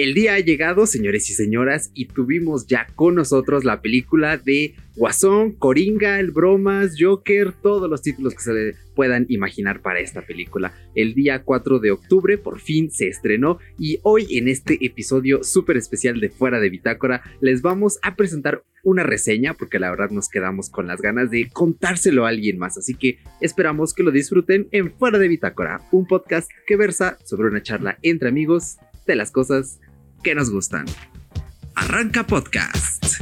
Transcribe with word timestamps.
El 0.00 0.14
día 0.14 0.32
ha 0.32 0.40
llegado, 0.40 0.86
señores 0.86 1.28
y 1.28 1.34
señoras, 1.34 1.90
y 1.92 2.06
tuvimos 2.06 2.66
ya 2.66 2.86
con 2.94 3.16
nosotros 3.16 3.66
la 3.66 3.82
película 3.82 4.38
de 4.38 4.74
Guasón, 4.96 5.52
Coringa, 5.52 6.18
El 6.18 6.30
Bromas, 6.30 6.94
Joker, 6.98 7.52
todos 7.52 7.90
los 7.90 8.00
títulos 8.00 8.32
que 8.32 8.40
se 8.40 8.74
puedan 8.96 9.26
imaginar 9.28 9.82
para 9.82 10.00
esta 10.00 10.22
película. 10.22 10.72
El 10.94 11.12
día 11.12 11.42
4 11.42 11.80
de 11.80 11.90
octubre 11.90 12.38
por 12.38 12.60
fin 12.60 12.90
se 12.90 13.08
estrenó 13.08 13.58
y 13.78 13.98
hoy 14.02 14.38
en 14.38 14.48
este 14.48 14.78
episodio 14.80 15.44
súper 15.44 15.76
especial 15.76 16.18
de 16.18 16.30
Fuera 16.30 16.60
de 16.60 16.70
Bitácora 16.70 17.22
les 17.42 17.60
vamos 17.60 17.98
a 18.00 18.16
presentar 18.16 18.62
una 18.82 19.02
reseña 19.02 19.52
porque 19.52 19.78
la 19.78 19.90
verdad 19.90 20.08
nos 20.08 20.30
quedamos 20.30 20.70
con 20.70 20.86
las 20.86 21.02
ganas 21.02 21.30
de 21.30 21.50
contárselo 21.50 22.24
a 22.24 22.30
alguien 22.30 22.56
más. 22.56 22.78
Así 22.78 22.94
que 22.94 23.18
esperamos 23.42 23.92
que 23.92 24.02
lo 24.02 24.12
disfruten 24.12 24.66
en 24.70 24.94
Fuera 24.94 25.18
de 25.18 25.28
Bitácora, 25.28 25.82
un 25.92 26.06
podcast 26.06 26.50
que 26.66 26.76
versa 26.76 27.18
sobre 27.22 27.48
una 27.48 27.62
charla 27.62 27.98
entre 28.00 28.30
amigos 28.30 28.78
de 29.06 29.16
las 29.16 29.30
cosas 29.30 29.78
que 30.22 30.34
nos 30.34 30.50
gustan. 30.50 30.86
Arranca 31.74 32.26
podcast. 32.26 33.20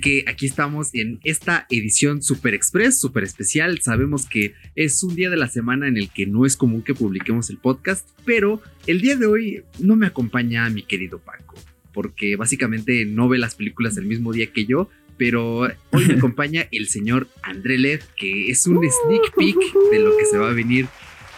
Así 0.00 0.22
que 0.24 0.30
aquí 0.30 0.46
estamos 0.46 0.94
en 0.94 1.20
esta 1.24 1.66
edición 1.68 2.22
Super 2.22 2.54
Express, 2.54 2.98
super 2.98 3.22
especial. 3.22 3.80
Sabemos 3.82 4.24
que 4.24 4.54
es 4.74 5.02
un 5.02 5.14
día 5.14 5.28
de 5.28 5.36
la 5.36 5.46
semana 5.46 5.88
en 5.88 5.98
el 5.98 6.08
que 6.08 6.24
no 6.24 6.46
es 6.46 6.56
común 6.56 6.80
que 6.80 6.94
publiquemos 6.94 7.50
el 7.50 7.58
podcast, 7.58 8.08
pero 8.24 8.62
el 8.86 9.02
día 9.02 9.16
de 9.16 9.26
hoy 9.26 9.62
no 9.78 9.96
me 9.96 10.06
acompaña 10.06 10.70
mi 10.70 10.84
querido 10.84 11.18
Paco, 11.18 11.54
porque 11.92 12.36
básicamente 12.36 13.04
no 13.04 13.28
ve 13.28 13.36
las 13.36 13.56
películas 13.56 13.98
el 13.98 14.06
mismo 14.06 14.32
día 14.32 14.50
que 14.50 14.64
yo, 14.64 14.88
pero 15.18 15.68
hoy 15.90 16.06
me 16.06 16.14
acompaña 16.16 16.66
el 16.70 16.88
señor 16.88 17.28
André 17.42 17.76
Lev, 17.76 18.02
que 18.16 18.50
es 18.50 18.66
un 18.66 18.76
sneak 18.76 19.34
peek 19.36 19.56
de 19.92 19.98
lo 19.98 20.16
que 20.16 20.24
se 20.24 20.38
va 20.38 20.48
a 20.48 20.54
venir 20.54 20.86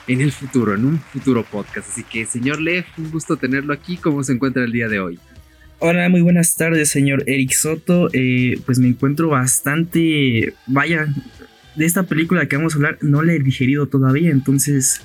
en 0.06 0.20
el 0.20 0.30
futuro, 0.30 0.74
en 0.74 0.84
un 0.84 1.00
futuro 1.00 1.42
podcast. 1.42 1.88
Así 1.90 2.04
que, 2.04 2.26
señor 2.26 2.60
Lev, 2.60 2.84
un 2.96 3.10
gusto 3.10 3.36
tenerlo 3.36 3.72
aquí. 3.72 3.96
¿Cómo 3.96 4.22
se 4.22 4.32
encuentra 4.34 4.62
el 4.62 4.70
día 4.70 4.86
de 4.86 5.00
hoy? 5.00 5.18
Hola, 5.84 6.08
muy 6.08 6.20
buenas 6.20 6.54
tardes, 6.54 6.90
señor 6.90 7.24
Eric 7.26 7.50
Soto. 7.50 8.08
Eh, 8.12 8.56
pues 8.64 8.78
me 8.78 8.86
encuentro 8.86 9.30
bastante. 9.30 10.54
Vaya, 10.68 11.12
de 11.74 11.84
esta 11.84 12.04
película 12.04 12.46
que 12.46 12.56
vamos 12.56 12.74
a 12.74 12.76
hablar 12.76 12.98
no 13.00 13.20
la 13.24 13.32
he 13.32 13.40
digerido 13.40 13.88
todavía, 13.88 14.30
entonces 14.30 15.00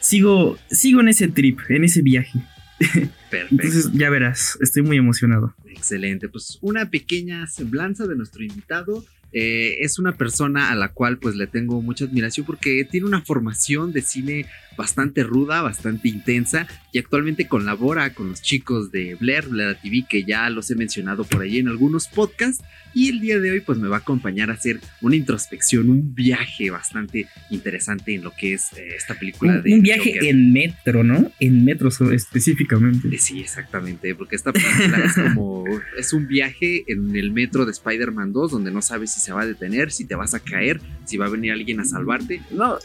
sigo, 0.00 0.56
sigo 0.70 1.02
en 1.02 1.08
ese 1.08 1.28
trip, 1.28 1.58
en 1.68 1.84
ese 1.84 2.00
viaje. 2.00 2.40
Perfecto. 2.78 3.46
Entonces 3.50 3.92
ya 3.92 4.08
verás, 4.08 4.56
estoy 4.62 4.84
muy 4.84 4.96
emocionado. 4.96 5.54
Excelente, 5.66 6.30
pues 6.30 6.56
una 6.62 6.88
pequeña 6.88 7.46
semblanza 7.46 8.06
de 8.06 8.16
nuestro 8.16 8.42
invitado. 8.42 9.04
Eh, 9.34 9.80
es 9.80 9.98
una 9.98 10.16
persona 10.16 10.70
a 10.70 10.74
la 10.74 10.92
cual 10.92 11.18
pues 11.18 11.36
le 11.36 11.46
tengo 11.46 11.82
mucha 11.82 12.06
admiración 12.06 12.46
porque 12.46 12.88
tiene 12.90 13.06
una 13.06 13.20
formación 13.20 13.92
de 13.92 14.00
cine 14.00 14.46
bastante 14.76 15.22
ruda, 15.22 15.62
bastante 15.62 16.08
intensa 16.08 16.66
y 16.92 16.98
actualmente 16.98 17.46
colabora 17.46 18.12
con 18.14 18.30
los 18.30 18.42
chicos 18.42 18.90
de 18.90 19.14
Blair, 19.16 19.48
Blair 19.48 19.76
TV, 19.82 20.04
que 20.08 20.24
ya 20.24 20.48
los 20.50 20.70
he 20.70 20.74
mencionado 20.74 21.24
por 21.24 21.42
ahí 21.42 21.58
en 21.58 21.68
algunos 21.68 22.08
podcasts 22.08 22.64
y 22.96 23.10
el 23.10 23.20
día 23.20 23.38
de 23.38 23.50
hoy 23.50 23.60
pues 23.60 23.78
me 23.78 23.88
va 23.88 23.96
a 23.96 23.98
acompañar 23.98 24.50
a 24.50 24.54
hacer 24.54 24.80
una 25.02 25.16
introspección, 25.16 25.90
un 25.90 26.14
viaje 26.14 26.70
bastante 26.70 27.28
interesante 27.50 28.14
en 28.14 28.24
lo 28.24 28.30
que 28.30 28.54
es 28.54 28.72
eh, 28.72 28.94
esta 28.96 29.18
película. 29.18 29.56
Un, 29.56 29.62
de 29.62 29.74
un 29.74 29.82
viaje 29.82 30.30
en 30.30 30.50
metro, 30.50 31.04
¿no? 31.04 31.30
En 31.38 31.62
metro 31.62 31.90
específicamente. 31.90 33.08
Eh, 33.14 33.18
sí, 33.18 33.40
exactamente, 33.40 34.14
porque 34.14 34.36
esta 34.36 34.50
película 34.50 35.04
es 35.04 35.12
como, 35.12 35.64
es 35.98 36.14
un 36.14 36.26
viaje 36.26 36.84
en 36.90 37.14
el 37.14 37.32
metro 37.32 37.66
de 37.66 37.72
Spider-Man 37.72 38.32
2 38.32 38.52
donde 38.52 38.70
no 38.70 38.80
sabes 38.80 39.12
si 39.12 39.20
se 39.20 39.30
va 39.34 39.42
a 39.42 39.46
detener, 39.46 39.92
si 39.92 40.06
te 40.06 40.14
vas 40.14 40.32
a 40.32 40.40
caer, 40.40 40.80
si 41.04 41.18
va 41.18 41.26
a 41.26 41.28
venir 41.28 41.52
alguien 41.52 41.80
a 41.80 41.84
salvarte. 41.84 42.40
No, 42.50 42.78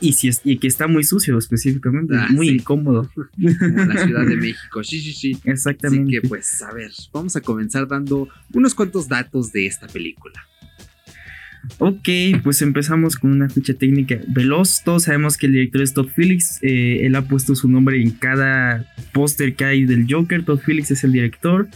y, 0.00 0.12
si 0.12 0.30
y 0.44 0.58
que 0.58 0.66
está 0.66 0.86
muy 0.86 1.04
sucio 1.04 1.38
específicamente, 1.38 2.14
ah, 2.16 2.28
muy 2.30 2.48
incómodo. 2.48 3.10
en 3.38 3.88
la 3.88 4.04
Ciudad 4.04 4.26
de 4.26 4.36
México, 4.36 4.84
sí, 4.84 5.00
sí, 5.00 5.12
sí. 5.12 5.38
Exactamente. 5.44 6.16
Así 6.16 6.22
que 6.22 6.28
pues, 6.28 6.62
a 6.62 6.72
ver, 6.72 6.90
vamos 7.12 7.36
a 7.36 7.40
comenzar 7.40 7.88
dando 7.88 8.28
unos 8.52 8.74
cuantos 8.74 9.08
datos 9.08 9.52
de 9.52 9.66
esta 9.66 9.86
película. 9.86 10.46
Ok, 11.78 12.08
pues 12.42 12.62
empezamos 12.62 13.16
con 13.16 13.32
una 13.32 13.48
ficha 13.48 13.74
técnica 13.74 14.18
veloz. 14.28 14.82
Todos 14.84 15.04
sabemos 15.04 15.36
que 15.36 15.46
el 15.46 15.52
director 15.52 15.82
es 15.82 15.94
Todd 15.94 16.08
Phillips. 16.14 16.58
Eh, 16.62 17.00
él 17.02 17.14
ha 17.16 17.22
puesto 17.22 17.54
su 17.54 17.68
nombre 17.68 18.00
en 18.00 18.10
cada 18.10 18.86
póster 19.12 19.54
que 19.54 19.64
hay 19.64 19.84
del 19.84 20.06
Joker. 20.08 20.44
Todd 20.44 20.60
Phillips 20.64 20.92
es 20.92 21.04
el 21.04 21.12
director. 21.12 21.68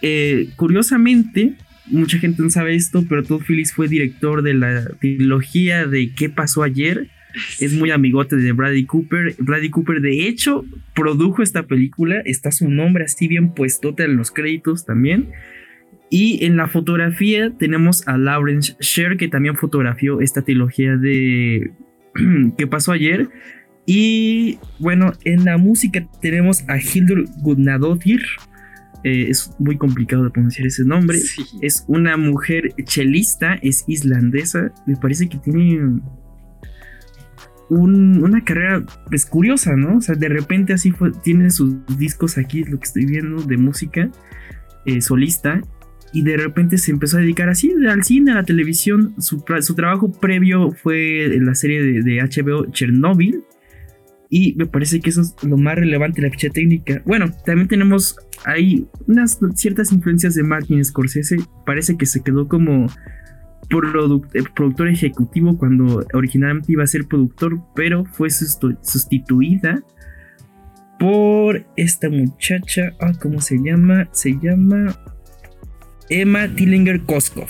Eh, 0.00 0.50
curiosamente, 0.56 1.54
mucha 1.86 2.18
gente 2.18 2.42
no 2.42 2.50
sabe 2.50 2.74
esto, 2.74 3.04
pero 3.08 3.24
Todd 3.24 3.42
Phillips 3.46 3.72
fue 3.72 3.88
director 3.88 4.42
de 4.42 4.54
la 4.54 4.84
trilogía 5.00 5.86
de 5.86 6.12
¿Qué 6.12 6.28
pasó 6.28 6.62
ayer? 6.62 7.10
es 7.60 7.72
muy 7.74 7.90
amigote 7.90 8.36
de 8.36 8.52
Bradley 8.52 8.84
Cooper. 8.84 9.34
Bradley 9.38 9.70
Cooper, 9.70 10.00
de 10.00 10.28
hecho, 10.28 10.64
produjo 10.94 11.42
esta 11.42 11.64
película. 11.64 12.20
Está 12.24 12.50
su 12.52 12.68
nombre 12.68 13.04
así 13.04 13.28
bien 13.28 13.54
puestote 13.54 14.04
en 14.04 14.16
los 14.16 14.30
créditos 14.30 14.84
también. 14.84 15.30
Y 16.08 16.44
en 16.44 16.56
la 16.56 16.68
fotografía 16.68 17.52
tenemos 17.58 18.06
a 18.06 18.16
Lawrence 18.16 18.76
Sher, 18.80 19.16
que 19.16 19.28
también 19.28 19.56
fotografió 19.56 20.20
esta 20.20 20.42
trilogía 20.42 20.96
de 20.96 21.72
¿Qué 22.56 22.66
pasó 22.66 22.92
ayer? 22.92 23.28
Y 23.86 24.58
bueno, 24.78 25.12
en 25.24 25.44
la 25.44 25.58
música 25.58 26.06
tenemos 26.20 26.64
a 26.68 26.78
Hildur 26.78 27.24
Gudnadottir. 27.38 28.22
Eh, 29.04 29.26
es 29.28 29.52
muy 29.58 29.76
complicado 29.76 30.24
de 30.24 30.30
pronunciar 30.30 30.66
ese 30.66 30.84
nombre. 30.84 31.18
Es 31.62 31.84
una 31.86 32.16
mujer 32.16 32.74
chelista, 32.84 33.54
es 33.62 33.84
islandesa. 33.86 34.72
Me 34.86 34.96
parece 34.96 35.28
que 35.28 35.38
tiene 35.38 36.00
una 37.68 38.44
carrera 38.44 38.84
pues 39.08 39.26
curiosa, 39.26 39.76
¿no? 39.76 39.98
O 39.98 40.00
sea, 40.00 40.14
de 40.14 40.28
repente 40.28 40.72
así 40.72 40.90
fue, 40.90 41.12
tiene 41.22 41.50
sus 41.50 41.74
discos 41.98 42.38
aquí, 42.38 42.64
lo 42.64 42.78
que 42.78 42.84
estoy 42.84 43.06
viendo, 43.06 43.42
de 43.42 43.56
música 43.56 44.10
eh, 44.84 45.00
solista, 45.00 45.60
y 46.12 46.22
de 46.22 46.36
repente 46.36 46.78
se 46.78 46.92
empezó 46.92 47.18
a 47.18 47.20
dedicar 47.20 47.48
así 47.48 47.72
al 47.88 48.04
cine, 48.04 48.32
a 48.32 48.36
la 48.36 48.44
televisión. 48.44 49.14
Su, 49.18 49.40
trabajo 49.74 50.12
previo 50.12 50.72
fue 50.72 51.24
en 51.34 51.46
la 51.46 51.54
serie 51.54 52.02
de, 52.02 52.22
HBO 52.22 52.70
Chernobyl, 52.70 53.42
y 54.28 54.54
me 54.54 54.66
parece 54.66 55.00
que 55.00 55.10
eso 55.10 55.20
es 55.20 55.34
lo 55.42 55.56
más 55.56 55.76
relevante 55.76 56.22
la 56.22 56.30
ficha 56.30 56.48
técnica. 56.50 57.02
Bueno, 57.04 57.30
también 57.44 57.68
tenemos 57.68 58.16
ahí 58.44 58.86
unas 59.06 59.38
ciertas 59.54 59.92
influencias 59.92 60.34
de 60.34 60.42
Martin 60.42 60.84
Scorsese. 60.84 61.36
Parece 61.64 61.96
que 61.96 62.06
se 62.06 62.22
quedó 62.22 62.48
como 62.48 62.86
eh, 63.70 64.42
productor 64.54 64.88
ejecutivo 64.88 65.58
cuando 65.58 66.06
originalmente 66.14 66.72
iba 66.72 66.84
a 66.84 66.86
ser 66.86 67.06
productor, 67.06 67.60
pero 67.74 68.04
fue 68.04 68.28
sustituida 68.30 69.82
por 70.98 71.66
esta 71.76 72.08
muchacha, 72.08 72.94
ah, 73.00 73.12
¿cómo 73.20 73.40
se 73.40 73.58
llama? 73.58 74.08
Se 74.12 74.32
llama 74.40 74.98
Emma 76.08 76.48
Tillinger 76.48 77.02
Koskov. 77.02 77.48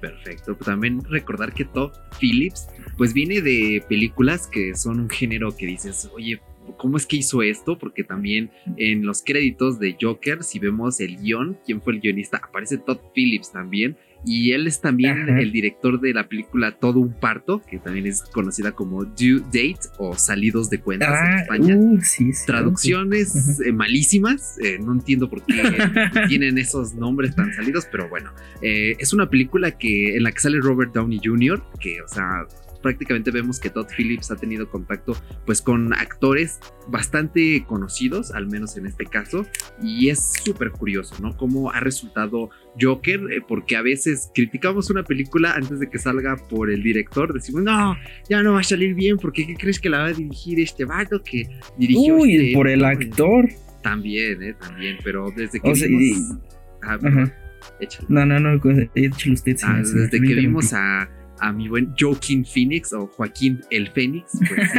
Perfecto, 0.00 0.54
también 0.56 1.02
recordar 1.04 1.52
que 1.52 1.64
Todd 1.64 1.92
Phillips 2.18 2.68
pues 2.96 3.14
viene 3.14 3.40
de 3.40 3.82
películas 3.88 4.46
que 4.46 4.74
son 4.74 5.00
un 5.00 5.08
género 5.08 5.56
que 5.56 5.66
dices, 5.66 6.10
oye, 6.14 6.40
cómo 6.76 6.96
es 6.96 7.06
que 7.06 7.16
hizo 7.16 7.42
esto, 7.42 7.78
porque 7.78 8.04
también 8.04 8.50
en 8.76 9.06
los 9.06 9.22
créditos 9.22 9.78
de 9.78 9.96
Joker, 10.00 10.42
si 10.42 10.58
vemos 10.58 11.00
el 11.00 11.16
guion, 11.16 11.58
quién 11.64 11.80
fue 11.80 11.94
el 11.94 12.00
guionista, 12.00 12.38
aparece 12.38 12.78
Todd 12.78 12.98
Phillips 13.14 13.52
también. 13.52 13.96
Y 14.24 14.52
él 14.52 14.66
es 14.66 14.80
también 14.80 15.28
el 15.28 15.50
director 15.50 16.00
de 16.00 16.12
la 16.12 16.28
película 16.28 16.76
Todo 16.78 17.00
un 17.00 17.12
parto, 17.12 17.62
que 17.62 17.78
también 17.78 18.06
es 18.06 18.22
conocida 18.22 18.72
como 18.72 19.04
Due 19.04 19.40
Date 19.46 19.88
o 19.98 20.14
Salidos 20.14 20.68
de 20.68 20.80
Cuentas 20.80 21.08
en 21.08 21.32
ah, 21.32 21.40
España. 21.40 21.76
Uh, 21.76 21.98
Traducciones 22.46 23.60
eh, 23.60 23.72
malísimas, 23.72 24.58
eh, 24.62 24.78
no 24.78 24.92
entiendo 24.92 25.28
por 25.30 25.44
qué 25.44 25.62
tienen 26.28 26.58
esos 26.58 26.94
nombres 26.94 27.34
tan 27.34 27.52
salidos, 27.54 27.86
pero 27.90 28.08
bueno, 28.08 28.32
eh, 28.62 28.96
es 28.98 29.12
una 29.12 29.28
película 29.28 29.72
que 29.72 30.16
en 30.16 30.22
la 30.24 30.32
que 30.32 30.40
sale 30.40 30.60
Robert 30.60 30.92
Downey 30.92 31.20
Jr., 31.22 31.62
que, 31.80 32.02
o 32.02 32.08
sea, 32.08 32.46
prácticamente 32.82 33.30
vemos 33.30 33.60
que 33.60 33.70
Todd 33.70 33.86
Phillips 33.96 34.30
ha 34.30 34.36
tenido 34.36 34.68
contacto 34.68 35.16
pues 35.46 35.62
con 35.62 35.92
actores 35.92 36.60
bastante 36.88 37.64
conocidos, 37.66 38.32
al 38.32 38.48
menos 38.48 38.76
en 38.76 38.86
este 38.86 39.06
caso, 39.06 39.46
y 39.82 40.08
es 40.08 40.32
súper 40.44 40.70
curioso, 40.70 41.16
¿no? 41.20 41.36
Cómo 41.36 41.70
ha 41.70 41.80
resultado 41.80 42.50
Joker, 42.80 43.20
eh, 43.30 43.42
porque 43.46 43.76
a 43.76 43.82
veces 43.82 44.30
criticamos 44.34 44.90
una 44.90 45.04
película 45.04 45.52
antes 45.52 45.80
de 45.80 45.88
que 45.88 45.98
salga 45.98 46.36
por 46.36 46.70
el 46.70 46.82
director, 46.82 47.32
decimos, 47.32 47.62
no, 47.62 47.96
ya 48.28 48.42
no 48.42 48.54
va 48.54 48.60
a 48.60 48.64
salir 48.64 48.94
bien, 48.94 49.18
porque 49.18 49.46
¿qué 49.46 49.54
crees 49.54 49.78
que 49.78 49.88
la 49.88 49.98
va 49.98 50.06
a 50.06 50.12
dirigir 50.12 50.60
este 50.60 50.84
vato 50.84 51.22
que 51.22 51.48
dirigió? 51.76 52.16
Uy, 52.16 52.36
este 52.36 52.52
por 52.54 52.68
el 52.68 52.84
actor. 52.84 53.48
También, 53.82 54.42
eh, 54.42 54.54
también, 54.60 54.98
pero 55.02 55.32
desde 55.34 55.60
que... 55.60 55.72
vimos... 55.72 56.36
Ah, 56.82 56.98
no, 58.08 58.26
no, 58.26 58.40
no, 58.40 58.60
échale 58.94 59.34
usted. 59.34 59.56
Ah, 59.62 59.82
desde 59.82 60.20
que 60.20 60.34
vimos 60.34 60.72
a 60.72 61.08
a 61.40 61.52
mi 61.52 61.68
buen 61.68 61.94
Joaquín 61.98 62.44
Phoenix 62.44 62.92
o 62.92 63.06
Joaquín 63.06 63.60
el 63.70 63.88
Fénix, 63.90 64.38
pues, 64.46 64.70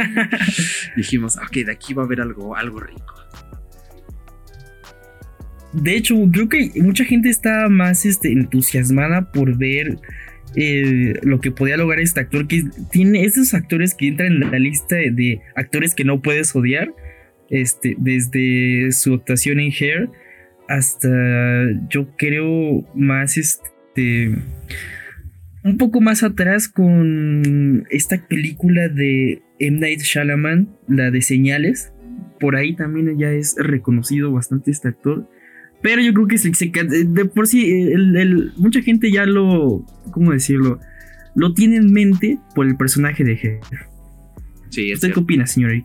dijimos, 0.96 1.36
ok, 1.36 1.64
de 1.66 1.72
aquí 1.72 1.94
va 1.94 2.02
a 2.02 2.06
haber 2.06 2.20
algo, 2.20 2.56
algo 2.56 2.80
rico. 2.80 3.14
De 5.72 5.96
hecho, 5.96 6.16
creo 6.30 6.48
que 6.48 6.70
mucha 6.76 7.04
gente 7.04 7.30
está 7.30 7.68
más 7.68 8.04
este, 8.04 8.30
entusiasmada 8.30 9.32
por 9.32 9.56
ver 9.56 9.98
eh, 10.54 11.14
lo 11.22 11.40
que 11.40 11.50
podía 11.50 11.78
lograr 11.78 12.00
este 12.00 12.20
actor, 12.20 12.46
que 12.46 12.64
tiene 12.90 13.24
esos 13.24 13.54
actores 13.54 13.94
que 13.94 14.08
entran 14.08 14.32
en 14.32 14.50
la 14.50 14.58
lista 14.58 14.96
de, 14.96 15.40
actores 15.56 15.94
que 15.94 16.04
no 16.04 16.20
puedes 16.20 16.54
odiar, 16.54 16.92
este, 17.48 17.96
desde 17.98 18.92
su 18.92 19.14
actuación 19.14 19.60
en 19.60 19.72
Hair 19.72 20.10
hasta 20.68 21.08
yo 21.90 22.16
creo 22.16 22.82
más 22.94 23.36
este 23.36 24.34
un 25.64 25.78
poco 25.78 26.00
más 26.00 26.22
atrás 26.22 26.68
con 26.68 27.86
esta 27.90 28.26
película 28.26 28.88
de 28.88 29.42
M. 29.58 29.78
Night 29.78 30.00
Shyamalan, 30.00 30.68
la 30.88 31.10
de 31.10 31.22
Señales. 31.22 31.92
Por 32.40 32.56
ahí 32.56 32.74
también 32.74 33.16
ya 33.18 33.30
es 33.30 33.54
reconocido 33.58 34.32
bastante 34.32 34.70
este 34.70 34.88
actor. 34.88 35.28
Pero 35.82 36.00
yo 36.00 36.12
creo 36.14 36.26
que 36.26 36.38
se, 36.38 36.50
de 36.50 37.24
por 37.24 37.46
sí, 37.46 37.92
mucha 38.56 38.82
gente 38.82 39.10
ya 39.10 39.26
lo, 39.26 39.84
¿cómo 40.12 40.32
decirlo? 40.32 40.80
Lo 41.34 41.54
tiene 41.54 41.76
en 41.76 41.92
mente 41.92 42.38
por 42.54 42.66
el 42.66 42.76
personaje 42.76 43.24
de 43.24 43.32
Hair. 43.32 43.60
Sí, 44.70 44.92
¿Usted 44.92 45.12
qué 45.12 45.20
opina, 45.20 45.46
señor 45.46 45.72
eh, 45.72 45.82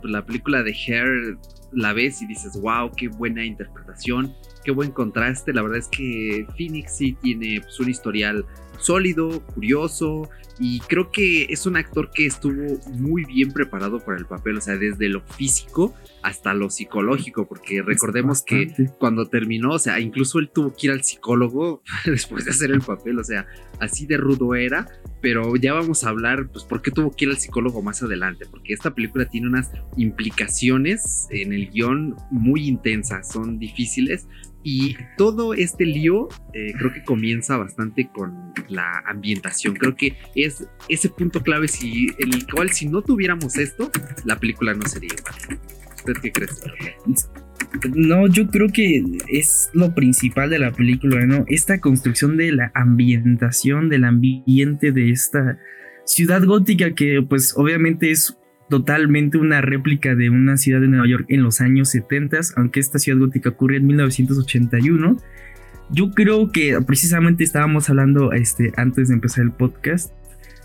pues 0.00 0.10
la 0.10 0.24
película 0.24 0.62
de 0.62 0.72
Hair 0.72 1.36
la 1.72 1.92
ves 1.92 2.22
y 2.22 2.26
dices, 2.26 2.58
wow, 2.60 2.90
qué 2.96 3.08
buena 3.08 3.44
interpretación, 3.44 4.32
qué 4.64 4.70
buen 4.70 4.90
contraste. 4.90 5.52
La 5.52 5.62
verdad 5.62 5.78
es 5.78 5.88
que 5.88 6.46
Phoenix 6.56 6.96
sí 6.96 7.16
tiene 7.20 7.60
pues, 7.60 7.78
un 7.80 7.90
historial 7.90 8.44
sólido, 8.80 9.44
curioso 9.46 10.28
y 10.62 10.80
creo 10.80 11.10
que 11.10 11.44
es 11.44 11.64
un 11.64 11.78
actor 11.78 12.10
que 12.12 12.26
estuvo 12.26 12.78
muy 12.90 13.24
bien 13.24 13.50
preparado 13.50 13.98
para 13.98 14.18
el 14.18 14.26
papel, 14.26 14.58
o 14.58 14.60
sea, 14.60 14.76
desde 14.76 15.08
lo 15.08 15.22
físico 15.22 15.94
hasta 16.22 16.52
lo 16.52 16.68
psicológico, 16.68 17.48
porque 17.48 17.80
recordemos 17.80 18.42
que 18.42 18.90
cuando 18.98 19.26
terminó, 19.26 19.70
o 19.70 19.78
sea, 19.78 19.98
incluso 20.00 20.38
él 20.38 20.50
tuvo 20.52 20.74
que 20.76 20.88
ir 20.88 20.92
al 20.92 21.02
psicólogo 21.02 21.82
después 22.04 22.44
de 22.44 22.50
hacer 22.50 22.72
el 22.72 22.82
papel, 22.82 23.18
o 23.18 23.24
sea, 23.24 23.46
así 23.80 24.04
de 24.04 24.18
rudo 24.18 24.54
era, 24.54 24.86
pero 25.22 25.56
ya 25.56 25.72
vamos 25.72 26.04
a 26.04 26.10
hablar, 26.10 26.50
pues, 26.52 26.64
por 26.64 26.82
qué 26.82 26.90
tuvo 26.90 27.10
que 27.10 27.24
ir 27.24 27.30
al 27.30 27.38
psicólogo 27.38 27.80
más 27.80 28.02
adelante, 28.02 28.44
porque 28.50 28.74
esta 28.74 28.94
película 28.94 29.24
tiene 29.24 29.48
unas 29.48 29.70
implicaciones 29.96 31.26
en 31.30 31.54
el 31.54 31.70
guion 31.70 32.16
muy 32.30 32.68
intensas, 32.68 33.32
son 33.32 33.58
difíciles, 33.58 34.26
y 34.62 34.96
todo 35.16 35.54
este 35.54 35.84
lío 35.84 36.28
eh, 36.52 36.72
creo 36.78 36.92
que 36.92 37.02
comienza 37.02 37.56
bastante 37.56 38.08
con 38.12 38.52
la 38.68 39.02
ambientación. 39.06 39.74
Creo 39.74 39.96
que 39.96 40.16
es 40.34 40.66
ese 40.88 41.08
punto 41.08 41.42
clave 41.42 41.68
si, 41.68 42.08
el 42.18 42.46
cual 42.46 42.70
si 42.70 42.86
no 42.86 43.02
tuviéramos 43.02 43.56
esto, 43.56 43.90
la 44.24 44.38
película 44.38 44.74
no 44.74 44.86
sería 44.86 45.10
igual. 45.18 45.60
¿Usted 45.96 46.14
qué 46.22 46.32
cree? 46.32 46.48
No, 47.94 48.26
yo 48.26 48.48
creo 48.48 48.68
que 48.68 49.02
es 49.28 49.70
lo 49.72 49.94
principal 49.94 50.50
de 50.50 50.58
la 50.58 50.72
película, 50.72 51.24
¿no? 51.26 51.44
Esta 51.46 51.80
construcción 51.80 52.36
de 52.36 52.52
la 52.52 52.72
ambientación, 52.74 53.88
del 53.88 54.04
ambiente 54.04 54.92
de 54.92 55.10
esta 55.10 55.58
ciudad 56.04 56.44
gótica 56.44 56.94
que 56.94 57.22
pues 57.22 57.54
obviamente 57.56 58.10
es 58.10 58.36
totalmente 58.70 59.36
una 59.36 59.60
réplica 59.60 60.14
de 60.14 60.30
una 60.30 60.56
ciudad 60.56 60.80
de 60.80 60.88
Nueva 60.88 61.06
York 61.06 61.26
en 61.28 61.42
los 61.42 61.60
años 61.60 61.90
70, 61.90 62.38
aunque 62.56 62.80
esta 62.80 62.98
ciudad 62.98 63.18
gótica 63.18 63.50
ocurre 63.50 63.76
en 63.76 63.86
1981. 63.86 65.18
Yo 65.90 66.10
creo 66.12 66.50
que 66.50 66.78
precisamente 66.86 67.44
estábamos 67.44 67.90
hablando 67.90 68.32
este, 68.32 68.72
antes 68.76 69.08
de 69.08 69.14
empezar 69.14 69.44
el 69.44 69.52
podcast. 69.52 70.12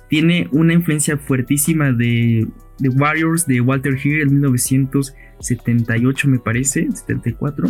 Tiene 0.07 0.47
una 0.51 0.73
influencia 0.73 1.17
fuertísima 1.17 1.91
de, 1.91 2.47
The 2.79 2.89
Warriors 2.89 3.47
de 3.47 3.61
Walter 3.61 3.97
Hill 4.01 4.21
en 4.21 4.33
1978, 4.33 6.27
me 6.27 6.39
parece, 6.39 6.87
74. 6.91 7.69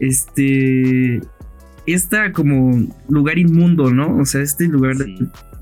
Este. 0.00 1.20
Está 1.86 2.32
como 2.32 2.88
lugar 3.08 3.38
inmundo, 3.38 3.92
¿no? 3.92 4.16
O 4.16 4.24
sea, 4.24 4.40
este 4.40 4.66
lugar 4.68 4.96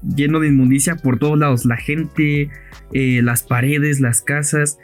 lleno 0.02 0.40
de 0.40 0.48
inmundicia 0.48 0.96
por 0.96 1.18
todos 1.18 1.38
lados. 1.38 1.64
La 1.64 1.76
gente, 1.76 2.50
eh, 2.92 3.20
las 3.22 3.42
paredes, 3.42 4.00
las 4.00 4.22
casas. 4.22 4.78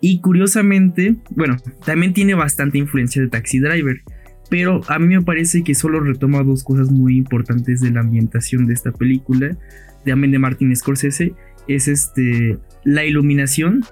Y 0.00 0.20
curiosamente, 0.20 1.16
bueno, 1.30 1.56
también 1.84 2.12
tiene 2.12 2.34
bastante 2.34 2.78
influencia 2.78 3.22
de 3.22 3.28
Taxi 3.28 3.58
Driver. 3.60 4.02
Pero 4.50 4.82
a 4.88 4.98
mí 4.98 5.14
me 5.14 5.22
parece 5.22 5.62
que 5.62 5.74
solo 5.74 6.00
retoma 6.00 6.42
dos 6.42 6.64
cosas 6.64 6.90
muy 6.90 7.16
importantes 7.16 7.80
de 7.80 7.90
la 7.90 8.00
ambientación 8.00 8.66
de 8.66 8.74
esta 8.74 8.92
película, 8.92 9.56
de 10.04 10.12
Amen 10.12 10.30
de 10.30 10.38
Martin 10.38 10.74
Scorsese. 10.76 11.32
Es 11.68 11.88
este, 11.88 12.58
la 12.84 13.04
iluminación 13.04 13.84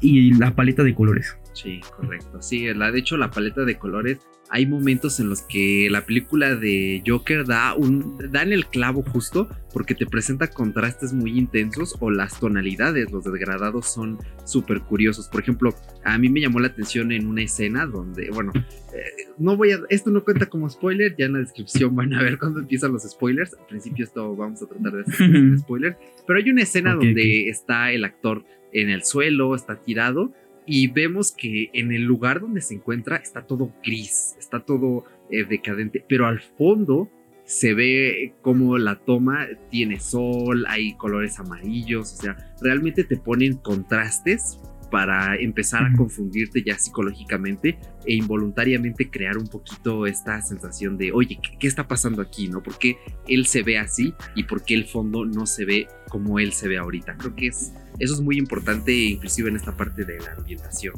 y 0.00 0.34
la 0.34 0.54
paleta 0.54 0.82
de 0.82 0.94
colores. 0.94 1.36
Sí, 1.52 1.80
correcto. 1.96 2.40
Sí, 2.40 2.72
la, 2.74 2.90
de 2.90 3.00
hecho 3.00 3.16
la 3.16 3.30
paleta 3.30 3.64
de 3.64 3.76
colores 3.76 4.18
hay 4.52 4.66
momentos 4.66 5.18
en 5.18 5.30
los 5.30 5.40
que 5.40 5.88
la 5.90 6.04
película 6.04 6.54
de 6.54 7.02
Joker 7.06 7.46
da, 7.46 7.74
un, 7.74 8.18
da 8.30 8.42
en 8.42 8.52
el 8.52 8.66
clavo 8.66 9.02
justo 9.02 9.48
porque 9.72 9.94
te 9.94 10.04
presenta 10.04 10.48
contrastes 10.48 11.14
muy 11.14 11.38
intensos 11.38 11.96
o 12.00 12.10
las 12.10 12.38
tonalidades, 12.38 13.10
los 13.10 13.24
degradados 13.24 13.90
son 13.90 14.18
súper 14.44 14.80
curiosos. 14.82 15.26
Por 15.28 15.40
ejemplo, 15.40 15.74
a 16.04 16.18
mí 16.18 16.28
me 16.28 16.42
llamó 16.42 16.60
la 16.60 16.66
atención 16.66 17.12
en 17.12 17.28
una 17.28 17.40
escena 17.44 17.86
donde, 17.86 18.28
bueno, 18.28 18.52
eh, 18.54 19.32
no 19.38 19.56
voy 19.56 19.72
a, 19.72 19.80
esto 19.88 20.10
no 20.10 20.22
cuenta 20.22 20.44
como 20.44 20.68
spoiler, 20.68 21.16
ya 21.16 21.24
en 21.24 21.32
la 21.32 21.38
descripción 21.38 21.96
van 21.96 22.12
a 22.12 22.22
ver 22.22 22.38
cuando 22.38 22.60
empiezan 22.60 22.92
los 22.92 23.04
spoilers. 23.04 23.54
Al 23.58 23.66
principio 23.66 24.04
esto 24.04 24.36
vamos 24.36 24.62
a 24.62 24.66
tratar 24.66 24.92
de 24.92 25.00
hacer 25.00 25.58
spoiler, 25.60 25.96
pero 26.26 26.38
hay 26.38 26.50
una 26.50 26.60
escena 26.60 26.94
donde 26.94 27.48
está 27.48 27.90
el 27.90 28.04
actor 28.04 28.44
en 28.70 28.90
el 28.90 29.02
suelo, 29.02 29.54
está 29.54 29.80
tirado 29.80 30.34
y 30.66 30.88
vemos 30.88 31.32
que 31.32 31.70
en 31.72 31.92
el 31.92 32.02
lugar 32.02 32.40
donde 32.40 32.60
se 32.60 32.74
encuentra 32.74 33.16
está 33.16 33.46
todo 33.46 33.72
gris, 33.82 34.36
está 34.38 34.60
todo 34.60 35.04
eh, 35.30 35.44
decadente, 35.44 36.04
pero 36.08 36.26
al 36.26 36.40
fondo 36.40 37.10
se 37.44 37.74
ve 37.74 38.34
como 38.40 38.78
la 38.78 38.96
toma 38.96 39.46
tiene 39.70 39.98
sol, 40.00 40.64
hay 40.68 40.94
colores 40.94 41.38
amarillos, 41.38 42.12
o 42.14 42.22
sea, 42.22 42.54
realmente 42.60 43.04
te 43.04 43.16
ponen 43.16 43.56
contrastes 43.56 44.60
para 44.92 45.36
empezar 45.36 45.86
a 45.86 45.96
confundirte 45.96 46.62
ya 46.62 46.78
psicológicamente 46.78 47.78
e 48.04 48.12
involuntariamente 48.12 49.08
crear 49.08 49.38
un 49.38 49.46
poquito 49.46 50.06
esta 50.06 50.42
sensación 50.42 50.98
de, 50.98 51.12
oye, 51.12 51.38
¿qué, 51.58 51.66
está 51.66 51.88
pasando 51.88 52.20
aquí? 52.20 52.48
¿No? 52.48 52.62
¿Por 52.62 52.78
qué 52.78 52.98
él 53.26 53.46
se 53.46 53.62
ve 53.62 53.78
así 53.78 54.12
y 54.36 54.44
por 54.44 54.62
qué 54.64 54.74
el 54.74 54.84
fondo 54.84 55.24
no 55.24 55.46
se 55.46 55.64
ve 55.64 55.88
como 56.10 56.38
él 56.38 56.52
se 56.52 56.68
ve 56.68 56.76
ahorita? 56.76 57.16
Creo 57.16 57.34
que 57.34 57.46
es, 57.46 57.72
eso 57.98 58.14
es 58.14 58.20
muy 58.20 58.38
importante 58.38 58.92
inclusive 58.92 59.48
en 59.48 59.56
esta 59.56 59.76
parte 59.76 60.04
de 60.04 60.18
la 60.18 60.32
ambientación. 60.32 60.94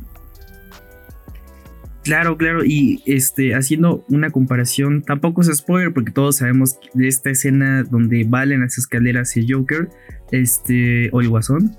Claro, 2.04 2.36
claro, 2.36 2.64
y 2.66 3.02
este, 3.06 3.54
haciendo 3.54 4.04
una 4.10 4.30
comparación, 4.30 5.02
tampoco 5.02 5.40
es 5.40 5.48
spoiler 5.56 5.94
porque 5.94 6.12
todos 6.12 6.36
sabemos 6.36 6.78
de 6.92 7.08
esta 7.08 7.30
escena 7.30 7.82
donde 7.82 8.24
valen 8.24 8.60
las 8.60 8.76
escaleras 8.76 9.34
y 9.38 9.50
Joker, 9.50 9.88
este, 10.30 11.08
o 11.12 11.22
el 11.22 11.30
Guasón, 11.30 11.74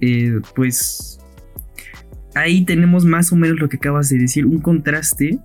eh, 0.00 0.40
pues 0.54 1.20
ahí 2.34 2.64
tenemos 2.64 3.04
más 3.04 3.32
o 3.32 3.36
menos 3.36 3.58
lo 3.58 3.68
que 3.68 3.76
acabas 3.76 4.08
de 4.08 4.16
decir, 4.16 4.46
un 4.46 4.60
contraste, 4.60 5.38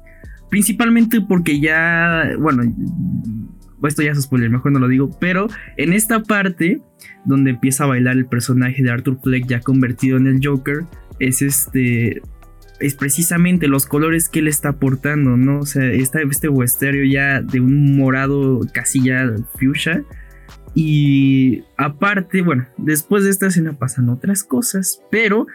principalmente 0.50 1.20
porque 1.20 1.60
ya, 1.60 2.32
bueno, 2.40 2.64
esto 3.88 4.02
ya 4.04 4.12
es 4.12 4.22
spoiler, 4.22 4.50
mejor 4.50 4.72
no 4.72 4.80
lo 4.80 4.88
digo, 4.88 5.10
pero 5.20 5.48
en 5.78 5.94
esta 5.94 6.22
parte 6.22 6.82
donde 7.26 7.52
empieza 7.52 7.84
a 7.84 7.88
bailar 7.88 8.18
el 8.18 8.26
personaje 8.26 8.84
de 8.84 8.92
Arthur 8.92 9.20
Fleck 9.22 9.48
ya 9.48 9.60
convertido 9.60 10.18
en 10.18 10.28
el 10.28 10.40
Joker, 10.44 10.86
es 11.20 11.42
este 11.42 12.22
es 12.80 12.96
precisamente 12.96 13.68
los 13.68 13.86
colores 13.86 14.28
que 14.28 14.40
él 14.40 14.48
está 14.48 14.70
aportando, 14.70 15.38
¿no? 15.38 15.60
O 15.60 15.66
sea, 15.66 15.86
está 15.92 16.22
este 16.22 16.50
Westerio 16.50 17.06
ya 17.06 17.42
de 17.42 17.60
un 17.60 17.96
morado 17.96 18.62
casi 18.74 19.04
ya 19.04 19.32
fuchsia. 19.60 20.04
Y 20.74 21.64
aparte, 21.78 22.42
bueno, 22.42 22.66
después 22.78 23.24
de 23.24 23.30
esta 23.30 23.48
escena 23.48 23.74
pasan 23.74 24.10
otras 24.10 24.44
cosas, 24.44 25.02
pero 25.12 25.46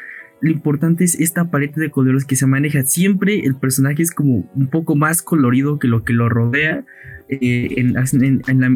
lo 0.40 0.50
importante 0.50 1.04
es 1.04 1.18
esta 1.18 1.50
paleta 1.50 1.80
de 1.80 1.90
colores 1.90 2.24
que 2.24 2.36
se 2.36 2.46
maneja. 2.46 2.82
Siempre 2.82 3.40
el 3.40 3.56
personaje 3.56 4.02
es 4.02 4.10
como 4.10 4.48
un 4.54 4.66
poco 4.68 4.94
más 4.94 5.22
colorido 5.22 5.78
que 5.78 5.88
lo 5.88 6.04
que 6.04 6.12
lo 6.12 6.28
rodea. 6.28 6.84
Eh, 7.28 7.74
en, 7.76 7.96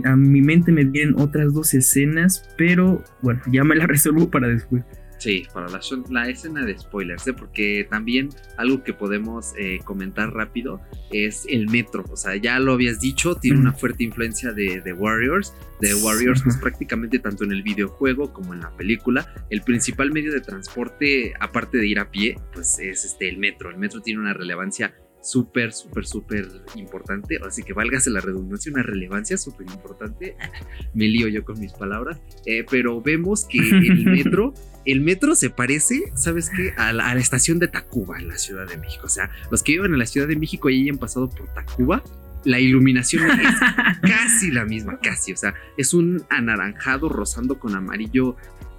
a 0.07 0.17
mi 0.17 0.43
mente 0.43 0.73
me 0.73 0.85
vienen 0.85 1.15
otras 1.19 1.53
dos 1.53 1.73
escenas, 1.75 2.49
pero 2.57 3.05
bueno, 3.23 3.41
ya 3.53 3.63
me 3.65 3.77
la 3.77 3.87
resuelvo 3.89 4.31
para 4.31 4.49
después. 4.49 4.85
Sí, 5.21 5.47
para 5.53 5.69
la, 5.69 5.81
la, 6.09 6.29
escena 6.31 6.65
de 6.65 6.79
spoilers, 6.79 7.27
¿eh? 7.27 7.35
porque 7.35 7.87
también 7.91 8.31
algo 8.57 8.83
que 8.83 8.95
podemos 8.95 9.53
eh, 9.59 9.79
comentar 9.85 10.33
rápido 10.33 10.81
es 11.13 11.45
el 11.47 11.69
metro. 11.69 12.07
O 12.11 12.17
sea, 12.17 12.37
ya 12.37 12.59
lo 12.59 12.73
habías 12.73 13.01
dicho, 13.01 13.35
tiene 13.35 13.59
una 13.59 13.75
fuerte 13.75 14.03
influencia 14.03 14.53
de, 14.53 14.81
de 14.81 14.93
Warriors. 14.95 15.53
De 15.79 15.95
Warriors, 15.95 16.43
pues 16.43 16.57
prácticamente 16.63 17.19
tanto 17.19 17.45
en 17.45 17.53
el 17.53 17.63
videojuego 17.63 18.33
como 18.33 18.55
en 18.55 18.61
la 18.61 18.75
película. 18.75 19.31
El 19.51 19.61
principal 19.61 20.11
medio 20.11 20.33
de 20.33 20.41
transporte, 20.41 21.35
aparte 21.39 21.77
de 21.77 21.87
ir 21.87 21.99
a 21.99 22.11
pie, 22.11 22.39
pues 22.55 22.79
es 22.79 23.05
este, 23.05 23.29
el 23.29 23.37
metro. 23.37 23.69
El 23.69 23.77
metro 23.77 24.01
tiene 24.01 24.21
una 24.21 24.33
relevancia 24.33 24.95
súper, 25.23 25.73
súper, 25.73 26.07
súper 26.07 26.49
importante. 26.77 27.39
Así 27.47 27.63
que 27.63 27.73
válgase 27.73 28.11
la 28.11 28.21
redundancia, 28.21 28.73
una 28.73 28.83
relevancia 28.83 29.37
súper 29.37 29.67
importante. 29.71 30.37
Me 30.95 31.09
lío 31.09 31.29
yo 31.29 31.45
con 31.45 31.59
mis 31.61 31.73
palabras. 31.73 32.21
Eh, 32.47 32.65
pero 32.71 33.01
vemos 33.01 33.45
que 33.45 33.59
el 33.59 34.05
metro, 34.07 34.55
el 34.85 35.01
metro 35.01 35.35
se 35.35 35.51
parece, 35.51 36.13
¿sabes 36.15 36.51
qué? 36.51 36.73
A 36.77 36.93
la, 36.93 37.13
estación 37.15 37.59
de 37.59 37.69
Tacuba 37.69 38.19
en 38.19 38.29
la 38.29 38.39
Ciudad 38.39 38.67
de 38.67 38.77
México. 38.77 39.07
O 39.07 39.11
sea, 39.11 39.31
los 39.51 39.63
que 39.63 39.73
viven 39.73 39.93
en 39.93 39.99
la 39.99 40.07
Ciudad 40.07 40.29
de 40.29 40.37
México 40.37 40.71
y 40.71 40.83
hayan 40.83 40.99
pasado 40.99 41.29
por 41.29 41.53
Tacuba, 41.55 42.03
la 42.45 42.59
iluminación 42.59 43.29
es 43.41 43.55
casi 44.03 44.51
la 44.51 44.65
misma, 44.65 44.99
casi. 45.01 45.33
O 45.33 45.37
sea, 45.37 45.55
es 45.77 45.93
un 45.93 46.23
anaranjado 46.31 47.09
rozando 47.09 47.59
con 47.59 47.75
amarillo 47.75 48.37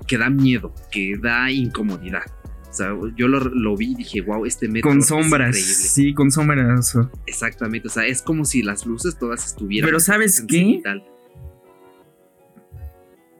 que 0.08 0.18
da 0.18 0.30
miedo, 0.30 0.74
que 0.92 1.18
da 1.18 1.52
incomodidad. 1.52 2.24
O 2.72 2.74
sea, 2.74 2.96
yo 3.18 3.28
lo, 3.28 3.76
vi 3.76 3.92
y 3.92 3.96
dije, 3.96 4.22
wow, 4.22 4.46
este 4.46 4.70
metro 4.70 4.90
con 4.90 5.02
sombras, 5.02 5.58
Sí, 5.58 6.14
con 6.14 6.32
sombras. 6.32 6.98
Exactamente, 7.28 7.90
o 7.90 7.92
sea, 7.92 8.06
es 8.06 8.22
como 8.22 8.46
si 8.46 8.64
las 8.64 8.86
luces 8.86 9.18
todas 9.20 9.46
estuvieran. 9.46 9.90
Pero 9.90 10.00
¿sabes 10.00 10.46
qué? 10.48 10.82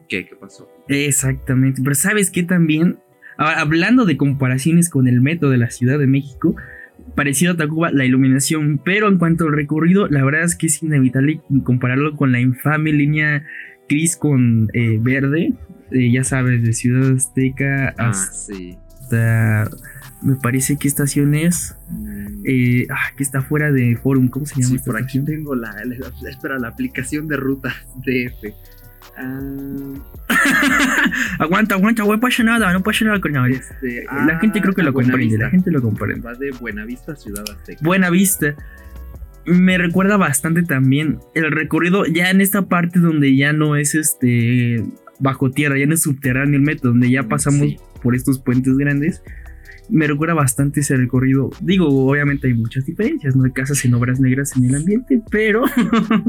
¿Qué? 0.06 0.26
¿Qué 0.26 0.36
pasó? 0.36 0.68
Exactamente, 0.86 1.80
pero 1.82 1.94
¿sabes 1.94 2.30
qué 2.30 2.42
también? 2.42 2.98
Hablando 3.38 4.04
de 4.04 4.18
comparaciones 4.18 4.90
con 4.90 5.08
el 5.08 5.22
metro 5.22 5.48
de 5.48 5.56
la 5.56 5.70
Ciudad 5.70 5.98
de 5.98 6.06
México, 6.06 6.54
parecido 7.14 7.54
a 7.54 7.56
Tacuba, 7.56 7.90
la 7.90 8.04
iluminación, 8.04 8.82
pero 8.84 9.08
en 9.08 9.16
cuanto 9.16 9.46
al 9.46 9.54
recorrido, 9.54 10.08
la 10.08 10.22
verdad 10.22 10.42
es 10.42 10.56
que 10.56 10.66
es 10.66 10.82
inevitable 10.82 11.40
compararlo 11.64 12.16
con 12.16 12.32
la 12.32 12.40
infame 12.40 12.92
línea 12.92 13.46
gris 13.88 14.14
con 14.14 14.68
eh, 14.74 14.98
verde, 15.00 15.54
eh, 15.90 16.12
ya 16.12 16.22
sabes, 16.22 16.62
de 16.62 16.74
Ciudad 16.74 17.12
Azteca 17.12 17.94
ah, 17.96 18.12
sí 18.12 18.76
me 19.12 20.36
parece 20.36 20.76
que 20.76 20.88
estación 20.88 21.34
es 21.34 21.76
eh, 22.44 22.86
ah, 22.90 23.12
que 23.16 23.22
está 23.22 23.42
fuera 23.42 23.72
de 23.72 23.96
Forum, 23.96 24.28
¿cómo 24.28 24.46
se 24.46 24.60
llama? 24.60 24.76
Sí, 24.76 24.78
por 24.78 24.96
aquí 24.96 25.20
tengo 25.20 25.54
la, 25.54 25.74
espera, 26.28 26.58
la 26.58 26.68
aplicación 26.68 27.28
de 27.28 27.36
rutas 27.36 27.74
DF. 28.06 28.54
Ah. 29.16 29.40
aguanta, 31.38 31.74
aguanta, 31.74 32.04
no 32.04 32.20
pasa 32.20 32.42
nada, 32.42 32.72
no 32.72 32.82
pasa 32.82 33.04
nada 33.04 33.20
con 33.20 33.32
nada. 33.32 33.48
Este, 33.48 34.04
la 34.26 34.38
gente 34.38 34.60
creo 34.60 34.74
que 34.74 34.82
lo 34.82 34.92
comprende, 34.92 35.36
la 35.38 35.50
gente 35.50 35.70
lo 35.70 35.82
comprende. 35.82 36.22
Va 36.22 36.34
de 36.34 36.50
Buenavista, 36.52 37.14
Ciudad 37.16 37.44
Azteca. 37.50 37.80
Buenavista. 37.82 38.54
Me 39.44 39.76
recuerda 39.76 40.16
bastante 40.16 40.62
también 40.62 41.18
el 41.34 41.50
recorrido 41.50 42.06
ya 42.06 42.30
en 42.30 42.40
esta 42.40 42.62
parte 42.62 43.00
donde 43.00 43.36
ya 43.36 43.52
no 43.52 43.74
es 43.74 43.96
este 43.96 44.84
bajo 45.18 45.50
tierra, 45.50 45.76
ya 45.76 45.86
no 45.86 45.94
es 45.94 46.02
subterráneo 46.02 46.56
el 46.56 46.62
metro, 46.62 46.90
donde 46.90 47.10
ya 47.10 47.24
mm, 47.24 47.28
pasamos 47.28 47.74
por 48.02 48.14
estos 48.14 48.38
puentes 48.38 48.76
grandes. 48.76 49.22
Me 49.88 50.06
recuerda 50.06 50.34
bastante 50.34 50.80
ese 50.80 50.96
recorrido. 50.96 51.50
Digo, 51.60 51.88
obviamente 51.88 52.46
hay 52.46 52.54
muchas 52.54 52.86
diferencias, 52.86 53.36
no 53.36 53.44
hay 53.44 53.52
casas 53.52 53.84
en 53.84 53.94
obras 53.94 54.20
negras 54.20 54.56
en 54.56 54.66
el 54.66 54.76
ambiente, 54.76 55.20
pero, 55.30 55.64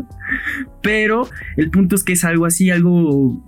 pero 0.81 1.27
el 1.55 1.69
punto 1.69 1.95
es 1.95 2.03
que 2.03 2.13
es 2.13 2.23
algo 2.23 2.45
así, 2.45 2.71
algo 2.71 3.43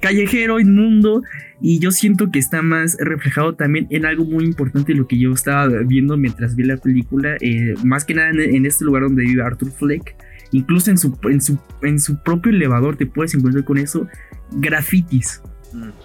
callejero, 0.00 0.60
inmundo, 0.60 1.22
y 1.60 1.78
yo 1.78 1.90
siento 1.90 2.30
que 2.30 2.38
está 2.38 2.62
más 2.62 2.96
reflejado 3.00 3.54
también 3.54 3.86
en 3.90 4.04
algo 4.04 4.24
muy 4.24 4.44
importante 4.44 4.94
lo 4.94 5.06
que 5.06 5.18
yo 5.18 5.32
estaba 5.32 5.68
viendo 5.84 6.16
mientras 6.16 6.54
vi 6.54 6.64
la 6.64 6.76
película, 6.76 7.36
eh, 7.40 7.74
más 7.84 8.04
que 8.04 8.14
nada 8.14 8.30
en, 8.30 8.66
este 8.66 8.84
lugar 8.84 9.02
donde 9.02 9.22
vive 9.24 9.42
Arthur 9.42 9.70
Fleck, 9.70 10.16
incluso 10.52 10.90
en 10.90 10.98
su, 10.98 11.18
en 11.24 11.40
su, 11.40 11.58
en 11.82 11.98
su 11.98 12.22
propio 12.22 12.52
elevador 12.52 12.96
te 12.96 13.06
puedes 13.06 13.34
encontrar 13.34 13.64
con 13.64 13.78
eso, 13.78 14.06
grafitis. 14.52 15.40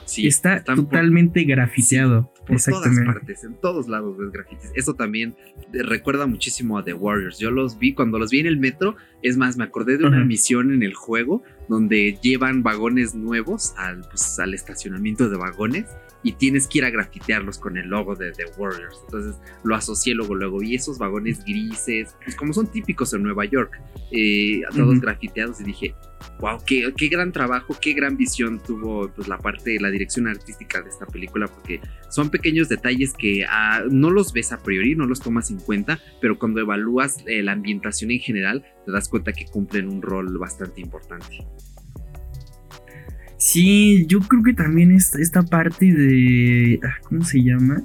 Sí, 0.06 0.28
está 0.28 0.64
totalmente 0.64 1.44
grafiteado. 1.44 2.32
por 2.46 2.62
todas 2.62 2.96
partes, 3.06 3.44
en 3.44 3.56
todos 3.56 3.88
lados 3.88 4.18
ves 4.18 4.32
grafitis. 4.32 4.72
Eso 4.76 4.96
también 4.96 5.36
recuerda 5.72 6.28
muchísimo 6.28 6.78
a 6.78 6.84
The 6.84 6.94
Warriors. 6.94 7.40
Yo 7.40 7.52
los 7.52 7.78
vi 7.78 7.94
cuando 7.94 8.20
los 8.20 8.32
vi 8.32 8.40
en 8.40 8.48
el 8.48 8.58
metro. 8.58 8.96
Es 9.22 9.38
más, 9.38 9.58
me 9.58 9.64
acordé 9.64 9.98
de 9.98 10.06
una 10.06 10.24
misión 10.24 10.74
en 10.74 10.84
el 10.84 10.94
juego 10.94 11.44
donde 11.70 12.18
llevan 12.22 12.64
vagones 12.64 13.16
nuevos 13.16 13.74
al, 13.78 14.02
pues, 14.02 14.40
al 14.40 14.54
estacionamiento 14.54 15.30
de 15.30 15.38
vagones 15.38 15.86
y 16.24 16.34
tienes 16.34 16.68
que 16.68 16.80
ir 16.80 16.86
a 16.86 16.90
grafitearlos 16.90 17.58
con 17.58 17.78
el 17.78 17.88
logo 17.88 18.16
de 18.16 18.32
The 18.32 18.46
Warriors. 18.58 19.00
Entonces 19.06 19.36
lo 19.64 19.76
asocié 19.76 20.14
luego, 20.14 20.36
luego. 20.36 20.62
Y 20.62 20.76
esos 20.76 20.98
vagones 20.98 21.44
grises, 21.44 22.16
pues 22.24 22.36
como 22.36 22.54
son 22.54 22.68
típicos 22.68 23.14
en 23.14 23.24
Nueva 23.24 23.46
York, 23.46 23.80
eh, 24.12 24.62
todos 24.76 25.00
grafiteados 25.00 25.62
y 25.62 25.64
dije, 25.64 25.96
wow, 26.40 26.60
qué, 26.66 26.94
qué, 26.96 27.08
gran 27.08 27.32
trabajo, 27.32 27.76
qué 27.82 27.94
gran 27.94 28.18
visión 28.18 28.62
tuvo 28.62 29.10
pues, 29.10 29.28
la 29.28 29.38
parte, 29.38 29.80
la 29.80 29.90
dirección 29.90 30.28
artística 30.28 30.82
de 30.82 30.90
esta 30.90 31.06
película, 31.06 31.48
porque 31.48 31.80
son 32.10 32.30
pequeños 32.30 32.70
detalles 32.70 33.14
que 33.14 33.46
ah, 33.48 33.84
no 33.90 34.10
los 34.10 34.34
ves 34.34 34.52
a 34.52 34.62
priori, 34.62 34.96
no 34.96 35.06
los 35.06 35.20
tomas 35.20 35.50
en 35.52 35.60
cuenta, 35.60 36.00
pero 36.20 36.38
cuando 36.38 36.60
evalúas 36.60 37.24
eh, 37.28 37.42
la 37.42 37.54
ambientación 37.54 38.12
en 38.12 38.20
general, 38.20 38.66
te 38.86 38.92
das 38.92 39.10
cuenta 39.10 39.34
que 39.34 39.46
cumplen 39.46 39.88
un 39.88 40.02
rol 40.02 40.38
bastante 40.38 40.82
importante. 40.82 41.46
Sí, 43.42 44.06
yo 44.06 44.20
creo 44.20 44.44
que 44.44 44.54
también 44.54 44.92
esta, 44.92 45.20
esta 45.20 45.42
parte 45.42 45.92
de... 45.92 46.80
Ah, 46.84 47.00
¿Cómo 47.02 47.24
se 47.24 47.42
llama? 47.42 47.82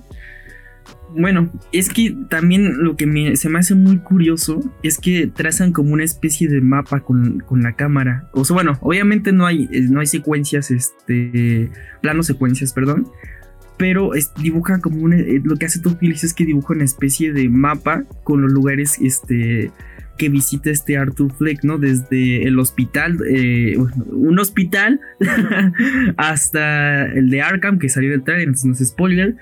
Bueno, 1.17 1.51
es 1.73 1.89
que 1.89 2.15
también 2.29 2.85
lo 2.85 2.95
que 2.95 3.37
se 3.37 3.49
me 3.49 3.59
hace 3.59 3.75
muy 3.75 3.97
curioso 4.01 4.61
es 4.83 4.99
que 4.99 5.29
trazan 5.29 5.73
como 5.73 5.95
una 5.95 6.05
especie 6.05 6.47
de 6.49 6.61
mapa 6.61 7.01
con, 7.01 7.43
la 7.53 7.73
cámara. 7.73 8.29
O 8.35 8.45
sea, 8.45 8.53
bueno, 8.53 8.77
obviamente 8.83 9.33
no 9.33 9.47
hay, 9.47 9.67
eh, 9.73 9.81
no 9.89 10.01
hay 10.01 10.07
secuencias, 10.07 10.71
este, 10.71 11.71
planos 12.03 12.27
secuencias, 12.27 12.75
perdón. 12.75 13.09
Pero 13.79 14.13
es, 14.13 14.35
dibuja 14.35 14.79
como 14.81 15.01
un, 15.05 15.15
eh, 15.15 15.41
lo 15.43 15.57
que 15.57 15.65
hace 15.65 15.81
Top 15.81 15.97
es 16.03 16.35
que 16.35 16.45
dibuja 16.45 16.75
una 16.75 16.85
especie 16.85 17.33
de 17.33 17.49
mapa 17.49 18.05
con 18.25 18.43
los 18.43 18.53
lugares, 18.53 18.99
este, 19.01 19.71
que 20.17 20.29
visita 20.29 20.71
este 20.71 20.97
Arthur 20.97 21.33
Fleck, 21.33 21.63
¿no? 21.65 21.79
Desde 21.79 22.47
el 22.47 22.59
hospital, 22.59 23.19
eh, 23.29 23.77
un 24.07 24.39
hospital, 24.39 25.01
hasta 26.17 27.07
el 27.07 27.31
de 27.31 27.43
Arkham, 27.43 27.79
que 27.79 27.89
salió 27.89 28.11
del 28.11 28.25
trailer, 28.25 28.49
entonces 28.49 28.65
no 28.65 28.73
es 28.73 28.89
spoiler 28.89 29.37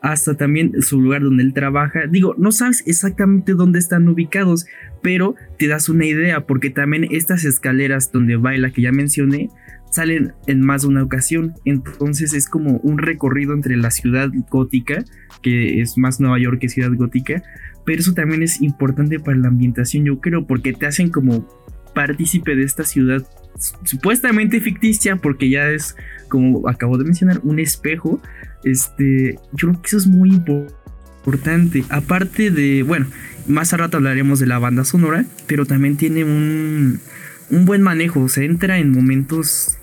hasta 0.00 0.36
también 0.36 0.80
su 0.80 1.00
lugar 1.00 1.22
donde 1.22 1.42
él 1.42 1.52
trabaja. 1.52 2.06
Digo, 2.08 2.34
no 2.38 2.52
sabes 2.52 2.84
exactamente 2.86 3.54
dónde 3.54 3.78
están 3.78 4.08
ubicados, 4.08 4.66
pero 5.02 5.34
te 5.58 5.66
das 5.66 5.88
una 5.88 6.06
idea, 6.06 6.46
porque 6.46 6.70
también 6.70 7.06
estas 7.10 7.44
escaleras 7.44 8.12
donde 8.12 8.36
baila 8.36 8.70
que 8.70 8.82
ya 8.82 8.92
mencioné 8.92 9.50
salen 9.90 10.32
en 10.46 10.60
más 10.60 10.82
de 10.82 10.88
una 10.88 11.02
ocasión. 11.02 11.54
Entonces 11.64 12.34
es 12.34 12.48
como 12.48 12.78
un 12.78 12.98
recorrido 12.98 13.54
entre 13.54 13.76
la 13.76 13.90
ciudad 13.90 14.30
gótica, 14.50 15.04
que 15.42 15.80
es 15.80 15.98
más 15.98 16.20
Nueva 16.20 16.38
York 16.38 16.60
que 16.60 16.68
ciudad 16.68 16.92
gótica, 16.94 17.42
pero 17.84 18.00
eso 18.00 18.12
también 18.12 18.42
es 18.42 18.60
importante 18.60 19.18
para 19.18 19.38
la 19.38 19.48
ambientación, 19.48 20.04
yo 20.04 20.20
creo, 20.20 20.46
porque 20.46 20.72
te 20.72 20.86
hacen 20.86 21.10
como 21.10 21.48
partícipe 21.94 22.54
de 22.54 22.64
esta 22.64 22.84
ciudad 22.84 23.26
supuestamente 23.82 24.60
ficticia, 24.60 25.16
porque 25.16 25.50
ya 25.50 25.70
es, 25.70 25.96
como 26.28 26.68
acabo 26.68 26.98
de 26.98 27.04
mencionar, 27.04 27.40
un 27.42 27.58
espejo. 27.58 28.20
Este, 28.64 29.38
yo 29.52 29.68
creo 29.68 29.82
que 29.82 29.86
eso 29.86 29.96
es 29.96 30.06
muy 30.06 30.30
importante. 30.30 31.84
Aparte 31.88 32.50
de, 32.50 32.82
bueno, 32.82 33.06
más 33.46 33.72
a 33.72 33.78
rato 33.78 33.96
hablaremos 33.96 34.38
de 34.38 34.46
la 34.46 34.58
banda 34.58 34.84
sonora, 34.84 35.24
pero 35.46 35.66
también 35.66 35.96
tiene 35.96 36.24
un, 36.24 37.00
un 37.50 37.64
buen 37.64 37.82
manejo. 37.82 38.28
Se 38.28 38.44
entra 38.44 38.78
en 38.78 38.92
momentos 38.92 39.77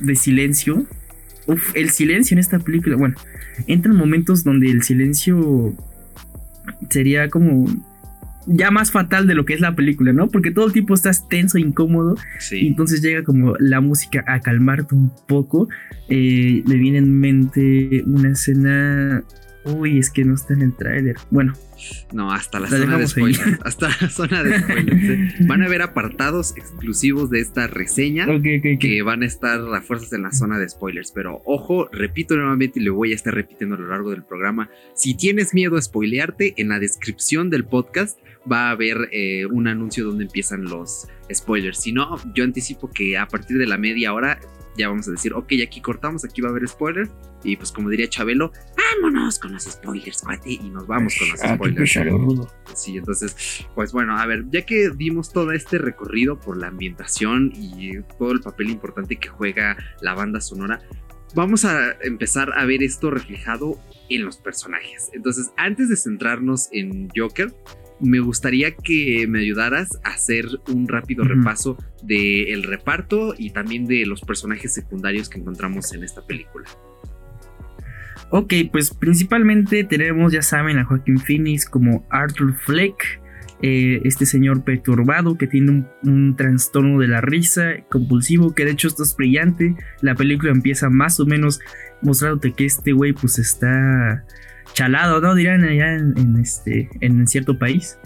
de 0.00 0.14
silencio. 0.16 0.86
Uf, 1.46 1.74
el 1.74 1.90
silencio 1.90 2.34
en 2.34 2.38
esta 2.38 2.58
película, 2.58 2.96
bueno, 2.96 3.16
entra 3.66 3.92
en 3.92 3.98
momentos 3.98 4.44
donde 4.44 4.70
el 4.70 4.82
silencio 4.82 5.74
sería 6.88 7.28
como 7.28 7.66
ya 8.46 8.70
más 8.70 8.90
fatal 8.90 9.26
de 9.26 9.34
lo 9.34 9.44
que 9.44 9.54
es 9.54 9.60
la 9.60 9.74
película, 9.74 10.12
¿no? 10.12 10.28
Porque 10.28 10.50
todo 10.50 10.66
el 10.66 10.72
tiempo 10.72 10.94
estás 10.94 11.28
tenso, 11.28 11.58
incómodo. 11.58 12.16
Y 12.50 12.66
entonces 12.66 13.00
llega 13.00 13.22
como 13.24 13.56
la 13.58 13.80
música 13.80 14.24
a 14.26 14.40
calmarte 14.40 14.94
un 14.94 15.10
poco. 15.26 15.68
Eh, 16.08 16.62
le 16.66 16.76
viene 16.76 16.98
en 16.98 17.18
mente 17.18 18.02
una 18.06 18.32
escena. 18.32 19.24
Uy, 19.64 19.98
es 19.98 20.10
que 20.10 20.24
no 20.24 20.34
está 20.34 20.54
en 20.54 20.62
el 20.62 20.76
tráiler. 20.76 21.16
Bueno. 21.30 21.54
No, 22.12 22.32
hasta 22.32 22.60
la, 22.60 22.68
zona 22.68 22.98
de 22.98 23.06
spoilers. 23.06 23.58
Hasta 23.64 23.88
la 23.88 24.08
zona 24.08 24.42
de 24.42 24.60
spoilers. 24.60 25.02
¿eh? 25.04 25.34
Van 25.46 25.62
a 25.62 25.66
haber 25.66 25.82
apartados 25.82 26.56
exclusivos 26.56 27.30
de 27.30 27.40
esta 27.40 27.66
reseña 27.66 28.26
que 28.78 29.02
van 29.02 29.22
a 29.22 29.26
estar 29.26 29.60
a 29.74 29.82
fuerzas 29.82 30.12
en 30.12 30.22
la 30.22 30.32
zona 30.32 30.58
de 30.58 30.68
spoilers. 30.68 31.12
Pero 31.12 31.42
ojo, 31.44 31.88
repito 31.92 32.36
nuevamente 32.36 32.80
y 32.80 32.84
le 32.84 32.90
voy 32.90 33.12
a 33.12 33.14
estar 33.14 33.34
repitiendo 33.34 33.76
a 33.76 33.78
lo 33.78 33.88
largo 33.88 34.10
del 34.10 34.22
programa. 34.22 34.70
Si 34.94 35.14
tienes 35.14 35.52
miedo 35.52 35.76
a 35.76 35.82
spoilearte, 35.82 36.54
en 36.56 36.68
la 36.68 36.78
descripción 36.78 37.50
del 37.50 37.64
podcast 37.64 38.18
va 38.50 38.68
a 38.68 38.70
haber 38.70 39.08
eh, 39.12 39.46
un 39.46 39.66
anuncio 39.66 40.04
donde 40.04 40.24
empiezan 40.24 40.64
los 40.64 41.08
spoilers. 41.32 41.80
Si 41.80 41.92
no, 41.92 42.16
yo 42.34 42.44
anticipo 42.44 42.90
que 42.90 43.16
a 43.18 43.26
partir 43.26 43.58
de 43.58 43.66
la 43.66 43.78
media 43.78 44.12
hora 44.12 44.38
ya 44.76 44.88
vamos 44.88 45.08
a 45.08 45.12
decir, 45.12 45.32
ok, 45.34 45.52
aquí 45.64 45.80
cortamos, 45.80 46.24
aquí 46.24 46.40
va 46.40 46.48
a 46.48 46.50
haber 46.50 46.68
spoilers. 46.68 47.10
Y 47.44 47.56
pues 47.56 47.70
como 47.70 47.90
diría 47.90 48.08
Chabelo, 48.08 48.52
vámonos 48.76 49.38
con 49.38 49.52
los 49.52 49.64
spoilers, 49.64 50.22
cuate. 50.22 50.52
Y 50.52 50.70
nos 50.70 50.86
vamos 50.86 51.14
con 51.18 51.28
los 51.28 51.42
ah, 51.42 51.54
spoilers. 51.54 51.98
Sí, 52.74 52.96
entonces, 52.96 53.66
pues 53.74 53.92
bueno, 53.92 54.18
a 54.18 54.26
ver, 54.26 54.44
ya 54.50 54.62
que 54.62 54.90
dimos 54.90 55.32
todo 55.32 55.52
este 55.52 55.78
recorrido 55.78 56.40
por 56.40 56.56
la 56.56 56.68
ambientación 56.68 57.52
y 57.54 58.00
todo 58.18 58.32
el 58.32 58.40
papel 58.40 58.70
importante 58.70 59.16
que 59.16 59.28
juega 59.28 59.76
la 60.00 60.14
banda 60.14 60.40
sonora, 60.40 60.80
vamos 61.34 61.64
a 61.64 61.92
empezar 62.02 62.52
a 62.56 62.64
ver 62.64 62.82
esto 62.82 63.10
reflejado 63.10 63.78
en 64.08 64.24
los 64.24 64.38
personajes. 64.38 65.10
Entonces, 65.12 65.52
antes 65.56 65.88
de 65.88 65.96
centrarnos 65.96 66.68
en 66.72 67.08
Joker, 67.14 67.52
me 68.00 68.20
gustaría 68.20 68.74
que 68.74 69.26
me 69.28 69.40
ayudaras 69.40 69.88
a 70.04 70.10
hacer 70.10 70.46
un 70.68 70.88
rápido 70.88 71.24
repaso 71.24 71.76
del 72.02 72.62
reparto 72.64 73.34
y 73.38 73.50
también 73.50 73.86
de 73.86 74.04
los 74.04 74.20
personajes 74.20 74.74
secundarios 74.74 75.28
que 75.28 75.38
encontramos 75.38 75.92
en 75.92 76.04
esta 76.04 76.26
película. 76.26 76.68
Ok, 78.30 78.52
pues 78.72 78.90
principalmente 78.90 79.84
tenemos, 79.84 80.32
ya 80.32 80.42
saben, 80.42 80.78
a 80.78 80.84
Joaquín 80.84 81.18
Phoenix 81.18 81.66
como 81.66 82.06
Arthur 82.10 82.54
Fleck, 82.54 83.20
eh, 83.62 84.02
este 84.04 84.26
señor 84.26 84.62
perturbado 84.64 85.38
que 85.38 85.46
tiene 85.46 85.86
un, 86.02 86.36
trastorno 86.36 86.98
de 86.98 87.08
la 87.08 87.20
risa 87.20 87.76
compulsivo, 87.90 88.54
que 88.54 88.64
de 88.64 88.72
hecho 88.72 88.88
esto 88.88 89.04
es 89.04 89.16
brillante. 89.16 89.74
La 90.02 90.14
película 90.14 90.52
empieza 90.52 90.90
más 90.90 91.18
o 91.20 91.26
menos 91.26 91.60
mostrándote 92.02 92.52
que 92.52 92.66
este 92.66 92.92
güey 92.92 93.12
pues 93.12 93.38
está 93.38 94.24
chalado, 94.74 95.20
¿no? 95.20 95.34
Dirán 95.34 95.64
allá 95.64 95.94
en, 95.94 96.36
este, 96.40 96.90
en 97.00 97.26
cierto 97.26 97.58
país. 97.58 97.98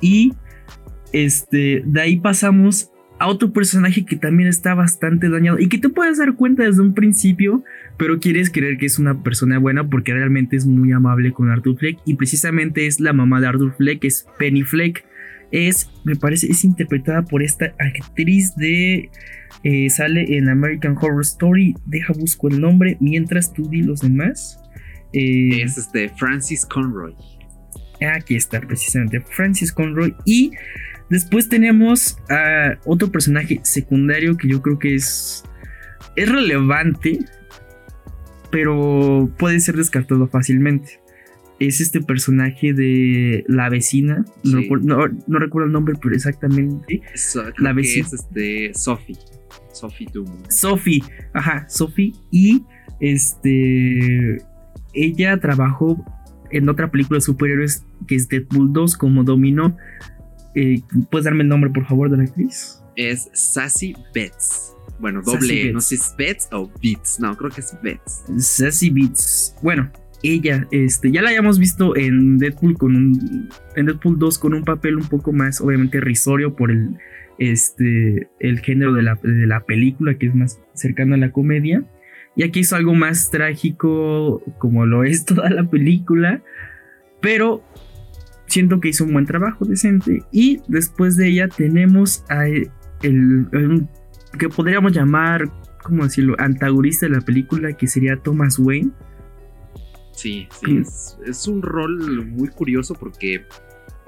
Y 0.00 0.34
este, 1.12 1.82
de 1.86 2.00
ahí 2.00 2.20
pasamos 2.20 2.90
a 3.18 3.28
otro 3.28 3.52
personaje 3.52 4.04
que 4.04 4.16
también 4.16 4.48
está 4.48 4.74
bastante 4.74 5.28
dañado 5.28 5.58
y 5.58 5.68
que 5.68 5.78
te 5.78 5.88
puedes 5.88 6.18
dar 6.18 6.34
cuenta 6.34 6.64
desde 6.64 6.82
un 6.82 6.92
principio, 6.92 7.64
pero 7.98 8.20
quieres 8.20 8.50
creer 8.50 8.76
que 8.76 8.86
es 8.86 8.98
una 8.98 9.22
persona 9.22 9.58
buena 9.58 9.88
porque 9.88 10.12
realmente 10.12 10.56
es 10.56 10.66
muy 10.66 10.92
amable 10.92 11.32
con 11.32 11.50
Arthur 11.50 11.78
Fleck 11.78 11.98
y 12.04 12.14
precisamente 12.14 12.86
es 12.86 13.00
la 13.00 13.12
mamá 13.12 13.40
de 13.40 13.46
Arthur 13.46 13.74
Fleck, 13.76 14.04
es 14.04 14.26
Penny 14.38 14.62
Fleck. 14.62 15.04
Es, 15.52 15.88
me 16.04 16.16
parece, 16.16 16.50
es 16.50 16.64
interpretada 16.64 17.22
por 17.22 17.42
esta 17.42 17.74
actriz 17.78 18.54
de... 18.56 19.10
Eh, 19.62 19.90
sale 19.90 20.36
en 20.36 20.48
American 20.48 20.96
Horror 21.00 21.22
Story. 21.22 21.74
Deja 21.86 22.12
busco 22.12 22.48
el 22.48 22.60
nombre 22.60 22.96
mientras 23.00 23.52
tú 23.52 23.68
di 23.68 23.82
los 23.82 24.00
demás. 24.00 24.60
Eh, 25.12 25.62
es 25.62 25.78
este 25.78 26.08
Francis 26.10 26.66
Conroy. 26.66 27.14
Aquí 28.14 28.36
está, 28.36 28.60
precisamente, 28.60 29.20
Francis 29.20 29.72
Conroy. 29.72 30.14
Y 30.24 30.52
después 31.08 31.48
tenemos 31.48 32.18
a 32.28 32.78
otro 32.84 33.10
personaje 33.10 33.60
secundario 33.62 34.36
que 34.36 34.48
yo 34.48 34.60
creo 34.60 34.78
que 34.78 34.94
es, 34.94 35.42
es 36.16 36.28
relevante, 36.28 37.20
pero 38.50 39.30
puede 39.38 39.60
ser 39.60 39.76
descartado 39.76 40.26
fácilmente. 40.28 41.00
Es 41.58 41.80
este 41.80 42.00
personaje 42.02 42.74
de 42.74 43.44
la 43.48 43.68
vecina. 43.70 44.24
No, 44.44 44.58
recuerdo, 44.60 45.66
el 45.66 45.72
nombre, 45.72 45.94
pero 46.00 46.14
exactamente. 46.14 47.00
la 47.58 47.72
vecina. 47.72 48.06
es 48.06 48.12
este, 48.12 48.74
Sophie. 48.74 49.16
Sophie 49.72 50.08
Sophie, 50.48 51.02
ajá, 51.32 51.66
Sophie. 51.68 52.14
Y 52.30 52.62
este 53.00 54.38
ella 54.96 55.38
trabajó 55.38 56.02
en 56.50 56.68
otra 56.68 56.90
película 56.90 57.18
de 57.18 57.22
superhéroes 57.22 57.84
que 58.06 58.16
es 58.16 58.28
Deadpool 58.28 58.72
2 58.72 58.96
como 58.96 59.24
dominó. 59.24 59.76
Eh, 60.54 60.80
¿Puedes 61.10 61.24
darme 61.24 61.42
el 61.42 61.48
nombre, 61.48 61.70
por 61.70 61.86
favor, 61.86 62.10
de 62.10 62.16
la 62.16 62.24
actriz? 62.24 62.82
Es 62.96 63.28
Sassy 63.34 63.94
Betts. 64.14 64.75
Bueno, 64.98 65.22
doble, 65.22 65.72
no 65.72 65.80
sé 65.80 65.96
si 65.96 66.02
es 66.02 66.14
Betts 66.16 66.48
o 66.52 66.70
Beats. 66.82 67.20
No, 67.20 67.36
creo 67.36 67.50
que 67.50 67.60
es 67.60 67.76
Betts. 67.82 68.24
Sassy 68.38 68.90
Beats. 68.90 69.54
Bueno, 69.62 69.90
ella, 70.22 70.66
este, 70.70 71.10
ya 71.10 71.22
la 71.22 71.28
habíamos 71.28 71.58
visto 71.58 71.96
en 71.96 72.38
Deadpool 72.38 72.78
con 72.78 72.96
un, 72.96 73.48
en 73.76 73.86
Deadpool 73.86 74.18
2 74.18 74.38
con 74.38 74.54
un 74.54 74.64
papel 74.64 74.96
un 74.96 75.08
poco 75.08 75.32
más, 75.32 75.60
obviamente, 75.60 76.00
risorio 76.00 76.56
por 76.56 76.70
el, 76.70 76.96
este, 77.38 78.28
el 78.40 78.60
género 78.60 78.92
de 78.94 79.02
la, 79.02 79.18
de 79.22 79.46
la 79.46 79.60
película, 79.60 80.14
que 80.14 80.26
es 80.26 80.34
más 80.34 80.60
cercano 80.74 81.14
a 81.14 81.18
la 81.18 81.32
comedia. 81.32 81.84
Y 82.34 82.42
aquí 82.42 82.60
hizo 82.60 82.76
algo 82.76 82.94
más 82.94 83.30
trágico, 83.30 84.42
como 84.58 84.86
lo 84.86 85.04
es 85.04 85.24
toda 85.26 85.50
la 85.50 85.68
película. 85.68 86.42
Pero 87.20 87.62
siento 88.46 88.80
que 88.80 88.88
hizo 88.88 89.04
un 89.04 89.12
buen 89.12 89.26
trabajo 89.26 89.64
decente. 89.64 90.22
Y 90.32 90.60
después 90.68 91.16
de 91.16 91.28
ella 91.28 91.48
tenemos 91.48 92.24
a 92.28 92.46
el, 92.46 93.86
que 94.38 94.48
podríamos 94.48 94.92
llamar, 94.92 95.50
¿cómo 95.82 96.04
decirlo?, 96.04 96.34
antagonista 96.38 97.06
de 97.06 97.16
la 97.16 97.20
película, 97.20 97.72
que 97.72 97.86
sería 97.86 98.16
Thomas 98.16 98.58
Wayne. 98.58 98.90
Sí, 100.12 100.48
sí, 100.60 100.82
es, 101.26 101.46
un 101.46 101.60
rol 101.60 102.24
muy 102.26 102.48
curioso 102.48 102.94
porque, 102.94 103.44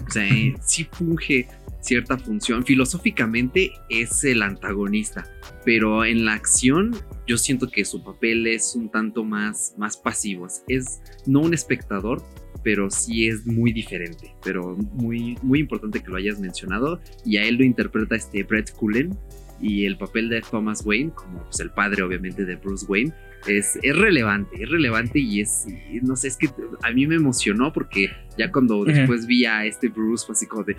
o 0.06 0.10
sea, 0.10 0.24
sí 0.62 0.88
funge 0.90 1.48
cierta 1.80 2.18
función. 2.18 2.64
Filosóficamente 2.64 3.72
es 3.88 4.24
el 4.24 4.42
antagonista, 4.42 5.30
pero 5.64 6.04
en 6.04 6.24
la 6.24 6.34
acción 6.34 6.96
yo 7.26 7.36
siento 7.36 7.68
que 7.68 7.84
su 7.84 8.02
papel 8.02 8.46
es 8.46 8.74
un 8.74 8.90
tanto 8.90 9.24
más, 9.24 9.74
más 9.76 9.96
pasivo. 9.96 10.46
Es 10.66 11.00
no 11.26 11.40
un 11.40 11.52
espectador, 11.52 12.22
pero 12.62 12.90
sí 12.90 13.28
es 13.28 13.46
muy 13.46 13.72
diferente. 13.72 14.34
Pero 14.42 14.76
muy, 14.92 15.38
muy 15.42 15.60
importante 15.60 16.00
que 16.00 16.10
lo 16.10 16.16
hayas 16.16 16.40
mencionado. 16.40 17.00
Y 17.24 17.36
a 17.36 17.44
él 17.44 17.56
lo 17.56 17.64
interpreta 17.64 18.16
este 18.16 18.42
Brett 18.42 18.72
Cullen. 18.72 19.16
Y 19.60 19.86
el 19.86 19.96
papel 19.96 20.28
de 20.28 20.40
Thomas 20.40 20.84
Wayne, 20.84 21.10
como 21.14 21.42
pues, 21.44 21.60
el 21.60 21.70
padre 21.70 22.02
obviamente 22.02 22.44
de 22.44 22.56
Bruce 22.56 22.86
Wayne, 22.88 23.12
es, 23.46 23.78
relevante, 23.82 24.62
es 24.62 24.68
relevante 24.68 25.18
y 25.18 25.40
es, 25.40 25.66
no 26.02 26.16
sé, 26.16 26.28
es 26.28 26.36
que 26.36 26.48
a 26.82 26.90
mí 26.90 27.06
me 27.06 27.16
emocionó 27.16 27.72
porque 27.72 28.10
ya 28.36 28.50
cuando 28.50 28.84
después 28.84 29.26
vi 29.26 29.44
a 29.44 29.64
este 29.64 29.88
Bruce 29.88 30.26
fue 30.26 30.32
así 30.34 30.46
como 30.46 30.64
de, 30.64 30.76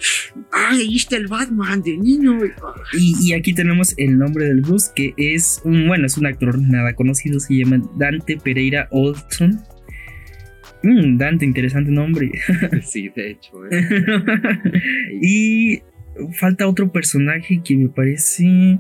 ¡ay, 0.51 0.81
ahí 0.81 0.95
está 0.95 1.17
el 1.17 1.27
Batman 1.27 1.81
de 1.81 1.97
niño! 1.97 2.37
Y, 2.93 3.33
aquí 3.33 3.53
tenemos 3.53 3.93
el 3.97 4.17
nombre 4.17 4.45
del 4.45 4.61
Bruce 4.61 4.91
que 4.95 5.13
es 5.17 5.61
un, 5.63 5.87
bueno, 5.87 6.05
es 6.05 6.17
un 6.17 6.25
actor 6.25 6.59
nada 6.59 6.93
conocido, 6.93 7.39
se 7.39 7.55
llama 7.55 7.81
Dante 7.97 8.37
Pereira 8.37 8.87
Olson. 8.91 9.61
Mm, 10.83 11.17
Dante, 11.17 11.45
interesante 11.45 11.91
nombre. 11.91 12.31
sí, 12.83 13.09
de 13.09 13.31
hecho. 13.31 13.65
¿eh? 13.69 13.87
y 15.21 15.81
falta 16.33 16.67
otro 16.67 16.91
personaje 16.91 17.61
que 17.63 17.75
me 17.75 17.89
parece... 17.89 18.79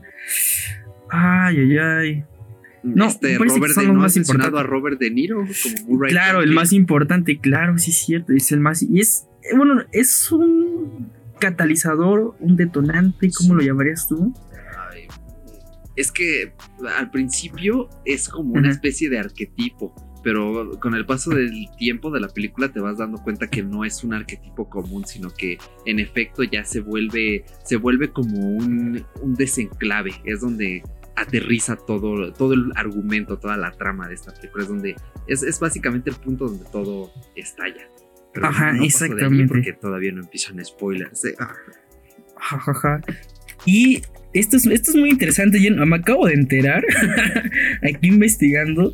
Ay, 1.09 1.57
ay, 1.57 1.77
ay. 1.77 2.23
No, 2.81 3.07
este 3.07 3.37
Robert 3.37 3.75
de, 3.75 3.87
no 3.87 4.03
has 4.03 4.15
mencionado 4.15 4.57
a 4.57 4.63
Robert 4.63 4.99
De 4.99 5.11
Niro 5.11 5.45
como 5.85 5.99
Claro, 6.01 6.41
el 6.41 6.51
más 6.51 6.71
importante, 6.71 7.37
claro, 7.37 7.77
sí 7.77 7.91
es 7.91 7.97
cierto, 7.97 8.31
es 8.31 8.51
el 8.53 8.61
más 8.61 8.81
y 8.83 9.01
es 9.01 9.27
bueno, 9.53 9.83
es 9.91 10.31
un 10.31 11.11
catalizador, 11.39 12.35
un 12.39 12.55
detonante, 12.55 13.31
¿cómo 13.37 13.55
lo 13.55 13.61
llamarías 13.61 14.07
tú? 14.07 14.33
es 15.99 16.13
que 16.13 16.53
al 16.97 17.11
principio 17.11 17.89
es 18.05 18.29
como 18.29 18.53
una 18.53 18.69
especie 18.69 19.09
de 19.09 19.19
arquetipo, 19.19 19.93
pero 20.23 20.77
con 20.79 20.95
el 20.95 21.05
paso 21.05 21.31
del 21.31 21.67
tiempo 21.77 22.11
de 22.11 22.19
la 22.19 22.27
película 22.27 22.69
te 22.69 22.79
vas 22.79 22.97
dando 22.97 23.17
cuenta 23.19 23.49
que 23.49 23.63
no 23.63 23.85
es 23.85 24.03
un 24.03 24.13
arquetipo 24.13 24.69
común, 24.69 25.05
sino 25.05 25.29
que 25.29 25.57
en 25.85 25.99
efecto 25.99 26.43
ya 26.43 26.63
se 26.63 26.81
vuelve 26.81 27.45
se 27.63 27.77
vuelve 27.77 28.11
como 28.11 28.37
un, 28.37 29.05
un 29.21 29.35
desenclave, 29.35 30.13
es 30.25 30.41
donde 30.41 30.83
aterriza 31.19 31.75
todo, 31.75 32.31
todo 32.33 32.53
el 32.53 32.71
argumento, 32.75 33.37
toda 33.37 33.57
la 33.57 33.71
trama 33.71 34.07
de 34.07 34.15
esta 34.15 34.33
película. 34.33 34.63
Es 34.63 34.69
donde 34.69 34.95
es, 35.27 35.59
básicamente 35.59 36.09
el 36.09 36.15
punto 36.15 36.47
donde 36.47 36.65
todo 36.71 37.11
estalla. 37.35 37.87
Ajá, 38.41 38.75
exactamente. 38.81 39.47
porque 39.47 39.73
todavía 39.73 40.11
no 40.11 40.21
empiezan 40.21 40.63
spoilers. 40.63 41.25
¿eh? 41.25 41.35
Y 43.65 44.01
esto 44.33 44.57
es, 44.57 44.65
esto 44.65 44.91
es 44.91 44.97
muy 44.97 45.09
interesante. 45.09 45.61
Yo 45.61 45.73
me 45.85 45.95
acabo 45.95 46.27
de 46.27 46.33
enterar, 46.33 46.85
aquí 47.83 48.07
investigando, 48.07 48.93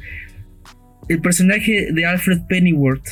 el 1.10 1.20
personaje 1.20 1.90
de 1.92 2.06
Alfred 2.06 2.42
Pennyworth. 2.48 3.08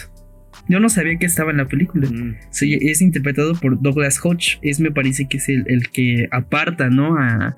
Yo 0.69 0.79
no 0.79 0.87
sabía 0.89 1.17
que 1.17 1.25
estaba 1.25 1.51
en 1.51 1.57
la 1.57 1.65
película. 1.67 2.07
Mm. 2.09 2.35
es 2.61 3.01
interpretado 3.01 3.53
por 3.55 3.81
Douglas 3.81 4.19
Hodge. 4.23 4.59
Es, 4.61 4.79
me 4.79 4.91
parece 4.91 5.27
que 5.27 5.37
es 5.37 5.49
el, 5.49 5.65
el 5.67 5.89
que 5.89 6.27
aparta, 6.31 6.89
¿no? 6.89 7.17
A, 7.17 7.55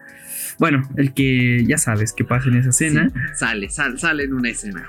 bueno, 0.58 0.82
el 0.98 1.14
que 1.14 1.64
ya 1.68 1.78
sabes 1.78 2.14
que 2.14 2.24
pasa 2.24 2.50
en 2.50 2.56
esa 2.56 2.70
escena. 2.70 3.12
sale, 3.36 3.70
sale, 3.70 3.98
sale 4.00 4.24
en 4.24 4.34
una 4.34 4.50
escena. 4.50 4.84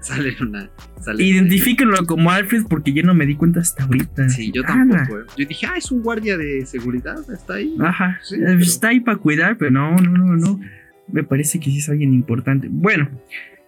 Sale 0.00 0.30
en 0.38 0.48
una. 0.48 0.70
Sale 1.00 1.22
Identifíquenlo 1.24 2.06
como 2.06 2.30
Alfred 2.30 2.64
porque 2.68 2.92
yo 2.92 3.02
no 3.02 3.14
me 3.14 3.26
di 3.26 3.36
cuenta 3.36 3.60
hasta 3.60 3.84
ahorita. 3.84 4.28
Sí, 4.30 4.50
yo 4.52 4.62
tampoco. 4.62 5.20
eh. 5.20 5.24
Yo 5.36 5.46
dije, 5.46 5.66
ah, 5.66 5.74
es 5.76 5.90
un 5.92 6.02
guardia 6.02 6.36
de 6.36 6.64
seguridad, 6.66 7.18
está 7.32 7.54
ahí. 7.54 7.76
Ajá. 7.80 8.18
Sí, 8.22 8.36
eh, 8.36 8.40
pero- 8.44 8.58
Está 8.60 8.88
ahí 8.88 9.00
para 9.00 9.18
cuidar, 9.18 9.58
pero 9.58 9.70
no, 9.70 9.96
no, 9.96 10.10
no, 10.10 10.36
no. 10.36 10.60
Me 11.08 11.24
parece 11.24 11.58
que 11.60 11.66
sí 11.70 11.78
es 11.78 11.88
alguien 11.88 12.12
importante. 12.14 12.68
Bueno, 12.70 13.10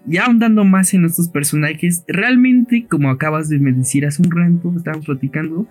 ya 0.06 0.26
ahondando 0.26 0.64
más 0.64 0.94
en 0.94 1.04
estos 1.04 1.28
personajes, 1.28 2.04
realmente, 2.08 2.86
como 2.88 3.10
acabas 3.10 3.48
de 3.48 3.58
me 3.58 3.72
decir 3.72 4.06
hace 4.06 4.22
un 4.22 4.30
rato, 4.30 4.72
estábamos 4.76 5.06
platicando, 5.06 5.66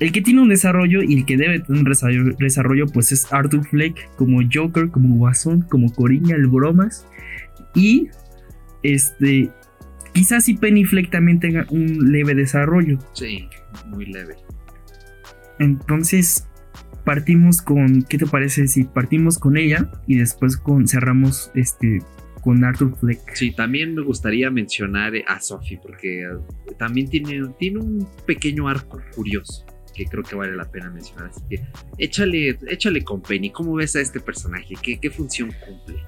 el 0.00 0.12
que 0.12 0.22
tiene 0.22 0.42
un 0.42 0.48
desarrollo 0.48 1.02
y 1.02 1.18
el 1.18 1.24
que 1.24 1.36
debe 1.36 1.60
tener 1.60 1.84
un 1.84 2.36
desarrollo, 2.38 2.86
pues 2.86 3.12
es 3.12 3.32
Arthur 3.32 3.64
Fleck 3.64 4.16
como 4.16 4.40
Joker, 4.52 4.90
como 4.90 5.16
Guasón, 5.16 5.62
como 5.62 5.92
Coringa, 5.92 6.34
el 6.34 6.48
Bromas. 6.48 7.06
Y 7.74 8.08
este, 8.82 9.50
quizás 10.12 10.44
si 10.44 10.54
Penny 10.54 10.84
Fleck 10.84 11.10
también 11.10 11.38
tenga 11.38 11.66
un 11.70 12.10
leve 12.10 12.34
desarrollo. 12.34 12.98
Sí, 13.12 13.48
muy 13.86 14.06
leve. 14.06 14.34
Entonces, 15.60 16.48
partimos 17.04 17.62
con, 17.62 18.02
¿qué 18.02 18.18
te 18.18 18.26
parece 18.26 18.66
si 18.66 18.84
partimos 18.84 19.38
con 19.38 19.56
ella 19.56 19.90
y 20.06 20.16
después 20.16 20.56
con 20.56 20.88
cerramos 20.88 21.52
este 21.54 22.02
con 22.44 22.62
Arthur 22.62 22.96
Fleck? 22.98 23.34
Sí, 23.34 23.52
también 23.52 23.94
me 23.94 24.02
gustaría 24.02 24.50
mencionar 24.50 25.16
eh, 25.16 25.24
a 25.26 25.40
Sophie 25.40 25.80
porque 25.82 26.22
eh, 26.22 26.74
también 26.78 27.08
tiene, 27.08 27.42
tiene 27.58 27.78
un 27.78 28.06
pequeño 28.26 28.68
arco 28.68 29.00
curioso 29.14 29.64
que 29.94 30.04
creo 30.06 30.22
que 30.22 30.34
vale 30.34 30.54
la 30.54 30.70
pena 30.70 30.90
mencionar. 30.90 31.30
Así 31.30 31.40
que 31.48 31.62
échale, 31.98 32.58
échale 32.68 33.02
con 33.02 33.22
Penny. 33.22 33.50
¿Cómo 33.50 33.74
ves 33.74 33.96
a 33.96 34.00
este 34.00 34.20
personaje? 34.20 34.74
¿Qué, 34.82 34.98
qué 34.98 35.10
función 35.10 35.50
cumple? 35.64 36.02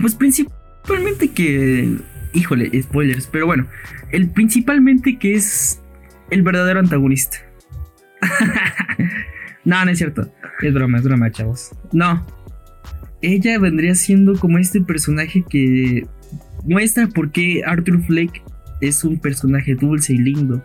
Pues 0.00 0.14
principalmente 0.14 1.30
que, 1.30 1.98
híjole, 2.32 2.82
spoilers, 2.82 3.26
pero 3.26 3.46
bueno, 3.46 3.66
el 4.10 4.30
principalmente 4.30 5.18
que 5.18 5.34
es 5.34 5.80
el 6.30 6.42
verdadero 6.42 6.80
antagonista. 6.80 7.38
no, 9.64 9.84
no 9.84 9.90
es 9.90 9.98
cierto. 9.98 10.32
Es 10.62 10.72
broma, 10.72 10.98
es 10.98 11.04
broma, 11.04 11.30
chavos. 11.30 11.70
No. 11.92 12.26
Ella 13.24 13.58
vendría 13.58 13.94
siendo 13.94 14.38
como 14.38 14.58
este 14.58 14.80
personaje 14.80 15.44
que 15.48 16.06
muestra 16.64 17.06
por 17.08 17.30
qué 17.32 17.62
Arthur 17.64 18.02
Fleck 18.04 18.42
es 18.80 19.04
un 19.04 19.18
personaje 19.18 19.74
dulce 19.74 20.14
y 20.14 20.18
lindo. 20.18 20.64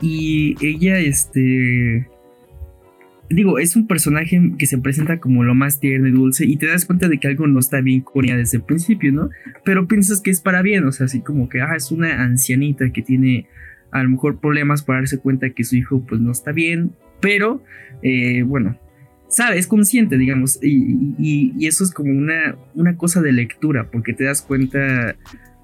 Y 0.00 0.56
ella, 0.64 0.98
este. 0.98 2.06
Digo, 3.28 3.58
es 3.58 3.74
un 3.74 3.86
personaje 3.86 4.52
que 4.56 4.66
se 4.66 4.78
presenta 4.78 5.18
como 5.18 5.42
lo 5.42 5.54
más 5.54 5.80
tierno 5.80 6.06
y 6.06 6.12
dulce. 6.12 6.44
Y 6.44 6.56
te 6.56 6.66
das 6.66 6.84
cuenta 6.84 7.08
de 7.08 7.18
que 7.18 7.28
algo 7.28 7.46
no 7.46 7.58
está 7.58 7.80
bien 7.80 8.02
con 8.02 8.24
ella 8.24 8.36
desde 8.36 8.58
el 8.58 8.64
principio, 8.64 9.10
¿no? 9.12 9.30
Pero 9.64 9.88
piensas 9.88 10.20
que 10.20 10.30
es 10.30 10.40
para 10.40 10.62
bien. 10.62 10.84
O 10.84 10.92
sea, 10.92 11.06
así 11.06 11.20
como 11.20 11.48
que, 11.48 11.60
ah, 11.60 11.74
es 11.76 11.90
una 11.90 12.22
ancianita 12.22 12.90
que 12.90 13.02
tiene 13.02 13.46
a 13.90 14.02
lo 14.02 14.10
mejor 14.10 14.38
problemas 14.38 14.82
para 14.82 15.00
darse 15.00 15.18
cuenta 15.18 15.50
que 15.50 15.64
su 15.64 15.76
hijo, 15.76 16.04
pues 16.06 16.20
no 16.20 16.30
está 16.30 16.52
bien. 16.52 16.92
Pero, 17.20 17.64
eh, 18.02 18.42
bueno, 18.42 18.78
sabe, 19.28 19.58
es 19.58 19.66
consciente, 19.66 20.16
digamos. 20.18 20.58
Y, 20.62 21.14
y- 21.56 21.66
eso 21.66 21.84
es 21.84 21.90
como 21.92 22.10
una, 22.10 22.56
una 22.74 22.96
cosa 22.96 23.20
de 23.20 23.32
lectura, 23.32 23.88
porque 23.90 24.12
te 24.12 24.24
das 24.24 24.42
cuenta 24.42 25.16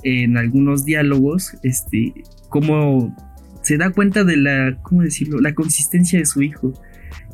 en 0.04 0.36
algunos 0.36 0.84
diálogos, 0.84 1.56
este, 1.62 2.12
cómo 2.48 3.16
se 3.62 3.76
da 3.76 3.90
cuenta 3.90 4.24
de 4.24 4.36
la, 4.36 4.78
¿cómo 4.82 5.02
decirlo? 5.02 5.40
La 5.40 5.54
consistencia 5.54 6.18
de 6.18 6.26
su 6.26 6.42
hijo. 6.42 6.72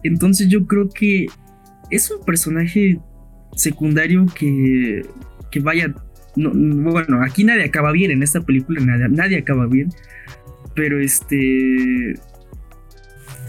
Entonces 0.02 0.48
yo 0.48 0.66
creo 0.66 0.88
que 0.90 1.26
es 1.90 2.10
un 2.10 2.24
personaje 2.24 2.98
secundario 3.56 4.26
que, 4.38 5.02
que 5.50 5.60
vaya, 5.60 5.94
no- 6.36 6.52
no, 6.52 6.90
bueno, 6.92 7.22
aquí 7.22 7.44
nadie 7.44 7.64
acaba 7.64 7.90
bien, 7.92 8.10
en 8.10 8.22
esta 8.22 8.42
película 8.42 8.80
nadie, 8.84 9.08
nadie 9.08 9.38
acaba 9.38 9.66
bien, 9.66 9.88
pero 10.74 11.00
este, 11.00 12.14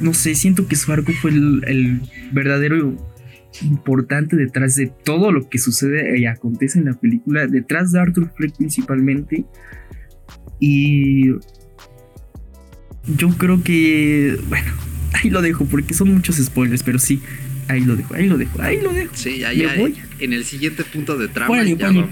no 0.01 0.13
sé, 0.13 0.35
siento 0.35 0.67
que 0.67 0.75
su 0.75 0.91
arco 0.91 1.11
fue 1.13 1.31
el, 1.31 1.63
el 1.67 2.01
verdadero 2.31 2.95
importante 3.63 4.35
detrás 4.35 4.75
de 4.75 4.91
todo 5.03 5.31
lo 5.31 5.49
que 5.49 5.57
sucede 5.57 6.17
y 6.19 6.25
acontece 6.25 6.79
en 6.79 6.85
la 6.85 6.93
película, 6.93 7.47
detrás 7.47 7.91
de 7.91 7.99
Arthur 7.99 8.31
Fleck 8.35 8.55
principalmente. 8.57 9.45
Y 10.59 11.29
yo 13.17 13.29
creo 13.37 13.63
que, 13.63 14.37
bueno, 14.49 14.71
ahí 15.13 15.29
lo 15.29 15.41
dejo 15.41 15.65
porque 15.65 15.93
son 15.93 16.13
muchos 16.13 16.37
spoilers, 16.37 16.83
pero 16.83 16.99
sí, 16.99 17.21
ahí 17.67 17.81
lo 17.81 17.95
dejo, 17.95 18.13
ahí 18.13 18.27
lo 18.27 18.37
dejo, 18.37 18.61
ahí 18.61 18.81
lo 18.81 18.93
dejo. 18.93 19.15
Sí, 19.15 19.39
ya, 19.39 19.49
¿Me 19.49 19.55
ya, 19.55 19.75
voy? 19.75 19.95
en 20.19 20.33
el 20.33 20.43
siguiente 20.45 20.83
punto 20.83 21.17
de 21.17 21.27
trama 21.27 21.63
ya 21.63 21.75
vamos. 21.87 22.09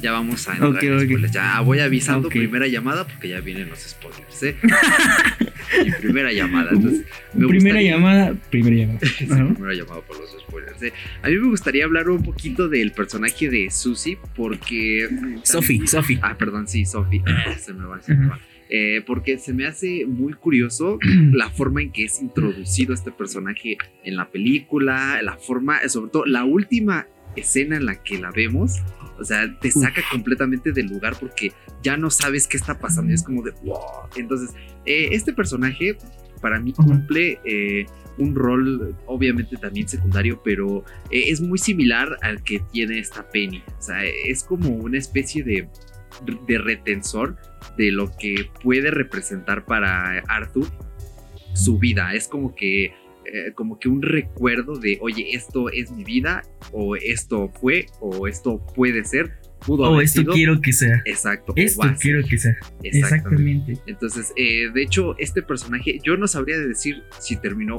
Ya 0.00 0.12
vamos 0.12 0.48
a 0.48 0.52
entrar 0.52 0.70
Ok, 0.70 0.82
en 0.82 0.94
ok. 0.96 1.02
spoilers. 1.04 1.32
Ya 1.32 1.60
voy 1.60 1.80
avisando 1.80 2.28
primera 2.28 2.66
llamada 2.66 3.06
porque 3.06 3.28
ya 3.28 3.40
vienen 3.40 3.68
los 3.68 3.78
spoilers, 3.80 4.42
¿eh? 4.42 4.56
Mi 5.84 5.90
primera 5.92 6.32
llamada. 6.32 6.70
Entonces, 6.72 7.06
me 7.34 7.46
Primera 7.48 7.80
gustaría- 7.80 7.90
llamada, 7.92 8.34
primera 8.50 8.76
llamada. 8.76 9.00
Sí, 9.18 9.26
Ajá. 9.30 9.46
primera 9.54 9.74
llamada 9.74 10.00
por 10.02 10.18
los 10.18 10.30
spoilers. 10.40 10.82
¿eh? 10.82 10.92
A 11.22 11.28
mí 11.28 11.36
me 11.36 11.48
gustaría 11.48 11.84
hablar 11.84 12.08
un 12.10 12.22
poquito 12.22 12.68
del 12.68 12.92
personaje 12.92 13.48
de 13.48 13.70
Susie 13.70 14.18
porque... 14.36 15.08
Sophie, 15.44 15.86
Sophie. 15.86 16.18
Ah, 16.22 16.36
perdón, 16.36 16.68
sí, 16.68 16.84
Sophie. 16.84 17.22
Ah, 17.26 17.54
se 17.58 17.72
me 17.72 17.84
va, 17.86 18.00
se 18.02 18.14
me 18.14 18.26
va. 18.28 18.38
Eh, 18.74 19.02
porque 19.06 19.36
se 19.38 19.52
me 19.52 19.66
hace 19.66 20.06
muy 20.06 20.32
curioso 20.32 20.98
la 21.32 21.50
forma 21.50 21.82
en 21.82 21.92
que 21.92 22.04
es 22.04 22.20
introducido 22.22 22.94
este 22.94 23.10
personaje 23.10 23.76
en 24.04 24.16
la 24.16 24.30
película, 24.30 25.20
la 25.22 25.36
forma, 25.36 25.86
sobre 25.88 26.10
todo 26.10 26.24
la 26.26 26.44
última 26.44 27.06
escena 27.36 27.76
en 27.76 27.86
la 27.86 28.02
que 28.02 28.18
la 28.18 28.30
vemos, 28.30 28.80
o 29.18 29.24
sea, 29.24 29.58
te 29.60 29.70
saca 29.70 30.02
completamente 30.10 30.72
del 30.72 30.86
lugar 30.86 31.16
porque 31.18 31.52
ya 31.82 31.96
no 31.96 32.10
sabes 32.10 32.46
qué 32.46 32.56
está 32.56 32.78
pasando 32.78 33.10
y 33.10 33.14
es 33.14 33.22
como 33.22 33.42
de 33.42 33.52
wow. 33.62 34.08
Entonces, 34.16 34.50
eh, 34.84 35.08
este 35.12 35.32
personaje 35.32 35.96
para 36.40 36.58
mí 36.58 36.72
cumple 36.72 37.40
eh, 37.44 37.86
un 38.18 38.34
rol 38.34 38.96
obviamente 39.06 39.56
también 39.56 39.88
secundario, 39.88 40.42
pero 40.44 40.84
eh, 41.10 41.24
es 41.28 41.40
muy 41.40 41.58
similar 41.58 42.18
al 42.22 42.42
que 42.42 42.60
tiene 42.72 42.98
esta 42.98 43.22
Penny. 43.30 43.62
O 43.78 43.82
sea, 43.82 44.04
es 44.04 44.42
como 44.42 44.68
una 44.70 44.98
especie 44.98 45.44
de, 45.44 45.68
de 46.46 46.58
retensor 46.58 47.36
de 47.76 47.92
lo 47.92 48.10
que 48.16 48.50
puede 48.62 48.90
representar 48.90 49.64
para 49.64 50.18
Arthur 50.28 50.66
su 51.54 51.78
vida. 51.78 52.14
Es 52.14 52.28
como 52.28 52.54
que, 52.54 52.94
eh, 53.26 53.52
como 53.54 53.78
que 53.78 53.88
un 53.88 54.02
recuerdo 54.02 54.76
de, 54.76 54.98
oye, 55.00 55.34
esto 55.34 55.70
es 55.70 55.90
mi 55.90 56.04
vida, 56.04 56.42
o 56.72 56.96
esto 56.96 57.50
fue, 57.60 57.86
o 58.00 58.26
esto 58.26 58.64
puede 58.74 59.04
ser, 59.04 59.32
pudo 59.64 59.86
haber 59.86 60.04
esto 60.04 60.20
sido. 60.20 60.32
quiero 60.32 60.60
que 60.60 60.72
sea. 60.72 61.02
Exacto. 61.04 61.52
o 61.52 61.54
Esto 61.56 61.82
quiero 62.00 62.22
que 62.26 62.38
sea. 62.38 62.56
Exactamente. 62.82 62.98
Exactamente. 62.98 63.78
Entonces, 63.86 64.32
eh, 64.36 64.70
de 64.72 64.82
hecho, 64.82 65.14
este 65.18 65.42
personaje, 65.42 65.98
yo 66.02 66.16
no 66.16 66.26
sabría 66.26 66.58
decir 66.58 67.02
si 67.18 67.36
terminó 67.36 67.76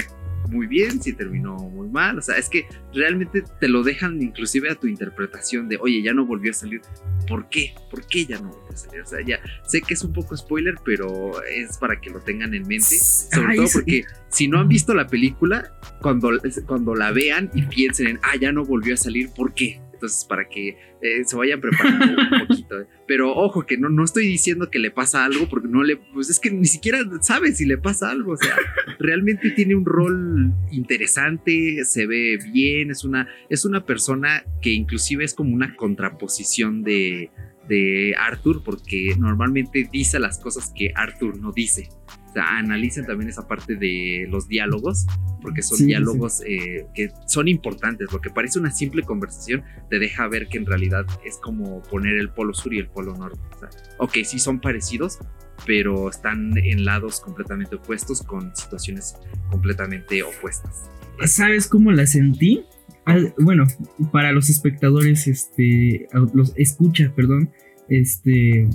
muy 0.49 0.67
bien, 0.67 1.01
si 1.01 1.13
terminó 1.13 1.56
muy 1.58 1.88
mal. 1.89 2.17
O 2.17 2.21
sea, 2.21 2.38
es 2.38 2.49
que 2.49 2.65
realmente 2.93 3.43
te 3.60 3.67
lo 3.67 3.84
dejan 3.84 4.21
inclusive 4.21 4.69
a 4.69 4.75
tu 4.75 4.88
interpretación 4.88 5.67
de, 5.67 5.77
oye, 5.77 6.01
ya 6.01 6.13
no 6.13 6.25
volvió 6.25 6.51
a 6.51 6.53
salir. 6.53 6.82
¿Por 7.27 7.49
qué? 7.49 7.73
¿Por 7.89 8.06
qué 8.08 8.25
ya 8.25 8.39
no 8.39 8.49
volvió 8.49 8.73
a 8.73 8.77
salir? 8.77 9.01
O 9.01 9.06
sea, 9.06 9.19
ya 9.25 9.39
sé 9.65 9.82
que 9.82 9.93
es 9.93 10.03
un 10.03 10.13
poco 10.13 10.36
spoiler, 10.36 10.75
pero 10.84 11.43
es 11.43 11.77
para 11.77 11.99
que 11.99 12.10
lo 12.10 12.19
tengan 12.19 12.53
en 12.53 12.67
mente. 12.67 12.97
Sobre 12.97 13.51
Ay, 13.51 13.58
todo 13.58 13.67
sí. 13.67 13.73
porque 13.73 14.03
si 14.29 14.47
no 14.47 14.60
han 14.60 14.67
visto 14.67 14.93
la 14.93 15.08
película, 15.08 15.73
cuando, 16.01 16.32
cuando 16.65 16.95
la 16.95 17.12
vean 17.12 17.49
y 17.53 17.63
piensen 17.63 18.08
en, 18.08 18.19
ah, 18.23 18.36
ya 18.39 18.51
no 18.51 18.65
volvió 18.65 18.93
a 18.93 18.97
salir, 18.97 19.29
¿por 19.36 19.53
qué? 19.53 19.79
Entonces, 20.03 20.25
para 20.25 20.49
que 20.49 20.77
eh, 21.01 21.23
se 21.23 21.37
vayan 21.37 21.61
preparando 21.61 22.21
un 22.21 22.39
poquito. 22.47 22.75
Pero 23.07 23.33
ojo, 23.33 23.65
que 23.65 23.77
no, 23.77 23.87
no 23.89 24.03
estoy 24.03 24.27
diciendo 24.27 24.69
que 24.69 24.79
le 24.79 24.91
pasa 24.91 25.23
algo, 25.23 25.47
porque 25.47 25.69
no 25.69 25.81
le. 25.81 25.95
Pues 25.95 26.29
es 26.29 26.41
que 26.41 26.51
ni 26.51 26.65
siquiera 26.65 26.99
sabe 27.21 27.53
si 27.53 27.65
le 27.65 27.77
pasa 27.77 28.11
algo. 28.11 28.33
O 28.33 28.37
sea, 28.37 28.55
realmente 28.99 29.51
tiene 29.51 29.75
un 29.75 29.85
rol 29.85 30.53
interesante, 30.71 31.85
se 31.85 32.05
ve 32.05 32.37
bien, 32.51 32.91
es 32.91 33.05
una, 33.05 33.29
es 33.49 33.63
una 33.63 33.85
persona 33.85 34.43
que 34.61 34.71
inclusive 34.71 35.23
es 35.23 35.33
como 35.33 35.53
una 35.53 35.77
contraposición 35.77 36.83
de, 36.83 37.31
de 37.69 38.13
Arthur, 38.19 38.61
porque 38.61 39.15
normalmente 39.17 39.87
dice 39.89 40.19
las 40.19 40.37
cosas 40.37 40.73
que 40.75 40.91
Arthur 40.95 41.39
no 41.39 41.53
dice. 41.53 41.87
Analicen 42.36 43.06
también 43.06 43.30
esa 43.30 43.48
parte 43.48 43.76
de 43.76 44.28
los 44.30 44.48
diálogos, 44.48 45.06
porque 45.41 45.62
son 45.62 45.78
Sí, 45.78 45.84
sí, 45.84 45.88
diálogos 45.88 46.41
eh, 46.48 46.88
que 46.96 47.12
son 47.28 47.48
importantes. 47.48 48.12
Lo 48.12 48.22
que 48.22 48.30
parece 48.30 48.60
una 48.60 48.72
simple 48.72 49.04
conversación 49.04 49.63
te 49.89 50.00
deja 50.00 50.28
ver 50.28 50.48
que 50.48 50.58
en 50.58 50.65
realidad 50.65 51.06
es 51.26 51.38
como 51.38 51.82
poner 51.84 52.15
el 52.17 52.30
polo 52.30 52.54
sur 52.54 52.74
y 52.74 52.80
el 52.80 52.88
polo 52.88 53.15
norte. 53.15 53.39
O 53.56 53.60
sea, 53.60 53.69
ok, 54.00 54.17
sí 54.24 54.39
son 54.39 54.60
parecidos, 54.62 55.19
pero 55.65 56.10
están 56.10 56.58
en 56.58 56.86
lados 56.86 57.19
completamente 57.19 57.76
opuestos 57.76 58.22
con 58.24 58.56
situaciones 58.56 59.15
completamente 59.52 60.24
opuestas. 60.24 60.89
¿Sabes 61.26 61.67
cómo 61.67 61.91
la 61.91 62.08
sentí? 62.08 62.63
Al- 63.06 63.34
bueno, 63.38 63.65
para 64.12 64.32
los 64.32 64.50
espectadores, 64.50 65.28
este, 65.28 66.08
los 66.34 66.54
escucha, 66.56 67.12
perdón, 67.15 67.52
este, 67.89 68.67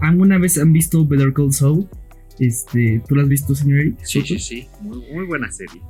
¿alguna 0.00 0.36
vez 0.38 0.58
han 0.58 0.72
visto 0.72 1.06
Better 1.06 1.32
Call 1.32 1.52
Saul? 1.52 1.88
Este, 2.38 3.02
¿tú 3.06 3.14
lo 3.14 3.22
has 3.22 3.28
visto, 3.28 3.54
señor 3.54 3.80
Eric? 3.80 3.96
Sí, 4.02 4.22
sí, 4.22 4.38
sí, 4.38 4.68
muy, 4.80 4.98
muy 5.12 5.26
buena 5.26 5.50
serie. 5.50 5.80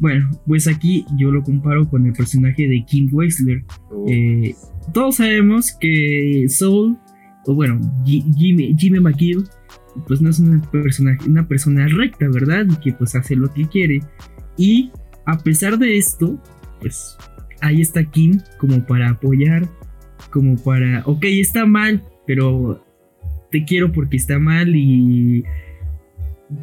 Bueno, 0.00 0.28
pues 0.46 0.66
aquí 0.66 1.06
yo 1.16 1.30
lo 1.30 1.42
comparo 1.42 1.88
con 1.88 2.06
el 2.06 2.12
personaje 2.12 2.68
de 2.68 2.84
Kim 2.84 3.08
Weisler. 3.12 3.64
Oh, 3.90 4.06
Eh, 4.08 4.54
todos 4.92 5.16
sabemos 5.16 5.72
que 5.80 6.46
Saul 6.48 6.98
o 7.46 7.54
bueno, 7.54 7.80
Jimmy, 8.04 8.74
Jimmy 8.76 9.00
McGill, 9.00 9.44
pues 10.06 10.20
no 10.20 10.30
es 10.30 10.38
una 10.38 10.60
persona, 10.70 11.16
una 11.26 11.46
persona 11.46 11.86
recta, 11.88 12.26
¿verdad? 12.28 12.66
Y 12.70 12.76
que 12.76 12.92
pues 12.92 13.14
hace 13.14 13.36
lo 13.36 13.52
que 13.52 13.68
quiere. 13.68 14.00
Y 14.56 14.90
a 15.26 15.38
pesar 15.38 15.78
de 15.78 15.96
esto, 15.96 16.38
pues 16.80 17.16
ahí 17.60 17.80
está 17.80 18.04
Kim 18.04 18.40
como 18.58 18.84
para 18.86 19.10
apoyar, 19.10 19.68
como 20.30 20.56
para, 20.56 21.02
ok, 21.06 21.24
está 21.24 21.66
mal, 21.66 22.02
pero 22.26 22.83
te 23.54 23.64
quiero 23.64 23.92
porque 23.92 24.16
está 24.16 24.40
mal 24.40 24.74
y 24.74 25.44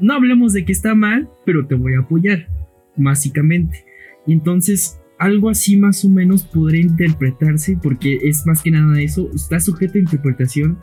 no 0.02 0.14
hablemos 0.14 0.52
de 0.52 0.66
que 0.66 0.74
está 0.74 0.94
mal, 0.94 1.30
pero 1.46 1.66
te 1.66 1.74
voy 1.74 1.94
a 1.94 2.00
apoyar, 2.00 2.50
básicamente. 2.98 3.86
Entonces 4.28 5.00
algo 5.18 5.50
así 5.50 5.78
más 5.78 6.04
o 6.04 6.10
menos 6.10 6.44
podría 6.44 6.82
interpretarse, 6.82 7.78
porque 7.82 8.20
es 8.24 8.46
más 8.46 8.62
que 8.62 8.72
nada 8.72 9.00
eso, 9.00 9.30
está 9.34 9.62
sujeto 9.62 9.94
a 9.94 10.02
interpretación 10.02 10.80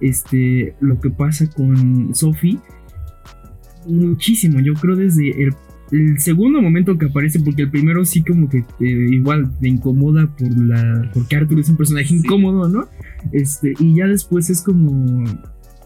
este, 0.00 0.74
lo 0.80 0.98
que 0.98 1.10
pasa 1.10 1.46
con 1.50 2.14
Sophie. 2.14 2.58
Muchísimo, 3.86 4.60
yo 4.60 4.72
creo 4.72 4.96
desde 4.96 5.42
el, 5.42 5.50
segundo 6.18 6.62
momento 6.62 6.96
que 6.96 7.06
aparece, 7.06 7.40
porque 7.40 7.62
el 7.62 7.70
primero 7.70 8.04
sí 8.04 8.22
como 8.22 8.48
que 8.48 8.64
igual 8.80 9.52
me 9.60 9.68
incomoda 9.68 10.26
por 10.26 10.56
la, 10.56 11.10
porque 11.12 11.36
Arthur 11.36 11.60
es 11.60 11.68
un 11.68 11.76
personaje 11.76 12.14
incómodo, 12.14 12.68
¿no? 12.68 12.88
Este, 13.32 13.74
y 13.78 13.96
ya 13.96 14.06
después 14.06 14.50
es 14.50 14.62
como, 14.62 15.24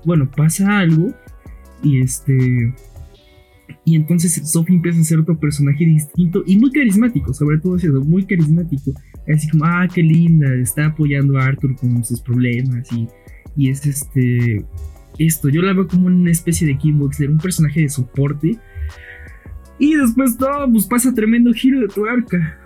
bueno, 0.04 0.30
pasa 0.30 0.78
algo 0.78 1.12
y 1.82 2.00
este 2.00 2.74
y 3.86 3.96
entonces 3.96 4.50
Sophie 4.50 4.76
empieza 4.76 5.00
a 5.00 5.04
ser 5.04 5.20
otro 5.20 5.38
personaje 5.38 5.84
distinto 5.84 6.42
y 6.46 6.58
muy 6.58 6.70
carismático, 6.70 7.34
sobre 7.34 7.58
todo 7.58 7.76
eso, 7.76 7.88
muy 8.04 8.24
carismático. 8.24 8.92
Así 9.32 9.48
como, 9.48 9.64
ah, 9.66 9.86
qué 9.92 10.02
linda, 10.02 10.54
está 10.54 10.86
apoyando 10.86 11.38
a 11.38 11.44
Arthur 11.44 11.76
con 11.76 12.04
sus 12.04 12.20
problemas 12.20 12.90
y, 12.92 13.08
y 13.56 13.70
es 13.70 13.84
este. 13.86 14.64
Esto, 15.18 15.48
yo 15.48 15.62
la 15.62 15.72
veo 15.72 15.86
como 15.86 16.08
una 16.08 16.30
especie 16.30 16.66
de 16.66 16.76
Kim 16.76 16.98
Boxer, 16.98 17.30
un 17.30 17.38
personaje 17.38 17.82
de 17.82 17.88
soporte. 17.88 18.58
Y 19.78 19.94
después 19.94 20.38
todo, 20.38 20.70
pues 20.70 20.86
pasa 20.86 21.12
tremendo 21.12 21.52
giro 21.52 21.80
de 21.80 21.88
tuerca. 21.88 22.60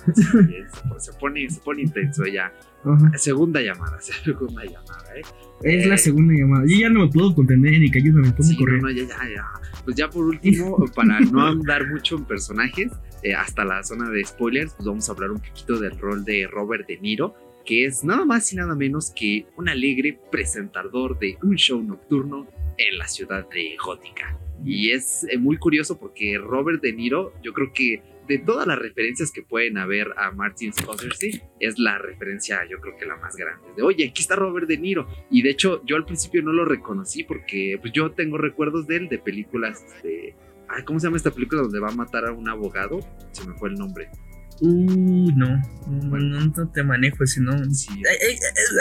se, 0.99 1.13
pone, 1.15 1.49
se 1.49 1.61
pone 1.61 1.83
intenso 1.83 2.25
ya. 2.27 2.53
Segunda 3.17 3.61
llamada, 3.61 4.01
segunda 4.25 4.65
llamada, 4.65 5.17
¿eh? 5.17 5.23
Es 5.63 5.87
la 5.87 5.99
segunda 5.99 6.35
llamada. 6.35 6.65
Yo 6.67 6.79
ya 6.79 6.91
no 6.91 7.01
me 7.01 7.09
puedo 7.09 7.35
contener, 7.35 7.75
Erika, 7.75 7.99
ayúdame, 7.99 8.31
ponme 8.31 8.49
sí, 8.49 8.57
correr. 8.57 8.83
No, 8.83 8.91
ya, 8.91 9.03
ya, 9.03 9.17
ya. 9.35 9.45
Pues 9.85 9.97
ya 9.97 10.09
por 10.09 10.25
último, 10.25 10.85
para 10.95 11.21
no 11.21 11.45
andar 11.47 11.89
mucho 11.89 12.17
en 12.17 12.25
personajes, 12.25 12.93
eh, 13.23 13.35
hasta 13.35 13.65
la 13.65 13.83
zona 13.83 14.09
de 14.11 14.25
spoilers, 14.25 14.75
pues 14.75 14.87
vamos 14.87 15.09
a 15.09 15.13
hablar 15.13 15.33
un 15.33 15.41
poquito 15.41 15.79
del 15.79 15.99
rol 15.99 16.25
de 16.25 16.47
Robert 16.47 16.87
De 16.87 16.99
Niro, 16.99 17.35
que 17.65 17.87
es 17.87 18.05
nada 18.05 18.25
más 18.25 18.53
y 18.53 18.57
nada 18.57 18.75
menos 18.75 19.11
que 19.11 19.47
un 19.57 19.69
alegre 19.69 20.19
presentador 20.31 21.19
de 21.19 21.37
un 21.43 21.57
show 21.57 21.83
nocturno 21.83 22.47
en 22.77 22.99
la 22.99 23.09
ciudad 23.09 23.47
de 23.51 23.77
Gótica. 23.85 24.39
Y 24.65 24.91
es 24.91 25.27
eh, 25.31 25.39
muy 25.39 25.57
curioso 25.57 25.99
porque 25.99 26.39
Robert 26.39 26.83
De 26.83 26.93
Niro, 26.93 27.33
yo 27.43 27.53
creo 27.53 27.73
que 27.73 28.03
de 28.29 28.39
todas 28.39 28.67
las 28.67 28.79
referencias 28.79 29.33
que 29.33 29.43
pueden 29.43 29.79
haber 29.79 30.09
a 30.19 30.31
Martin 30.31 30.73
Scorsese, 30.73 31.43
es 31.61 31.79
la 31.79 31.99
referencia, 31.99 32.61
yo 32.71 32.79
creo 32.79 32.97
que 32.97 33.07
la 33.07 33.17
más 33.17 33.35
grande. 33.37 33.67
De, 33.75 33.83
oye, 33.83 34.07
aquí 34.07 34.21
está 34.23 34.37
Robert 34.37 34.69
De 34.69 34.77
Niro. 34.77 35.09
Y 35.31 35.43
de 35.43 35.51
hecho, 35.51 35.83
yo 35.87 35.97
al 35.97 36.05
principio 36.05 36.43
no 36.43 36.53
lo 36.53 36.65
reconocí 36.65 37.25
porque 37.25 37.79
pues, 37.81 37.93
yo 37.95 38.13
tengo 38.13 38.37
recuerdos 38.37 38.87
de 38.87 38.97
él 38.97 39.09
de 39.09 39.19
películas 39.19 39.85
de. 40.03 40.35
¿Cómo 40.85 41.01
se 41.01 41.07
llama 41.07 41.17
esta 41.17 41.31
película 41.31 41.63
donde 41.63 41.81
va 41.81 41.89
a 41.89 41.95
matar 41.95 42.27
a 42.27 42.33
un 42.33 42.47
abogado? 42.47 43.01
Se 43.33 43.49
me 43.49 43.55
fue 43.55 43.71
el 43.71 43.77
nombre. 43.77 44.11
Uh, 44.61 45.31
no, 45.37 45.63
bueno. 45.87 46.41
no, 46.41 46.71
te 46.73 46.83
manejo 46.83 47.25
ese, 47.25 47.41
no. 47.41 47.53
Sí. 47.73 48.03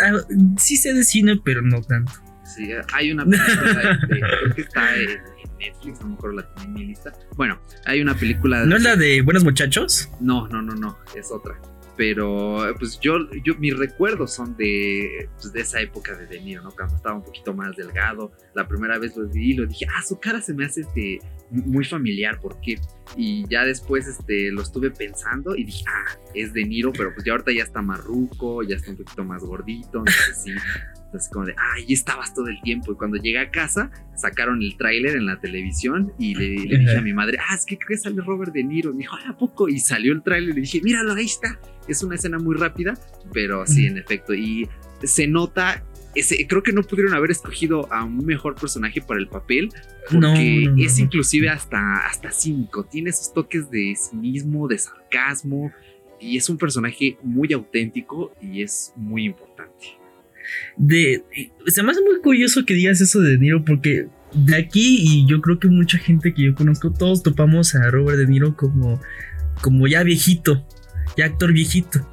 Ah, 0.04 0.18
sí 0.58 0.76
sé 0.76 0.94
de 0.94 1.04
cine, 1.04 1.40
pero 1.46 1.62
no 1.62 1.82
tanto. 1.82 2.12
Sí, 2.44 2.70
hay 2.94 3.12
una 3.12 3.26
película 3.26 3.98
de, 4.10 4.20
creo 4.20 4.56
que 4.56 4.62
está 4.62 4.96
en 4.96 5.37
Netflix, 5.58 6.02
no 6.02 6.10
me 6.10 6.14
acuerdo 6.16 6.38
la 6.38 6.54
tenía 6.54 6.66
en 6.66 6.74
mi 6.74 6.86
lista. 6.86 7.14
Bueno, 7.36 7.60
hay 7.86 8.02
una 8.02 8.16
película. 8.16 8.66
¿No 8.66 8.76
es 8.76 8.84
la 8.84 8.96
de 8.96 9.22
Buenos 9.22 9.44
Muchachos? 9.44 10.10
No, 10.20 10.48
no, 10.48 10.62
no, 10.62 10.74
no, 10.74 10.98
es 11.16 11.32
otra. 11.32 11.60
Pero 11.96 12.64
pues 12.78 13.00
yo, 13.00 13.18
yo 13.44 13.56
mis 13.56 13.76
recuerdos 13.76 14.32
son 14.32 14.56
de, 14.56 15.28
pues, 15.42 15.52
de 15.52 15.62
esa 15.62 15.82
época 15.82 16.16
de 16.16 16.28
De 16.28 16.40
Niro, 16.40 16.62
¿no? 16.62 16.72
Cuando 16.72 16.96
estaba 16.96 17.16
un 17.16 17.24
poquito 17.24 17.56
más 17.56 17.76
delgado. 17.76 18.32
La 18.54 18.68
primera 18.68 19.00
vez 19.00 19.18
lo 19.18 19.28
vi 19.28 19.52
y 19.52 19.54
lo 19.56 19.66
dije, 19.66 19.88
ah, 19.90 20.04
su 20.08 20.20
cara 20.20 20.40
se 20.40 20.54
me 20.54 20.66
hace 20.66 20.82
este, 20.82 21.20
muy 21.50 21.86
familiar, 21.86 22.40
¿por 22.40 22.60
qué? 22.62 22.76
Y 23.16 23.48
ya 23.50 23.64
después 23.66 24.08
este, 24.08 24.52
lo 24.52 24.62
estuve 24.62 24.92
pensando 24.92 25.56
y 25.56 25.64
dije, 25.64 25.84
ah, 25.88 26.20
es 26.34 26.54
De 26.54 26.64
Niro, 26.64 26.92
pero 26.94 27.14
pues 27.14 27.26
ya 27.26 27.32
ahorita 27.32 27.52
ya 27.52 27.64
está 27.64 27.82
más 27.82 28.04
ruco, 28.04 28.62
ya 28.64 28.76
está 28.76 28.92
un 28.92 28.98
poquito 28.98 29.24
más 29.24 29.44
gordito, 29.44 30.00
entonces 30.00 30.42
sí, 30.44 30.52
entonces 31.08 31.30
como 31.32 31.46
de, 31.46 31.56
ay, 31.58 31.86
estabas 31.94 32.34
todo 32.34 32.48
el 32.48 32.62
tiempo. 32.62 32.92
Y 32.92 32.96
cuando 32.96 33.18
llegué 33.18 33.40
a 33.40 33.50
casa, 33.50 33.90
sacaron 34.14 34.62
el 34.62 34.76
tráiler 34.76 35.16
en 35.16 35.26
la 35.26 35.40
televisión 35.40 36.12
y 36.20 36.36
le, 36.36 36.78
dije 36.78 36.98
a 36.98 37.02
mi 37.02 37.14
madre, 37.14 37.38
ah, 37.40 37.56
es 37.56 37.66
que 37.66 37.78
creo 37.78 37.88
que 37.90 37.98
sale 37.98 38.22
Robert 38.22 38.54
De 38.54 38.64
Niro. 38.64 38.92
Me 38.92 39.00
dijo, 39.00 39.16
ah, 39.16 39.30
¿a 39.30 39.38
poco? 39.38 39.70
Y 39.70 39.80
salió 39.80 40.12
el 40.12 40.22
tráiler 40.22 40.50
y 40.50 40.54
le 40.54 40.62
dije, 40.62 40.82
míralo, 40.82 41.14
ahí 41.14 41.26
está. 41.26 41.60
Es 41.88 42.04
una 42.04 42.16
escena 42.16 42.40
muy 42.40 42.56
rápida, 42.58 42.96
pero 43.34 43.66
sí, 43.66 43.88
en 43.88 43.98
efecto. 43.98 44.34
Y 44.34 44.68
se 45.02 45.28
nota 45.28 45.84
ese, 46.14 46.46
creo 46.48 46.62
que 46.62 46.74
no 46.74 46.84
pudieron 46.84 47.14
haber 47.14 47.32
escogido 47.32 47.92
a 47.94 48.04
un 48.04 48.26
mejor 48.26 48.56
personaje 48.56 49.02
para 49.02 49.20
el 49.20 49.28
papel 49.28 49.70
porque 50.12 50.74
es 50.78 51.00
inclusive 51.00 51.50
hasta, 51.50 51.98
hasta 52.08 52.32
cínico, 52.32 52.86
tiene 52.86 53.12
esos 53.12 53.34
toques 53.34 53.70
de 53.70 53.94
cinismo, 53.96 54.68
de 54.68 54.80
sarcasmo 54.80 55.72
y 56.20 56.38
es 56.38 56.50
un 56.50 56.58
personaje 56.58 57.18
muy 57.22 57.54
auténtico 57.54 58.34
y 58.42 58.64
es 58.64 58.94
muy 58.96 59.26
importante 59.26 59.98
de... 60.78 61.24
Se 61.68 61.84
me 61.84 61.92
hace 61.92 62.02
muy 62.02 62.20
curioso 62.22 62.66
que 62.66 62.74
digas 62.74 63.02
eso 63.02 63.22
de 63.22 63.38
Niro 63.38 63.64
porque 63.66 64.08
de 64.34 64.56
aquí 64.56 64.98
y 65.02 65.28
yo 65.28 65.42
creo 65.42 65.60
que 65.60 65.68
mucha 65.68 65.98
gente 65.98 66.34
que 66.34 66.44
yo 66.44 66.56
conozco, 66.56 66.92
todos 66.92 67.24
topamos 67.24 67.76
a 67.76 67.90
Robert 67.90 68.20
De 68.20 68.28
Niro 68.28 68.56
como, 68.56 69.02
como 69.62 69.88
ya 69.88 70.04
viejito, 70.04 70.66
ya 71.18 71.26
actor 71.26 71.54
viejito. 71.54 72.08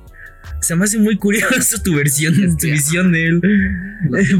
Se 0.61 0.75
me 0.77 0.85
hace 0.85 0.99
muy 0.99 1.17
curioso 1.17 1.83
tu 1.83 1.95
versión, 1.95 2.35
tu 2.57 2.67
visión 2.67 3.13
de 3.13 3.27
él. 3.27 3.41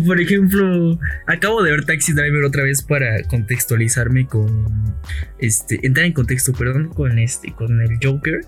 Por 0.07 0.21
ejemplo, 0.21 0.99
acabo 1.27 1.63
de 1.63 1.71
ver 1.71 1.85
Taxi 1.85 2.13
Driver 2.13 2.45
otra 2.45 2.63
vez 2.63 2.83
para 2.83 3.23
contextualizarme 3.25 4.27
con 4.27 4.95
este, 5.39 5.81
entrar 5.87 6.07
en 6.07 6.13
contexto, 6.13 6.53
perdón, 6.53 6.89
con 6.89 7.19
este, 7.19 7.53
con 7.53 7.81
el 7.81 7.99
Joker. 8.03 8.41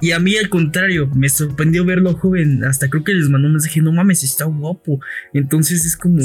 Y 0.00 0.12
a 0.12 0.18
mí 0.18 0.36
al 0.36 0.48
contrario, 0.48 1.08
me 1.14 1.28
sorprendió 1.28 1.84
verlo 1.84 2.14
joven. 2.14 2.64
Hasta 2.64 2.88
creo 2.88 3.02
que 3.02 3.14
les 3.14 3.28
mandó 3.28 3.46
un 3.46 3.54
mensaje, 3.54 3.80
no 3.80 3.92
mames, 3.92 4.22
está 4.22 4.44
guapo. 4.44 5.00
Entonces 5.32 5.84
es 5.86 5.96
como 5.96 6.18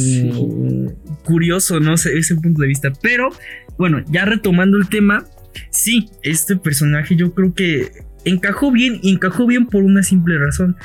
curioso, 1.23 1.79
¿no? 1.79 1.95
sé 1.97 2.17
ese 2.17 2.35
punto 2.35 2.61
de 2.61 2.67
vista. 2.67 2.91
Pero 3.01 3.29
bueno, 3.77 4.03
ya 4.09 4.25
retomando 4.25 4.77
el 4.77 4.89
tema, 4.89 5.25
sí, 5.69 6.09
este 6.23 6.57
personaje 6.57 7.15
yo 7.15 7.33
creo 7.33 7.53
que 7.53 7.91
encajó 8.25 8.71
bien, 8.71 8.99
encajó 9.03 9.45
bien 9.45 9.67
por 9.67 9.83
una 9.83 10.03
simple 10.03 10.37
razón. 10.37 10.75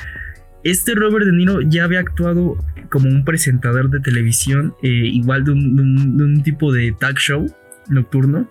Este 0.63 0.95
Robert 0.95 1.25
De 1.25 1.31
Niro 1.31 1.61
ya 1.61 1.83
había 1.83 1.99
actuado 1.99 2.57
como 2.89 3.07
un 3.09 3.23
presentador 3.23 3.89
de 3.89 3.99
televisión, 3.99 4.73
eh, 4.83 4.87
igual 4.87 5.43
de 5.43 5.51
un, 5.51 6.41
tipo 6.43 6.73
de 6.73 6.93
talk 6.99 7.17
show 7.17 7.45
nocturno. 7.89 8.49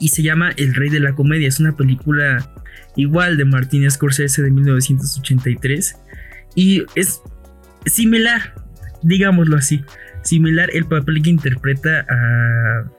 Y 0.00 0.08
se 0.08 0.22
llama 0.22 0.50
El 0.56 0.74
Rey 0.74 0.90
de 0.90 1.00
la 1.00 1.14
Comedia. 1.14 1.48
Es 1.48 1.60
una 1.60 1.76
película 1.76 2.54
igual 2.94 3.36
de 3.36 3.44
Martin 3.44 3.90
Scorsese 3.90 4.42
de 4.42 4.50
1983. 4.50 5.96
Y 6.54 6.84
es 6.94 7.20
similar, 7.86 8.54
digámoslo 9.02 9.56
así, 9.56 9.84
similar 10.22 10.70
el 10.72 10.84
papel 10.84 11.22
que 11.22 11.30
interpreta 11.30 12.06
a... 12.08 12.97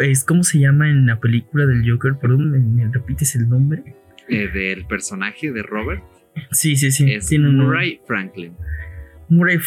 es 0.00 0.24
¿Cómo 0.24 0.44
se 0.44 0.58
llama 0.58 0.90
en 0.90 1.06
la 1.06 1.20
película 1.20 1.66
del 1.66 1.88
Joker? 1.88 2.14
Perdón, 2.20 2.74
¿me, 2.74 2.88
repites 2.92 3.34
el 3.34 3.48
nombre? 3.48 3.82
Eh, 4.28 4.48
del 4.52 4.86
personaje 4.86 5.52
de 5.52 5.62
Robert. 5.62 6.02
Sí, 6.50 6.76
sí, 6.76 6.90
sí. 6.90 7.12
Es 7.12 7.30
Murray 7.38 8.00
Franklin. 8.06 8.54
Murray, 9.28 9.58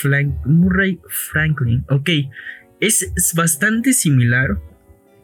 Murray 0.45 0.99
Franklin, 1.07 1.85
ok. 1.89 2.09
Es, 2.79 3.11
es 3.15 3.33
bastante 3.35 3.93
similar. 3.93 4.59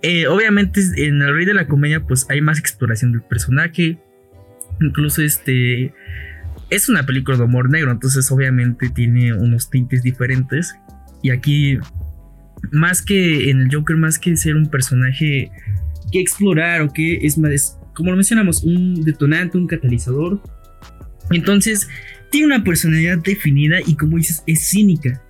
Eh, 0.01 0.27
obviamente 0.27 0.81
en 0.97 1.21
El 1.21 1.33
Rey 1.33 1.45
de 1.45 1.53
la 1.53 1.67
Comedia 1.67 2.01
pues 2.01 2.25
hay 2.29 2.41
más 2.41 2.59
exploración 2.59 3.11
del 3.11 3.21
personaje. 3.21 3.97
Incluso 4.81 5.21
este 5.21 5.93
es 6.69 6.89
una 6.89 7.05
película 7.05 7.37
de 7.37 7.43
humor 7.43 7.69
negro, 7.69 7.91
entonces 7.91 8.29
obviamente 8.31 8.89
tiene 8.89 9.33
unos 9.33 9.69
tintes 9.69 10.03
diferentes. 10.03 10.75
Y 11.21 11.29
aquí, 11.29 11.79
más 12.71 13.01
que 13.01 13.49
en 13.49 13.61
el 13.61 13.73
Joker, 13.73 13.97
más 13.97 14.19
que 14.19 14.35
ser 14.37 14.55
un 14.55 14.69
personaje 14.69 15.51
que 16.11 16.19
explorar 16.19 16.81
o 16.81 16.93
que 16.93 17.17
es 17.25 17.37
más, 17.37 17.77
como 17.95 18.11
lo 18.11 18.17
mencionamos, 18.17 18.63
un 18.63 19.03
detonante, 19.03 19.57
un 19.57 19.67
catalizador. 19.67 20.41
Entonces, 21.31 21.87
tiene 22.31 22.47
una 22.47 22.63
personalidad 22.63 23.19
definida 23.19 23.77
y 23.85 23.95
como 23.95 24.17
dices, 24.17 24.43
es 24.47 24.67
cínica. 24.67 25.21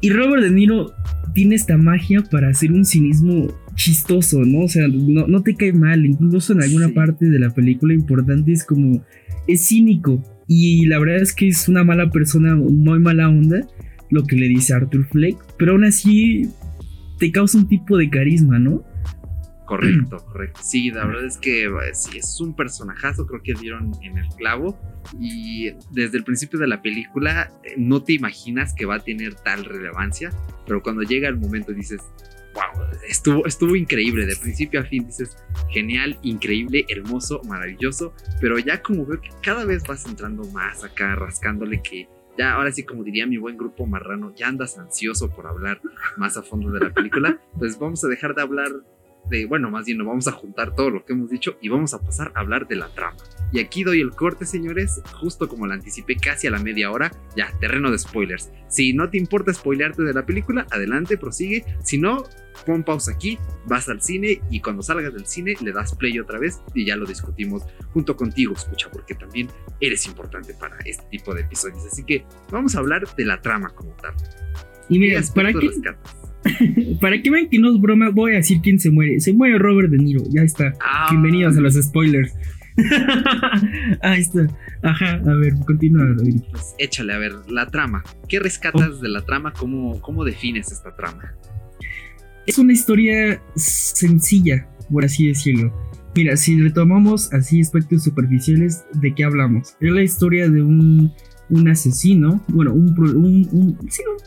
Y 0.00 0.10
Robert 0.10 0.42
De 0.42 0.50
Niro 0.50 0.92
tiene 1.34 1.54
esta 1.54 1.76
magia 1.76 2.22
para 2.30 2.48
hacer 2.48 2.72
un 2.72 2.84
cinismo 2.84 3.48
chistoso, 3.74 4.42
¿no? 4.44 4.64
O 4.64 4.68
sea, 4.68 4.88
no, 4.88 5.42
te 5.42 5.54
cae 5.54 5.72
mal, 5.72 6.04
incluso 6.04 6.52
en 6.52 6.62
alguna 6.62 6.88
parte 6.88 7.26
de 7.26 7.38
la 7.38 7.50
película 7.50 7.94
importante 7.94 8.52
es 8.52 8.64
como, 8.64 9.04
es 9.46 9.68
cínico 9.68 10.22
y 10.48 10.86
la 10.86 10.98
verdad 10.98 11.20
es 11.20 11.34
que 11.34 11.48
es 11.48 11.68
una 11.68 11.84
mala 11.84 12.10
persona, 12.10 12.54
muy 12.56 12.98
mala 12.98 13.28
onda, 13.28 13.66
lo 14.10 14.24
que 14.24 14.36
le 14.36 14.48
dice 14.48 14.72
Arthur 14.72 15.06
Fleck, 15.08 15.36
pero 15.58 15.72
aún 15.72 15.84
así 15.84 16.48
te 17.18 17.30
causa 17.32 17.58
un 17.58 17.68
tipo 17.68 17.96
de 17.96 18.08
carisma, 18.10 18.58
¿no? 18.58 18.84
Correcto, 19.66 20.24
correcto. 20.32 20.60
Sí, 20.62 20.90
la 20.92 21.04
verdad 21.06 21.26
es 21.26 21.38
que 21.38 21.68
sí, 21.92 22.18
es 22.18 22.40
un 22.40 22.54
personajazo, 22.54 23.26
creo 23.26 23.42
que 23.42 23.52
dieron 23.54 23.92
en 24.00 24.16
el 24.16 24.28
clavo. 24.36 24.78
Y 25.18 25.72
desde 25.90 26.18
el 26.18 26.24
principio 26.24 26.58
de 26.58 26.68
la 26.68 26.82
película 26.82 27.50
eh, 27.64 27.74
no 27.76 28.02
te 28.02 28.12
imaginas 28.12 28.72
que 28.74 28.86
va 28.86 28.96
a 28.96 29.00
tener 29.00 29.34
tal 29.34 29.64
relevancia, 29.64 30.30
pero 30.66 30.82
cuando 30.82 31.02
llega 31.02 31.28
el 31.28 31.36
momento 31.36 31.72
dices, 31.72 32.00
wow, 32.54 32.84
estuvo, 33.08 33.44
estuvo 33.46 33.74
increíble, 33.74 34.24
de 34.24 34.36
principio 34.36 34.80
a 34.80 34.84
fin 34.84 35.06
dices, 35.06 35.36
genial, 35.70 36.16
increíble, 36.22 36.84
hermoso, 36.88 37.42
maravilloso, 37.44 38.14
pero 38.40 38.58
ya 38.58 38.80
como 38.82 39.04
veo 39.04 39.20
que 39.20 39.30
cada 39.42 39.64
vez 39.64 39.82
vas 39.82 40.06
entrando 40.06 40.44
más 40.52 40.84
acá, 40.84 41.16
rascándole 41.16 41.82
que 41.82 42.08
ya 42.38 42.52
ahora 42.52 42.72
sí, 42.72 42.84
como 42.84 43.04
diría 43.04 43.26
mi 43.26 43.36
buen 43.36 43.56
grupo 43.56 43.86
marrano, 43.86 44.34
ya 44.34 44.48
andas 44.48 44.78
ansioso 44.78 45.30
por 45.30 45.46
hablar 45.46 45.80
más 46.16 46.36
a 46.36 46.42
fondo 46.42 46.70
de 46.70 46.80
la 46.80 46.90
película, 46.90 47.40
pues 47.58 47.78
vamos 47.78 48.04
a 48.04 48.08
dejar 48.08 48.34
de 48.34 48.42
hablar 48.42 48.70
de, 49.30 49.46
bueno, 49.46 49.70
más 49.70 49.86
bien 49.86 49.98
nos 49.98 50.06
vamos 50.06 50.28
a 50.28 50.32
juntar 50.32 50.74
todo 50.74 50.90
lo 50.90 51.04
que 51.04 51.12
hemos 51.12 51.30
dicho 51.30 51.56
y 51.60 51.68
vamos 51.68 51.94
a 51.94 52.00
pasar 52.00 52.32
a 52.34 52.40
hablar 52.40 52.66
de 52.68 52.76
la 52.76 52.88
trama. 52.88 53.16
Y 53.52 53.60
aquí 53.60 53.84
doy 53.84 54.00
el 54.00 54.10
corte, 54.10 54.44
señores, 54.44 55.00
justo 55.20 55.48
como 55.48 55.66
lo 55.66 55.72
anticipé 55.72 56.16
casi 56.16 56.46
a 56.46 56.50
la 56.50 56.58
media 56.58 56.90
hora, 56.90 57.12
ya, 57.36 57.52
terreno 57.60 57.90
de 57.90 57.98
spoilers. 57.98 58.50
Si 58.68 58.92
no 58.92 59.08
te 59.08 59.18
importa 59.18 59.54
spoilearte 59.54 60.02
de 60.02 60.12
la 60.12 60.26
película, 60.26 60.66
adelante, 60.70 61.16
prosigue. 61.16 61.64
Si 61.84 61.98
no, 61.98 62.24
pon 62.64 62.82
pausa 62.82 63.12
aquí, 63.12 63.38
vas 63.66 63.88
al 63.88 64.02
cine 64.02 64.40
y 64.50 64.60
cuando 64.60 64.82
salgas 64.82 65.14
del 65.14 65.26
cine 65.26 65.54
le 65.60 65.72
das 65.72 65.94
play 65.94 66.18
otra 66.18 66.38
vez 66.38 66.60
y 66.74 66.84
ya 66.86 66.96
lo 66.96 67.06
discutimos 67.06 67.62
junto 67.92 68.16
contigo, 68.16 68.54
escucha, 68.54 68.90
porque 68.90 69.14
también 69.14 69.48
eres 69.80 70.06
importante 70.06 70.54
para 70.54 70.76
este 70.84 71.04
tipo 71.10 71.34
de 71.34 71.42
episodios. 71.42 71.86
Así 71.86 72.04
que 72.04 72.24
vamos 72.50 72.74
a 72.74 72.80
hablar 72.80 73.06
de 73.16 73.24
la 73.24 73.40
trama 73.40 73.70
como 73.70 73.92
tal. 73.96 74.14
Y 74.88 74.98
mira, 74.98 75.20
¿para 75.34 75.52
qué? 75.52 75.70
Para 77.00 77.20
que 77.20 77.30
vean 77.30 77.48
que 77.48 77.58
no 77.58 77.72
es 77.72 77.80
broma, 77.80 78.10
voy 78.10 78.32
a 78.32 78.36
decir 78.36 78.60
quién 78.62 78.78
se 78.78 78.90
muere. 78.90 79.20
Se 79.20 79.32
muere 79.32 79.58
Robert 79.58 79.90
De 79.90 79.98
Niro, 79.98 80.22
ya 80.30 80.42
está. 80.42 80.72
Ah. 80.80 81.08
Bienvenidos 81.10 81.56
a 81.56 81.60
los 81.60 81.74
spoilers. 81.74 82.34
Ahí 84.02 84.20
está. 84.20 84.46
Ajá, 84.82 85.14
a 85.14 85.34
ver, 85.34 85.54
continúa. 85.66 86.14
Pues 86.50 86.74
échale, 86.78 87.14
a 87.14 87.18
ver, 87.18 87.32
la 87.48 87.66
trama. 87.66 88.02
¿Qué 88.28 88.38
rescatas 88.38 88.90
oh. 88.90 88.98
de 88.98 89.08
la 89.08 89.24
trama? 89.24 89.52
¿Cómo, 89.52 90.00
¿Cómo 90.00 90.24
defines 90.24 90.70
esta 90.72 90.94
trama? 90.94 91.34
Es 92.46 92.58
una 92.58 92.72
historia 92.72 93.42
sencilla, 93.56 94.68
por 94.90 95.04
así 95.04 95.28
decirlo. 95.28 95.72
Mira, 96.14 96.36
si 96.36 96.60
retomamos 96.60 97.32
así 97.32 97.60
aspectos 97.60 98.04
superficiales, 98.04 98.84
¿de 98.94 99.14
qué 99.14 99.24
hablamos? 99.24 99.76
Es 99.80 99.90
la 99.90 100.02
historia 100.02 100.48
de 100.48 100.62
un 100.62 101.12
un 101.48 101.68
asesino, 101.68 102.42
bueno, 102.48 102.72
un, 102.72 102.98
un, 102.98 103.48
un, 103.52 103.78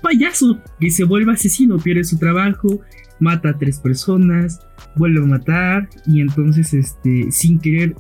payaso 0.02 0.60
que 0.80 0.90
se 0.90 1.04
vuelve 1.04 1.34
asesino, 1.34 1.78
pierde 1.78 2.04
su 2.04 2.18
trabajo, 2.18 2.82
mata 3.20 3.50
a 3.50 3.58
tres 3.58 3.80
personas, 3.80 4.60
vuelve 4.96 5.22
a 5.22 5.26
matar 5.26 5.90
y 6.06 6.22
entonces, 6.22 6.74
este, 6.74 7.32
sin 7.32 7.60
querer, 7.60 7.96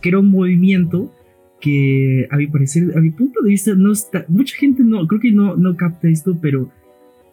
crea 0.00 0.18
un 0.18 0.30
movimiento 0.30 1.12
que 1.60 2.26
a 2.30 2.36
mi 2.36 2.46
parecer, 2.48 2.96
a 2.96 3.00
mi 3.00 3.10
punto 3.10 3.42
de 3.42 3.50
vista, 3.50 3.74
no 3.74 3.92
está, 3.92 4.24
mucha 4.28 4.56
gente 4.56 4.82
no, 4.82 5.06
creo 5.06 5.20
que 5.20 5.32
no, 5.32 5.56
no 5.56 5.76
capta 5.76 6.08
esto, 6.08 6.36
pero 6.40 6.70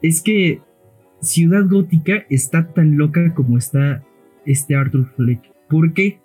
es 0.02 0.22
que 0.22 0.62
Ciudad 1.22 1.68
Gótica 1.68 2.26
está 2.30 2.68
tan 2.74 2.98
loca 2.98 3.34
como 3.34 3.58
está 3.58 4.04
este 4.46 4.76
Arthur 4.76 5.08
Fleck. 5.16 5.42
¿Por 5.70 5.94
qué? 5.94 6.20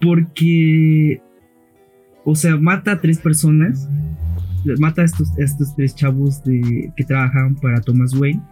Porque 0.00 1.20
o 2.30 2.34
sea, 2.34 2.58
mata 2.58 2.92
a 2.92 3.00
tres 3.00 3.18
personas. 3.18 3.88
Mata 4.78 5.00
a 5.00 5.04
estos, 5.06 5.32
estos 5.38 5.74
tres 5.74 5.94
chavos 5.94 6.44
de, 6.44 6.92
que 6.94 7.04
trabajaban 7.04 7.54
para 7.54 7.80
Thomas 7.80 8.14
Wayne. 8.14 8.42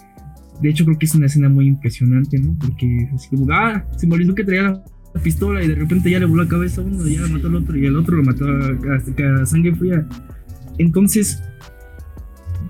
De 0.62 0.70
hecho, 0.70 0.86
creo 0.86 0.98
que 0.98 1.04
es 1.04 1.14
una 1.14 1.26
escena 1.26 1.50
muy 1.50 1.66
impresionante, 1.66 2.38
¿no? 2.38 2.56
Porque 2.58 3.10
así 3.14 3.28
como, 3.28 3.52
ah, 3.52 3.84
se 3.98 4.08
que 4.08 4.44
traía 4.44 4.62
la 4.62 5.20
pistola 5.22 5.62
y 5.62 5.68
de 5.68 5.74
repente 5.74 6.10
ya 6.10 6.18
le 6.18 6.24
voló 6.24 6.44
la 6.44 6.48
cabeza 6.48 6.80
a 6.80 6.84
uno, 6.84 7.06
ya 7.06 7.26
mató 7.26 7.48
al 7.48 7.56
otro 7.56 7.76
y 7.76 7.84
el 7.84 7.96
otro 7.96 8.16
lo 8.16 8.22
mató 8.22 8.46
a, 8.46 9.42
a 9.42 9.46
sangre 9.46 9.74
fría. 9.74 10.06
Entonces, 10.78 11.42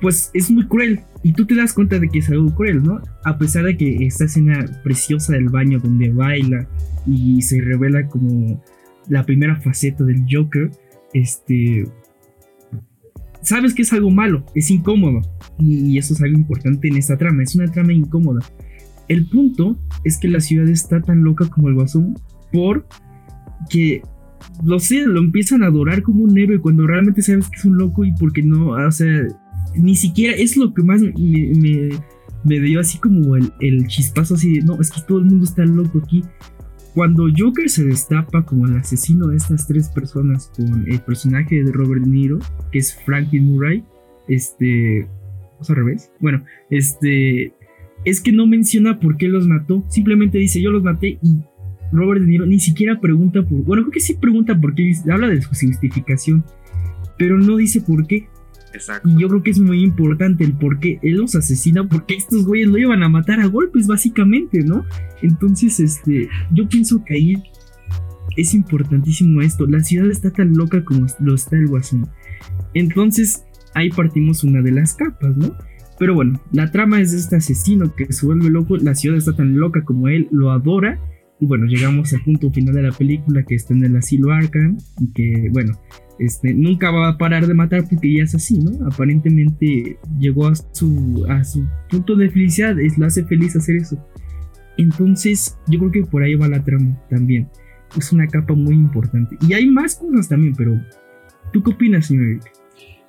pues 0.01 0.31
es 0.35 0.51
muy 0.51 0.66
cruel. 0.66 1.03
Y 1.23 1.35
tú 1.35 1.47
te 1.47 1.55
das 1.55 1.73
cuenta 1.73 2.01
de 2.01 2.09
que 2.09 2.19
es 2.19 2.29
algo 2.31 2.53
cruel, 2.53 2.83
¿no? 2.83 3.01
A 3.25 3.38
pesar 3.38 3.64
de 3.64 3.77
que 3.77 4.07
esta 4.07 4.25
escena 4.25 4.64
preciosa 4.83 5.35
del 5.35 5.51
baño 5.51 5.79
donde 5.79 6.11
baila 6.11 6.66
y 7.07 7.42
se 7.42 7.61
revela 7.61 8.09
como 8.09 8.61
la 9.09 9.25
primera 9.25 9.55
faceta 9.55 10.03
del 10.03 10.25
Joker, 10.29 10.71
este, 11.20 11.88
sabes 13.42 13.74
que 13.74 13.83
es 13.83 13.92
algo 13.92 14.11
malo, 14.11 14.44
es 14.55 14.70
incómodo. 14.70 15.22
Y 15.59 15.96
eso 15.98 16.14
es 16.14 16.22
algo 16.22 16.37
importante 16.37 16.88
en 16.88 16.96
esta 16.96 17.16
trama, 17.16 17.42
es 17.42 17.55
una 17.55 17.70
trama 17.70 17.92
incómoda. 17.92 18.40
El 19.09 19.26
punto 19.29 19.79
es 20.05 20.18
que 20.18 20.29
la 20.29 20.40
ciudad 20.40 20.68
está 20.68 21.00
tan 21.00 21.22
loca 21.22 21.48
como 21.48 21.68
el 21.68 21.74
guasón 21.74 22.18
por 22.52 22.87
que 23.70 24.02
lo 24.64 24.79
sé, 24.79 25.07
lo 25.07 25.20
empiezan 25.20 25.62
a 25.62 25.66
adorar 25.66 26.02
como 26.02 26.24
un 26.24 26.37
héroe 26.37 26.61
cuando 26.61 26.87
realmente 26.87 27.22
sabes 27.22 27.48
que 27.48 27.57
es 27.57 27.64
un 27.64 27.79
loco 27.79 28.05
y 28.05 28.12
porque 28.12 28.42
no, 28.42 28.68
o 28.70 28.90
sea, 28.90 29.26
ni 29.74 29.96
siquiera 29.96 30.35
es 30.35 30.57
lo 30.57 30.72
que 30.74 30.83
más 30.83 31.00
me, 31.00 32.61
dio 32.61 32.81
así 32.81 32.98
como 32.98 33.37
el, 33.37 33.52
el, 33.61 33.87
chispazo 33.87 34.35
así 34.35 34.59
de, 34.59 34.64
no, 34.64 34.81
es 34.81 34.90
que 34.90 35.00
todo 35.02 35.18
el 35.18 35.24
mundo 35.24 35.44
está 35.44 35.64
loco 35.64 36.00
aquí. 36.05 36.22
Cuando 36.96 37.26
Joker 37.37 37.68
se 37.68 37.85
destapa 37.85 38.46
como 38.46 38.64
el 38.64 38.78
asesino 38.78 39.26
de 39.26 39.37
estas 39.37 39.66
tres 39.66 39.90
personas 39.90 40.50
con 40.56 40.90
el 40.90 40.98
personaje 41.00 41.62
de 41.62 41.70
Robert 41.70 42.02
De 42.02 42.09
Niro, 42.09 42.38
que 42.72 42.78
es 42.78 42.94
Franklin 43.04 43.50
Murray, 43.52 43.85
este... 44.28 45.06
¿O 45.59 45.64
al 45.68 45.76
revés? 45.76 46.11
Bueno, 46.20 46.42
este... 46.70 47.52
Es 48.06 48.22
que 48.22 48.32
no 48.32 48.46
menciona 48.46 48.98
por 48.98 49.18
qué 49.18 49.28
los 49.28 49.46
mató, 49.46 49.85
simplemente 49.90 50.38
dice 50.38 50.62
yo 50.62 50.70
los 50.70 50.82
maté 50.82 51.18
y 51.22 51.42
Robert 51.92 52.22
De 52.22 52.28
Niro 52.28 52.46
ni 52.46 52.61
siquiera 52.61 52.98
pregunta 52.98 53.42
por... 53.42 53.59
Bueno, 53.59 53.82
creo 53.82 53.92
que 53.92 54.00
sí 54.00 54.14
pregunta 54.14 54.59
por 54.59 54.74
qué, 54.74 54.90
habla 55.12 55.28
de 55.28 55.42
su 55.42 55.50
justificación, 55.50 56.46
pero 57.18 57.37
no 57.37 57.59
dice 57.59 57.82
por 57.82 58.06
qué. 58.06 58.26
Y 59.04 59.20
yo 59.20 59.28
creo 59.28 59.42
que 59.42 59.50
es 59.50 59.58
muy 59.58 59.82
importante 59.82 60.44
el 60.44 60.52
por 60.52 60.78
qué 60.78 60.98
él 61.02 61.14
los 61.16 61.34
asesina, 61.34 61.88
porque 61.88 62.14
estos 62.14 62.46
güeyes 62.46 62.68
lo 62.68 62.78
iban 62.78 63.02
a 63.02 63.08
matar 63.08 63.40
a 63.40 63.46
golpes, 63.46 63.86
básicamente, 63.86 64.62
¿no? 64.62 64.84
Entonces, 65.22 65.80
este, 65.80 66.28
yo 66.52 66.68
pienso 66.68 67.02
que 67.04 67.14
ahí 67.14 67.42
es 68.36 68.54
importantísimo 68.54 69.40
esto. 69.40 69.66
La 69.66 69.80
ciudad 69.80 70.10
está 70.10 70.30
tan 70.30 70.54
loca 70.54 70.84
como 70.84 71.06
lo 71.20 71.34
está 71.34 71.56
el 71.56 71.68
guasón. 71.68 72.08
Entonces, 72.74 73.44
ahí 73.74 73.90
partimos 73.90 74.44
una 74.44 74.62
de 74.62 74.72
las 74.72 74.94
capas, 74.94 75.36
¿no? 75.36 75.56
Pero 75.98 76.14
bueno, 76.14 76.40
la 76.52 76.70
trama 76.70 77.00
es 77.00 77.12
de 77.12 77.18
este 77.18 77.36
asesino 77.36 77.94
que 77.94 78.12
se 78.12 78.26
vuelve 78.26 78.50
loco, 78.50 78.76
la 78.76 78.94
ciudad 78.94 79.16
está 79.16 79.34
tan 79.34 79.58
loca 79.58 79.82
como 79.84 80.08
él, 80.08 80.28
lo 80.30 80.50
adora. 80.50 81.00
Y 81.40 81.46
bueno, 81.46 81.66
llegamos 81.66 82.12
al 82.12 82.22
punto 82.22 82.50
final 82.50 82.74
de 82.74 82.82
la 82.82 82.92
película 82.92 83.42
que 83.44 83.54
está 83.54 83.74
en 83.74 83.84
el 83.84 83.96
asilo 83.96 84.32
Arkham 84.32 84.78
y 85.00 85.12
que, 85.12 85.48
bueno, 85.52 85.78
este, 86.18 86.55
nunca 86.55 86.90
va 86.90 87.09
a 87.09 87.18
parar 87.18 87.46
de 87.46 87.55
matar 87.55 87.85
porque 87.88 88.16
ya 88.16 88.24
es 88.24 88.35
así, 88.35 88.59
¿no? 88.59 88.87
Aparentemente 88.87 89.98
llegó 90.18 90.48
a 90.48 90.55
su, 90.55 91.26
a 91.29 91.44
su 91.44 91.66
punto 91.90 92.16
de 92.16 92.31
felicidad, 92.31 92.79
es, 92.81 92.96
lo 92.96 93.07
hace 93.07 93.24
feliz 93.24 93.57
hacer 93.57 93.76
eso. 93.76 93.96
Entonces, 94.79 95.59
yo 95.68 95.79
creo 95.79 95.90
que 95.90 96.05
por 96.05 96.22
ahí 96.22 96.35
va 96.35 96.48
la 96.48 96.62
trama 96.62 97.00
también. 97.09 97.48
Es 97.96 98.12
una 98.12 98.26
capa 98.26 98.55
muy 98.55 98.74
importante. 98.74 99.37
Y 99.46 99.55
hay 99.55 99.66
más 99.66 99.94
cosas 99.94 100.29
también, 100.29 100.55
pero 100.55 100.79
¿tú 101.52 101.62
qué 101.62 101.70
opinas, 101.70 102.07
señor 102.07 102.40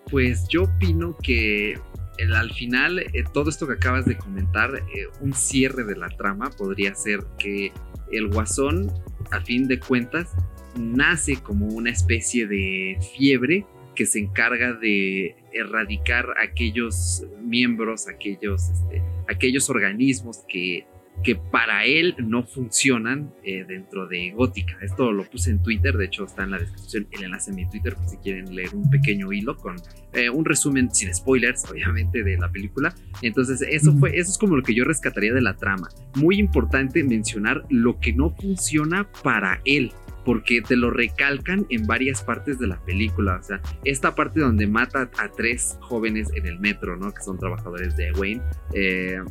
Pues 0.09 0.47
yo 0.47 0.63
opino 0.63 1.15
que 1.17 1.75
el, 2.17 2.33
al 2.33 2.51
final, 2.51 2.99
eh, 2.99 3.23
todo 3.33 3.49
esto 3.49 3.67
que 3.67 3.73
acabas 3.73 4.05
de 4.05 4.17
comentar, 4.17 4.75
eh, 4.75 5.07
un 5.21 5.33
cierre 5.33 5.83
de 5.83 5.95
la 5.95 6.09
trama 6.09 6.49
podría 6.49 6.95
ser 6.95 7.19
que 7.37 7.71
el 8.11 8.27
guasón, 8.27 8.91
a 9.31 9.41
fin 9.41 9.67
de 9.67 9.79
cuentas, 9.79 10.33
nace 10.77 11.37
como 11.37 11.67
una 11.67 11.91
especie 11.91 12.47
de 12.47 12.97
fiebre 13.15 13.65
que 13.97 14.05
se 14.05 14.19
encarga 14.19 14.73
de 14.73 15.35
erradicar 15.51 16.27
aquellos 16.39 17.25
miembros, 17.41 18.07
aquellos, 18.07 18.69
este, 18.69 19.01
aquellos 19.27 19.71
organismos 19.71 20.43
que, 20.47 20.85
que 21.23 21.35
para 21.35 21.83
él 21.83 22.13
no 22.19 22.43
funcionan 22.43 23.33
eh, 23.43 23.65
dentro 23.67 24.07
de 24.07 24.29
Gótica. 24.31 24.77
Esto 24.81 25.11
lo 25.11 25.23
puse 25.23 25.49
en 25.49 25.63
Twitter, 25.63 25.97
de 25.97 26.05
hecho 26.05 26.25
está 26.25 26.43
en 26.43 26.51
la 26.51 26.59
descripción 26.59 27.07
el 27.09 27.23
enlace 27.23 27.49
en 27.49 27.55
mi 27.55 27.67
Twitter 27.67 27.95
por 27.95 28.07
si 28.07 28.17
quieren 28.17 28.55
leer 28.55 28.75
un 28.75 28.87
pequeño 28.87 29.33
hilo 29.33 29.57
con 29.57 29.77
eh, 30.13 30.29
un 30.29 30.45
resumen 30.45 30.93
sin 30.93 31.11
spoilers, 31.13 31.65
obviamente, 31.69 32.23
de 32.23 32.37
la 32.37 32.51
película. 32.51 32.93
Entonces 33.23 33.63
eso 33.67 33.97
fue, 33.97 34.15
eso 34.15 34.29
es 34.29 34.37
como 34.37 34.55
lo 34.55 34.61
que 34.61 34.75
yo 34.75 34.83
rescataría 34.83 35.33
de 35.33 35.41
la 35.41 35.55
trama. 35.57 35.89
Muy 36.15 36.37
importante 36.37 37.03
mencionar 37.03 37.65
lo 37.69 37.99
que 37.99 38.13
no 38.13 38.29
funciona 38.29 39.11
para 39.23 39.59
él 39.65 39.91
porque 40.27 40.61
te 40.61 40.75
lo 40.75 40.91
recalcan 40.91 41.65
en 41.69 41.87
varias 41.87 42.21
partes 42.21 42.59
de 42.59 42.67
la 42.67 42.83
película. 42.83 43.37
O 43.39 43.43
sea, 43.43 43.61
esta 43.85 44.13
parte 44.13 44.41
donde 44.41 44.67
mata 44.67 45.09
a 45.17 45.31
tres 45.31 45.77
jóvenes 45.79 46.27
en 46.35 46.45
el 46.45 46.59
metro, 46.59 46.97
¿no? 46.97 47.13
Que 47.13 47.23
son 47.23 47.39
trabajadores 47.39 47.95
de 47.95 48.11
Wayne. 48.11 48.41
Eh, 48.73 49.21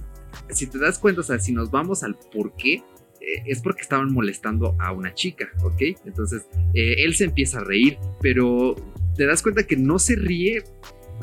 si 0.48 0.66
te 0.66 0.78
das 0.78 0.98
cuenta, 0.98 1.20
o 1.20 1.24
sea, 1.24 1.38
si 1.38 1.52
nos 1.52 1.70
vamos 1.70 2.02
al 2.02 2.16
por 2.32 2.56
qué, 2.56 2.76
eh, 3.20 3.42
es 3.44 3.60
porque 3.60 3.82
estaban 3.82 4.10
molestando 4.10 4.74
a 4.80 4.92
una 4.92 5.12
chica, 5.12 5.50
¿ok? 5.64 5.82
Entonces, 6.06 6.48
eh, 6.72 6.94
él 7.04 7.14
se 7.14 7.24
empieza 7.24 7.58
a 7.58 7.64
reír, 7.64 7.98
pero 8.22 8.74
te 9.16 9.26
das 9.26 9.42
cuenta 9.42 9.66
que 9.66 9.76
no 9.76 9.98
se 9.98 10.16
ríe 10.16 10.64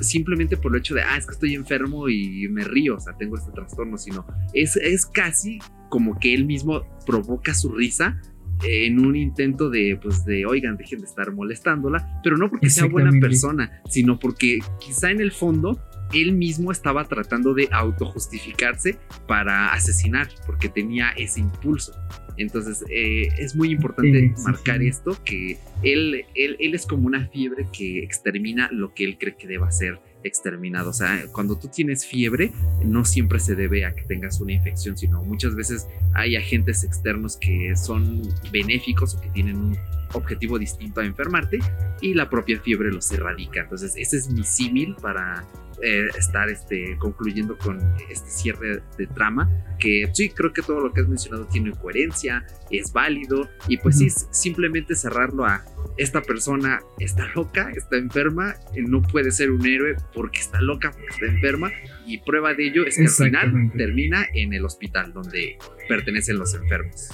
simplemente 0.02 0.56
por 0.56 0.74
el 0.74 0.82
hecho 0.82 0.94
de, 0.94 1.02
ah, 1.02 1.18
es 1.18 1.26
que 1.26 1.34
estoy 1.34 1.56
enfermo 1.56 2.10
y 2.10 2.48
me 2.48 2.64
río, 2.64 2.98
o 2.98 3.00
sea, 3.00 3.18
tengo 3.18 3.38
este 3.38 3.52
trastorno, 3.52 3.98
sino 3.98 4.24
es, 4.54 4.76
es 4.76 5.08
casi 5.08 5.58
como 5.90 6.20
que 6.20 6.36
él 6.36 6.46
mismo 6.46 6.84
provoca 7.08 7.56
su 7.56 7.72
risa 7.72 8.22
en 8.64 9.06
un 9.06 9.16
intento 9.16 9.70
de, 9.70 9.98
pues, 10.02 10.26
de, 10.26 10.46
oigan, 10.46 10.78
dejen 10.78 11.00
de 11.00 11.06
estar 11.06 11.32
molestándola, 11.32 12.22
pero 12.24 12.38
no 12.38 12.50
porque 12.50 12.70
sea 12.70 12.86
buena 12.86 13.12
persona, 13.20 13.82
sino 13.90 14.20
porque 14.20 14.60
quizá 14.80 15.12
en 15.12 15.22
el 15.22 15.32
fondo 15.32 15.80
él 16.14 16.34
mismo 16.34 16.72
estaba 16.72 17.06
tratando 17.06 17.54
de 17.54 17.68
autojustificarse 17.72 18.98
para 19.28 19.74
asesinar, 19.74 20.28
porque 20.46 20.70
tenía 20.70 21.10
ese 21.18 21.40
impulso. 21.40 21.94
Entonces 22.38 22.84
eh, 22.90 23.30
es 23.38 23.56
muy 23.56 23.72
importante 23.72 24.34
marcar 24.44 24.82
esto, 24.82 25.18
que 25.24 25.58
él, 25.82 26.26
él, 26.36 26.58
él 26.60 26.76
es 26.76 26.86
como 26.86 27.08
una 27.08 27.28
fiebre 27.28 27.68
que 27.72 28.04
extermina 28.04 28.70
lo 28.72 28.94
que 28.94 29.06
él 29.06 29.18
cree 29.18 29.36
que 29.36 29.48
deba 29.48 29.72
ser 29.72 30.00
exterminado. 30.24 30.90
O 30.90 30.94
sea, 30.94 31.26
cuando 31.32 31.58
tú 31.58 31.68
tienes 31.68 32.06
fiebre, 32.06 32.52
no 32.84 33.06
siempre 33.06 33.40
se 33.40 33.56
debe 33.56 33.86
a 33.86 33.94
que 33.94 34.04
tengas 34.04 34.40
una 34.42 34.54
infección, 34.54 34.98
sino 34.98 35.24
muchas 35.24 35.56
veces 35.56 35.88
hay 36.14 36.36
agentes 36.36 36.84
externos 36.84 37.38
que 37.38 37.76
son 37.76 38.22
benéficos 38.52 39.16
o 39.16 39.22
que 39.22 39.30
tienen 39.30 39.58
un 39.58 39.78
objetivo 40.14 40.60
distinto 40.60 41.02
a 41.02 41.06
enfermarte 41.06 41.60
y 42.02 42.14
la 42.14 42.30
propia 42.30 42.60
fiebre 42.60 42.92
los 42.92 43.12
erradica. 43.12 43.62
Entonces, 43.62 43.96
ese 43.98 44.18
es 44.18 44.30
mi 44.30 44.44
símil 44.44 44.96
para 45.02 45.46
eh, 45.86 46.08
estar 46.18 46.50
este, 46.50 46.96
concluyendo 46.98 47.58
con 47.58 47.78
este 48.10 48.30
cierre 48.30 48.82
de 48.98 49.06
trama, 49.08 49.50
que 49.80 50.10
sí, 50.14 50.30
creo 50.30 50.54
que 50.54 50.62
todo 50.62 50.80
lo 50.80 50.94
que 50.94 51.02
has 51.02 51.10
mencionado 51.10 51.46
tiene 51.48 51.72
coherencia, 51.72 52.46
es 52.72 52.94
válido, 52.94 53.50
y 53.68 53.76
pues 53.78 53.98
sí, 53.98 54.10
simplemente 54.32 54.96
cerrarlo 54.96 55.46
a 55.46 55.66
esta 55.98 56.22
persona 56.22 56.80
está 57.00 57.28
loca, 57.36 57.70
está 57.76 57.98
enferma, 57.98 58.56
no 58.78 59.02
puede 59.02 59.32
ser 59.32 59.52
un 59.52 59.66
héroe 59.66 59.96
porque 60.14 60.40
está 60.40 60.62
loca, 60.62 60.92
porque 60.92 61.10
está 61.10 61.26
enferma, 61.26 61.70
y 62.06 62.20
prueba 62.20 62.54
de 62.54 62.68
ello 62.68 62.86
es 62.86 62.96
que 62.96 63.04
al 63.04 63.10
final 63.10 63.72
termina 63.76 64.26
en 64.34 64.54
el 64.54 64.64
hospital 64.64 65.12
donde 65.12 65.58
pertenecen 65.90 66.38
los 66.38 66.54
enfermos. 66.56 67.10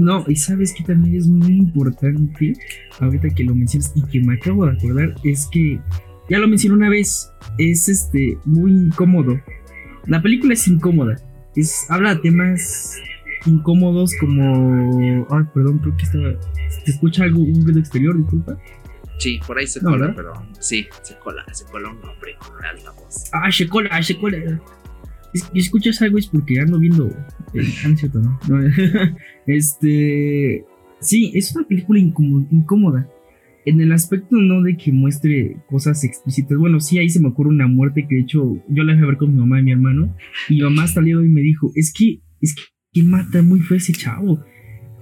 No, 0.00 0.24
y 0.26 0.36
sabes 0.36 0.72
que 0.72 0.82
también 0.82 1.16
es 1.16 1.26
muy 1.26 1.58
importante, 1.58 2.54
ahorita 3.00 3.28
que 3.30 3.44
lo 3.44 3.54
mencionas 3.54 3.92
y 3.94 4.02
que 4.06 4.20
me 4.20 4.34
acabo 4.34 4.66
de 4.66 4.72
acordar, 4.72 5.14
es 5.22 5.46
que 5.52 5.78
ya 6.28 6.38
lo 6.38 6.48
mencioné 6.48 6.76
una 6.76 6.88
vez, 6.88 7.30
es 7.58 7.88
este 7.88 8.38
muy 8.44 8.72
incómodo. 8.72 9.40
La 10.06 10.22
película 10.22 10.54
es 10.54 10.66
incómoda. 10.68 11.16
Es, 11.54 11.86
habla 11.90 12.14
de 12.14 12.20
temas 12.22 12.96
incómodos 13.46 14.12
como. 14.18 15.26
Ay, 15.30 15.44
perdón, 15.52 15.78
creo 15.78 15.96
que 15.96 16.02
estaba. 16.04 16.32
¿Te 16.84 16.90
escucha 16.90 17.24
algo, 17.24 17.40
un 17.40 17.64
ruido 17.64 17.80
exterior, 17.80 18.16
disculpa? 18.16 18.58
Sí, 19.18 19.40
por 19.46 19.58
ahí 19.58 19.66
se 19.66 19.80
cola, 19.80 20.12
pero 20.14 20.32
sí, 20.58 20.86
se 21.02 21.16
cola, 21.18 21.44
se 21.52 21.64
cola 21.66 21.90
un 21.90 22.04
hombre 22.04 22.36
con 22.38 22.64
alta 22.64 22.90
voz. 22.90 23.30
Ah, 23.32 23.50
se 23.50 23.68
cola, 23.68 24.02
se 24.02 24.18
cola. 24.18 24.60
Si 25.32 25.58
escuchas 25.58 26.00
algo 26.02 26.18
es 26.18 26.26
porque 26.26 26.60
ando 26.60 26.78
viendo. 26.78 27.06
El, 27.52 27.66
ah, 27.66 27.96
cierto, 27.96 28.20
¿no? 28.20 28.38
este. 29.46 30.64
Sí, 31.00 31.32
es 31.34 31.54
una 31.54 31.66
película 31.66 32.00
incómoda 32.00 33.06
en 33.66 33.80
el 33.80 33.92
aspecto 33.92 34.36
no 34.36 34.62
de 34.62 34.76
que 34.76 34.92
muestre 34.92 35.56
cosas 35.68 36.04
explícitas, 36.04 36.58
bueno, 36.58 36.80
sí, 36.80 36.98
ahí 36.98 37.08
se 37.08 37.20
me 37.20 37.28
ocurre 37.28 37.50
una 37.50 37.66
muerte 37.66 38.06
que 38.08 38.16
de 38.16 38.20
hecho 38.22 38.62
yo 38.68 38.84
la 38.84 38.92
a 38.92 39.06
ver 39.06 39.16
con 39.16 39.32
mi 39.32 39.40
mamá 39.40 39.60
y 39.60 39.64
mi 39.64 39.72
hermano, 39.72 40.14
y 40.48 40.56
mi 40.56 40.62
mamá 40.62 40.86
salió 40.86 41.24
y 41.24 41.28
me 41.28 41.40
dijo, 41.40 41.72
es 41.74 41.92
que, 41.92 42.20
es 42.40 42.54
que 42.92 43.02
mata 43.02 43.42
muy 43.42 43.60
feo 43.60 43.76
ese 43.76 43.92
chavo. 43.92 44.44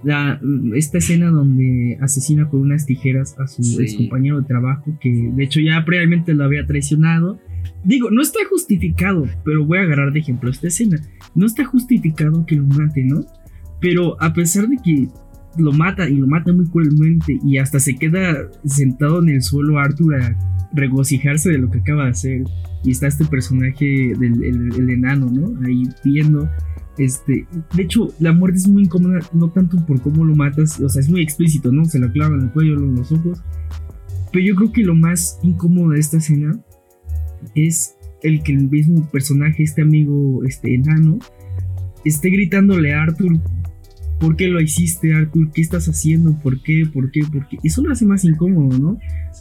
La, 0.05 0.41
esta 0.75 0.99
escena 0.99 1.31
donde 1.31 1.97
asesina 2.01 2.49
con 2.49 2.61
unas 2.61 2.87
tijeras 2.87 3.39
a 3.39 3.47
su 3.47 3.81
ex 3.81 3.95
compañero 3.95 4.41
de 4.41 4.49
trabajo, 4.49 4.99
que 5.01 5.31
de 5.33 5.45
hecho 5.45 5.61
ya 5.61 5.85
previamente 5.85 6.35
lo 6.35 6.45
había 6.45 6.67
traicionado. 6.67 7.39
Digo, 7.85 8.11
no 8.11 8.21
está 8.21 8.41
justificado, 8.51 9.27
pero 9.45 9.65
voy 9.65 9.79
a 9.79 9.83
agarrar 9.83 10.13
de 10.13 10.19
ejemplo 10.19 10.51
esta 10.51 10.67
escena. 10.67 11.01
No 11.37 11.47
está 11.47 11.65
justificado 11.65 12.45
que 12.47 12.57
lo 12.57 12.67
mate, 12.67 13.05
¿no? 13.05 13.25
Pero 13.81 14.21
a 14.21 14.33
pesar 14.33 14.67
de 14.67 14.77
que 14.83 15.09
lo 15.59 15.73
mata 15.73 16.09
y 16.09 16.17
lo 16.17 16.27
mata 16.27 16.53
muy 16.53 16.67
cruelmente 16.67 17.39
y 17.45 17.59
hasta 17.59 17.79
se 17.79 17.97
queda 17.97 18.49
sentado 18.65 19.23
en 19.23 19.31
el 19.31 19.43
suelo 19.43 19.79
Arthur 19.79 20.15
a 20.17 20.37
regocijarse 20.73 21.51
de 21.51 21.59
lo 21.59 21.71
que 21.71 21.79
acaba 21.79 22.05
de 22.05 22.11
hacer 22.11 22.45
y 22.85 22.91
está 22.91 23.07
este 23.07 23.25
personaje 23.25 24.13
del 24.19 24.43
el, 24.43 24.91
enano, 24.91 25.31
¿no? 25.31 25.67
Ahí 25.67 25.85
viendo 26.05 26.49
este, 26.99 27.47
de 27.75 27.83
hecho, 27.83 28.09
la 28.19 28.33
muerte 28.33 28.59
es 28.59 28.69
muy 28.69 28.85
incómoda, 28.85 29.21
no 29.33 29.51
tanto 29.51 29.85
por 29.87 30.01
cómo 30.03 30.25
lo 30.25 30.35
matas, 30.37 30.79
o 30.81 30.89
sea, 30.89 31.01
es 31.01 31.09
muy 31.09 31.23
explícito, 31.23 31.73
¿no? 31.73 31.85
Se 31.85 31.99
la 31.99 32.11
clava 32.13 32.35
en 32.35 32.43
el 32.43 32.51
cuello, 32.51 32.75
en 32.75 32.97
los 32.97 33.11
ojos. 33.13 33.43
Pero 34.31 34.45
yo 34.45 34.55
creo 34.57 34.73
que 34.73 34.83
lo 34.83 34.95
más 34.95 35.39
incómodo 35.43 35.91
de 35.91 36.01
esta 36.01 36.19
escena 36.19 36.59
es 37.55 37.97
el 38.23 38.43
que 38.43 38.53
el 38.53 38.69
mismo 38.69 39.09
personaje, 39.11 39.63
este 39.63 39.83
amigo, 39.83 40.43
este 40.45 40.75
enano, 40.75 41.19
esté 42.05 42.31
gritándole 42.31 42.95
a 42.95 43.03
Arthur 43.03 43.41
¿Por 44.23 44.37
qué 44.37 44.47
lo 44.47 44.61
hiciste, 44.61 45.13
Arthur? 45.13 45.51
¿Qué 45.51 45.63
estás 45.63 45.89
haciendo? 45.89 46.39
¿Por 46.39 46.63
qué? 46.63 46.85
¿Por 46.87 47.11
qué? 47.11 47.23
¿Por 47.25 47.49
qué? 47.49 47.59
Eso 47.65 47.83
lo 47.83 47.91
hace 47.91 48.07
más 48.07 48.25
incómodo, 48.25 48.79
¿no? 48.79 48.99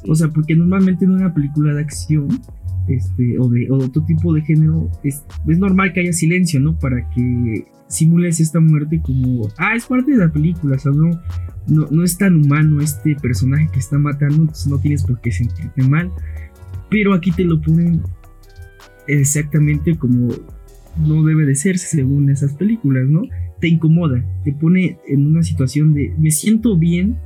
O 0.08 0.16
sea, 0.16 0.30
porque 0.30 0.56
normalmente 0.56 1.06
en 1.06 1.12
una 1.12 1.32
película 1.32 1.76
de 1.76 1.82
acción 1.82 2.28
este, 2.88 3.38
o, 3.38 3.48
de, 3.48 3.68
otro 3.70 4.04
tipo 4.04 4.34
de 4.34 4.42
género 4.42 4.90
es, 5.04 5.24
normal 5.46 5.94
que 5.94 6.00
haya 6.00 6.14
silencio, 6.14 6.60
¿no? 6.60 6.80
Para 6.80 7.08
que 7.12 7.68
simules 7.90 8.40
esta 8.40 8.60
muerte 8.60 9.00
como, 9.04 9.48
ah, 9.60 9.76
es 9.76 9.86
parte 9.86 10.14
de 10.14 10.18
la 10.18 10.32
película, 10.32 10.78
o 10.78 10.80
sea, 10.80 10.92
no, 10.92 11.12
no, 11.68 12.04
es 12.04 12.18
tan 12.18 12.44
humano 12.44 12.82
este 12.82 13.16
personaje 13.16 13.70
que 13.72 13.78
está 13.78 14.00
matando, 14.00 14.38
entonces 14.38 14.66
no 14.66 14.80
tienes 14.80 15.04
por 15.04 15.22
qué 15.22 15.32
sentirte 15.32 15.84
mal. 15.84 16.10
Pero 16.90 17.14
aquí 17.14 17.32
te 17.32 17.44
lo 17.44 17.62
ponen 17.62 18.02
exactamente 19.08 19.96
como 19.96 20.30
no 21.06 21.24
debe 21.24 21.46
de 21.46 21.54
ser 21.54 21.78
según 21.78 22.32
esas 22.32 22.54
películas, 22.54 23.08
¿no? 23.08 23.22
Te 23.62 23.70
incomoda, 23.70 24.26
te 24.44 24.52
pone 24.52 24.98
en 25.08 25.28
una 25.28 25.44
situación 25.44 25.94
de 25.94 26.14
me 26.18 26.32
siento 26.32 26.76
bien, 26.76 27.18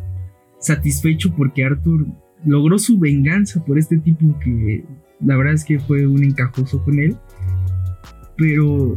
satisfecho 0.60 1.34
porque 1.36 1.64
Arthur 1.64 2.06
logró 2.46 2.78
su 2.78 3.00
venganza 3.00 3.64
por 3.66 3.80
este 3.80 3.98
tipo 3.98 4.38
que 4.40 4.84
la 5.22 5.38
verdad 5.38 5.54
es 5.54 5.64
que 5.64 5.80
fue 5.80 6.06
un 6.06 6.24
encajoso 6.24 6.84
con 6.84 7.00
él, 7.00 7.16
pero 8.38 8.96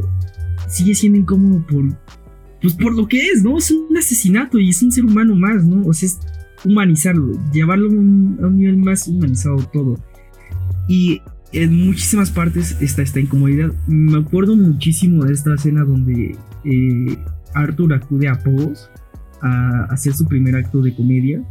sigue 0.67 0.93
siendo 0.93 1.17
incómodo 1.17 1.65
por 1.65 1.85
pues 2.61 2.73
por 2.73 2.93
lo 2.93 3.07
que 3.07 3.27
es, 3.27 3.41
¿no? 3.41 3.57
Es 3.57 3.71
un 3.71 3.97
asesinato 3.97 4.59
y 4.59 4.69
es 4.69 4.83
un 4.83 4.91
ser 4.91 5.05
humano 5.05 5.33
más, 5.33 5.65
¿no? 5.65 5.87
O 5.87 5.93
sea, 5.93 6.07
es 6.07 6.19
humanizarlo, 6.65 7.39
llevarlo 7.53 7.87
a 7.87 7.91
un, 7.91 8.57
nivel 8.57 8.77
más 8.77 9.07
humanizado 9.07 9.57
todo. 9.71 9.97
Y 10.89 11.21
en 11.53 11.85
muchísimas 11.85 12.31
partes 12.31 12.75
está 12.81 13.01
esta 13.01 13.21
incomodidad. 13.21 13.71
Me 13.87 14.17
acuerdo 14.17 14.57
muchísimo 14.57 15.23
de 15.23 15.33
esta 15.33 15.55
escena 15.55 15.85
donde 15.85 16.35
eh, 16.65 17.17
Arthur 17.53 17.93
acude 17.93 18.27
a 18.27 18.39
Pogos 18.39 18.89
a 19.41 19.85
hacer 19.85 20.13
su 20.13 20.25
primer 20.25 20.55
acto 20.55 20.81
de 20.81 20.93
comedia 20.93 21.41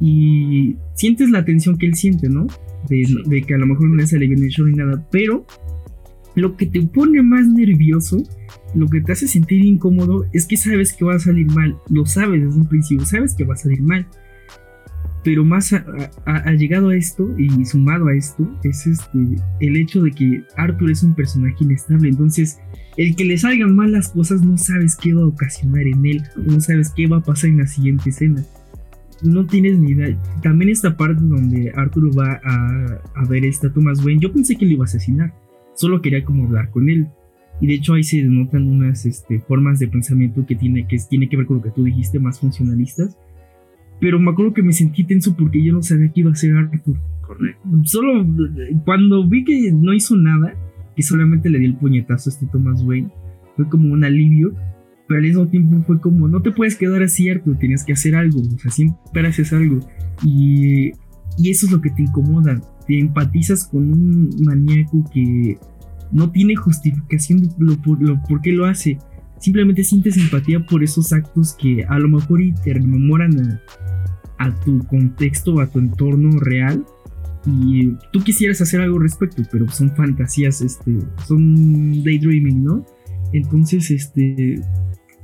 y 0.00 0.76
sientes 0.94 1.30
la 1.30 1.44
tensión 1.44 1.76
que 1.76 1.86
él 1.86 1.94
siente, 1.94 2.28
¿no? 2.28 2.46
De, 2.88 3.42
que 3.42 3.54
a 3.54 3.58
lo 3.58 3.66
mejor 3.66 3.88
no 3.88 3.96
le 3.96 4.26
bien 4.26 4.42
el 4.42 4.48
show 4.48 4.66
ni 4.66 4.74
nada, 4.74 5.06
pero 5.10 5.46
lo 6.34 6.56
que 6.56 6.66
te 6.66 6.80
pone 6.82 7.22
más 7.22 7.46
nervioso, 7.46 8.22
lo 8.74 8.88
que 8.88 9.00
te 9.02 9.12
hace 9.12 9.28
sentir 9.28 9.64
incómodo 9.64 10.24
es 10.32 10.46
que 10.46 10.56
sabes 10.56 10.94
que 10.94 11.04
va 11.04 11.16
a 11.16 11.18
salir 11.18 11.46
mal, 11.52 11.76
lo 11.90 12.06
sabes 12.06 12.42
desde 12.42 12.58
un 12.58 12.66
principio, 12.66 13.04
sabes 13.04 13.34
que 13.34 13.44
va 13.44 13.54
a 13.54 13.58
salir 13.58 13.82
mal. 13.82 14.06
Pero 15.22 15.44
más 15.44 15.74
ha 15.74 16.52
llegado 16.52 16.88
a 16.88 16.96
esto 16.96 17.28
y 17.36 17.66
sumado 17.66 18.08
a 18.08 18.14
esto 18.14 18.48
es 18.64 18.86
este 18.86 19.18
el 19.60 19.76
hecho 19.76 20.00
de 20.00 20.12
que 20.12 20.44
Arthur 20.56 20.90
es 20.90 21.02
un 21.02 21.14
personaje 21.14 21.56
inestable, 21.60 22.08
entonces 22.08 22.58
el 22.96 23.16
que 23.16 23.24
le 23.24 23.38
salgan 23.38 23.74
mal 23.74 23.92
las 23.92 24.08
cosas 24.08 24.42
no 24.42 24.56
sabes 24.58 24.96
qué 24.96 25.14
va 25.14 25.22
a 25.22 25.26
ocasionar 25.26 25.86
en 25.86 26.04
él, 26.04 26.22
no 26.36 26.60
sabes 26.60 26.90
qué 26.90 27.06
va 27.06 27.18
a 27.18 27.22
pasar 27.22 27.50
en 27.50 27.58
la 27.58 27.66
siguiente 27.66 28.10
escena. 28.10 28.44
No 29.22 29.46
tienes 29.46 29.78
ni 29.78 29.92
idea. 29.92 30.16
También 30.42 30.70
esta 30.70 30.96
parte 30.96 31.22
donde 31.22 31.72
Arthur 31.74 32.18
va 32.18 32.40
a, 32.42 33.24
ver 33.28 33.44
a 33.44 33.46
esta 33.46 33.72
Thomas 33.72 34.04
Wayne, 34.04 34.20
yo 34.20 34.32
pensé 34.32 34.56
que 34.56 34.64
le 34.64 34.72
iba 34.72 34.84
a 34.84 34.86
asesinar, 34.86 35.32
solo 35.74 36.00
quería 36.00 36.24
como 36.24 36.46
hablar 36.46 36.70
con 36.70 36.88
él. 36.88 37.06
Y 37.60 37.66
de 37.66 37.74
hecho 37.74 37.94
ahí 37.94 38.02
se 38.02 38.18
denotan 38.18 38.66
unas 38.66 39.04
este, 39.04 39.40
formas 39.40 39.78
de 39.78 39.88
pensamiento 39.88 40.46
que 40.46 40.54
tiene, 40.56 40.88
que 40.88 40.96
tiene 41.08 41.28
que 41.28 41.36
ver 41.36 41.44
con 41.44 41.58
lo 41.58 41.62
que 41.62 41.70
tú 41.70 41.84
dijiste, 41.84 42.18
más 42.18 42.40
funcionalistas. 42.40 43.18
Pero 44.00 44.18
me 44.18 44.30
acuerdo 44.30 44.54
que 44.54 44.62
me 44.62 44.72
sentí 44.72 45.04
tenso 45.04 45.36
porque 45.36 45.62
yo 45.62 45.74
no 45.74 45.82
sabía 45.82 46.10
qué 46.10 46.20
iba 46.20 46.30
a 46.30 46.32
hacer 46.32 46.56
Arthur. 46.56 46.96
Correcto. 47.20 47.68
Solo 47.84 48.26
cuando 48.86 49.28
vi 49.28 49.44
que 49.44 49.70
no 49.72 49.92
hizo 49.92 50.16
nada, 50.16 50.54
y 50.96 51.02
solamente 51.02 51.48
le 51.48 51.58
di 51.58 51.66
el 51.66 51.76
puñetazo 51.76 52.30
a 52.30 52.32
este 52.32 52.46
Thomas 52.46 52.82
Wayne. 52.82 53.10
Fue 53.56 53.68
como 53.68 53.92
un 53.92 54.04
alivio, 54.04 54.54
pero 55.06 55.18
al 55.18 55.26
mismo 55.26 55.46
tiempo 55.48 55.82
fue 55.86 56.00
como, 56.00 56.28
no 56.28 56.40
te 56.42 56.52
puedes 56.52 56.76
quedar 56.76 57.02
así, 57.02 57.28
Arthur, 57.28 57.58
tienes 57.58 57.84
que 57.84 57.92
hacer 57.92 58.14
algo, 58.14 58.40
o 58.40 58.58
sea, 58.58 58.70
siempre 58.70 59.26
haces 59.26 59.52
algo. 59.52 59.80
Y, 60.24 60.92
y 61.38 61.50
eso 61.50 61.66
es 61.66 61.72
lo 61.72 61.80
que 61.80 61.90
te 61.90 62.02
incomoda, 62.02 62.60
te 62.86 62.98
empatizas 62.98 63.66
con 63.66 63.92
un 63.92 64.30
maníaco 64.44 65.04
que 65.12 65.58
no 66.12 66.30
tiene 66.30 66.56
justificación 66.56 67.48
lo, 67.58 67.76
por, 67.76 68.02
lo, 68.02 68.22
por 68.22 68.40
qué 68.40 68.52
lo 68.52 68.66
hace. 68.66 68.98
Simplemente 69.38 69.84
sientes 69.84 70.16
empatía 70.16 70.64
por 70.66 70.82
esos 70.82 71.12
actos 71.12 71.54
que 71.54 71.84
a 71.84 71.98
lo 71.98 72.08
mejor 72.08 72.40
te 72.62 72.74
rememoran 72.74 73.60
a 74.38 74.54
tu 74.60 74.78
contexto, 74.86 75.60
a 75.60 75.66
tu 75.66 75.78
entorno 75.78 76.38
real 76.40 76.84
y 77.46 77.92
tú 78.12 78.22
quisieras 78.22 78.60
hacer 78.60 78.80
algo 78.80 78.96
al 78.96 79.04
respecto, 79.04 79.42
pero 79.50 79.68
son 79.70 79.94
fantasías, 79.96 80.60
este, 80.60 80.98
son 81.26 82.02
daydreaming, 82.02 82.64
¿no? 82.64 82.84
Entonces, 83.32 83.90
este, 83.90 84.60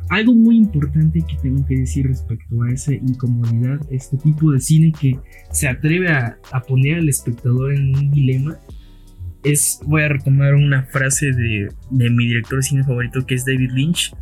algo 0.09 0.35
muy 0.35 0.57
importante 0.57 1.21
que 1.21 1.37
tengo 1.43 1.67
que 1.67 1.77
decir 1.77 2.07
respecto 2.07 2.63
a 2.63 2.71
esa 2.71 2.95
incomodidad, 2.95 3.81
este 3.91 4.17
tipo 4.17 4.53
de 4.53 4.61
cine 4.61 4.93
que 4.99 5.19
se 5.51 5.69
atreve 5.69 6.09
a, 6.09 6.39
poner 6.67 6.99
al 6.99 7.09
espectador 7.09 7.75
en 7.75 7.97
un 7.97 8.11
dilema, 8.11 8.57
es, 9.43 9.81
voy 9.85 10.03
a 10.03 10.09
retomar 10.09 10.55
una 10.55 10.85
frase 10.85 11.33
de, 11.33 11.69
de, 11.91 12.11
mi 12.11 12.27
director 12.27 12.59
de 12.59 12.63
cine 12.63 12.85
favorito 12.85 13.25
que 13.27 13.35
es 13.35 13.45
David 13.45 13.71
Lynch, 13.73 14.13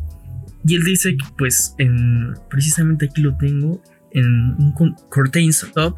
y 0.67 0.75
él 0.75 0.83
dice 0.83 1.17
que 1.17 1.27
pues 1.37 1.75
en, 1.79 2.35
precisamente 2.49 3.07
aquí 3.07 3.21
lo 3.21 3.37
tengo, 3.37 3.83
en 4.13 4.27
un 4.27 4.73
Curtains 5.11 5.65
Up, 5.77 5.97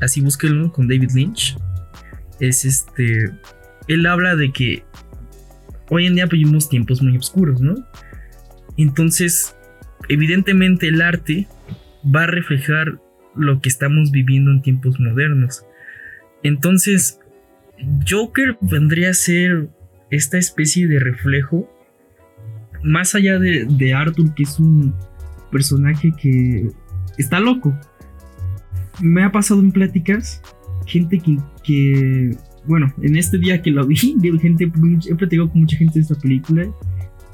así 0.00 0.20
búsquenlo 0.20 0.72
con 0.72 0.88
David 0.88 1.10
Lynch, 1.14 1.56
es 2.40 2.64
este, 2.64 3.30
él 3.88 4.06
habla 4.06 4.36
de 4.36 4.52
que 4.52 4.84
hoy 5.88 6.06
en 6.06 6.14
día 6.14 6.26
vivimos 6.26 6.68
tiempos 6.68 7.02
muy 7.02 7.16
oscuros, 7.16 7.60
¿no? 7.60 7.74
Entonces, 8.76 9.56
evidentemente 10.08 10.88
el 10.88 11.00
arte 11.00 11.46
va 12.04 12.24
a 12.24 12.26
reflejar 12.26 13.00
lo 13.34 13.60
que 13.60 13.68
estamos 13.68 14.10
viviendo 14.10 14.50
en 14.50 14.62
tiempos 14.62 14.98
modernos. 14.98 15.64
Entonces, 16.42 17.20
Joker 18.08 18.56
vendría 18.60 19.10
a 19.10 19.14
ser 19.14 19.68
esta 20.10 20.38
especie 20.38 20.86
de 20.86 20.98
reflejo, 20.98 21.70
más 22.82 23.14
allá 23.14 23.38
de, 23.38 23.94
Arthur, 23.94 24.34
que 24.34 24.44
es 24.44 24.58
un 24.58 24.94
personaje 25.50 26.12
que 26.20 26.70
está 27.18 27.40
loco. 27.40 27.78
Me 29.00 29.22
ha 29.22 29.32
pasado 29.32 29.60
en 29.60 29.72
pláticas 29.72 30.42
gente 30.86 31.20
que, 31.64 32.36
bueno, 32.66 32.92
en 33.02 33.16
este 33.16 33.38
día 33.38 33.60
que 33.60 33.70
lo 33.70 33.86
vi, 33.86 33.96
gente, 34.40 34.64
he 34.64 35.14
platicado 35.14 35.50
con 35.50 35.60
mucha 35.60 35.76
gente 35.76 35.98
de 35.98 36.02
esta 36.02 36.14
película 36.14 36.66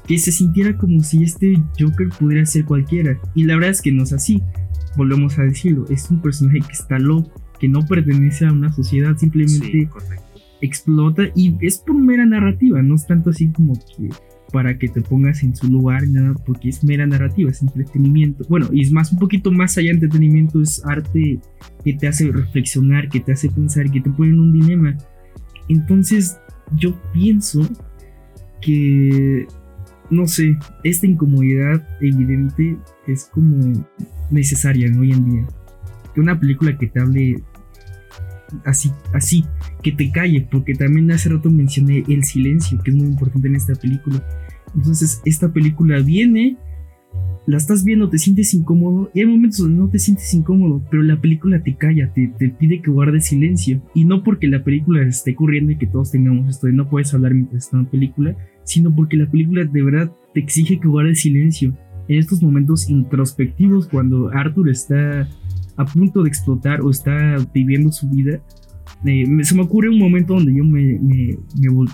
que 0.07 0.17
se 0.17 0.31
sintiera 0.31 0.77
como 0.77 1.01
si 1.01 1.23
este 1.23 1.53
Joker 1.79 2.09
pudiera 2.09 2.45
ser 2.45 2.65
cualquiera. 2.65 3.17
Y 3.35 3.45
la 3.45 3.55
verdad 3.55 3.71
es 3.71 3.81
que 3.81 3.91
no 3.91 4.03
es 4.03 4.11
así. 4.11 4.41
Volvemos 4.97 5.39
a 5.39 5.43
decirlo, 5.43 5.85
es 5.89 6.09
un 6.09 6.21
personaje 6.21 6.59
que 6.59 6.73
está 6.73 6.99
loco, 6.99 7.31
que 7.59 7.67
no 7.67 7.85
pertenece 7.85 8.45
a 8.45 8.51
una 8.51 8.71
sociedad, 8.71 9.15
simplemente 9.17 9.89
explota 10.61 11.23
y 11.35 11.55
es 11.65 11.77
por 11.79 11.95
mera 11.95 12.25
narrativa, 12.25 12.81
no 12.81 12.95
es 12.95 13.05
tanto 13.05 13.31
así 13.31 13.51
como 13.51 13.73
que 13.73 14.09
para 14.53 14.77
que 14.77 14.87
te 14.87 15.01
pongas 15.01 15.43
en 15.43 15.55
su 15.55 15.67
lugar, 15.67 16.07
nada, 16.07 16.35
porque 16.45 16.69
es 16.69 16.83
mera 16.83 17.05
narrativa, 17.05 17.49
es 17.49 17.61
entretenimiento. 17.61 18.45
Bueno, 18.47 18.69
y 18.71 18.83
es 18.83 18.91
más, 18.91 19.11
un 19.11 19.19
poquito 19.19 19.51
más 19.51 19.77
allá 19.77 19.87
de 19.87 19.95
entretenimiento, 19.95 20.61
es 20.61 20.85
arte 20.85 21.39
que 21.83 21.93
te 21.93 22.07
hace 22.07 22.31
reflexionar, 22.31 23.09
que 23.09 23.19
te 23.19 23.33
hace 23.33 23.49
pensar, 23.49 23.89
que 23.91 23.99
te 23.99 24.11
pone 24.11 24.31
en 24.31 24.39
un 24.39 24.53
dilema. 24.53 24.95
Entonces, 25.67 26.37
yo 26.77 26.95
pienso 27.13 27.67
que 28.61 29.47
no 30.09 30.27
sé, 30.27 30.57
esta 30.83 31.07
incomodidad 31.07 31.83
evidente 31.99 32.77
es 33.07 33.25
como 33.25 33.87
necesaria 34.29 34.87
hoy 34.99 35.11
en 35.11 35.25
día. 35.25 35.47
Que 36.13 36.21
una 36.21 36.39
película 36.39 36.77
que 36.77 36.87
te 36.87 36.99
hable 36.99 37.43
así, 38.65 38.91
así, 39.13 39.45
que 39.81 39.91
te 39.91 40.11
calle, 40.11 40.47
porque 40.49 40.73
también 40.73 41.11
hace 41.11 41.29
rato 41.29 41.49
mencioné 41.49 42.03
el 42.07 42.23
silencio, 42.23 42.79
que 42.83 42.91
es 42.91 42.97
muy 42.97 43.07
importante 43.07 43.47
en 43.47 43.55
esta 43.55 43.73
película. 43.75 44.25
Entonces, 44.75 45.21
esta 45.25 45.51
película 45.51 45.99
viene, 45.99 46.57
la 47.45 47.57
estás 47.57 47.83
viendo, 47.83 48.09
te 48.09 48.17
sientes 48.17 48.53
incómodo, 48.53 49.11
y 49.13 49.19
hay 49.19 49.25
momentos 49.25 49.59
donde 49.59 49.77
no 49.77 49.89
te 49.89 49.99
sientes 49.99 50.33
incómodo, 50.33 50.81
pero 50.89 51.03
la 51.03 51.19
película 51.19 51.61
te 51.61 51.75
calla, 51.75 52.11
te, 52.13 52.27
te 52.27 52.49
pide 52.49 52.81
que 52.81 52.89
guardes 52.89 53.25
silencio. 53.25 53.81
Y 53.93 54.05
no 54.05 54.23
porque 54.23 54.47
la 54.47 54.63
película 54.63 55.01
esté 55.03 55.35
corriendo 55.35 55.71
y 55.71 55.77
que 55.77 55.87
todos 55.87 56.11
tengamos 56.11 56.49
esto 56.49 56.67
de 56.67 56.73
no 56.73 56.89
puedes 56.89 57.13
hablar 57.13 57.33
mientras 57.33 57.65
está 57.65 57.77
en 57.77 57.85
película, 57.85 58.35
sino 58.63 58.95
porque 58.95 59.17
la 59.17 59.29
película 59.29 59.65
de 59.65 59.83
verdad 59.83 60.11
te 60.33 60.39
exige 60.39 60.79
que 60.79 60.87
guardes 60.87 61.21
silencio. 61.21 61.77
En 62.07 62.19
estos 62.19 62.41
momentos 62.41 62.89
introspectivos, 62.89 63.87
cuando 63.87 64.29
Arthur 64.29 64.69
está 64.69 65.27
a 65.77 65.85
punto 65.85 66.23
de 66.23 66.29
explotar 66.29 66.81
o 66.81 66.89
está 66.89 67.37
viviendo 67.53 67.91
su 67.91 68.09
vida, 68.09 68.41
eh, 69.05 69.25
se 69.43 69.55
me 69.55 69.63
ocurre 69.63 69.89
un 69.89 69.99
momento 69.99 70.33
donde 70.33 70.55
yo 70.55 70.63
me, 70.63 70.99
me, 70.99 71.37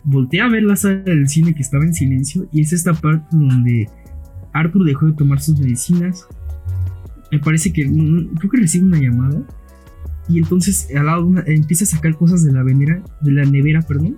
volteé 0.03 0.41
a 0.41 0.47
ver 0.47 0.63
la 0.63 0.75
sala 0.75 1.01
del 1.01 1.27
cine 1.27 1.53
que 1.53 1.61
estaba 1.61 1.84
en 1.84 1.93
silencio 1.93 2.47
y 2.51 2.61
es 2.61 2.73
esta 2.73 2.93
parte 2.93 3.25
donde 3.32 3.89
Arthur 4.53 4.86
dejó 4.86 5.07
de 5.07 5.13
tomar 5.13 5.41
sus 5.41 5.59
medicinas. 5.59 6.27
Me 7.32 7.39
parece 7.39 7.71
que 7.73 7.88
mm, 7.88 8.36
creo 8.36 8.51
que 8.51 8.57
recibe 8.57 8.86
una 8.86 8.99
llamada 8.99 9.41
y 10.27 10.38
entonces 10.38 10.88
al 10.95 11.07
lado 11.07 11.32
empieza 11.47 11.86
a 11.86 11.88
sacar 11.88 12.15
cosas 12.15 12.43
de 12.43 12.51
la 12.51 12.63
venera, 12.63 13.03
de 13.21 13.32
la 13.32 13.45
nevera, 13.45 13.82
perdón, 13.82 14.17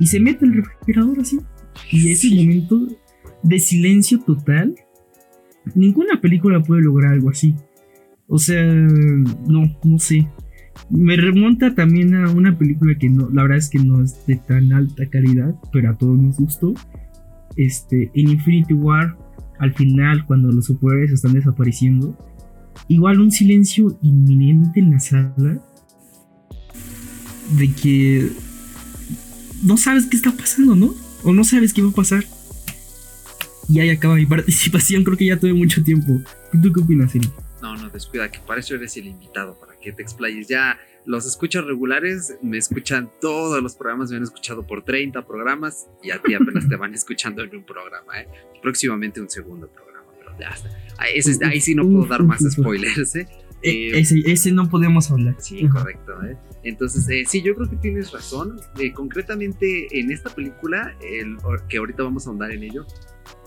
y 0.00 0.06
se 0.06 0.18
mete 0.18 0.44
el 0.44 0.54
refrigerador 0.54 1.20
así 1.20 1.38
y 1.90 2.12
ese 2.12 2.34
momento 2.34 2.88
de 3.42 3.58
silencio 3.58 4.20
total, 4.20 4.74
ninguna 5.74 6.20
película 6.20 6.62
puede 6.62 6.82
lograr 6.82 7.12
algo 7.12 7.30
así. 7.30 7.54
O 8.34 8.38
sea, 8.38 8.64
no, 8.64 9.76
no 9.84 9.98
sé. 9.98 10.26
Me 10.88 11.16
remonta 11.16 11.74
también 11.74 12.14
a 12.14 12.30
una 12.30 12.56
película 12.56 12.94
que 12.98 13.10
no, 13.10 13.28
la 13.28 13.42
verdad 13.42 13.58
es 13.58 13.68
que 13.68 13.78
no 13.78 14.02
es 14.02 14.24
de 14.26 14.36
tan 14.36 14.72
alta 14.72 15.04
calidad, 15.10 15.54
pero 15.70 15.90
a 15.90 15.98
todos 15.98 16.18
nos 16.18 16.38
gustó. 16.38 16.72
Este, 17.56 18.10
en 18.14 18.30
Infinity 18.30 18.72
War, 18.72 19.18
al 19.58 19.74
final, 19.74 20.24
cuando 20.24 20.50
los 20.50 20.64
superhéroes 20.64 21.12
están 21.12 21.34
desapareciendo, 21.34 22.16
igual 22.88 23.20
un 23.20 23.30
silencio 23.30 23.98
inminente 24.00 24.80
en 24.80 24.92
la 24.92 25.00
sala 25.00 25.60
de 27.58 27.70
que 27.70 28.30
no 29.62 29.76
sabes 29.76 30.06
qué 30.06 30.16
está 30.16 30.32
pasando, 30.32 30.74
¿no? 30.74 30.94
o 31.22 31.34
no 31.34 31.44
sabes 31.44 31.74
qué 31.74 31.82
va 31.82 31.90
a 31.90 31.92
pasar. 31.92 32.24
Y 33.68 33.80
ahí 33.80 33.90
acaba 33.90 34.14
mi 34.14 34.26
participación, 34.36 35.04
creo 35.04 35.18
que 35.18 35.26
ya 35.26 35.38
tuve 35.38 35.52
mucho 35.52 35.84
tiempo. 35.84 36.18
¿Tú 36.62 36.72
qué 36.72 36.80
opinas, 36.80 37.14
Eri? 37.14 37.28
Descuida, 37.92 38.30
que 38.30 38.38
para 38.40 38.60
eso 38.60 38.74
eres 38.74 38.96
el 38.96 39.06
invitado, 39.06 39.58
para 39.58 39.76
que 39.76 39.92
te 39.92 40.02
explayes. 40.02 40.48
Ya 40.48 40.78
los 41.04 41.26
escuchas 41.26 41.64
regulares, 41.64 42.36
me 42.42 42.58
escuchan 42.58 43.10
todos 43.20 43.62
los 43.62 43.74
programas, 43.74 44.10
me 44.10 44.16
han 44.16 44.22
escuchado 44.22 44.66
por 44.66 44.84
30 44.84 45.26
programas 45.26 45.88
y 46.02 46.10
a 46.10 46.20
ti 46.20 46.34
apenas 46.34 46.68
te 46.68 46.76
van 46.76 46.94
escuchando 46.94 47.42
en 47.42 47.56
un 47.56 47.64
programa, 47.64 48.20
¿eh? 48.20 48.28
Próximamente 48.62 49.20
un 49.20 49.28
segundo 49.28 49.68
programa, 49.68 50.06
pero 50.18 50.38
ya 50.38 50.48
está. 50.48 50.70
Ahí, 50.98 51.20
ahí 51.44 51.60
sí 51.60 51.74
no 51.74 51.82
puedo 51.88 52.06
dar 52.06 52.22
más 52.22 52.40
spoilers, 52.48 53.16
¿eh? 53.16 53.26
Eh, 53.62 53.92
ese, 54.26 54.50
no 54.50 54.68
podemos 54.68 55.10
hablar. 55.10 55.36
Sí, 55.38 55.68
correcto. 55.68 56.12
¿eh? 56.24 56.36
Entonces, 56.64 57.08
eh, 57.08 57.24
sí, 57.26 57.42
yo 57.42 57.54
creo 57.54 57.70
que 57.70 57.76
tienes 57.76 58.10
razón. 58.10 58.60
concretamente 58.94 59.98
en 59.98 60.10
esta 60.10 60.30
película, 60.34 60.96
el, 61.00 61.36
que 61.68 61.78
ahorita 61.78 62.02
vamos 62.02 62.26
a 62.26 62.30
ahondar 62.30 62.50
en 62.50 62.64
ello, 62.64 62.86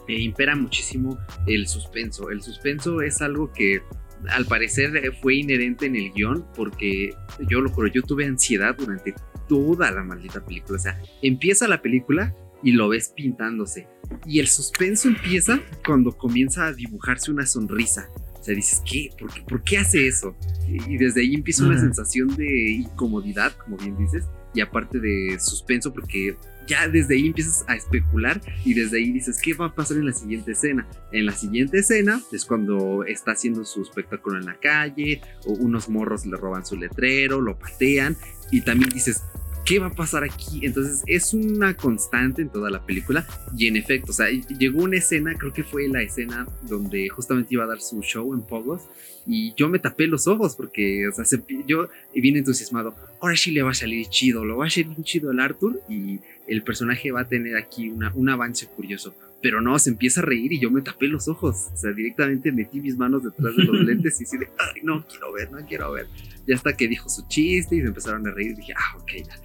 impera 0.08 0.56
muchísimo 0.56 1.18
el 1.48 1.68
suspenso. 1.68 2.30
El 2.30 2.42
suspenso 2.42 3.02
es 3.02 3.22
algo 3.22 3.52
que 3.52 3.82
al 4.30 4.46
parecer 4.46 5.14
fue 5.22 5.36
inherente 5.36 5.86
en 5.86 5.96
el 5.96 6.12
guion 6.12 6.46
porque 6.56 7.14
yo 7.50 7.62
lo 7.62 7.70
juro, 7.70 7.88
yo 7.88 8.02
tuve 8.02 8.26
ansiedad 8.26 8.76
durante 8.78 9.14
toda 9.48 9.92
la 9.92 10.04
maldita 10.04 10.44
película. 10.46 10.78
O 10.78 10.82
sea, 10.82 11.00
empieza 11.22 11.68
la 11.68 11.82
película 11.82 12.36
y 12.64 12.72
lo 12.72 12.90
ves 12.90 13.14
pintándose. 13.16 13.88
Y 14.26 14.40
el 14.40 14.48
suspenso 14.48 15.08
empieza 15.08 15.60
cuando 15.86 16.12
comienza 16.12 16.66
a 16.66 16.74
dibujarse 16.74 17.32
una 17.32 17.46
sonrisa 17.46 18.10
sea, 18.46 18.56
dices, 18.56 18.82
¿qué? 18.90 19.10
¿Por, 19.48 19.64
qué, 19.64 19.78
hace 19.80 20.08
eso? 20.08 20.36
Y 20.68 20.98
desde 20.98 21.22
ahí 21.22 21.34
empieza 21.34 21.66
una 21.66 21.80
sensación 21.80 22.28
de 22.36 22.72
incomodidad, 22.72 23.54
como 23.54 23.78
bien 23.78 23.98
dices, 23.98 24.26
y 24.54 24.62
aparte 24.62 25.00
de 25.00 25.38
suspenso, 25.40 25.92
porque 25.92 26.38
ya 26.68 26.88
desde 26.88 27.16
ahí 27.16 27.28
empiezas 27.28 27.64
a 27.68 27.76
especular 27.76 28.42
y 28.64 28.74
desde 28.74 28.98
ahí 28.98 29.12
dices, 29.12 29.40
¿qué 29.42 29.54
va 29.54 29.68
a 29.68 29.76
pasar 29.76 29.98
en 29.98 30.06
la 30.06 30.14
siguiente 30.14 30.52
escena? 30.52 30.88
En 31.12 31.26
la 31.26 31.32
siguiente 31.34 31.80
escena 31.80 32.22
es 32.32 32.46
cuando 32.46 33.04
está 33.06 33.32
haciendo 33.32 33.66
su 33.66 33.82
espectáculo 33.82 34.40
en 34.40 34.46
la 34.46 34.56
calle, 34.56 35.22
o 35.46 35.54
unos 35.54 35.90
morros 35.90 36.26
le 36.26 36.38
roban 36.38 36.66
su 36.66 36.78
letrero, 36.78 37.42
lo 37.42 37.58
patean, 37.58 38.16
y 38.52 38.62
también 38.62 38.90
dices, 38.92 39.24
¿qué 39.66 39.80
va 39.80 39.88
a 39.88 39.94
pasar 39.94 40.24
aquí? 40.24 40.60
Entonces 40.62 41.04
es 41.08 41.34
una 41.34 41.76
constante 41.76 42.42
en 42.44 42.50
toda 42.50 42.70
la 42.70 42.86
película 42.86 43.26
y 43.58 43.68
en 43.68 43.76
efecto, 43.76 44.12
o 44.12 44.14
sea, 44.14 44.28
llegó 44.30 44.84
una 44.84 44.98
escena, 44.98 45.34
creo 45.34 45.52
que 45.52 45.64
fue 45.64 45.88
la 45.88 46.04
escena 46.04 46.48
donde 46.62 47.10
justamente 47.10 47.56
iba 47.56 47.64
a 47.64 47.68
dar 47.68 47.82
su 47.82 48.02
show 48.02 48.34
en 48.34 48.44
Pogos 48.44 48.84
y 49.26 49.56
yo 49.56 49.68
me 49.68 49.80
tapé 49.80 50.06
los 50.06 50.28
ojos 50.28 50.56
porque, 50.56 51.08
o 51.08 51.12
sea, 51.12 51.26
yo 51.66 51.90
vine 52.14 52.40
entusiasmado, 52.40 52.96
ahora 53.20 53.36
sí 53.36 53.52
le 53.52 53.64
va 53.64 53.72
a 53.72 53.76
salir 53.76 54.06
chido, 54.08 54.46
lo 54.46 54.58
va 54.58 54.68
a 54.68 54.70
salir 54.70 54.96
chido 55.02 55.32
el 55.32 55.40
Arthur 55.40 55.82
y 55.90 56.20
el 56.48 56.64
personaje 56.64 57.12
va 57.12 57.22
a 57.22 57.28
tener 57.28 57.58
aquí 57.58 57.90
una, 57.90 58.12
un 58.14 58.30
avance 58.30 58.68
curioso. 58.68 59.16
Pero 59.42 59.62
no, 59.62 59.78
se 59.78 59.92
empieza 59.92 60.22
a 60.22 60.24
reír 60.24 60.54
y 60.54 60.60
yo 60.60 60.72
me 60.72 60.82
tapé 60.82 61.08
los 61.08 61.28
ojos. 61.28 61.70
O 61.74 61.78
sea, 61.78 61.92
directamente 61.92 62.52
metí 62.52 62.80
mis 62.82 62.98
manos 62.98 63.24
detrás 63.24 63.56
de 63.56 63.64
los 63.64 63.80
lentes 63.86 64.20
y 64.22 64.24
así 64.24 64.38
de, 64.38 64.48
ay, 64.58 64.82
no 64.84 65.06
quiero 65.06 65.34
ver, 65.34 65.52
no 65.52 65.66
quiero 65.66 65.92
ver. 65.92 66.08
Ya 66.48 66.56
hasta 66.56 66.76
que 66.76 66.88
dijo 66.88 67.10
su 67.10 67.28
chiste 67.28 67.76
y 67.76 67.82
se 67.82 67.88
empezaron 67.88 68.28
a 68.28 68.32
reír, 68.32 68.56
dije, 68.56 68.74
ah, 68.76 68.98
ok, 68.98 69.12
ya 69.28 69.36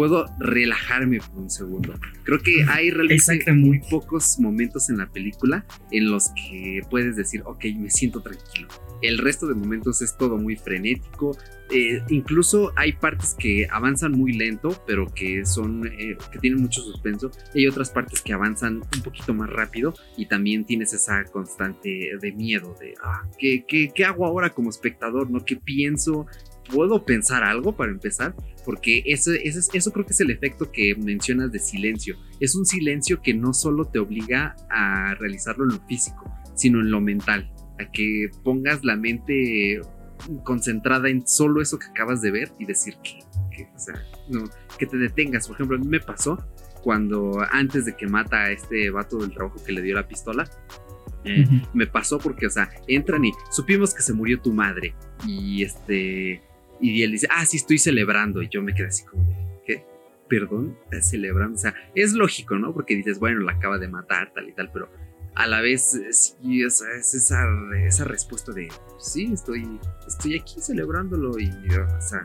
puedo 0.00 0.24
relajarme 0.38 1.18
por 1.18 1.42
un 1.42 1.50
segundo. 1.50 1.92
Creo 2.24 2.38
que 2.38 2.64
hay 2.70 2.90
realmente 2.90 3.52
muy 3.52 3.80
pocos 3.80 4.38
momentos 4.38 4.88
en 4.88 4.96
la 4.96 5.06
película 5.06 5.66
en 5.90 6.10
los 6.10 6.30
que 6.30 6.80
puedes 6.88 7.16
decir, 7.16 7.42
ok, 7.44 7.66
me 7.76 7.90
siento 7.90 8.22
tranquilo. 8.22 8.68
El 9.02 9.18
resto 9.18 9.46
de 9.46 9.52
momentos 9.52 10.00
es 10.00 10.16
todo 10.16 10.38
muy 10.38 10.56
frenético. 10.56 11.36
Eh, 11.70 12.02
incluso 12.08 12.72
hay 12.76 12.94
partes 12.94 13.36
que 13.38 13.68
avanzan 13.70 14.12
muy 14.12 14.32
lento, 14.32 14.82
pero 14.86 15.04
que 15.14 15.44
son 15.44 15.86
eh, 15.86 16.16
que 16.32 16.38
tienen 16.38 16.62
mucho 16.62 16.80
suspenso. 16.80 17.30
Y 17.52 17.58
hay 17.58 17.66
otras 17.66 17.90
partes 17.90 18.22
que 18.22 18.32
avanzan 18.32 18.76
un 18.76 19.02
poquito 19.02 19.34
más 19.34 19.50
rápido 19.50 19.92
y 20.16 20.24
también 20.24 20.64
tienes 20.64 20.94
esa 20.94 21.24
constante 21.24 22.12
de 22.18 22.32
miedo 22.32 22.74
de 22.80 22.94
ah, 23.04 23.28
¿qué, 23.38 23.66
qué, 23.68 23.90
qué 23.94 24.06
hago 24.06 24.24
ahora 24.24 24.48
como 24.48 24.70
espectador? 24.70 25.30
¿No? 25.30 25.44
¿Qué 25.44 25.56
pienso? 25.56 26.26
¿Puedo 26.72 27.04
pensar 27.04 27.42
algo 27.42 27.76
para 27.76 27.90
empezar? 27.90 28.34
Porque 28.64 29.02
eso, 29.06 29.32
eso, 29.32 29.70
eso 29.72 29.92
creo 29.92 30.06
que 30.06 30.12
es 30.12 30.20
el 30.20 30.30
efecto 30.30 30.70
que 30.70 30.94
mencionas 30.96 31.50
de 31.50 31.58
silencio. 31.58 32.16
Es 32.38 32.54
un 32.54 32.66
silencio 32.66 33.20
que 33.22 33.34
no 33.34 33.52
solo 33.52 33.86
te 33.86 33.98
obliga 33.98 34.56
a 34.70 35.14
realizarlo 35.14 35.64
en 35.64 35.70
lo 35.70 35.86
físico, 35.86 36.32
sino 36.54 36.80
en 36.80 36.90
lo 36.90 37.00
mental 37.00 37.50
a 37.78 37.90
que 37.90 38.30
pongas 38.44 38.84
la 38.84 38.96
mente 38.96 39.80
concentrada 40.44 41.08
en 41.08 41.26
solo 41.26 41.62
eso 41.62 41.78
que 41.78 41.86
acabas 41.86 42.20
de 42.20 42.30
ver 42.30 42.52
y 42.58 42.66
decir 42.66 42.96
que, 43.02 43.64
o 43.74 43.78
sea, 43.78 43.94
no, 44.28 44.44
que 44.78 44.86
te 44.86 44.96
detengas. 44.96 45.46
Por 45.46 45.56
ejemplo, 45.56 45.76
a 45.76 45.80
mí 45.80 45.86
me 45.86 46.00
pasó 46.00 46.38
cuando 46.82 47.40
antes 47.50 47.84
de 47.84 47.96
que 47.96 48.06
mata 48.06 48.44
a 48.44 48.50
este 48.50 48.90
vato 48.90 49.18
del 49.18 49.32
trabajo 49.32 49.62
que 49.64 49.72
le 49.72 49.82
dio 49.82 49.94
la 49.94 50.06
pistola, 50.06 50.48
eh, 51.24 51.46
me 51.74 51.86
pasó 51.86 52.18
porque, 52.18 52.46
o 52.46 52.50
sea, 52.50 52.70
entran 52.86 53.24
y 53.24 53.32
supimos 53.50 53.92
que 53.94 54.02
se 54.02 54.12
murió 54.12 54.40
tu 54.40 54.52
madre 54.52 54.94
y 55.26 55.62
este, 55.62 56.42
y 56.80 57.02
él 57.02 57.12
dice, 57.12 57.28
ah, 57.30 57.44
sí, 57.44 57.56
estoy 57.56 57.78
celebrando 57.78 58.42
y 58.42 58.48
yo 58.48 58.62
me 58.62 58.74
quedé 58.74 58.88
así 58.88 59.04
como 59.04 59.24
de, 59.24 59.36
¿qué? 59.66 59.84
Perdón, 60.28 60.76
celebrando, 61.02 61.56
o 61.56 61.58
sea, 61.58 61.74
es 61.94 62.12
lógico, 62.12 62.56
¿no? 62.56 62.72
Porque 62.72 62.96
dices, 62.96 63.18
bueno, 63.18 63.40
la 63.40 63.52
acaba 63.52 63.78
de 63.78 63.88
matar, 63.88 64.32
tal 64.32 64.48
y 64.48 64.52
tal, 64.52 64.70
pero 64.72 64.88
a 65.34 65.46
la 65.46 65.60
vez 65.60 65.98
sí, 66.10 66.62
es, 66.62 66.82
esa, 66.82 67.46
esa, 67.86 68.04
respuesta 68.04 68.52
de 68.52 68.68
sí, 68.98 69.30
estoy, 69.32 69.78
estoy 70.06 70.38
aquí 70.38 70.60
celebrándolo 70.60 71.38
y 71.38 71.48
o 71.48 72.00
sea, 72.00 72.24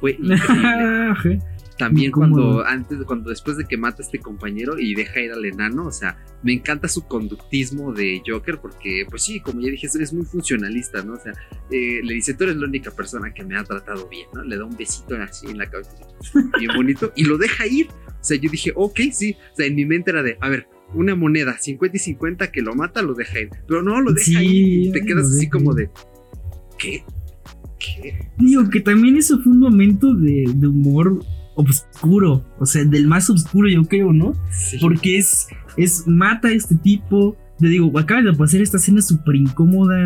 fue 0.00 0.12
increíble. 0.18 1.40
También 1.78 2.10
cuando 2.10 2.64
antes, 2.64 2.98
cuando 3.04 3.30
después 3.30 3.58
de 3.58 3.66
que 3.66 3.76
mata 3.76 4.02
a 4.02 4.06
este 4.06 4.18
compañero 4.18 4.78
y 4.78 4.94
deja 4.94 5.20
ir 5.20 5.32
al 5.32 5.44
enano, 5.44 5.86
o 5.86 5.92
sea, 5.92 6.16
me 6.42 6.54
encanta 6.54 6.88
su 6.88 7.06
conductismo 7.06 7.92
de 7.92 8.22
Joker 8.26 8.58
porque, 8.58 9.04
pues 9.10 9.24
sí, 9.24 9.40
como 9.40 9.60
ya 9.60 9.70
dije, 9.70 9.86
es 9.86 10.12
muy 10.12 10.24
funcionalista, 10.24 11.02
¿no? 11.02 11.14
O 11.14 11.20
sea, 11.20 11.32
eh, 11.70 12.00
le 12.02 12.14
dice, 12.14 12.34
tú 12.34 12.44
eres 12.44 12.56
la 12.56 12.66
única 12.66 12.90
persona 12.90 13.32
que 13.34 13.44
me 13.44 13.58
ha 13.58 13.64
tratado 13.64 14.08
bien, 14.08 14.26
¿no? 14.34 14.42
Le 14.42 14.56
da 14.56 14.64
un 14.64 14.76
besito 14.76 15.16
así 15.16 15.48
en 15.48 15.58
la 15.58 15.68
cabeza, 15.68 15.92
bien 16.58 16.70
bonito, 16.74 17.12
y 17.14 17.24
lo 17.24 17.36
deja 17.36 17.66
ir. 17.66 17.88
O 17.88 18.24
sea, 18.26 18.36
yo 18.38 18.50
dije, 18.50 18.72
ok, 18.74 19.00
sí. 19.12 19.36
O 19.52 19.56
sea, 19.56 19.66
en 19.66 19.74
mi 19.74 19.84
mente 19.84 20.10
era 20.10 20.22
de, 20.22 20.38
a 20.40 20.48
ver, 20.48 20.66
una 20.94 21.14
moneda, 21.14 21.58
50 21.58 21.96
y 21.96 22.00
50, 22.00 22.50
que 22.50 22.62
lo 22.62 22.74
mata, 22.74 23.02
lo 23.02 23.14
deja 23.14 23.40
ir. 23.40 23.50
Pero 23.66 23.82
no, 23.82 24.00
lo 24.00 24.12
deja 24.12 24.42
ir 24.42 24.88
y 24.88 24.92
te 24.92 25.02
quedas 25.02 25.26
así 25.26 25.48
como 25.48 25.74
de. 25.74 25.90
¿Qué? 26.78 27.04
¿Qué? 27.78 28.18
Digo 28.38 28.68
que 28.70 28.80
también 28.80 29.16
eso 29.16 29.38
fue 29.40 29.52
un 29.52 29.60
momento 29.60 30.14
de, 30.14 30.46
humor 30.66 31.24
oscuro, 31.56 32.44
o 32.58 32.66
sea, 32.66 32.84
del 32.84 33.06
más 33.06 33.28
oscuro 33.30 33.68
yo 33.68 33.84
creo, 33.84 34.12
¿no? 34.12 34.34
Porque 34.80 35.18
es, 35.18 35.48
es, 35.76 36.06
mata 36.06 36.48
a 36.48 36.52
este 36.52 36.76
tipo, 36.76 37.36
te 37.58 37.68
digo, 37.68 37.98
acaba 37.98 38.22
de 38.22 38.32
pasar 38.34 38.60
esta 38.60 38.76
escena 38.76 39.00
súper 39.00 39.36
incómoda 39.36 39.96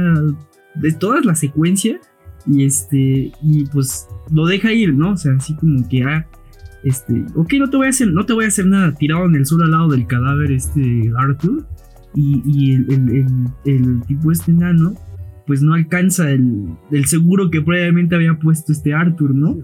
de 0.76 0.92
toda 0.92 1.20
la 1.22 1.34
secuencia 1.34 2.00
y 2.46 2.64
este, 2.64 3.32
y 3.42 3.64
pues 3.72 4.06
lo 4.32 4.46
deja 4.46 4.72
ir, 4.72 4.94
¿no? 4.94 5.12
O 5.12 5.16
sea, 5.16 5.32
así 5.34 5.54
como 5.56 5.86
que, 5.88 6.04
ah, 6.04 6.26
este, 6.84 7.24
ok, 7.34 7.54
no 7.58 7.68
te 7.68 7.76
voy 7.76 7.86
a 7.86 7.90
hacer, 7.90 8.08
no 8.08 8.24
te 8.24 8.32
voy 8.32 8.44
a 8.44 8.48
hacer 8.48 8.66
nada, 8.66 8.94
tirado 8.94 9.26
en 9.26 9.34
el 9.34 9.46
suelo 9.46 9.64
al 9.64 9.72
lado 9.72 9.88
del 9.88 10.06
cadáver 10.06 10.52
este 10.52 11.12
Arthur 11.18 11.66
y, 12.14 12.72
el, 12.72 14.02
tipo 14.06 14.32
este 14.32 14.50
enano 14.50 14.94
pues 15.46 15.62
no 15.62 15.74
alcanza 15.74 16.30
el, 16.30 16.76
seguro 17.06 17.50
que 17.50 17.60
previamente 17.60 18.14
había 18.14 18.38
puesto 18.38 18.72
este 18.72 18.94
Arthur, 18.94 19.34
¿no? 19.34 19.58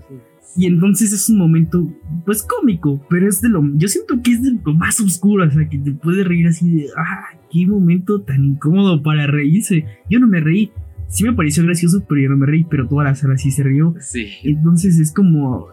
Y 0.57 0.67
entonces 0.67 1.13
es 1.13 1.29
un 1.29 1.39
momento, 1.39 1.87
pues 2.25 2.43
cómico, 2.43 3.05
pero 3.11 3.29
es 3.29 3.41
de 3.41 3.49
lo, 3.49 3.63
yo 3.75 3.89
siento 3.89 4.23
que 4.23 4.33
es 4.33 4.43
de 4.43 4.59
lo 4.65 4.75
más 4.75 5.01
oscuro, 5.01 5.47
o 5.47 5.51
sea, 5.51 5.69
que 5.69 5.79
te 5.79 5.93
puede 5.93 6.25
reír 6.25 6.47
así 6.47 6.71
de, 6.71 6.87
ah, 6.97 7.27
qué 7.51 7.67
momento 7.67 8.23
tan 8.23 8.45
incómodo 8.45 9.03
para 9.03 9.27
reírse. 9.27 9.85
Yo 10.09 10.19
no 10.19 10.27
me 10.27 10.41
reí, 10.41 10.73
sí 11.09 11.25
me 11.25 11.33
pareció 11.33 11.65
gracioso, 11.65 12.05
pero 12.09 12.21
yo 12.21 12.29
no 12.31 12.37
me 12.37 12.47
reí, 12.47 12.65
pero 12.65 12.89
toda 12.89 13.05
la 13.05 13.15
sala 13.15 13.37
sí 13.37 13.51
se 13.51 13.63
rió. 13.63 13.95
Sí. 14.01 14.29
Entonces 14.45 14.99
es 14.99 15.13
como, 15.13 15.69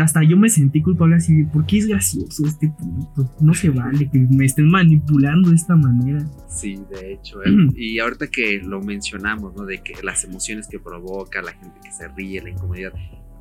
hasta 0.00 0.22
yo 0.22 0.36
me 0.36 0.48
sentí 0.48 0.82
culpable 0.82 1.16
así 1.16 1.34
de, 1.34 1.44
¿por 1.46 1.66
qué 1.66 1.78
es 1.78 1.86
gracioso 1.86 2.46
este 2.46 2.68
punto? 2.68 3.30
No 3.40 3.54
se 3.54 3.70
vale 3.70 4.08
que 4.10 4.18
me 4.18 4.44
estén 4.44 4.68
manipulando 4.68 5.50
de 5.50 5.56
esta 5.56 5.76
manera. 5.76 6.26
Sí, 6.48 6.78
de 6.90 7.14
hecho. 7.14 7.42
Eh. 7.44 7.50
y 7.76 7.98
ahorita 7.98 8.28
que 8.28 8.60
lo 8.62 8.80
mencionamos, 8.80 9.54
¿no? 9.56 9.64
De 9.64 9.82
que 9.82 9.94
las 10.02 10.24
emociones 10.24 10.68
que 10.68 10.78
provoca, 10.78 11.42
la 11.42 11.52
gente 11.52 11.78
que 11.82 11.92
se 11.92 12.08
ríe, 12.08 12.42
la 12.42 12.50
incomodidad. 12.50 12.92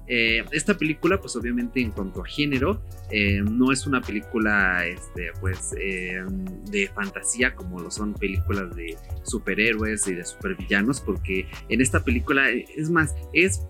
Eh, 0.07 0.43
esta 0.51 0.77
película, 0.77 1.19
pues 1.19 1.35
obviamente 1.35 1.81
en 1.81 1.91
cuanto 1.91 2.21
a 2.21 2.25
género, 2.25 2.81
eh, 3.11 3.41
no 3.41 3.71
es 3.71 3.87
una 3.87 4.01
película, 4.01 4.85
este, 4.85 5.31
pues, 5.39 5.73
eh, 5.79 6.23
de 6.69 6.87
fantasía 6.89 7.55
como 7.55 7.79
lo 7.79 7.89
son 7.89 8.13
películas 8.13 8.75
de 8.75 8.97
superhéroes 9.23 10.07
y 10.07 10.13
de 10.13 10.25
supervillanos, 10.25 11.01
porque 11.01 11.47
en 11.69 11.81
esta 11.81 12.03
película, 12.03 12.49
es 12.51 12.89
más, 12.89 13.15
es, 13.33 13.61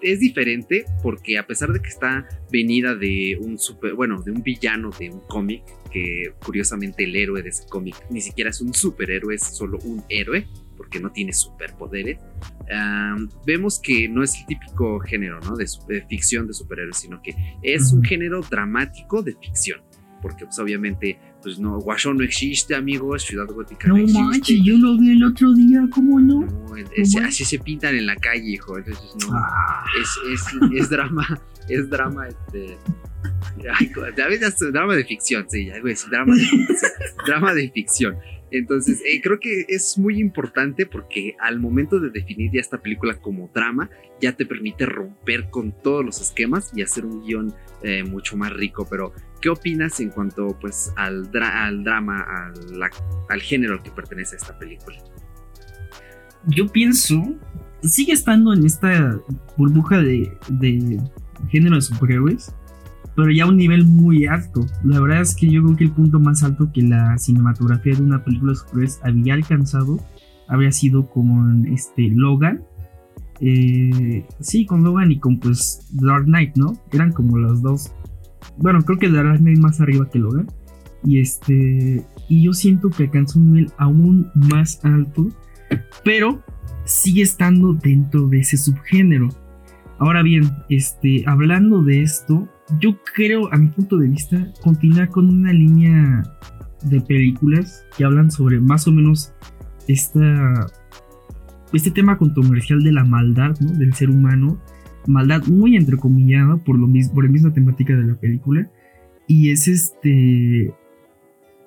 es 0.00 0.20
diferente 0.20 0.84
porque 1.02 1.38
a 1.38 1.46
pesar 1.46 1.72
de 1.72 1.80
que 1.80 1.88
está 1.88 2.26
venida 2.50 2.94
de 2.94 3.38
un 3.40 3.58
super, 3.58 3.94
bueno, 3.94 4.20
de 4.22 4.32
un 4.32 4.42
villano 4.42 4.90
de 4.98 5.10
un 5.10 5.20
cómic, 5.20 5.62
que 5.92 6.32
curiosamente 6.44 7.04
el 7.04 7.14
héroe 7.14 7.40
de 7.42 7.50
ese 7.50 7.68
cómic 7.68 7.94
ni 8.10 8.20
siquiera 8.20 8.50
es 8.50 8.60
un 8.60 8.74
superhéroe, 8.74 9.36
es 9.36 9.44
solo 9.44 9.78
un 9.84 10.02
héroe 10.08 10.48
porque 10.94 11.02
no 11.02 11.10
tiene 11.10 11.32
superpoderes, 11.32 12.18
vemos 13.44 13.80
que 13.80 14.08
no 14.08 14.22
es 14.22 14.38
el 14.38 14.46
típico 14.46 15.00
género 15.00 15.40
¿no? 15.40 15.56
de, 15.56 15.66
ficción 16.08 16.46
de 16.46 16.52
superhéroes, 16.52 16.98
sino 16.98 17.20
que 17.20 17.34
es 17.62 17.92
un 17.92 18.04
género 18.04 18.42
dramático 18.42 19.22
de 19.22 19.34
ficción. 19.34 19.80
Porque 20.22 20.46
pues 20.46 20.58
obviamente, 20.58 21.18
pues 21.42 21.58
no, 21.58 21.78
Guasón 21.80 22.16
no 22.16 22.24
existe, 22.24 22.74
amigos, 22.74 23.24
Ciudad 23.24 23.46
Gótica 23.46 23.88
no, 23.88 23.96
existe. 23.96 24.20
No 24.20 24.28
manches, 24.28 24.60
yo 24.62 24.78
lo 24.78 24.96
vi 24.96 25.12
el 25.12 25.24
otro 25.24 25.52
día, 25.52 25.86
¿cómo 25.90 26.20
no? 26.20 26.46
así 27.26 27.44
se 27.44 27.58
pintan 27.58 27.96
en 27.96 28.06
la 28.06 28.16
calle, 28.16 28.52
hijo. 28.52 28.78
Entonces, 28.78 29.04
no, 29.20 29.34
ah. 29.34 29.84
es, 30.00 30.40
es, 30.80 30.88
drama, 30.88 31.40
es 31.68 31.90
drama, 31.90 32.28
este... 32.28 32.78
Ay, 33.78 33.90
drama 34.72 34.94
de 34.94 35.04
ficción, 35.04 35.46
sí, 35.48 35.66
ya 35.66 35.74
drama 36.10 36.34
de 36.34 36.44
ficción. 36.44 36.90
drama 37.26 37.54
de 37.54 37.70
ficción. 37.70 38.16
Entonces, 38.50 39.02
eh, 39.04 39.20
creo 39.22 39.40
que 39.40 39.64
es 39.68 39.98
muy 39.98 40.20
importante 40.20 40.86
porque 40.86 41.34
al 41.40 41.58
momento 41.58 41.98
de 41.98 42.10
definir 42.10 42.50
ya 42.52 42.60
esta 42.60 42.78
película 42.78 43.14
como 43.20 43.50
drama, 43.52 43.90
ya 44.20 44.32
te 44.32 44.46
permite 44.46 44.86
romper 44.86 45.50
con 45.50 45.72
todos 45.82 46.04
los 46.04 46.20
esquemas 46.20 46.70
y 46.74 46.82
hacer 46.82 47.04
un 47.04 47.24
guion 47.24 47.54
eh, 47.82 48.04
mucho 48.04 48.36
más 48.36 48.52
rico. 48.52 48.86
Pero, 48.88 49.12
¿qué 49.40 49.48
opinas 49.48 49.98
en 50.00 50.10
cuanto 50.10 50.56
pues, 50.60 50.92
al, 50.96 51.30
al 51.34 51.84
drama, 51.84 52.24
al, 53.28 53.40
género 53.40 53.74
al 53.74 53.82
que 53.82 53.90
pertenece 53.90 54.36
esta 54.36 54.56
película? 54.58 54.98
Yo 56.46 56.68
pienso, 56.68 57.34
sigue 57.82 58.12
estando 58.12 58.52
en 58.52 58.64
esta 58.66 59.18
burbuja 59.56 59.98
de, 59.98 60.30
de 60.50 61.00
género 61.48 61.76
de 61.76 61.82
superhéroes 61.82 62.54
pero 63.14 63.30
ya 63.30 63.44
a 63.44 63.48
un 63.48 63.56
nivel 63.56 63.84
muy 63.84 64.26
alto. 64.26 64.66
La 64.82 65.00
verdad 65.00 65.20
es 65.20 65.34
que 65.34 65.50
yo 65.50 65.62
creo 65.62 65.76
que 65.76 65.84
el 65.84 65.92
punto 65.92 66.20
más 66.20 66.42
alto 66.42 66.70
que 66.72 66.82
la 66.82 67.16
cinematografía 67.18 67.94
de 67.94 68.02
una 68.02 68.24
película 68.24 68.52
de 68.52 68.58
superhéroes 68.58 69.00
había 69.02 69.34
alcanzado 69.34 70.00
habría 70.48 70.72
sido 70.72 71.08
con 71.08 71.66
este 71.66 72.08
Logan. 72.10 72.64
Eh, 73.40 74.24
sí, 74.40 74.66
con 74.66 74.84
Logan 74.84 75.12
y 75.12 75.18
con 75.18 75.38
pues 75.38 75.88
Dark 75.92 76.24
Knight, 76.24 76.56
¿no? 76.56 76.78
Eran 76.92 77.12
como 77.12 77.38
los 77.38 77.62
dos. 77.62 77.92
Bueno, 78.58 78.82
creo 78.82 78.98
que 78.98 79.10
Dark 79.10 79.38
Knight 79.38 79.58
más 79.58 79.80
arriba 79.80 80.08
que 80.10 80.18
Logan. 80.18 80.46
Y 81.04 81.20
este. 81.20 82.04
Y 82.28 82.44
yo 82.44 82.52
siento 82.52 82.90
que 82.90 83.04
alcanzó 83.04 83.38
un 83.38 83.52
nivel 83.52 83.72
aún 83.78 84.30
más 84.34 84.84
alto. 84.84 85.28
Pero 86.04 86.42
sigue 86.84 87.22
estando 87.22 87.74
dentro 87.74 88.28
de 88.28 88.40
ese 88.40 88.56
subgénero. 88.56 89.28
Ahora 89.98 90.22
bien, 90.22 90.50
este, 90.68 91.24
hablando 91.26 91.82
de 91.82 92.02
esto, 92.02 92.48
yo 92.80 92.98
creo, 93.14 93.52
a 93.52 93.56
mi 93.56 93.68
punto 93.68 93.96
de 93.98 94.08
vista, 94.08 94.46
continúa 94.62 95.06
con 95.06 95.28
una 95.28 95.52
línea 95.52 96.22
de 96.82 97.00
películas 97.00 97.84
que 97.96 98.04
hablan 98.04 98.30
sobre 98.30 98.60
más 98.60 98.88
o 98.88 98.92
menos 98.92 99.32
esta, 99.86 100.66
este 101.72 101.90
tema 101.90 102.18
controversial 102.18 102.82
de 102.82 102.92
la 102.92 103.04
maldad, 103.04 103.56
¿no? 103.60 103.70
Del 103.72 103.94
ser 103.94 104.10
humano. 104.10 104.58
Maldad 105.06 105.44
muy 105.46 105.76
entrecomillada 105.76 106.56
por, 106.56 106.78
lo 106.78 106.86
mismo, 106.86 107.14
por 107.14 107.24
la 107.24 107.30
misma 107.30 107.52
temática 107.52 107.94
de 107.94 108.04
la 108.04 108.14
película. 108.14 108.68
Y 109.26 109.50
es 109.50 109.68
este... 109.68 110.74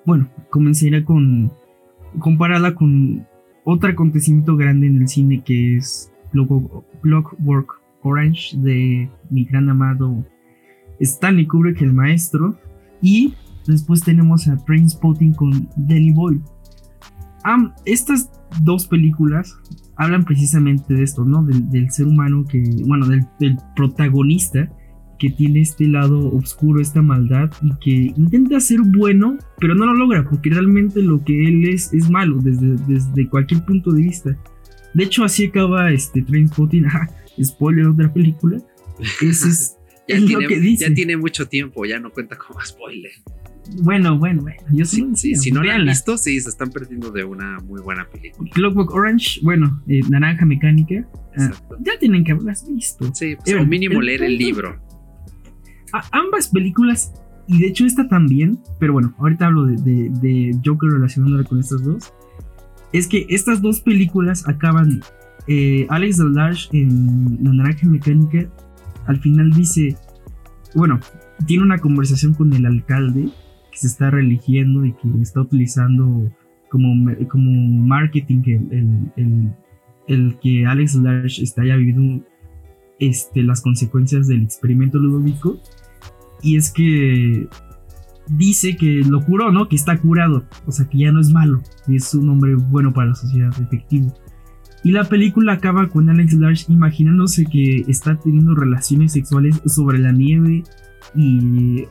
Bueno, 0.04 0.28
comenzaría 0.50 1.04
con... 1.04 1.52
Compararla 2.18 2.74
con 2.74 3.26
otro 3.64 3.90
acontecimiento 3.90 4.56
grande 4.56 4.86
en 4.86 5.02
el 5.02 5.08
cine 5.08 5.42
que 5.44 5.76
es 5.76 6.10
Clockwork 6.32 7.77
Orange 8.02 8.56
de 8.58 9.10
mi 9.30 9.44
gran 9.44 9.68
amado 9.68 10.24
Stanley 11.00 11.46
Kubrick, 11.46 11.82
el 11.82 11.92
maestro, 11.92 12.58
y 13.00 13.34
después 13.66 14.02
tenemos 14.02 14.48
a 14.48 14.56
Trainspotting 14.56 15.34
con 15.34 15.68
Danny 15.76 16.12
Boyle. 16.12 16.40
estas 17.84 18.30
dos 18.62 18.86
películas 18.86 19.56
hablan 19.96 20.24
precisamente 20.24 20.94
de 20.94 21.02
esto, 21.02 21.24
¿no? 21.24 21.42
Del, 21.42 21.90
ser 21.90 22.06
humano 22.06 22.44
que, 22.48 22.62
bueno, 22.86 23.06
del, 23.06 23.26
protagonista 23.76 24.70
que 25.18 25.30
tiene 25.30 25.60
este 25.60 25.88
lado 25.88 26.32
oscuro, 26.32 26.80
esta 26.80 27.02
maldad 27.02 27.50
y 27.60 27.72
que 27.80 28.14
intenta 28.16 28.60
ser 28.60 28.80
bueno, 28.82 29.36
pero 29.58 29.74
no 29.74 29.86
lo 29.86 29.94
logra 29.94 30.24
porque 30.28 30.50
realmente 30.50 31.02
lo 31.02 31.24
que 31.24 31.48
él 31.48 31.68
es 31.68 31.92
es 31.92 32.08
malo 32.08 32.38
desde, 32.40 32.76
desde 32.86 33.28
cualquier 33.28 33.64
punto 33.64 33.90
de 33.90 34.02
vista. 34.02 34.36
De 34.94 35.04
hecho, 35.04 35.24
así 35.24 35.46
acaba 35.46 35.90
este 35.90 36.22
Trainspotting, 36.22 36.86
spoiler 37.44 37.84
de 37.86 37.90
otra 37.90 38.12
película. 38.12 38.58
Ese 39.20 39.48
es, 40.06 40.20
lo 40.22 40.40
que 40.40 40.58
dice. 40.58 40.88
Ya 40.88 40.94
tiene 40.94 41.16
mucho 41.16 41.46
tiempo, 41.48 41.84
ya 41.84 41.98
no 41.98 42.10
cuenta 42.10 42.36
como 42.36 42.60
spoiler. 42.60 43.12
Bueno, 43.82 44.18
bueno, 44.18 44.42
bueno. 44.42 44.60
Yo 44.72 44.84
sí, 44.84 45.06
sí, 45.14 45.34
si 45.34 45.50
no 45.50 45.62
la 45.62 45.74
han 45.74 45.84
visto, 45.84 46.16
sí, 46.16 46.40
se 46.40 46.48
están 46.48 46.70
perdiendo 46.70 47.10
de 47.10 47.24
una 47.24 47.58
muy 47.60 47.80
buena 47.80 48.08
película. 48.08 48.50
Clockwork 48.52 48.90
Orange, 48.92 49.40
bueno, 49.42 49.82
eh, 49.86 50.00
Naranja 50.08 50.46
Mecánica. 50.46 51.06
Ah, 51.36 51.52
ya 51.80 51.98
tienen 51.98 52.24
que 52.24 52.32
haberlas 52.32 52.66
visto. 52.66 53.12
Sí, 53.14 53.36
pues 53.36 53.54
eh, 53.54 53.66
mínimo 53.66 54.00
leer 54.00 54.22
el 54.22 54.38
libro. 54.38 54.80
ambas 56.12 56.48
películas, 56.48 57.12
y 57.46 57.60
de 57.60 57.68
hecho 57.68 57.84
esta 57.84 58.08
también, 58.08 58.58
pero 58.80 58.94
bueno, 58.94 59.14
ahorita 59.18 59.46
hablo 59.46 59.66
de, 59.66 59.76
de, 59.76 60.56
Joker 60.64 60.90
relacionándola 60.90 61.44
con 61.44 61.60
estas 61.60 61.82
dos. 61.82 62.12
Es 62.92 63.06
que 63.06 63.26
estas 63.28 63.60
dos 63.60 63.80
películas 63.80 64.48
acaban. 64.48 65.02
Eh, 65.48 65.86
Alex 65.88 66.18
Delarge 66.18 66.68
en 66.72 67.38
La 67.42 67.52
Naranja 67.52 67.86
Mecánica 67.86 68.46
al 69.06 69.18
final 69.20 69.50
dice, 69.52 69.96
bueno, 70.74 71.00
tiene 71.46 71.64
una 71.64 71.78
conversación 71.78 72.34
con 72.34 72.52
el 72.52 72.66
alcalde 72.66 73.30
que 73.72 73.78
se 73.78 73.86
está 73.86 74.10
religiendo 74.10 74.84
y 74.84 74.92
que 74.92 75.08
está 75.22 75.40
utilizando 75.40 76.30
como, 76.68 77.10
como 77.28 77.50
marketing 77.50 78.42
el, 79.16 79.52
el, 80.06 80.38
que 80.40 80.66
Alex 80.66 80.96
Large 80.96 81.42
está 81.42 81.62
haya 81.62 81.76
vivido 81.76 82.22
este, 82.98 83.42
las 83.42 83.62
consecuencias 83.62 84.28
del 84.28 84.42
experimento 84.42 84.98
ludovico. 84.98 85.58
Y 86.42 86.56
es 86.56 86.70
que 86.70 87.48
dice 88.28 88.76
que 88.76 89.02
lo 89.08 89.24
curó, 89.24 89.50
¿no? 89.50 89.68
Que 89.68 89.76
está 89.76 89.96
curado. 89.98 90.44
O 90.66 90.72
sea, 90.72 90.86
que 90.88 90.98
ya 90.98 91.12
no 91.12 91.20
es 91.20 91.30
malo. 91.30 91.62
Y 91.86 91.96
es 91.96 92.14
un 92.14 92.28
hombre 92.28 92.54
bueno 92.54 92.92
para 92.92 93.08
la 93.08 93.14
sociedad, 93.14 93.50
efectivo. 93.60 94.12
Y 94.84 94.92
la 94.92 95.04
película 95.04 95.54
acaba 95.54 95.88
con 95.88 96.08
Alex 96.08 96.34
Large 96.34 96.72
imaginándose 96.72 97.44
que 97.46 97.84
está 97.88 98.16
teniendo 98.16 98.54
relaciones 98.54 99.12
sexuales 99.12 99.60
sobre 99.66 99.98
la 99.98 100.12
nieve 100.12 100.62
y 101.14 101.84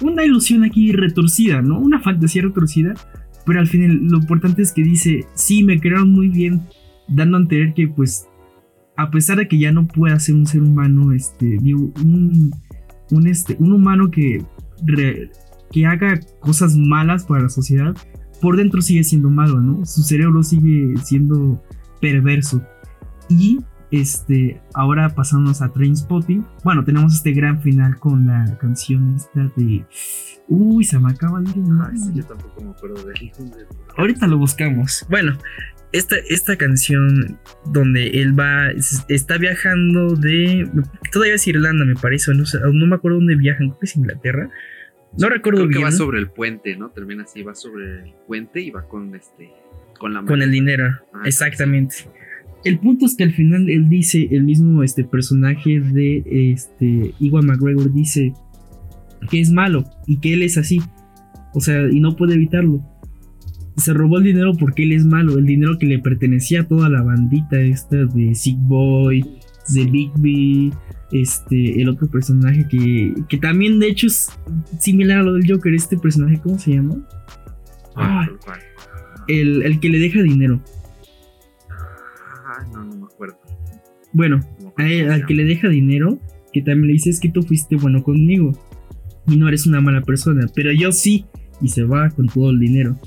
una 0.00 0.24
ilusión 0.24 0.64
aquí 0.64 0.92
retorcida, 0.92 1.62
¿no? 1.62 1.78
Una 1.78 2.00
fantasía 2.00 2.42
retorcida, 2.42 2.94
pero 3.44 3.60
al 3.60 3.66
final 3.66 3.98
lo 4.04 4.18
importante 4.18 4.62
es 4.62 4.72
que 4.72 4.82
dice, 4.82 5.26
sí, 5.34 5.64
me 5.64 5.80
crearon 5.80 6.12
muy 6.12 6.28
bien, 6.28 6.62
dando 7.08 7.36
a 7.36 7.40
entender 7.40 7.74
que 7.74 7.88
pues 7.88 8.26
a 8.96 9.10
pesar 9.10 9.38
de 9.38 9.48
que 9.48 9.58
ya 9.58 9.72
no 9.72 9.86
pueda 9.86 10.18
ser 10.20 10.34
un 10.34 10.46
ser 10.46 10.62
humano, 10.62 11.12
este, 11.12 11.58
un, 11.58 12.52
un, 13.10 13.26
este, 13.26 13.56
un 13.58 13.72
humano 13.72 14.10
que, 14.10 14.44
que 15.72 15.86
haga 15.86 16.20
cosas 16.40 16.76
malas 16.76 17.24
para 17.24 17.44
la 17.44 17.48
sociedad, 17.48 17.96
por 18.40 18.56
dentro 18.56 18.82
sigue 18.82 19.04
siendo 19.04 19.30
malo, 19.30 19.60
¿no? 19.60 19.84
Su 19.86 20.02
cerebro 20.02 20.42
sigue 20.42 20.94
siendo 21.02 21.62
perverso. 22.02 22.60
Y 23.30 23.60
este, 23.92 24.60
ahora 24.74 25.14
pasamos 25.14 25.62
a 25.62 25.72
Trainspotting. 25.72 26.44
Bueno, 26.64 26.84
tenemos 26.84 27.14
este 27.14 27.32
gran 27.32 27.62
final 27.62 27.98
con 27.98 28.26
la 28.26 28.58
canción 28.58 29.14
esta 29.16 29.50
de. 29.56 29.86
Uy, 30.48 30.84
se 30.84 30.98
me 30.98 31.10
acaba 31.10 31.40
de 31.40 31.50
ir 31.50 31.64
Yo 32.14 32.24
tampoco 32.24 32.62
me 32.62 32.70
acuerdo 32.70 33.04
de 33.04 33.32
Ahorita 33.96 34.26
lo 34.26 34.36
buscamos. 34.36 35.06
Bueno, 35.08 35.38
esta, 35.92 36.16
esta 36.28 36.56
canción 36.56 37.38
donde 37.66 38.08
él 38.20 38.38
va, 38.38 38.70
está 39.08 39.38
viajando 39.38 40.16
de. 40.16 40.68
Todavía 41.12 41.36
es 41.36 41.46
Irlanda, 41.46 41.84
me 41.84 41.94
parece. 41.94 42.34
No, 42.34 42.44
no 42.72 42.86
me 42.86 42.96
acuerdo 42.96 43.18
dónde 43.18 43.36
viajan, 43.36 43.68
creo 43.68 43.78
que 43.78 43.86
es 43.86 43.96
Inglaterra. 43.96 44.50
No 45.18 45.28
recuerdo 45.28 45.68
creo 45.68 45.70
que 45.70 45.84
va 45.84 45.92
sobre 45.92 46.18
el 46.18 46.30
puente, 46.30 46.74
¿no? 46.76 46.88
Termina 46.90 47.24
así, 47.24 47.42
va 47.42 47.54
sobre 47.54 48.04
el 48.04 48.14
puente 48.26 48.60
y 48.60 48.70
va 48.70 48.88
con 48.88 49.14
este. 49.14 49.61
Con, 50.02 50.14
la 50.14 50.24
con 50.24 50.42
el 50.42 50.50
dinero, 50.50 50.86
ah, 51.14 51.22
exactamente 51.24 51.94
el 52.64 52.78
punto 52.78 53.06
es 53.06 53.16
que 53.16 53.24
al 53.24 53.32
final 53.32 53.68
él 53.68 53.88
dice, 53.88 54.28
el 54.30 54.44
mismo 54.44 54.82
este 54.82 55.04
personaje 55.04 55.80
de 55.80 56.22
este 56.52 57.14
Iwan 57.18 57.46
McGregor 57.46 57.92
dice 57.92 58.32
que 59.30 59.40
es 59.40 59.50
malo 59.50 59.84
y 60.06 60.18
que 60.18 60.34
él 60.34 60.42
es 60.42 60.58
así. 60.58 60.80
O 61.54 61.60
sea, 61.60 61.88
y 61.90 62.00
no 62.00 62.16
puede 62.16 62.34
evitarlo. 62.34 62.80
Se 63.76 63.92
robó 63.92 64.18
el 64.18 64.24
dinero 64.24 64.52
porque 64.58 64.84
él 64.84 64.92
es 64.92 65.04
malo, 65.04 65.38
el 65.38 65.46
dinero 65.46 65.78
que 65.78 65.86
le 65.86 65.98
pertenecía 65.98 66.60
a 66.60 66.68
toda 66.68 66.88
la 66.88 67.02
bandita 67.02 67.60
esta 67.60 68.04
de 68.04 68.34
Sick 68.34 68.58
Boy, 68.60 69.24
de 69.74 69.84
Bigby, 69.86 70.72
este, 71.10 71.80
el 71.80 71.88
otro 71.88 72.08
personaje 72.08 72.66
que, 72.68 73.14
que 73.28 73.38
también 73.38 73.78
de 73.78 73.88
hecho 73.88 74.06
es 74.06 74.30
similar 74.78 75.18
a 75.18 75.22
lo 75.22 75.34
del 75.34 75.50
Joker, 75.50 75.74
este 75.74 75.96
personaje, 75.96 76.38
¿cómo 76.42 76.58
se 76.58 76.74
llama? 76.74 76.96
Ah, 77.96 78.28
el, 79.40 79.62
el 79.62 79.80
que 79.80 79.88
le 79.88 79.98
deja 79.98 80.22
dinero. 80.22 80.62
Bueno, 84.12 84.40
al 84.76 85.26
que 85.26 85.34
le 85.34 85.44
deja 85.44 85.68
dinero, 85.68 86.18
que 86.52 86.60
también 86.60 86.88
le 86.88 86.92
dice 86.94 87.10
es 87.10 87.20
que 87.20 87.30
tú 87.30 87.42
fuiste 87.42 87.76
bueno 87.76 88.02
conmigo 88.02 88.52
y 89.26 89.36
no 89.36 89.48
eres 89.48 89.66
una 89.66 89.80
mala 89.80 90.02
persona, 90.02 90.46
pero 90.54 90.72
yo 90.72 90.92
sí, 90.92 91.24
y 91.60 91.68
se 91.68 91.84
va 91.84 92.10
con 92.10 92.26
todo 92.26 92.50
el 92.50 92.58
dinero. 92.58 92.98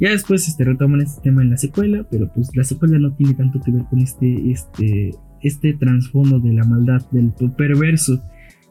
Ya 0.00 0.10
después 0.10 0.46
este, 0.46 0.64
retoman 0.64 1.00
este 1.00 1.22
tema 1.22 1.42
en 1.42 1.50
la 1.50 1.56
secuela, 1.56 2.06
pero 2.10 2.30
pues 2.32 2.50
la 2.54 2.64
secuela 2.64 2.98
no 2.98 3.14
tiene 3.14 3.34
tanto 3.34 3.60
que 3.60 3.72
ver 3.72 3.84
con 3.90 3.98
este, 3.98 4.50
este, 4.50 5.10
este 5.42 5.72
trasfondo 5.74 6.38
de 6.38 6.52
la 6.52 6.64
maldad, 6.64 7.04
del 7.10 7.32
perverso. 7.56 8.22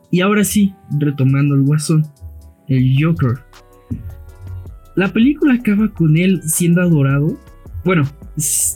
Y 0.09 0.21
ahora 0.21 0.45
sí, 0.45 0.73
retomando 0.99 1.55
el 1.55 1.63
guasón, 1.63 2.05
el 2.69 2.95
Joker. 2.97 3.39
La 4.97 5.13
película 5.13 5.53
acaba 5.53 5.89
con 5.89 6.17
él 6.17 6.41
siendo 6.41 6.81
adorado. 6.81 7.37
Bueno, 7.85 8.05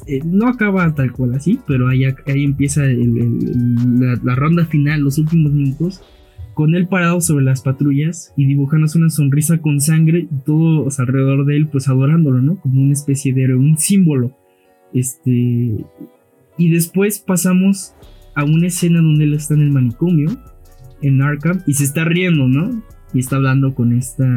eh, 0.05 0.21
no 0.23 0.47
acaba 0.47 0.93
tal 0.93 1.11
cual 1.13 1.33
así, 1.33 1.59
pero 1.65 1.87
ahí, 1.87 2.03
ahí 2.05 2.43
empieza 2.43 2.83
la, 2.83 4.35
ronda 4.35 4.65
final, 4.65 5.01
los 5.01 5.17
últimos 5.17 5.51
minutos, 5.51 6.03
con 6.53 6.75
él 6.75 6.87
parado 6.87 7.21
sobre 7.21 7.43
las 7.43 7.63
patrullas 7.63 8.33
y 8.37 8.45
dibujándose 8.45 8.99
una 8.99 9.09
sonrisa 9.09 9.57
con 9.57 9.81
sangre 9.81 10.27
y 10.31 10.45
todos 10.45 10.99
alrededor 10.99 11.43
de 11.47 11.57
él, 11.57 11.67
pues 11.67 11.89
adorándolo, 11.89 12.39
¿no? 12.39 12.57
Como 12.57 12.83
una 12.83 12.93
especie 12.93 13.33
de 13.33 13.45
héroe, 13.45 13.57
un 13.57 13.79
símbolo. 13.79 14.37
Este. 14.93 15.83
Y 16.59 16.69
después 16.69 17.17
pasamos 17.17 17.95
a 18.35 18.43
una 18.43 18.67
escena 18.67 19.01
donde 19.01 19.23
él 19.23 19.33
está 19.33 19.55
en 19.55 19.61
el 19.61 19.71
manicomio, 19.71 20.29
en 21.01 21.23
Arkham, 21.23 21.63
y 21.65 21.73
se 21.73 21.83
está 21.83 22.05
riendo, 22.05 22.47
¿no? 22.47 22.83
Y 23.11 23.21
está 23.21 23.37
hablando 23.37 23.73
con 23.73 23.91
esta, 23.93 24.27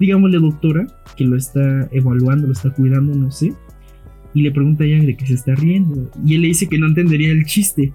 digámosle, 0.00 0.38
doctora, 0.38 0.86
que 1.16 1.24
lo 1.24 1.36
está 1.36 1.88
evaluando, 1.92 2.48
lo 2.48 2.52
está 2.52 2.70
cuidando, 2.70 3.14
no 3.14 3.30
sé 3.30 3.52
y 4.34 4.42
le 4.42 4.50
pregunta 4.50 4.84
a 4.84 4.86
Yang 4.86 5.06
de 5.06 5.16
que 5.16 5.26
se 5.26 5.34
está 5.34 5.54
riendo 5.54 6.10
y 6.24 6.34
él 6.34 6.42
le 6.42 6.48
dice 6.48 6.68
que 6.68 6.78
no 6.78 6.86
entendería 6.86 7.30
el 7.30 7.44
chiste 7.44 7.92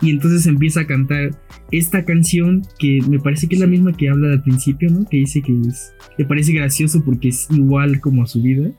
y 0.00 0.10
entonces 0.10 0.46
empieza 0.46 0.80
a 0.80 0.86
cantar 0.86 1.30
esta 1.70 2.04
canción 2.04 2.62
que 2.78 3.00
me 3.08 3.18
parece 3.18 3.48
que 3.48 3.54
es 3.54 3.60
la 3.60 3.66
misma 3.66 3.92
que 3.92 4.10
habla 4.10 4.32
al 4.32 4.42
principio, 4.42 4.90
¿no? 4.90 5.08
Que 5.08 5.18
dice 5.18 5.40
que 5.40 5.56
le 6.18 6.24
parece 6.24 6.52
gracioso 6.52 7.02
porque 7.04 7.28
es 7.28 7.48
igual 7.50 8.00
como 8.00 8.22
a 8.22 8.26
su 8.26 8.42
vida, 8.42 8.70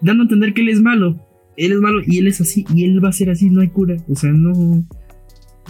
dando 0.00 0.22
a 0.22 0.24
entender 0.24 0.54
que 0.54 0.60
él 0.60 0.68
es 0.68 0.80
malo, 0.80 1.18
él 1.56 1.72
es 1.72 1.80
malo 1.80 2.02
y 2.06 2.18
él 2.18 2.28
es 2.28 2.40
así 2.40 2.64
y 2.72 2.84
él 2.84 3.04
va 3.04 3.08
a 3.08 3.12
ser 3.12 3.30
así, 3.30 3.50
no 3.50 3.62
hay 3.62 3.68
cura, 3.68 3.96
o 4.08 4.14
sea, 4.14 4.32
no 4.32 4.86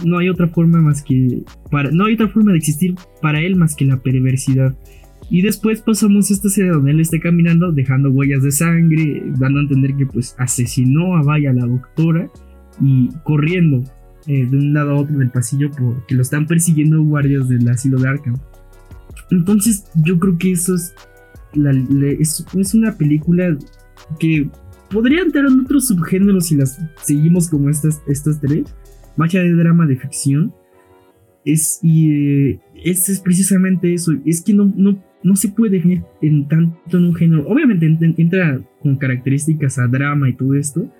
no 0.05 0.17
hay 0.17 0.29
otra 0.29 0.47
forma 0.47 0.81
más 0.81 1.03
que 1.03 1.43
para 1.69 1.91
no 1.91 2.05
hay 2.05 2.13
otra 2.13 2.27
forma 2.27 2.51
de 2.51 2.57
existir 2.57 2.95
para 3.21 3.41
él 3.41 3.55
más 3.55 3.75
que 3.75 3.85
la 3.85 4.01
perversidad. 4.01 4.77
Y 5.31 5.41
después 5.43 5.81
pasamos 5.81 6.29
esta 6.29 6.49
escena 6.49 6.73
donde 6.73 6.91
él 6.91 6.99
está 6.99 7.17
caminando, 7.17 7.71
dejando 7.71 8.11
huellas 8.11 8.43
de 8.43 8.51
sangre, 8.51 9.23
dando 9.39 9.59
a 9.59 9.61
entender 9.61 9.95
que 9.95 10.05
pues 10.05 10.35
asesinó 10.37 11.15
a 11.15 11.23
Vaya, 11.23 11.53
la 11.53 11.65
doctora, 11.65 12.29
y 12.81 13.07
corriendo 13.23 13.81
eh, 14.27 14.45
de 14.45 14.57
un 14.57 14.73
lado 14.73 14.91
a 14.91 14.95
otro 14.99 15.17
del 15.17 15.31
pasillo 15.31 15.71
porque 15.71 16.15
lo 16.15 16.21
están 16.21 16.47
persiguiendo 16.47 17.01
guardias 17.01 17.47
del 17.47 17.65
asilo 17.69 17.97
de 17.97 18.09
Arkham. 18.09 18.35
Entonces 19.29 19.85
yo 20.03 20.19
creo 20.19 20.37
que 20.37 20.51
eso 20.51 20.75
es, 20.75 20.93
es, 22.53 22.73
una 22.73 22.97
película 22.97 23.57
que 24.19 24.49
podría 24.89 25.21
entrar 25.21 25.45
en 25.45 25.61
otros 25.61 25.87
subgéneros 25.87 26.47
si 26.47 26.57
las 26.57 26.77
seguimos 27.03 27.47
como 27.47 27.69
estas, 27.69 28.01
estas 28.05 28.41
tres. 28.41 28.65
Magia 29.15 29.41
de 29.41 29.53
drama 29.53 29.87
de 29.87 29.95
ficción. 29.95 30.53
Es, 31.45 31.79
y 31.81 32.49
eh, 32.49 32.59
es, 32.83 33.07
es, 33.07 33.21
precisamente 33.21 33.93
eso. 33.93 34.11
Es 34.25 34.41
que 34.41 34.53
no, 34.53 34.65
no 34.75 35.01
no 35.23 35.35
se 35.35 35.49
puede 35.49 35.77
definir 35.77 36.03
en 36.21 36.47
tanto 36.47 36.97
en 36.97 37.05
un 37.05 37.15
género. 37.15 37.47
Obviamente 37.47 37.85
entra 38.17 38.59
con 38.81 38.97
características 38.97 39.77
a 39.79 39.87
drama 39.87 40.29
y 40.29 40.33
todo 40.33 40.55
esto, 40.55 40.91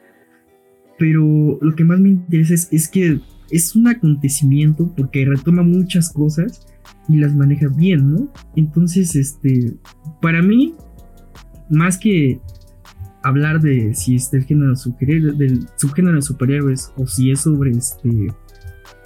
pero 0.97 1.57
lo 1.61 1.75
que 1.75 1.83
más 1.83 1.99
me 1.99 2.09
interesa 2.09 2.53
es, 2.53 2.87
que 2.87 3.19
es 3.49 3.75
un 3.75 3.87
acontecimiento 3.87 4.93
porque 4.95 5.25
retoma 5.25 5.63
muchas 5.63 6.11
cosas 6.11 6.67
y 7.09 7.17
las 7.17 7.35
maneja 7.35 7.67
bien, 7.67 8.11
¿no? 8.11 8.31
Entonces, 8.55 9.15
este, 9.15 9.73
para 10.21 10.41
mí, 10.41 10.75
más 11.69 11.97
que 11.97 12.39
hablar 13.23 13.61
de 13.61 13.93
si 13.93 14.15
es 14.15 14.31
del 14.31 14.43
género 14.43 14.75
superhéroe, 14.75 15.33
del 15.33 15.67
subgénero 15.77 16.15
de 16.15 16.21
superhéroes 16.21 16.91
o 16.97 17.07
si 17.07 17.31
es 17.31 17.41
sobre 17.41 17.71
este 17.71 18.09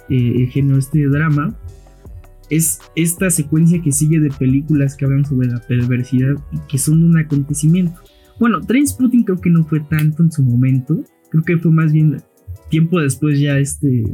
eh, 0.08 0.32
el 0.42 0.48
género 0.48 0.78
este 0.78 1.00
de 1.00 1.08
drama, 1.08 1.58
es 2.50 2.80
esta 2.94 3.30
secuencia 3.30 3.80
que 3.82 3.92
sigue 3.92 4.20
de 4.20 4.30
películas 4.30 4.96
que 4.96 5.04
hablan 5.04 5.24
sobre 5.24 5.48
la 5.48 5.60
perversidad 5.60 6.34
y 6.52 6.58
que 6.68 6.78
son 6.78 7.02
un 7.02 7.18
acontecimiento. 7.18 8.00
Bueno, 8.38 8.60
Trainspotting 8.60 9.24
creo 9.24 9.40
que 9.40 9.50
no 9.50 9.64
fue 9.64 9.80
tanto 9.80 10.22
en 10.22 10.30
su 10.30 10.42
momento, 10.42 11.02
creo 11.30 11.44
que 11.44 11.58
fue 11.58 11.70
más 11.70 11.92
bien 11.92 12.22
tiempo 12.70 13.00
después 13.00 13.38
ya 13.38 13.58
este 13.58 14.04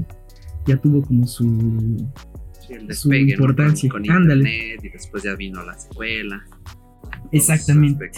ya 0.67 0.77
tuvo 0.77 1.03
como 1.03 1.27
su 1.27 2.09
su 2.91 3.13
importancia. 3.13 3.91
Con, 3.91 4.09
Ándale. 4.11 4.77
y 4.83 4.89
después 4.89 5.23
ya 5.23 5.35
vino 5.35 5.65
la 5.65 5.77
secuela. 5.79 6.43
Exactamente. 7.33 8.11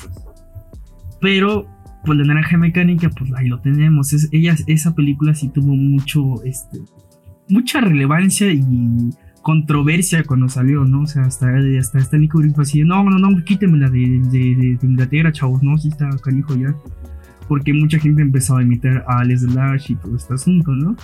Pero 1.21 1.67
pues 2.05 2.19
la 2.19 2.25
naranja 2.25 2.59
mecánica, 2.59 3.09
pues 3.11 3.33
ahí 3.35 3.49
lo 3.49 3.61
tenemos. 3.61 4.13
Es, 4.13 4.29
ella, 4.33 4.55
esa 4.67 4.95
película 4.95 5.35
sí 5.35 5.49
tuvo 5.49 5.75
mucho, 5.75 6.45
este, 6.45 6.79
mucha 7.49 7.81
relevancia 7.81 8.53
y 8.53 8.63
controversia 9.45 10.25
cuando 10.25 10.49
salió, 10.49 10.87
¿no? 10.87 11.03
O 11.03 11.07
sea, 11.07 11.23
hasta, 11.23 11.55
hasta 11.79 11.99
Stanley 11.99 12.29
Kubrick 12.29 12.55
fue 12.55 12.63
así, 12.63 12.83
no, 12.83 13.05
no, 13.05 13.19
no, 13.19 13.45
quítemela 13.45 13.91
de, 13.91 14.23
de, 14.33 14.55
de, 14.57 14.79
Inglaterra, 14.83 15.31
chavos, 15.31 15.63
no, 15.63 15.77
sí 15.77 15.89
está 15.89 16.09
canijo 16.23 16.57
ya. 16.57 16.75
Porque 17.47 17.75
mucha 17.75 17.99
gente 17.99 18.23
empezó 18.23 18.57
a 18.57 18.63
imitar 18.63 19.05
a 19.07 19.19
Alex 19.21 19.43
Delage 19.43 19.93
y 19.93 19.97
todo 19.97 20.17
este 20.17 20.33
asunto, 20.33 20.75
¿no? 20.75 20.97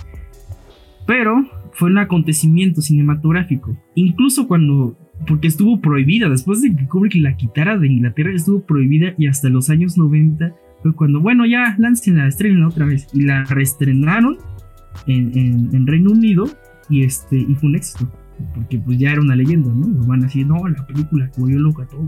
Pero 1.05 1.45
fue 1.73 1.91
un 1.91 1.99
acontecimiento 1.99 2.81
cinematográfico. 2.81 3.77
Incluso 3.93 4.47
cuando, 4.47 4.97
porque 5.27 5.47
estuvo 5.47 5.79
prohibida, 5.79 6.27
después 6.27 6.63
de 6.63 6.75
que 6.75 6.87
Kubrick 6.87 7.15
la 7.17 7.37
quitara 7.37 7.77
de 7.77 7.87
Inglaterra, 7.87 8.33
estuvo 8.33 8.63
prohibida 8.63 9.13
y 9.19 9.27
hasta 9.27 9.49
los 9.49 9.69
años 9.69 9.99
90 9.99 10.51
fue 10.81 10.95
cuando, 10.95 11.21
bueno, 11.21 11.45
ya, 11.45 11.77
la 11.77 12.27
estrella 12.27 12.67
otra 12.67 12.87
vez. 12.87 13.07
Y 13.13 13.21
la 13.21 13.43
reestrenaron 13.43 14.39
en, 15.05 15.37
en, 15.37 15.75
en 15.75 15.85
Reino 15.85 16.09
Unido 16.09 16.45
y, 16.89 17.03
este, 17.03 17.37
y 17.37 17.53
fue 17.53 17.69
un 17.69 17.75
éxito 17.75 18.11
porque 18.53 18.77
pues 18.79 18.97
ya 18.97 19.11
era 19.11 19.21
una 19.21 19.35
leyenda, 19.35 19.71
¿no? 19.73 19.87
van 20.05 20.21
a 20.21 20.25
decir, 20.25 20.45
no, 20.45 20.67
la 20.67 20.85
película 20.85 21.29
que 21.31 21.41
volvió 21.41 21.59
loca 21.59 21.85
todo. 21.87 22.05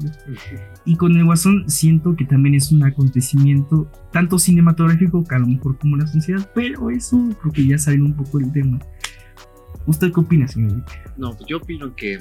Y 0.86 0.96
con 0.96 1.16
el 1.16 1.26
Guasón 1.26 1.70
siento 1.70 2.16
que 2.16 2.26
también 2.26 2.56
es 2.56 2.72
un 2.72 2.84
acontecimiento 2.84 3.90
tanto 4.12 4.40
cinematográfico 4.40 5.24
que 5.24 5.36
a 5.36 5.40
lo 5.40 5.48
mejor 5.48 5.78
como 5.78 5.98
la 5.98 6.08
sociedad, 6.08 6.50
pero 6.54 6.90
eso 6.90 7.30
creo 7.42 7.54
que 7.54 7.68
ya 7.68 7.78
sale 7.78 8.02
un 8.02 8.16
poco 8.16 8.40
del 8.40 8.52
tema. 8.52 8.80
¿Usted 9.86 10.12
qué 10.14 10.20
opina, 10.20 10.48
señor? 10.48 10.84
No, 11.18 11.36
pues 11.36 11.46
yo 11.48 11.58
opino 11.58 11.96
que 11.96 12.20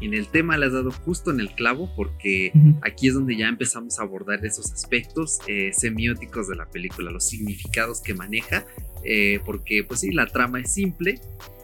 en 0.00 0.14
el 0.14 0.28
tema 0.28 0.56
le 0.58 0.66
has 0.66 0.72
dado 0.72 0.90
justo 0.90 1.30
en 1.30 1.40
el 1.40 1.50
clavo 1.50 1.90
porque 1.96 2.52
aquí 2.82 3.08
es 3.08 3.14
donde 3.14 3.36
ya 3.36 3.48
empezamos 3.48 3.98
a 3.98 4.02
abordar 4.02 4.44
esos 4.44 4.70
aspectos 4.72 5.38
eh, 5.48 5.70
semióticos 5.72 6.48
de 6.48 6.56
la 6.56 6.66
película, 6.66 7.10
los 7.10 7.26
significados 7.26 8.02
que 8.02 8.14
maneja, 8.14 8.66
eh, 9.04 9.40
porque 9.44 9.84
pues 9.84 10.00
sí, 10.00 10.12
la 10.12 10.26
trama 10.26 10.60
es 10.60 10.72
simple, 10.72 11.20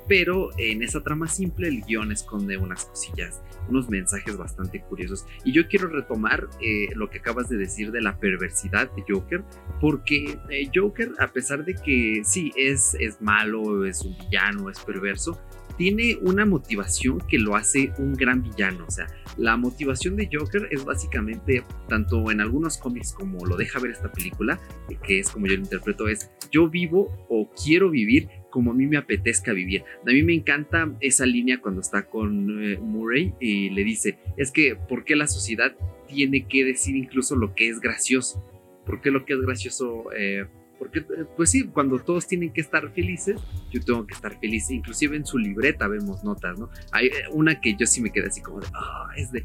pero 0.08 0.50
en 0.58 0.82
esa 0.82 1.02
trama 1.02 1.28
simple 1.28 1.68
el 1.68 1.82
guion 1.82 2.12
esconde 2.12 2.56
unas 2.56 2.84
cosillas, 2.86 3.42
unos 3.68 3.88
mensajes 3.88 4.36
bastante 4.36 4.80
curiosos. 4.80 5.26
Y 5.44 5.52
yo 5.52 5.68
quiero 5.68 5.88
retomar 5.88 6.48
eh, 6.60 6.88
lo 6.94 7.10
que 7.10 7.18
acabas 7.18 7.48
de 7.48 7.56
decir 7.56 7.92
de 7.92 8.00
la 8.00 8.18
perversidad 8.18 8.90
de 8.92 9.04
Joker, 9.08 9.42
porque 9.80 10.38
eh, 10.50 10.70
Joker, 10.74 11.12
a 11.18 11.28
pesar 11.28 11.64
de 11.64 11.74
que 11.74 12.22
sí, 12.24 12.52
es, 12.56 12.96
es 12.98 13.20
malo, 13.20 13.84
es 13.84 14.02
un 14.02 14.16
villano, 14.18 14.70
es 14.70 14.78
perverso, 14.80 15.40
tiene 15.76 16.18
una 16.20 16.44
motivación 16.44 17.18
que 17.28 17.38
lo 17.38 17.56
hace 17.56 17.92
un 17.98 18.14
gran 18.14 18.42
villano. 18.42 18.84
O 18.86 18.90
sea, 18.90 19.06
la 19.36 19.56
motivación 19.56 20.16
de 20.16 20.28
Joker 20.32 20.68
es 20.70 20.84
básicamente, 20.84 21.64
tanto 21.88 22.30
en 22.30 22.40
algunos 22.40 22.76
cómics 22.76 23.12
como 23.12 23.44
lo 23.46 23.56
deja 23.56 23.80
ver 23.80 23.92
esta 23.92 24.10
película, 24.10 24.60
que 25.02 25.20
es 25.20 25.30
como 25.30 25.46
yo 25.46 25.54
lo 25.54 25.62
interpreto, 25.62 26.08
es 26.08 26.30
yo 26.50 26.68
vivo 26.68 27.26
o 27.28 27.50
quiero 27.50 27.90
vivir 27.90 28.28
como 28.52 28.70
a 28.70 28.74
mí 28.74 28.86
me 28.86 28.96
apetezca 28.96 29.52
vivir. 29.52 29.82
A 30.06 30.10
mí 30.10 30.22
me 30.22 30.34
encanta 30.34 30.92
esa 31.00 31.26
línea 31.26 31.60
cuando 31.60 31.80
está 31.80 32.04
con 32.06 32.62
eh, 32.62 32.78
Murray 32.78 33.34
y 33.40 33.70
le 33.70 33.82
dice, 33.82 34.18
es 34.36 34.52
que, 34.52 34.76
¿por 34.76 35.04
qué 35.04 35.16
la 35.16 35.26
sociedad 35.26 35.74
tiene 36.06 36.46
que 36.46 36.64
decir 36.64 36.94
incluso 36.94 37.34
lo 37.34 37.54
que 37.54 37.68
es 37.68 37.80
gracioso? 37.80 38.44
¿Por 38.86 39.00
qué 39.00 39.10
lo 39.10 39.24
que 39.24 39.32
es 39.32 39.40
gracioso? 39.40 40.04
Eh, 40.16 40.44
porque, 40.78 41.00
eh, 41.00 41.24
pues 41.36 41.50
sí, 41.50 41.64
cuando 41.64 41.98
todos 41.98 42.26
tienen 42.28 42.52
que 42.52 42.60
estar 42.60 42.92
felices, 42.92 43.40
yo 43.72 43.80
tengo 43.80 44.06
que 44.06 44.14
estar 44.14 44.38
feliz. 44.38 44.70
Inclusive 44.70 45.16
en 45.16 45.24
su 45.24 45.38
libreta 45.38 45.88
vemos 45.88 46.22
notas, 46.22 46.58
¿no? 46.58 46.68
Hay 46.92 47.10
una 47.32 47.60
que 47.60 47.74
yo 47.74 47.86
sí 47.86 48.02
me 48.02 48.10
quedé 48.10 48.26
así 48.26 48.42
como 48.42 48.60
de, 48.60 48.66
ah, 48.74 49.08
es 49.16 49.32
de, 49.32 49.44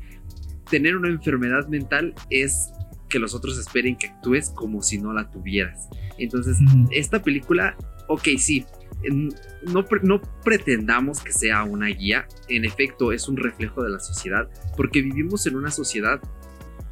tener 0.69 0.97
una 0.97 1.09
enfermedad 1.09 1.67
mental 1.67 2.13
es 2.29 2.73
que 3.09 3.19
los 3.19 3.33
otros 3.33 3.57
esperen 3.57 3.95
que 3.95 4.07
actúes 4.07 4.49
como 4.49 4.81
si 4.81 4.97
no 4.97 5.13
la 5.13 5.29
tuvieras. 5.29 5.87
Entonces, 6.17 6.57
esta 6.91 7.21
película, 7.21 7.77
ok, 8.07 8.27
sí, 8.37 8.65
no, 9.11 9.85
no, 10.03 10.21
pretendamos 10.43 11.21
que 11.21 11.31
sea 11.31 11.63
una 11.63 11.87
guía, 11.87 12.27
en 12.49 12.65
efecto 12.65 13.11
es 13.11 13.27
un 13.27 13.37
reflejo 13.37 13.83
de 13.83 13.89
la 13.89 13.99
sociedad, 13.99 14.49
porque 14.75 15.01
vivimos 15.01 15.45
en 15.45 15.55
una 15.55 15.71
sociedad 15.71 16.19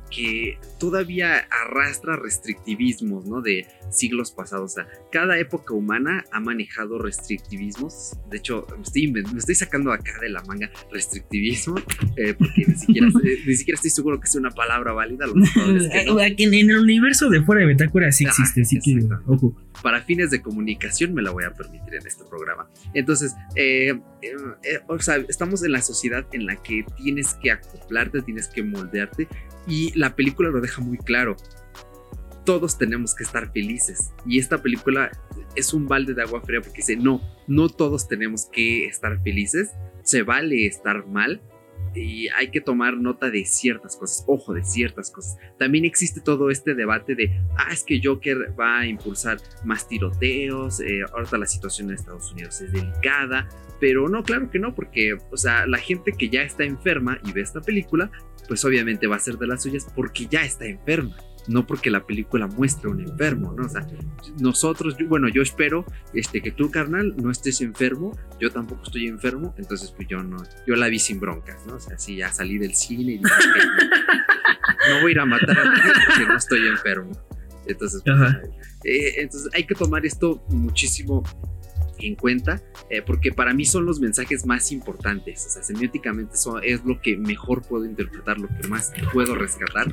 que 0.10 0.58
todavía 0.80 1.48
arrastra 1.50 2.16
restrictivismos, 2.16 3.26
¿no? 3.26 3.42
De 3.42 3.68
siglos 3.90 4.32
pasados. 4.32 4.72
O 4.72 4.76
sea, 4.76 4.88
cada 5.12 5.38
época 5.40 5.74
humana 5.74 6.26
ha 6.32 6.40
manejado 6.40 6.98
restrictivismos. 6.98 8.14
De 8.30 8.38
hecho, 8.38 8.66
me 8.76 8.84
estoy, 8.84 9.12
me 9.12 9.22
estoy 9.38 9.56
sacando 9.56 9.92
acá 9.92 10.12
de 10.22 10.30
la 10.30 10.42
manga 10.44 10.70
restrictivismo, 10.92 11.76
eh, 12.18 12.34
porque 12.34 12.66
ni 12.68 12.76
siquiera, 12.76 13.08
ni 13.46 13.56
siquiera, 13.56 13.76
estoy 13.76 13.92
seguro 13.92 14.20
que 14.20 14.28
sea 14.28 14.40
una 14.40 14.52
palabra 14.52 14.94
válida. 14.94 15.26
en 16.38 16.70
el 16.70 16.78
universo 16.78 17.30
de 17.30 17.42
fuera 17.42 17.62
de 17.62 17.68
Metácora 17.68 18.12
sí 18.12 18.26
existe, 18.26 18.62
así 18.62 18.80
que, 18.80 19.08
ojo. 19.28 19.56
Para 19.82 20.02
fines 20.02 20.32
de 20.32 20.42
comunicación 20.42 21.14
me 21.14 21.22
la 21.22 21.32
voy 21.32 21.44
a 21.44 21.54
permitir 21.54 21.96
en 21.96 22.08
este 22.08 22.24
programa. 22.24 22.68
Entonces, 22.94 23.36
eh, 23.56 24.00
eh, 24.26 24.80
o 24.88 25.00
sea, 25.00 25.18
estamos 25.28 25.64
en 25.64 25.72
la 25.72 25.82
sociedad 25.82 26.26
en 26.32 26.46
la 26.46 26.62
que 26.62 26.86
tienes 26.98 27.34
que 27.36 27.52
acoplarte, 27.52 28.22
tienes 28.22 28.48
que 28.48 28.64
moldearte 28.64 29.28
y 29.68 29.98
la 29.98 30.16
película 30.16 30.50
lo 30.50 30.62
deja 30.62 30.82
muy 30.82 30.98
claro. 30.98 31.36
Todos 32.46 32.78
tenemos 32.78 33.16
que 33.16 33.24
estar 33.24 33.52
felices. 33.52 34.12
Y 34.26 34.38
esta 34.38 34.62
película 34.62 35.12
es 35.56 35.74
un 35.74 35.88
balde 35.88 36.14
de 36.14 36.22
agua 36.22 36.42
fría 36.42 36.62
porque 36.62 36.78
dice, 36.78 36.96
no, 36.96 37.22
no 37.48 37.70
todos 37.70 38.08
tenemos 38.08 38.46
que 38.46 38.86
estar 38.86 39.22
felices. 39.24 39.72
Se 40.04 40.22
vale 40.22 40.68
estar 40.68 41.08
mal, 41.08 41.42
y 41.96 42.28
hay 42.30 42.50
que 42.50 42.62
tomar 42.62 42.98
nota 42.98 43.30
de 43.30 43.46
ciertas 43.46 43.96
cosas, 43.96 44.24
ojo, 44.28 44.54
de 44.54 44.64
ciertas 44.64 45.12
cosas. 45.12 45.38
También 45.58 45.86
existe 45.86 46.22
todo 46.22 46.50
este 46.50 46.76
debate 46.76 47.16
de, 47.16 47.32
ah, 47.58 47.72
es 47.72 47.84
que 47.84 48.02
Joker 48.04 48.54
va 48.60 48.80
a 48.80 48.86
impulsar 48.86 49.38
más 49.64 49.88
tiroteos, 49.88 50.80
eh, 50.82 51.02
ahorita 51.14 51.38
la 51.38 51.46
situación 51.46 51.90
en 51.90 51.96
Estados 51.96 52.32
Unidos 52.32 52.62
es 52.62 52.72
delicada, 52.72 53.48
pero 53.80 54.08
no, 54.10 54.24
claro 54.24 54.50
que 54.50 54.60
no, 54.60 54.74
porque, 54.74 55.18
o 55.32 55.38
sea, 55.38 55.66
la 55.68 55.78
gente 55.78 56.14
que 56.14 56.30
ya 56.30 56.42
está 56.42 56.64
enferma 56.64 57.20
y 57.26 57.32
ve 57.32 57.42
esta 57.42 57.62
película, 57.62 58.12
pues 58.48 58.64
obviamente 58.66 59.08
va 59.08 59.16
a 59.16 59.20
ser 59.20 59.38
de 59.38 59.48
las 59.48 59.64
suyas 59.64 59.88
porque 59.96 60.28
ya 60.28 60.44
está 60.44 60.66
enferma 60.66 61.16
no 61.48 61.66
porque 61.66 61.90
la 61.90 62.06
película 62.06 62.48
muestre 62.48 62.90
un 62.90 63.02
enfermo, 63.02 63.54
¿no? 63.58 63.66
O 63.66 63.70
sea, 63.70 63.86
nosotros, 64.40 64.96
bueno, 65.08 65.28
yo 65.28 65.42
espero 65.42 65.86
este, 66.14 66.42
que 66.42 66.52
tú, 66.52 66.72
carnal, 66.72 67.16
no 67.18 67.32
estés 67.32 67.62
enfermo, 67.62 68.18
yo 68.40 68.52
tampoco 68.52 68.84
estoy 68.84 69.08
enfermo, 69.08 69.54
entonces 69.58 69.92
pues 69.92 70.08
yo 70.08 70.24
no, 70.24 70.38
yo 70.68 70.76
la 70.76 70.88
vi 70.88 71.00
sin 71.00 71.20
broncas, 71.20 71.66
¿no? 71.68 71.76
O 71.76 71.80
sea, 71.80 71.98
sí, 71.98 72.18
ya 72.18 72.32
salí 72.32 72.58
del 72.58 72.74
cine 72.74 73.14
y 73.14 73.18
dije, 73.18 73.30
no, 74.90 75.02
voy 75.02 75.10
a 75.10 75.12
ir 75.12 75.20
a 75.20 75.26
matar 75.26 75.60
a 75.60 75.64
nadie 75.66 75.94
porque 76.08 76.26
no 76.28 76.38
estoy 76.38 76.68
enfermo. 76.68 77.12
Entonces, 77.68 78.02
pues, 78.06 78.18
eh, 78.84 79.14
entonces 79.18 79.50
hay 79.54 79.66
que 79.66 79.74
tomar 79.74 80.06
esto 80.06 80.44
muchísimo 80.50 81.24
en 82.00 82.16
cuenta, 82.16 82.62
eh, 82.90 83.02
porque 83.02 83.32
para 83.32 83.54
mí 83.54 83.66
son 83.66 83.86
los 83.86 84.00
mensajes 84.00 84.46
más 84.46 84.72
importantes. 84.72 85.46
O 85.46 85.50
sea, 85.50 85.64
semióticamente 85.64 86.36
eso 86.36 86.62
es 86.62 86.84
lo 86.86 87.00
que 87.02 87.18
mejor 87.18 87.62
puedo 87.62 87.86
interpretar, 87.86 88.40
lo 88.40 88.48
que 88.48 88.68
más 88.68 88.92
puedo 89.14 89.36
rescatar. 89.36 89.88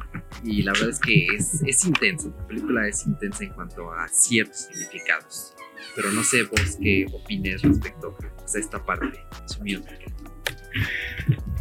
Y 0.44 0.62
la 0.62 0.72
verdad 0.72 0.90
es 0.90 1.00
que 1.00 1.26
es, 1.26 1.62
es 1.66 1.84
intensa. 1.84 2.28
La 2.28 2.46
película 2.46 2.88
es 2.88 3.06
intensa 3.06 3.44
en 3.44 3.50
cuanto 3.50 3.92
a 3.92 4.08
ciertos 4.08 4.68
significados. 4.72 5.54
Pero 5.94 6.10
no 6.12 6.22
sé 6.22 6.44
vos 6.44 6.78
qué 6.80 7.06
opines 7.12 7.62
respecto 7.62 8.16
a 8.20 8.58
esta 8.58 8.84
parte 8.84 9.18
semiótica. 9.46 10.06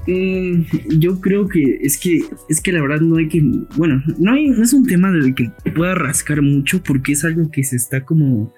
Mm, 0.07 0.63
yo 0.99 1.21
creo 1.21 1.47
que 1.47 1.79
es 1.81 1.99
que 1.99 2.21
es 2.49 2.59
que 2.59 2.71
la 2.71 2.81
verdad 2.81 3.01
no 3.01 3.17
hay 3.17 3.27
que 3.27 3.39
bueno 3.77 4.01
no 4.17 4.33
hay 4.33 4.47
no 4.47 4.63
es 4.63 4.73
un 4.73 4.87
tema 4.87 5.11
del 5.11 5.35
que 5.35 5.51
pueda 5.75 5.93
rascar 5.93 6.41
mucho 6.41 6.81
porque 6.81 7.11
es 7.11 7.23
algo 7.23 7.51
que 7.51 7.63
se 7.63 7.75
está 7.75 8.03
como 8.03 8.51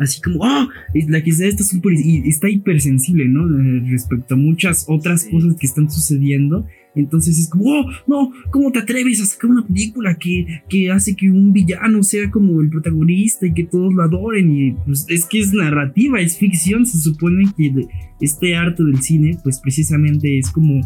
así 0.00 0.20
como, 0.20 0.44
¡ah! 0.44 0.68
la 1.08 1.22
que 1.22 1.30
está 1.30 1.62
súper, 1.62 1.92
y 1.92 2.28
está 2.28 2.48
hipersensible, 2.48 3.28
¿no? 3.28 3.46
Respecto 3.88 4.34
a 4.34 4.38
muchas 4.38 4.86
otras 4.88 5.26
cosas 5.30 5.54
que 5.56 5.66
están 5.66 5.90
sucediendo. 5.90 6.66
Entonces 6.96 7.38
es 7.38 7.48
como, 7.48 7.64
oh, 7.66 7.90
no, 8.08 8.32
¿cómo 8.50 8.72
te 8.72 8.80
atreves 8.80 9.20
a 9.20 9.26
sacar 9.26 9.50
una 9.50 9.64
película 9.64 10.16
que, 10.16 10.62
que 10.68 10.90
hace 10.90 11.14
que 11.14 11.30
un 11.30 11.52
villano 11.52 12.02
sea 12.02 12.30
como 12.30 12.60
el 12.60 12.68
protagonista 12.68 13.46
y 13.46 13.52
que 13.52 13.64
todos 13.64 13.94
lo 13.94 14.02
adoren? 14.02 14.50
Y 14.56 14.72
pues 14.72 15.06
es 15.08 15.26
que 15.26 15.38
es 15.38 15.52
narrativa, 15.52 16.20
es 16.20 16.38
ficción, 16.38 16.86
se 16.86 16.98
supone 16.98 17.44
que 17.56 17.86
este 18.20 18.56
arte 18.56 18.82
del 18.82 19.00
cine, 19.02 19.38
pues 19.44 19.60
precisamente 19.60 20.38
es 20.38 20.50
como 20.50 20.80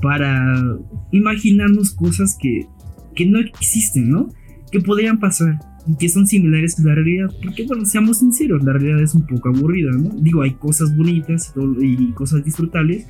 para 0.00 0.78
imaginarnos 1.10 1.94
cosas 1.94 2.36
que, 2.40 2.66
que 3.16 3.26
no 3.26 3.40
existen, 3.40 4.08
¿no? 4.08 4.28
Que 4.70 4.80
podrían 4.80 5.18
pasar 5.18 5.58
que 5.98 6.08
son 6.08 6.26
similares 6.26 6.78
a 6.78 6.82
la 6.84 6.94
realidad. 6.94 7.30
Porque, 7.42 7.66
bueno, 7.66 7.84
seamos 7.84 8.18
sinceros, 8.18 8.62
la 8.64 8.72
realidad 8.72 9.02
es 9.02 9.14
un 9.14 9.26
poco 9.26 9.48
aburrida, 9.48 9.90
¿no? 9.92 10.10
Digo, 10.20 10.42
hay 10.42 10.52
cosas 10.54 10.96
bonitas 10.96 11.52
y, 11.80 12.12
cosas 12.12 12.44
disfrutables, 12.44 13.06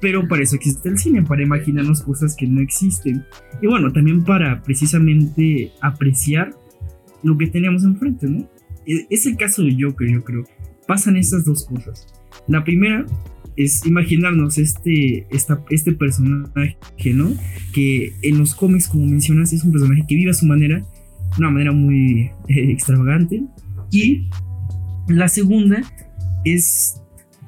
pero 0.00 0.26
para 0.26 0.42
eso 0.42 0.56
existe 0.56 0.88
el 0.88 0.98
cine, 0.98 1.22
para 1.22 1.42
imaginarnos 1.42 2.02
cosas 2.02 2.34
que 2.36 2.46
no 2.46 2.60
existen. 2.60 3.24
Y 3.60 3.66
bueno, 3.66 3.92
también 3.92 4.24
para 4.24 4.62
precisamente 4.62 5.72
apreciar 5.80 6.54
lo 7.22 7.36
que 7.36 7.46
tenemos 7.46 7.84
enfrente, 7.84 8.28
¿no? 8.28 8.48
E, 8.86 9.06
es 9.10 9.26
el 9.26 9.36
caso 9.36 9.62
de 9.62 9.76
Joker, 9.78 10.10
yo 10.10 10.24
creo. 10.24 10.44
Pasan 10.86 11.16
estas 11.16 11.44
dos 11.44 11.66
cosas. 11.66 12.06
La 12.46 12.64
primera 12.64 13.04
es 13.58 13.84
imaginarnos 13.84 14.56
este, 14.56 15.26
esta, 15.30 15.62
este 15.70 15.92
personaje, 15.92 16.76
¿no? 17.12 17.34
Que 17.72 18.12
en 18.22 18.38
los 18.38 18.54
cómics, 18.54 18.88
como 18.88 19.04
mencionas, 19.04 19.52
es 19.52 19.64
un 19.64 19.72
personaje 19.72 20.04
que 20.08 20.14
vive 20.14 20.30
a 20.30 20.34
su 20.34 20.46
manera 20.46 20.86
una 21.38 21.50
manera 21.50 21.72
muy 21.72 22.30
eh, 22.48 22.70
extravagante. 22.70 23.42
Y 23.90 24.28
la 25.08 25.28
segunda 25.28 25.82
es 26.44 27.00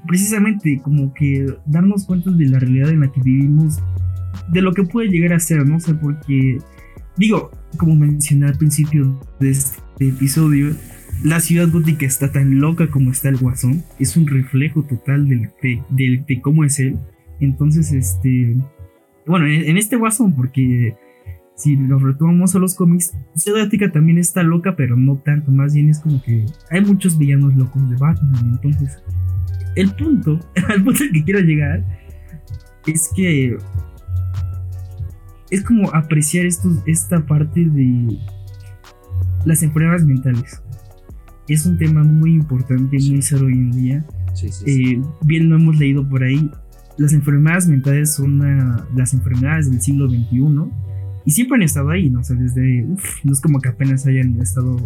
precisamente 0.06 0.80
como 0.82 1.12
que 1.14 1.46
darnos 1.66 2.06
cuenta 2.06 2.30
de 2.30 2.48
la 2.48 2.58
realidad 2.58 2.90
en 2.90 3.00
la 3.00 3.12
que 3.12 3.20
vivimos, 3.20 3.78
de 4.52 4.62
lo 4.62 4.72
que 4.72 4.84
puede 4.84 5.08
llegar 5.08 5.32
a 5.32 5.40
ser, 5.40 5.66
¿no? 5.66 5.76
O 5.76 5.80
sea, 5.80 5.98
porque, 6.00 6.58
digo, 7.16 7.50
como 7.76 7.94
mencioné 7.94 8.46
al 8.46 8.56
principio 8.56 9.20
de 9.38 9.50
este 9.50 9.80
episodio, 10.00 10.74
la 11.22 11.40
ciudad 11.40 11.68
gótica 11.70 12.06
está 12.06 12.32
tan 12.32 12.60
loca 12.60 12.88
como 12.88 13.10
está 13.10 13.28
el 13.28 13.36
guasón, 13.36 13.82
es 13.98 14.16
un 14.16 14.26
reflejo 14.26 14.82
total 14.84 15.28
de, 15.28 15.50
de, 15.90 16.24
de 16.26 16.40
cómo 16.40 16.64
es 16.64 16.78
él. 16.80 16.96
Entonces, 17.40 17.92
este, 17.92 18.56
bueno, 19.26 19.46
en 19.46 19.76
este 19.76 19.96
guasón, 19.96 20.34
porque 20.34 20.94
si 21.60 21.76
lo 21.76 21.98
retomamos 21.98 22.54
a 22.54 22.58
los 22.58 22.74
cómics, 22.74 23.12
Ciudad 23.34 23.68
también 23.92 24.16
está 24.16 24.42
loca, 24.42 24.76
pero 24.76 24.96
no 24.96 25.18
tanto. 25.18 25.50
Más 25.50 25.74
bien 25.74 25.90
es 25.90 25.98
como 26.00 26.22
que 26.22 26.46
hay 26.70 26.80
muchos 26.80 27.18
villanos 27.18 27.54
locos 27.54 27.88
de 27.90 27.96
Batman. 27.96 28.58
Entonces, 28.62 28.98
el 29.76 29.94
punto, 29.94 30.40
al 30.68 30.82
punto 30.82 31.04
al 31.04 31.12
que 31.12 31.22
quiero 31.22 31.40
llegar, 31.40 31.84
es 32.86 33.10
que 33.14 33.58
es 35.50 35.62
como 35.62 35.94
apreciar 35.94 36.46
esta 36.46 37.26
parte 37.26 37.66
de 37.66 38.18
las 39.44 39.62
enfermedades 39.62 40.06
mentales. 40.06 40.62
Es 41.46 41.66
un 41.66 41.76
tema 41.76 42.04
muy 42.04 42.32
importante, 42.34 42.96
muy 42.96 43.20
serio 43.20 43.48
hoy 43.48 43.52
en 43.52 43.70
día. 43.72 44.06
Eh, 44.66 45.02
bien 45.26 45.50
lo 45.50 45.56
hemos 45.56 45.76
leído 45.78 46.08
por 46.08 46.22
ahí. 46.22 46.50
Las 46.96 47.12
enfermedades 47.12 47.66
mentales 47.66 48.14
son 48.14 48.38
las 48.96 49.12
enfermedades 49.12 49.70
del 49.70 49.80
siglo 49.82 50.08
XXI 50.08 50.70
y 51.24 51.30
siempre 51.32 51.56
han 51.56 51.62
estado 51.62 51.90
ahí, 51.90 52.10
¿no? 52.10 52.20
O 52.20 52.24
sea, 52.24 52.36
desde, 52.36 52.84
uff, 52.84 53.24
no 53.24 53.32
es 53.32 53.40
como 53.40 53.60
que 53.60 53.68
apenas 53.68 54.06
hayan 54.06 54.40
estado 54.40 54.76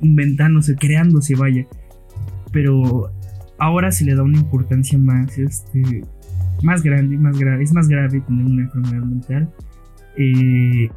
inventándose, 0.00 0.76
creándose, 0.76 1.34
vaya. 1.36 1.66
Pero 2.52 3.10
ahora 3.58 3.92
se 3.92 4.04
le 4.04 4.14
da 4.14 4.22
una 4.22 4.38
importancia 4.38 4.98
más, 4.98 5.38
este, 5.38 6.02
más 6.62 6.82
grande, 6.82 7.16
más 7.16 7.38
grave, 7.38 7.62
es 7.62 7.72
más 7.72 7.88
grave 7.88 8.20
tener 8.20 8.44
una 8.44 8.62
enfermedad 8.62 9.04
mental. 9.04 9.50
Eh, 10.16 10.88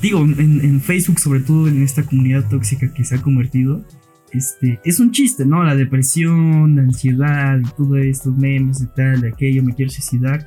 digo, 0.00 0.20
en, 0.20 0.80
Facebook, 0.80 1.18
sobre 1.18 1.40
todo 1.40 1.68
en 1.68 1.82
esta 1.82 2.02
comunidad 2.02 2.48
tóxica 2.48 2.92
que 2.92 3.04
se 3.04 3.16
ha 3.16 3.22
convertido, 3.22 3.84
este, 4.32 4.80
es 4.84 5.00
un 5.00 5.10
chiste, 5.10 5.44
¿no? 5.44 5.62
La 5.64 5.74
depresión, 5.74 6.76
la 6.76 6.82
ansiedad, 6.82 7.60
todo 7.76 7.96
estos 7.96 8.36
memes 8.36 8.80
y 8.80 8.86
tal, 8.94 9.20
de 9.20 9.28
aquello, 9.28 9.62
me 9.62 9.74
quiero 9.74 9.90
suicidar. 9.90 10.46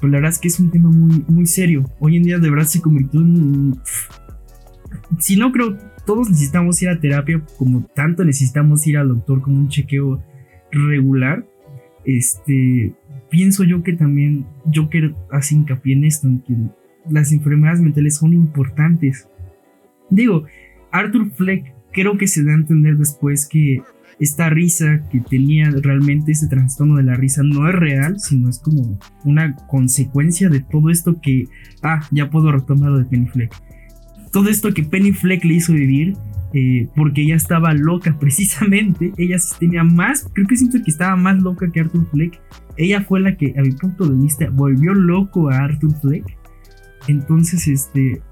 Pero 0.00 0.12
la 0.12 0.18
verdad 0.18 0.32
es 0.32 0.38
que 0.38 0.48
es 0.48 0.60
un 0.60 0.70
tema 0.70 0.90
muy, 0.90 1.24
muy 1.28 1.46
serio. 1.46 1.84
Hoy 1.98 2.16
en 2.16 2.22
día 2.22 2.38
de 2.38 2.50
verdad 2.50 2.66
se 2.66 2.80
convirtió 2.80 3.20
en... 3.20 3.76
Si 5.18 5.36
no 5.36 5.52
creo, 5.52 5.76
todos 6.04 6.30
necesitamos 6.30 6.80
ir 6.82 6.88
a 6.88 7.00
terapia 7.00 7.42
como 7.58 7.84
tanto 7.94 8.24
necesitamos 8.24 8.86
ir 8.86 8.98
al 8.98 9.08
doctor 9.08 9.42
como 9.42 9.58
un 9.58 9.68
chequeo 9.68 10.22
regular. 10.70 11.44
Este, 12.04 12.94
pienso 13.30 13.64
yo 13.64 13.82
que 13.82 13.92
también 13.92 14.46
Joker 14.72 15.14
hace 15.30 15.56
hincapié 15.56 15.94
en 15.94 16.04
esto, 16.04 16.28
en 16.28 16.40
que 16.40 16.54
las 17.10 17.32
enfermedades 17.32 17.80
mentales 17.80 18.16
son 18.16 18.32
importantes. 18.32 19.28
Digo, 20.10 20.44
Arthur 20.92 21.30
Fleck 21.32 21.74
creo 21.92 22.16
que 22.16 22.28
se 22.28 22.44
da 22.44 22.52
a 22.52 22.56
entender 22.56 22.96
después 22.96 23.48
que 23.48 23.82
esta 24.18 24.48
risa 24.48 25.02
que 25.10 25.20
tenía 25.20 25.70
realmente 25.70 26.32
ese 26.32 26.48
trastorno 26.48 26.96
de 26.96 27.02
la 27.02 27.14
risa 27.14 27.42
no 27.42 27.68
es 27.68 27.74
real, 27.74 28.18
sino 28.18 28.48
es 28.48 28.58
como 28.58 28.98
una 29.24 29.54
consecuencia 29.66 30.48
de 30.48 30.60
todo 30.60 30.90
esto 30.90 31.20
que, 31.20 31.48
ah, 31.82 32.00
ya 32.10 32.30
puedo 32.30 32.50
retomar 32.50 32.90
lo 32.90 32.98
de 32.98 33.04
Penny 33.04 33.26
Fleck. 33.26 33.54
Todo 34.32 34.48
esto 34.48 34.72
que 34.72 34.84
Penny 34.84 35.12
Fleck 35.12 35.44
le 35.44 35.54
hizo 35.54 35.72
vivir, 35.74 36.16
eh, 36.54 36.88
porque 36.96 37.22
ella 37.22 37.36
estaba 37.36 37.74
loca 37.74 38.16
precisamente, 38.20 39.12
ella 39.18 39.36
tenía 39.58 39.84
más, 39.84 40.26
creo 40.32 40.46
que 40.46 40.56
siento 40.56 40.82
que 40.82 40.90
estaba 40.90 41.16
más 41.16 41.42
loca 41.42 41.70
que 41.70 41.80
Arthur 41.80 42.08
Fleck. 42.10 42.40
Ella 42.78 43.02
fue 43.02 43.20
la 43.20 43.36
que, 43.36 43.54
a 43.58 43.62
mi 43.62 43.72
punto 43.72 44.06
de 44.06 44.20
vista, 44.22 44.48
volvió 44.50 44.94
loco 44.94 45.50
a 45.50 45.58
Arthur 45.58 45.94
Fleck. 46.00 46.24
Entonces, 47.08 47.68
este, 47.68 48.22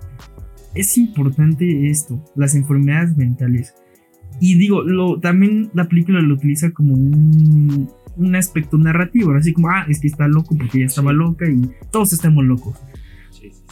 es 0.74 0.98
importante 0.98 1.88
esto, 1.88 2.22
las 2.34 2.54
enfermedades 2.54 3.16
mentales. 3.16 3.74
Y 4.40 4.56
digo, 4.56 4.82
lo, 4.82 5.20
también 5.20 5.70
la 5.74 5.88
película 5.88 6.20
lo 6.20 6.34
utiliza 6.34 6.70
como 6.70 6.94
un, 6.94 7.88
un 8.16 8.36
aspecto 8.36 8.78
narrativo, 8.78 9.32
así 9.34 9.52
como, 9.52 9.68
ah, 9.70 9.86
es 9.88 10.00
que 10.00 10.08
está 10.08 10.28
loco 10.28 10.56
porque 10.56 10.78
ella 10.78 10.86
estaba 10.86 11.12
loca 11.12 11.48
y 11.48 11.70
todos 11.90 12.12
estamos 12.12 12.44
locos. 12.44 12.76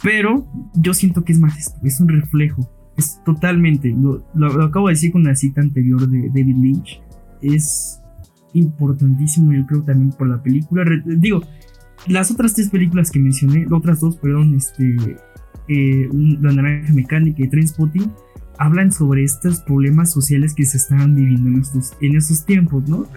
Pero 0.01 0.47
yo 0.75 0.93
siento 0.93 1.23
que 1.23 1.33
es 1.33 1.39
más 1.39 1.57
esto, 1.57 1.79
es 1.83 1.99
un 1.99 2.09
reflejo, 2.09 2.69
es 2.97 3.21
totalmente, 3.23 3.89
lo, 3.89 4.25
lo, 4.35 4.63
acabo 4.63 4.87
de 4.87 4.93
decir 4.93 5.11
con 5.11 5.21
una 5.21 5.35
cita 5.35 5.61
anterior 5.61 6.07
de 6.07 6.27
David 6.29 6.57
Lynch, 6.57 7.01
es 7.41 7.99
importantísimo 8.53 9.51
yo 9.53 9.65
creo 9.65 9.81
también 9.83 10.11
por 10.11 10.27
la 10.27 10.41
película, 10.43 10.85
digo, 11.05 11.41
las 12.07 12.31
otras 12.31 12.53
tres 12.53 12.69
películas 12.69 13.09
que 13.11 13.19
mencioné, 13.19 13.65
otras 13.71 14.01
dos, 14.01 14.17
perdón, 14.17 14.55
este, 14.55 14.95
eh, 15.69 16.09
La 16.41 16.51
Naranja 16.51 16.93
Mecánica 16.93 17.43
y 17.43 17.47
Trainspotting, 17.47 18.11
hablan 18.57 18.91
sobre 18.91 19.23
estos 19.23 19.61
problemas 19.61 20.11
sociales 20.11 20.53
que 20.53 20.65
se 20.65 20.77
estaban 20.77 21.15
viviendo 21.15 21.49
en 21.49 21.59
estos, 21.59 21.93
en 22.01 22.15
esos 22.15 22.45
tiempos, 22.45 22.87
¿no? 22.87 23.07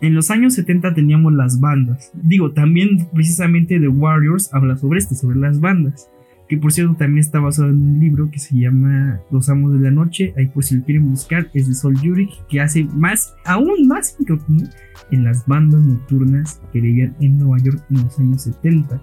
En 0.00 0.14
los 0.14 0.30
años 0.30 0.54
70 0.54 0.94
teníamos 0.94 1.32
las 1.34 1.60
bandas. 1.60 2.10
Digo, 2.14 2.52
también 2.52 3.08
precisamente 3.12 3.78
The 3.78 3.88
Warriors 3.88 4.52
habla 4.54 4.76
sobre 4.76 4.98
esto, 4.98 5.14
sobre 5.14 5.38
las 5.38 5.60
bandas. 5.60 6.08
Que 6.48 6.56
por 6.56 6.72
cierto 6.72 6.96
también 6.96 7.20
está 7.20 7.38
basado 7.38 7.68
en 7.68 7.76
un 7.76 8.00
libro 8.00 8.30
que 8.30 8.38
se 8.38 8.58
llama 8.58 9.20
Los 9.30 9.48
Amos 9.50 9.74
de 9.74 9.80
la 9.80 9.90
Noche. 9.90 10.32
Ahí 10.36 10.48
por 10.48 10.64
si 10.64 10.76
lo 10.76 10.84
quieren 10.84 11.08
buscar, 11.10 11.48
es 11.54 11.68
de 11.68 11.74
Sol 11.74 12.00
Yurik, 12.00 12.30
que 12.48 12.60
hace 12.60 12.84
más, 12.84 13.34
aún 13.44 13.86
más 13.86 14.16
hincapié 14.18 14.68
en 15.10 15.24
las 15.24 15.46
bandas 15.46 15.80
nocturnas 15.80 16.60
que 16.72 16.80
vivían 16.80 17.14
en 17.20 17.38
Nueva 17.38 17.58
York 17.58 17.84
en 17.90 18.02
los 18.02 18.18
años 18.18 18.42
70. 18.42 19.00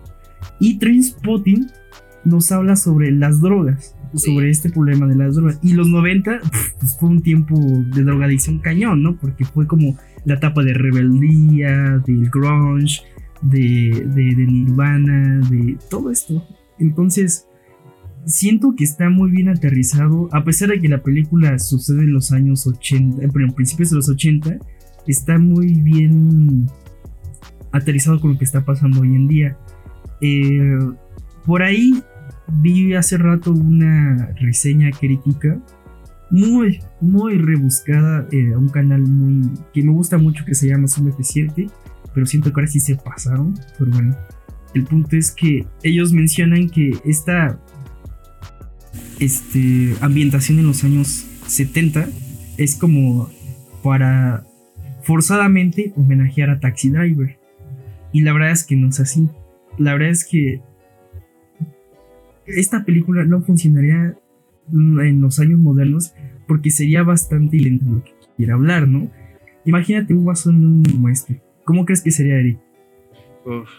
Y 0.60 0.80
Trainspotting 0.80 1.68
nos 2.26 2.52
habla 2.52 2.76
sobre 2.76 3.12
las 3.12 3.40
drogas 3.40 3.96
sobre 4.16 4.50
este 4.50 4.70
problema 4.70 5.08
de 5.08 5.16
las 5.16 5.36
drogas. 5.36 5.60
Y 5.62 5.74
los 5.74 5.88
90 5.88 6.40
pues 6.80 6.98
fue 7.00 7.10
un 7.10 7.22
tiempo 7.22 7.56
de 7.60 8.04
drogadicción 8.04 8.60
cañón, 8.60 9.04
¿no? 9.04 9.18
Porque 9.18 9.46
fue 9.46 9.68
como 9.68 9.98
la 10.26 10.36
etapa 10.36 10.64
de 10.64 10.74
rebeldía, 10.74 12.02
del 12.06 12.30
grunge, 12.30 13.02
de, 13.42 14.06
de, 14.14 14.36
de 14.36 14.46
Nirvana, 14.46 15.40
de 15.50 15.78
todo 15.90 16.12
esto. 16.12 16.46
Entonces, 16.80 17.48
siento 18.26 18.76
que 18.76 18.84
está 18.84 19.10
muy 19.10 19.32
bien 19.32 19.50
aterrizado, 19.50 20.30
a 20.32 20.44
pesar 20.44 20.70
de 20.70 20.80
que 20.80 20.90
la 20.90 21.02
película 21.02 21.58
sucede 21.60 22.04
en 22.04 22.14
los 22.14 22.32
años 22.32 22.68
80, 22.68 23.24
eh, 23.24 23.30
en 23.34 23.52
principios 23.54 23.90
de 23.90 23.96
los 23.96 24.10
80, 24.10 24.60
está 25.08 25.38
muy 25.38 25.74
bien 25.74 26.68
aterrizado 27.72 28.20
con 28.20 28.34
lo 28.34 28.38
que 28.38 28.46
está 28.46 28.66
pasando 28.66 29.02
hoy 29.02 29.16
en 29.16 29.28
día. 29.28 29.58
Eh, 30.22 30.78
por 31.46 31.64
ahí 31.64 32.04
vi 32.48 32.94
hace 32.94 33.18
rato 33.18 33.52
una 33.52 34.32
reseña 34.40 34.92
crítica 34.92 35.60
muy, 36.30 36.80
muy 37.00 37.38
rebuscada 37.38 38.28
eh, 38.32 38.54
a 38.54 38.58
un 38.58 38.70
canal 38.70 39.02
muy 39.02 39.50
que 39.74 39.84
me 39.84 39.92
gusta 39.92 40.18
mucho 40.18 40.44
que 40.46 40.56
se 40.56 40.68
llama 40.68 40.88
Zoom 40.88 41.12
F7, 41.12 41.72
pero 42.14 42.26
siento 42.26 42.52
que 42.52 42.60
ahora 42.60 42.68
sí 42.68 42.80
se 42.80 42.96
pasaron. 42.96 43.58
Pero 43.78 43.92
bueno, 43.92 44.16
el 44.74 44.84
punto 44.84 45.16
es 45.16 45.32
que 45.32 45.66
ellos 45.84 46.14
mencionan 46.14 46.70
que 46.70 46.92
esta 47.06 47.60
este, 49.20 49.96
ambientación 50.02 50.60
en 50.60 50.68
los 50.68 50.84
años 50.84 51.26
70 51.48 52.08
es 52.58 52.76
como 52.76 53.30
para 53.84 54.46
forzadamente 55.04 55.94
homenajear 55.96 56.50
a 56.50 56.60
Taxi 56.60 56.90
Driver. 56.90 57.38
Y 58.12 58.22
la 58.22 58.34
verdad 58.34 58.52
es 58.52 58.64
que 58.64 58.76
no 58.76 58.90
es 58.90 59.00
así. 59.00 59.30
La 59.78 59.94
verdad 59.94 60.10
es 60.10 60.26
que 60.26 60.62
esta 62.48 62.86
película 62.86 63.26
no 63.26 63.42
funcionaría 63.42 64.18
en 64.72 65.22
los 65.22 65.40
años 65.40 65.60
modernos 65.60 66.14
porque 66.48 66.72
sería 66.72 67.04
bastante 67.04 67.58
lento 67.58 67.86
lo 67.86 68.04
que 68.04 68.14
quiera 68.36 68.56
hablar, 68.56 68.88
¿no? 68.88 69.12
Imagínate 69.66 70.14
un 70.14 70.24
guasón 70.24 70.84
como 70.90 71.10
este. 71.10 71.42
¿Cómo 71.66 71.86
crees 71.86 72.02
que 72.02 72.12
sería 72.12 72.36
Eric? 72.36 72.60
Uf. 73.46 73.70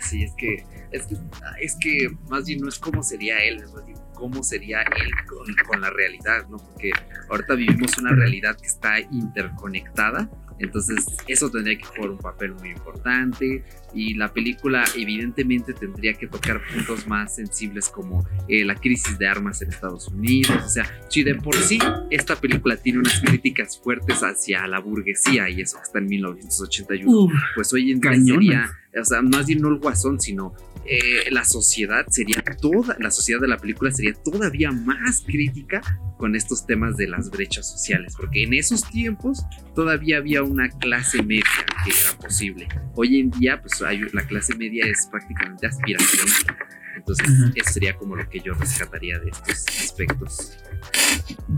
sí, 0.00 0.22
es 0.22 0.32
que, 0.34 0.64
es 0.92 1.06
que, 1.06 1.16
es 1.60 1.76
que 1.80 2.08
más 2.28 2.46
bien 2.46 2.60
no 2.60 2.68
es 2.68 2.78
cómo 2.78 3.02
sería 3.02 3.38
él, 3.38 3.58
es 3.58 3.72
más 3.72 3.86
bien 3.86 3.98
cómo 4.14 4.42
sería 4.42 4.82
él 4.82 5.10
con, 5.26 5.46
con 5.68 5.80
la 5.80 5.90
realidad, 5.90 6.48
¿no? 6.48 6.56
Porque 6.56 6.90
ahorita 7.30 7.54
vivimos 7.54 7.96
una 7.98 8.12
realidad 8.12 8.56
que 8.60 8.66
está 8.66 8.98
interconectada 9.00 10.28
entonces 10.58 11.06
eso 11.26 11.50
tendría 11.50 11.78
que 11.78 11.84
jugar 11.84 12.10
un 12.10 12.18
papel 12.18 12.54
muy 12.54 12.70
importante 12.70 13.64
y 13.94 14.14
la 14.14 14.32
película 14.32 14.84
evidentemente 14.96 15.72
tendría 15.72 16.14
que 16.14 16.26
tocar 16.26 16.60
puntos 16.72 17.06
más 17.06 17.34
sensibles 17.34 17.88
como 17.88 18.26
eh, 18.48 18.64
la 18.64 18.74
crisis 18.74 19.18
de 19.18 19.26
armas 19.26 19.62
en 19.62 19.70
Estados 19.70 20.08
Unidos. 20.08 20.56
O 20.64 20.68
sea, 20.68 20.84
si 21.08 21.22
de 21.22 21.34
por 21.34 21.54
sí 21.56 21.78
esta 22.10 22.36
película 22.36 22.76
tiene 22.76 22.98
unas 22.98 23.20
críticas 23.20 23.80
fuertes 23.82 24.20
hacia 24.20 24.66
la 24.66 24.80
burguesía 24.80 25.48
y 25.48 25.60
eso 25.60 25.78
está 25.82 25.98
en 25.98 26.06
1981, 26.06 27.32
pues 27.54 27.72
hoy 27.72 27.92
en 27.92 28.00
día 28.00 28.14
sería, 28.24 28.70
o 29.00 29.04
sea, 29.04 29.22
más 29.22 29.46
bien 29.46 29.60
no 29.60 29.68
el 29.68 29.78
guasón, 29.78 30.20
sino 30.20 30.54
eh, 30.90 31.30
la 31.30 31.44
sociedad 31.44 32.06
sería 32.08 32.42
toda, 32.60 32.96
la 32.98 33.10
sociedad 33.10 33.40
de 33.40 33.48
la 33.48 33.58
película 33.58 33.90
sería 33.90 34.14
todavía 34.14 34.72
más 34.72 35.22
crítica 35.26 35.82
con 36.16 36.34
estos 36.34 36.66
temas 36.66 36.96
de 36.96 37.08
las 37.08 37.30
brechas 37.30 37.70
sociales, 37.70 38.14
porque 38.16 38.44
en 38.44 38.54
esos 38.54 38.88
tiempos 38.88 39.44
todavía 39.74 40.16
había 40.16 40.42
una 40.42 40.70
clase 40.70 41.22
media 41.22 41.44
que 41.84 41.90
era 41.90 42.18
posible. 42.18 42.68
Hoy 42.94 43.20
en 43.20 43.30
día, 43.32 43.60
pues 43.60 43.82
hay, 43.82 44.00
la 44.12 44.26
clase 44.26 44.56
media 44.56 44.86
es 44.86 45.06
prácticamente 45.10 45.66
aspiracional. 45.66 46.56
Entonces, 46.96 47.26
eso 47.54 47.70
sería 47.70 47.94
como 47.94 48.16
lo 48.16 48.28
que 48.28 48.40
yo 48.40 48.54
rescataría 48.54 49.18
de 49.18 49.30
estos 49.30 49.66
aspectos. 49.68 50.58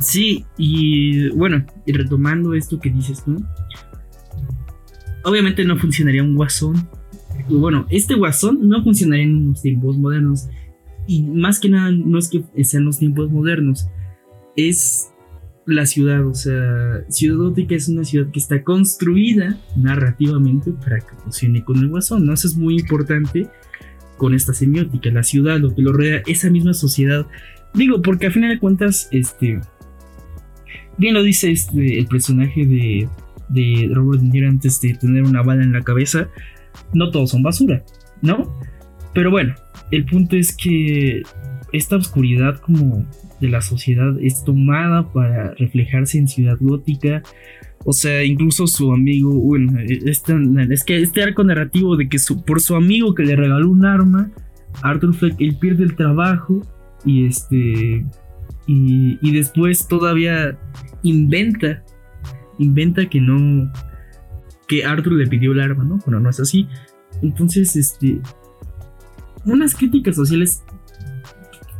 Sí, 0.01 0.45
y 0.59 1.31
bueno, 1.31 1.65
y 1.87 1.93
retomando 1.93 2.53
esto 2.53 2.81
que 2.81 2.91
dices 2.91 3.25
tú, 3.25 3.43
obviamente 5.25 5.65
no 5.65 5.79
funcionaría 5.79 6.23
un 6.23 6.35
guasón 6.35 6.89
bueno, 7.49 7.87
este 7.91 8.15
guasón 8.15 8.69
no 8.69 8.83
funcionaría 8.83 9.25
en 9.25 9.49
los 9.49 9.63
tiempos 9.63 9.99
modernos. 9.99 10.49
Y 11.07 11.23
más 11.23 11.59
que 11.59 11.69
nada, 11.69 11.91
no 11.91 12.19
es 12.19 12.29
que 12.29 12.65
sean 12.65 12.85
los 12.85 12.99
tiempos 12.99 13.31
modernos, 13.31 13.89
es 14.57 15.11
la 15.67 15.87
ciudad. 15.87 16.27
O 16.27 16.35
sea, 16.35 17.05
Ciudad 17.09 17.39
Gótica 17.39 17.75
es 17.75 17.89
una 17.89 18.05
ciudad 18.05 18.31
que 18.31 18.39
está 18.39 18.63
construida 18.63 19.59
narrativamente 19.77 20.73
para 20.73 20.99
que 20.99 21.17
funcione 21.23 21.65
con 21.65 21.79
el 21.79 21.89
guasón. 21.89 22.27
¿no? 22.27 22.35
Eso 22.35 22.49
es 22.49 22.57
muy 22.57 22.79
importante 22.79 23.49
con 24.17 24.35
esta 24.35 24.53
semiótica. 24.53 25.11
La 25.11 25.23
ciudad, 25.23 25.59
lo 25.59 25.75
que 25.75 25.83
lo 25.83 25.93
rodea, 25.93 26.23
esa 26.27 26.51
misma 26.51 26.75
sociedad. 26.75 27.27
Digo, 27.75 28.03
porque 28.03 28.27
a 28.27 28.31
final 28.31 28.51
de 28.51 28.59
cuentas, 28.59 29.09
este. 29.13 29.61
Bien 30.99 31.15
lo 31.15 31.23
dice 31.23 31.51
este, 31.51 31.99
el 31.99 32.07
personaje 32.07 32.67
de, 32.67 33.09
de 33.49 33.91
Robert 33.95 34.23
antes 34.47 34.81
de 34.83 34.95
tener 34.95 35.23
una 35.23 35.41
bala 35.43 35.63
en 35.63 35.73
la 35.73 35.81
cabeza 35.81 36.29
no 36.93 37.11
todos 37.11 37.31
son 37.31 37.43
basura, 37.43 37.83
¿no? 38.23 38.57
Pero 39.15 39.31
bueno, 39.31 39.55
el 39.91 40.05
punto 40.05 40.37
es 40.37 40.57
que 40.57 41.23
esta 41.73 41.97
oscuridad 41.97 42.57
como 42.61 43.05
de 43.41 43.49
la 43.49 43.61
sociedad 43.61 44.15
es 44.21 44.45
tomada 44.45 45.11
para 45.13 45.55
reflejarse 45.55 46.19
en 46.19 46.29
Ciudad 46.29 46.57
Gótica. 46.61 47.23
O 47.85 47.93
sea, 47.93 48.23
incluso 48.25 48.67
su 48.67 48.93
amigo, 48.93 49.33
bueno, 49.33 49.81
este, 49.81 50.35
es 50.69 50.85
que 50.85 51.01
este 51.01 51.23
arco 51.23 51.43
narrativo 51.43 51.97
de 51.97 52.09
que 52.09 52.19
por 52.47 52.61
su 52.61 52.77
amigo 52.77 53.15
que 53.15 53.25
le 53.25 53.37
regaló 53.37 53.71
un 53.71 53.87
arma, 53.87 54.31
Arthur 54.83 55.15
Fleck, 55.15 55.41
él 55.41 55.57
pierde 55.59 55.85
el 55.85 55.97
trabajo 55.97 56.63
y 57.05 57.27
este, 57.27 58.05
y, 58.67 59.19
y 59.23 59.33
después 59.33 59.89
todavía 59.89 60.59
inventa, 61.03 61.83
inventa 62.59 63.09
que 63.09 63.21
no, 63.21 63.73
que 64.71 64.85
Arthur 64.85 65.15
le 65.15 65.27
pidió 65.27 65.51
el 65.51 65.61
arma, 65.61 65.83
¿no? 65.83 65.99
Bueno, 66.07 66.21
no 66.21 66.31
es 66.31 66.39
así. 66.39 66.69
Entonces, 67.23 67.75
este. 67.75 68.21
Unas 69.45 69.75
críticas 69.75 70.15
sociales 70.15 70.63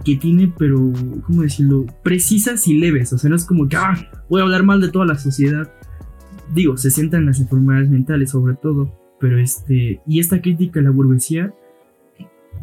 que 0.05 0.17
tiene, 0.17 0.53
pero, 0.59 0.93
¿cómo 1.25 1.43
decirlo? 1.43 1.87
Precisas 2.03 2.67
y 2.67 2.75
leves. 2.75 3.13
O 3.13 3.19
sea, 3.19 3.31
no 3.31 3.37
es 3.37 3.45
como 3.45 3.69
que, 3.69 3.77
ah, 3.77 3.95
voy 4.29 4.41
a 4.41 4.45
hablar 4.45 4.65
mal 4.65 4.81
de 4.81 4.89
toda 4.89 5.07
la 5.07 5.17
sociedad. 5.17 5.73
Digo, 6.53 6.77
se 6.77 6.91
sientan 6.91 7.27
las 7.27 7.39
enfermedades 7.39 7.89
mentales, 7.89 8.31
sobre 8.31 8.55
todo. 8.57 8.93
Pero 9.21 9.39
este. 9.39 10.01
Y 10.05 10.19
esta 10.19 10.43
crítica 10.43 10.81
a 10.81 10.83
la 10.83 10.91
burguesía. 10.91 11.55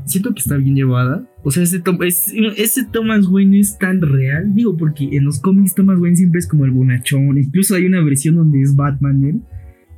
Siento 0.03 0.33
que 0.33 0.39
está 0.39 0.57
bien 0.57 0.75
llevada. 0.75 1.25
O 1.43 1.51
sea, 1.51 1.63
ese, 1.63 2.83
Thomas 2.91 3.27
Wayne 3.27 3.61
es 3.61 3.77
tan 3.77 4.01
real. 4.01 4.53
Digo, 4.53 4.75
porque 4.75 5.07
en 5.09 5.23
los 5.23 5.39
cómics 5.39 5.73
Thomas 5.73 5.99
Wayne 5.99 6.17
siempre 6.17 6.39
es 6.39 6.47
como 6.47 6.65
el 6.65 6.71
bonachón. 6.71 7.37
Incluso 7.37 7.75
hay 7.75 7.85
una 7.85 8.01
versión 8.01 8.35
donde 8.35 8.61
es 8.61 8.75
Batman 8.75 9.23
él. 9.23 9.41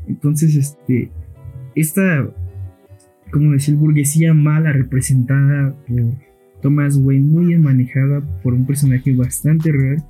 Entonces, 0.10 0.56
este, 0.56 1.12
esta, 1.76 2.28
como 3.32 3.52
decir, 3.52 3.76
burguesía 3.76 4.34
mala 4.34 4.74
representada 4.74 5.74
por 5.88 6.02
Thomas 6.62 6.98
Wayne, 6.98 7.26
muy 7.26 7.46
bien 7.46 7.62
manejada 7.62 8.22
por 8.44 8.54
un 8.54 8.66
personaje 8.66 9.14
bastante 9.14 9.72
real. 9.72 10.04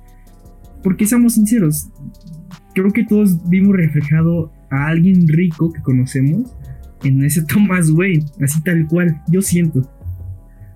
Porque 0.82 1.06
seamos 1.06 1.34
sinceros, 1.34 1.90
creo 2.74 2.90
que 2.90 3.04
todos 3.04 3.48
vimos 3.48 3.76
reflejado 3.76 4.50
a 4.70 4.86
alguien 4.86 5.28
rico 5.28 5.70
que 5.72 5.82
conocemos 5.82 6.56
en 7.04 7.22
ese 7.22 7.42
Thomas 7.46 7.90
Wayne, 7.90 8.24
así 8.42 8.62
tal 8.62 8.86
cual, 8.88 9.22
yo 9.30 9.42
siento. 9.42 9.88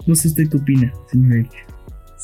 No 0.07 0.15
sé 0.15 0.29
usted 0.29 0.49
qué 0.51 0.59
opina, 0.59 0.93
señor 1.11 1.47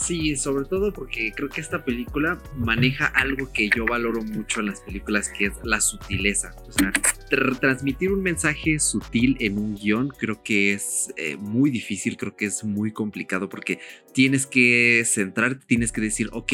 Sí, 0.01 0.35
sobre 0.37 0.65
todo 0.65 0.93
porque 0.93 1.31
creo 1.37 1.51
que 1.51 1.61
esta 1.61 1.85
película 1.85 2.41
maneja 2.57 3.07
algo 3.07 3.53
que 3.53 3.69
yo 3.69 3.85
valoro 3.85 4.23
mucho 4.23 4.61
en 4.61 4.67
las 4.67 4.81
películas, 4.81 5.29
que 5.29 5.47
es 5.47 5.53
la 5.63 5.81
sutileza. 5.81 6.55
O 6.67 6.73
sea, 6.73 6.91
transmitir 7.61 8.11
un 8.11 8.23
mensaje 8.23 8.79
sutil 8.81 9.37
en 9.41 9.59
un 9.59 9.77
guion 9.77 10.09
creo 10.09 10.43
que 10.43 10.73
es 10.73 11.13
eh, 11.17 11.37
muy 11.37 11.71
difícil, 11.71 12.17
creo 12.17 12.35
que 12.35 12.47
es 12.47 12.65
muy 12.65 12.93
complicado 12.93 13.49
porque 13.49 13.79
tienes 14.15 14.47
que 14.47 15.03
centrarte, 15.05 15.65
tienes 15.67 15.93
que 15.93 16.01
decir, 16.01 16.31
ok, 16.33 16.53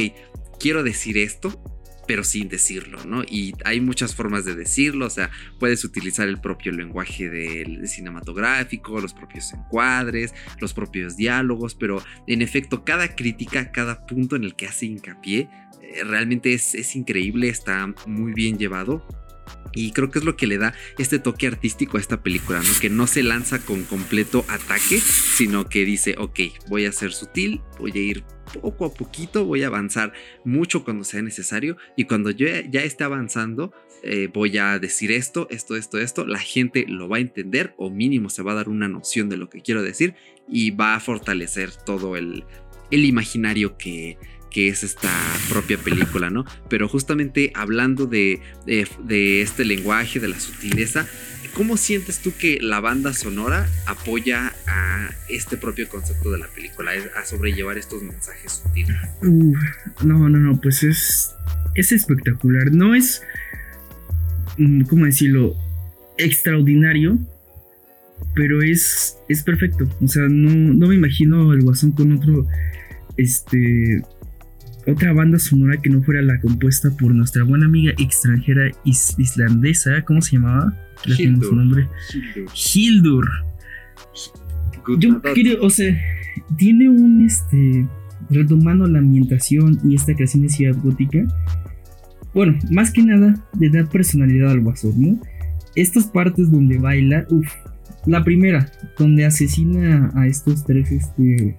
quiero 0.58 0.82
decir 0.82 1.16
esto, 1.16 1.62
pero 2.06 2.24
sin 2.24 2.48
decirlo, 2.48 3.04
¿no? 3.04 3.22
Y 3.24 3.54
hay 3.64 3.80
muchas 3.80 4.14
formas 4.14 4.44
de 4.44 4.54
decirlo, 4.54 5.06
o 5.06 5.10
sea, 5.10 5.30
puedes 5.58 5.84
utilizar 5.84 6.28
el 6.28 6.40
propio 6.40 6.72
lenguaje 6.72 7.28
del 7.28 7.86
cinematográfico, 7.88 9.00
los 9.00 9.14
propios 9.14 9.52
encuadres, 9.52 10.34
los 10.60 10.72
propios 10.72 11.16
diálogos, 11.16 11.74
pero 11.74 12.02
en 12.26 12.42
efecto, 12.42 12.84
cada 12.84 13.14
crítica, 13.14 13.72
cada 13.72 14.06
punto 14.06 14.36
en 14.36 14.44
el 14.44 14.54
que 14.54 14.66
hace 14.66 14.86
hincapié, 14.86 15.48
eh, 15.82 16.04
realmente 16.04 16.54
es, 16.54 16.74
es 16.74 16.96
increíble, 16.96 17.48
está 17.48 17.92
muy 18.06 18.32
bien 18.32 18.58
llevado. 18.58 19.06
Y 19.72 19.92
creo 19.92 20.10
que 20.10 20.18
es 20.18 20.24
lo 20.24 20.36
que 20.36 20.46
le 20.46 20.58
da 20.58 20.74
este 20.98 21.18
toque 21.18 21.46
artístico 21.46 21.98
a 21.98 22.00
esta 22.00 22.22
película, 22.22 22.60
¿no? 22.60 22.80
Que 22.80 22.88
no 22.88 23.06
se 23.06 23.22
lanza 23.22 23.58
con 23.58 23.84
completo 23.84 24.44
ataque, 24.48 24.98
sino 24.98 25.68
que 25.68 25.84
dice, 25.84 26.16
ok, 26.18 26.40
voy 26.68 26.86
a 26.86 26.92
ser 26.92 27.12
sutil, 27.12 27.60
voy 27.78 27.92
a 27.92 27.98
ir 27.98 28.24
poco 28.60 28.86
a 28.86 28.94
poquito, 28.94 29.44
voy 29.44 29.62
a 29.62 29.66
avanzar 29.68 30.12
mucho 30.44 30.84
cuando 30.84 31.04
sea 31.04 31.22
necesario 31.22 31.76
y 31.96 32.04
cuando 32.04 32.30
yo 32.30 32.46
ya 32.70 32.82
esté 32.82 33.04
avanzando, 33.04 33.72
eh, 34.02 34.28
voy 34.32 34.56
a 34.58 34.78
decir 34.78 35.12
esto, 35.12 35.48
esto, 35.50 35.76
esto, 35.76 35.98
esto, 35.98 36.26
la 36.26 36.38
gente 36.38 36.84
lo 36.88 37.08
va 37.08 37.16
a 37.16 37.20
entender 37.20 37.74
o 37.76 37.90
mínimo 37.90 38.30
se 38.30 38.42
va 38.42 38.52
a 38.52 38.56
dar 38.56 38.68
una 38.68 38.88
noción 38.88 39.28
de 39.28 39.36
lo 39.36 39.48
que 39.48 39.62
quiero 39.62 39.82
decir 39.82 40.14
y 40.48 40.70
va 40.70 40.94
a 40.94 41.00
fortalecer 41.00 41.72
todo 41.72 42.16
el, 42.16 42.44
el 42.90 43.04
imaginario 43.04 43.76
que, 43.76 44.18
que 44.56 44.68
es 44.68 44.84
esta 44.84 45.12
propia 45.50 45.76
película, 45.76 46.30
¿no? 46.30 46.44
Pero 46.70 46.88
justamente 46.88 47.52
hablando 47.54 48.06
de, 48.06 48.40
de, 48.64 49.42
este 49.42 49.64
lenguaje, 49.64 50.18
de 50.20 50.28
la 50.28 50.40
sutileza, 50.40 51.06
¿cómo 51.56 51.78
sientes 51.78 52.18
tú 52.18 52.32
que 52.38 52.58
la 52.60 52.80
banda 52.80 53.14
sonora 53.14 53.66
apoya 53.86 54.52
a 54.66 55.08
este 55.30 55.56
propio 55.56 55.88
concepto 55.88 56.30
de 56.30 56.38
la 56.38 56.48
película, 56.48 56.90
a 57.18 57.24
sobrellevar 57.24 57.78
estos 57.78 58.02
mensajes 58.02 58.62
sutiles? 58.62 58.94
no, 59.22 60.28
no, 60.28 60.28
no, 60.28 60.60
pues 60.60 60.82
es, 60.82 61.34
es 61.74 61.92
espectacular, 61.92 62.70
no 62.72 62.94
es, 62.94 63.22
mm, 64.58 64.82
¿cómo 64.82 65.06
decirlo? 65.06 65.56
Extraordinario, 66.18 67.18
pero 68.34 68.60
es, 68.62 69.16
es 69.30 69.42
perfecto. 69.42 69.88
O 70.02 70.08
sea, 70.08 70.24
no, 70.28 70.50
no 70.50 70.88
me 70.88 70.94
imagino 70.94 71.54
el 71.54 71.62
guasón 71.62 71.92
con 71.92 72.12
otro, 72.12 72.46
este, 73.16 74.02
otra 74.86 75.12
banda 75.12 75.38
sonora 75.38 75.76
que 75.82 75.90
no 75.90 76.02
fuera 76.02 76.22
la 76.22 76.40
compuesta 76.40 76.90
por 76.98 77.14
nuestra 77.14 77.44
buena 77.44 77.66
amiga 77.66 77.92
extranjera 77.98 78.70
islandesa, 78.84 80.02
¿cómo 80.04 80.22
se 80.22 80.36
llamaba? 80.36 80.72
Hildur. 81.18 81.44
Su 81.44 81.56
nombre. 81.56 81.88
Hildur. 82.54 83.28
Yo 84.98 85.20
creo, 85.20 85.62
o 85.62 85.70
sea, 85.70 85.96
tiene 86.56 86.88
un 86.88 87.26
este 87.26 87.86
retomando 88.30 88.86
la 88.86 88.98
ambientación 88.98 89.78
y 89.84 89.94
esta 89.94 90.14
creación 90.14 90.42
de 90.42 90.48
ciudad 90.48 90.76
gótica. 90.82 91.26
Bueno, 92.34 92.58
más 92.70 92.92
que 92.92 93.02
nada 93.02 93.34
de 93.54 93.70
dar 93.70 93.88
personalidad 93.88 94.50
al 94.50 94.60
guasón, 94.60 95.00
¿no? 95.00 95.20
Estas 95.74 96.06
partes 96.06 96.50
donde 96.50 96.78
baila, 96.78 97.26
uff, 97.30 97.48
la 98.06 98.22
primera, 98.22 98.70
donde 98.98 99.24
asesina 99.24 100.10
a 100.14 100.26
estos 100.26 100.64
tres 100.64 100.92
este, 100.92 101.58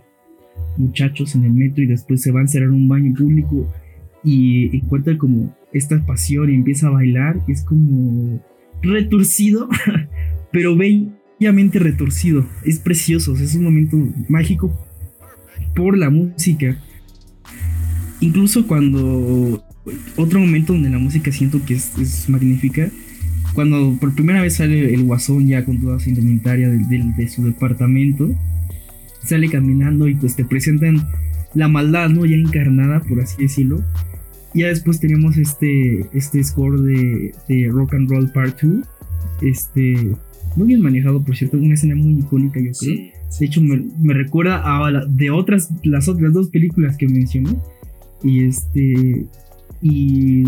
muchachos 0.78 1.36
en 1.36 1.44
el 1.44 1.52
metro 1.52 1.84
y 1.84 1.88
después 1.88 2.22
se 2.22 2.32
va 2.32 2.40
a 2.40 2.44
encerrar 2.44 2.70
en 2.70 2.76
un 2.76 2.88
baño 2.88 3.14
público 3.14 3.72
y 4.24 4.76
encuentra 4.76 5.18
como 5.18 5.56
esta 5.74 6.04
pasión 6.06 6.50
y 6.50 6.56
empieza 6.56 6.88
a 6.88 6.92
bailar, 6.92 7.40
es 7.48 7.64
como 7.64 8.42
retorcido, 8.82 9.70
pero 10.52 10.76
bellamente 10.76 11.80
retorcido. 11.80 12.46
Es 12.64 12.80
precioso, 12.80 13.36
es 13.36 13.56
un 13.56 13.64
momento 13.64 13.98
mágico 14.28 14.72
por 15.76 15.98
la 15.98 16.10
música. 16.10 16.78
Incluso 18.20 18.66
cuando 18.68 19.64
otro 20.16 20.40
momento 20.40 20.74
donde 20.74 20.90
la 20.90 20.98
música 20.98 21.32
siento 21.32 21.64
que 21.66 21.76
es, 21.76 22.28
magnífica, 22.28 22.90
cuando 23.54 23.98
por 24.00 24.14
primera 24.14 24.42
vez 24.42 24.56
sale 24.56 24.94
el 24.94 25.04
guasón 25.04 25.48
ya 25.48 25.64
con 25.64 25.80
toda 25.80 26.00
su 26.00 26.10
indumentaria 26.10 26.70
de, 26.70 27.28
su 27.28 27.44
departamento, 27.44 28.30
sale 29.28 29.50
caminando 29.50 30.08
y 30.08 30.16
pues 30.16 30.36
te 30.36 30.46
presentan 30.46 31.08
la 31.54 31.68
maldad, 31.68 32.10
¿no? 32.10 32.26
Ya 32.26 32.36
encarnada, 32.36 33.02
por 33.02 33.22
así 33.22 33.42
decirlo. 33.42 33.84
Ya 34.54 34.68
después 34.68 35.00
tenemos 35.00 35.38
este, 35.38 36.06
este 36.14 36.44
score 36.44 36.82
de, 36.82 37.34
de 37.48 37.70
Rock 37.70 37.94
and 37.94 38.10
Roll 38.10 38.32
Part 38.32 38.62
2. 38.62 38.86
Este, 39.42 40.16
muy 40.56 40.68
bien 40.68 40.82
manejado, 40.82 41.24
por 41.24 41.36
cierto, 41.36 41.58
una 41.58 41.76
escena 41.76 41.96
muy 41.96 42.20
icónica, 42.20 42.60
yo 42.60 42.72
creo. 42.80 42.98
de 43.40 43.46
hecho, 43.46 43.62
me, 43.62 43.84
me, 44.00 44.14
recuerda 44.14 44.62
a 44.64 45.06
de 45.06 45.30
otras, 45.30 45.70
las 45.84 46.08
otras 46.08 46.34
dos 46.34 46.50
películas 46.50 46.98
que 46.98 47.08
mencioné. 47.08 47.56
Y 48.24 48.46
este, 48.46 49.28
y 49.82 50.46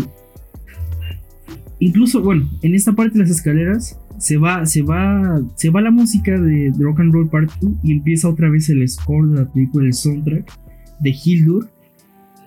incluso, 1.78 2.22
bueno, 2.22 2.48
en 2.62 2.74
esta 2.74 2.92
parte 2.92 3.14
de 3.14 3.20
las 3.20 3.30
escaleras 3.30 3.98
se 4.20 4.36
va, 4.36 4.66
se 4.66 4.82
va, 4.82 5.40
se 5.56 5.70
va 5.70 5.80
la 5.80 5.90
música 5.90 6.38
de, 6.38 6.72
Rock 6.78 7.00
and 7.00 7.12
Roll 7.12 7.28
Part 7.28 7.50
2 7.60 7.72
y 7.82 7.92
empieza 7.92 8.28
otra 8.28 8.50
vez 8.50 8.68
el 8.68 8.86
score 8.86 9.28
de 9.28 9.40
la 9.40 9.52
película, 9.52 9.86
el 9.86 9.94
soundtrack 9.94 10.52
de 11.00 11.10
Hildur. 11.24 11.68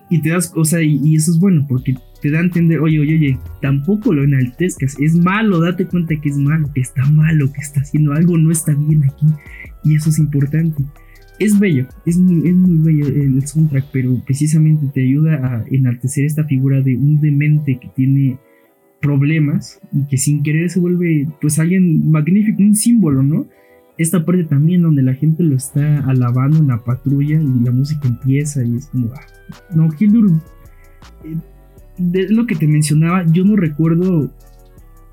Y 0.08 0.22
te 0.22 0.30
das, 0.30 0.52
o 0.54 0.64
sea, 0.64 0.80
y, 0.82 1.16
eso 1.16 1.32
es 1.32 1.38
bueno 1.38 1.66
porque 1.68 1.96
te 2.22 2.30
da 2.30 2.38
a 2.38 2.42
entender, 2.42 2.78
oye, 2.80 3.00
oye, 3.00 3.16
oye, 3.16 3.38
tampoco 3.60 4.14
lo 4.14 4.22
enaltezcas, 4.22 4.96
es 5.00 5.16
malo, 5.16 5.60
date 5.60 5.86
cuenta 5.86 6.14
que 6.20 6.28
es 6.28 6.36
malo, 6.38 6.70
que 6.72 6.80
está 6.80 7.04
malo, 7.06 7.52
que 7.52 7.60
está 7.60 7.80
haciendo 7.80 8.12
algo, 8.12 8.38
no 8.38 8.52
está 8.52 8.72
bien 8.74 9.04
aquí. 9.04 9.26
Y 9.82 9.96
eso 9.96 10.10
es 10.10 10.18
importante 10.18 10.82
es 11.38 11.58
bello, 11.58 11.86
es 12.06 12.16
muy, 12.16 12.48
es 12.48 12.54
muy 12.54 12.94
bello 12.94 13.08
el 13.08 13.46
soundtrack, 13.46 13.86
pero 13.92 14.22
precisamente 14.24 14.86
te 14.94 15.02
ayuda 15.02 15.34
a 15.34 15.64
enaltecer 15.70 16.24
esta 16.24 16.44
figura 16.44 16.80
de 16.80 16.96
un 16.96 17.20
demente 17.20 17.78
que 17.80 17.88
tiene 17.88 18.38
problemas 19.04 19.80
y 19.92 20.06
que 20.06 20.16
sin 20.16 20.42
querer 20.42 20.70
se 20.70 20.80
vuelve 20.80 21.28
pues 21.40 21.58
alguien 21.58 22.10
magnífico, 22.10 22.62
un 22.62 22.74
símbolo, 22.74 23.22
¿no? 23.22 23.46
Esta 23.98 24.24
parte 24.24 24.44
también 24.44 24.82
donde 24.82 25.02
la 25.02 25.14
gente 25.14 25.42
lo 25.42 25.54
está 25.54 26.00
alabando 26.08 26.58
en 26.58 26.68
la 26.68 26.82
patrulla 26.82 27.40
y 27.40 27.64
la 27.64 27.70
música 27.70 28.08
empieza 28.08 28.64
y 28.64 28.76
es 28.76 28.86
como, 28.86 29.10
ah, 29.14 29.26
no, 29.74 29.88
Hildur, 29.96 30.32
eh, 31.24 31.36
de 31.98 32.28
lo 32.30 32.46
que 32.46 32.56
te 32.56 32.66
mencionaba, 32.66 33.24
yo 33.26 33.44
no 33.44 33.56
recuerdo 33.56 34.32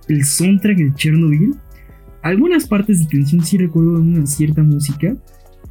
el 0.08 0.24
soundtrack 0.24 0.78
de 0.78 0.94
Chernobyl. 0.96 1.54
Algunas 2.24 2.68
partes 2.68 3.02
de 3.02 3.06
tensión 3.08 3.44
sí 3.44 3.58
recuerdo 3.58 4.00
una 4.00 4.26
cierta 4.26 4.64
música, 4.64 5.16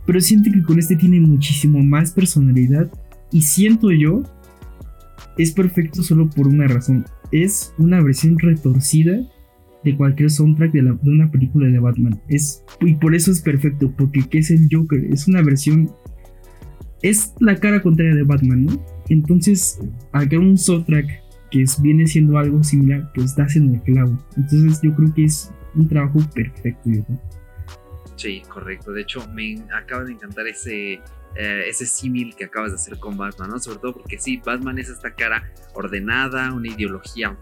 pero 0.07 0.21
siento 0.21 0.51
que 0.53 0.63
con 0.63 0.79
este 0.79 0.95
tiene 0.95 1.21
muchísimo 1.21 1.83
más 1.83 2.13
personalidad 2.13 2.91
y 3.33 3.43
siento 3.43 3.91
yo 3.91 4.23
es 5.39 5.53
perfecto 5.53 6.03
solo 6.03 6.29
por 6.29 6.47
una 6.47 6.67
razón. 6.67 7.07
Es 7.32 7.74
una 7.78 8.02
versión 8.02 8.39
retorcida 8.39 9.20
de 9.85 9.97
cualquier 9.97 10.31
soundtrack 10.31 10.73
de, 10.73 10.98
una 11.02 11.31
película 11.31 11.69
de 11.69 11.78
Batman. 11.78 12.20
Es, 12.28 12.65
y 12.81 12.94
por 12.94 13.15
eso 13.15 13.31
es 13.31 13.40
perfecto, 13.40 13.93
porque 13.97 14.23
¿qué 14.28 14.39
es 14.39 14.51
el 14.51 14.69
Joker? 14.70 15.05
Es 15.11 15.28
una 15.28 15.43
versión... 15.43 15.90
Es 17.02 17.32
la 17.40 17.57
cara 17.57 17.81
contraria 17.81 18.15
de 18.15 18.24
Batman, 18.24 18.66
¿no? 18.66 18.85
Entonces, 19.09 19.78
acá 20.12 20.39
un 20.39 20.59
soundtrack 20.59 21.07
que 21.51 21.65
viene 21.82 22.07
siendo 22.07 22.39
algo 22.39 22.62
similar, 22.62 23.11
pues 23.15 23.35
das 23.35 23.57
en 23.57 23.74
el 23.74 23.82
clavo. 23.82 24.19
Entonces 24.36 24.81
yo 24.82 24.94
creo 24.94 25.15
que 25.15 25.24
es 25.24 25.51
un 25.74 25.89
trabajo 25.89 26.20
perfecto, 26.35 26.90
yo 26.90 27.05
creo. 27.05 27.20
Correcto. 28.49 28.93
De 28.93 29.03
hecho, 29.03 29.27
me 29.29 29.63
acaba 29.73 30.05
de 30.05 30.13
encantar 30.13 30.47
ese, 30.47 30.95
eh, 31.37 31.65
ese 31.67 31.87
símil 31.87 32.35
que 32.37 32.45
acabas 32.45 32.73
de 32.73 32.77
hacer 32.77 32.99
con 32.99 33.17
Batman, 33.17 33.51
¿no? 33.51 33.59
Sobre 33.59 33.79
todo 33.79 33.95
porque 33.95 34.19
sí, 34.19 34.41
Batman 34.45 34.79
es 34.79 34.89
esta 34.89 35.15
cara 35.15 35.51
ordenada, 35.75 36.53
una 36.53 36.69
ideología 36.69 37.37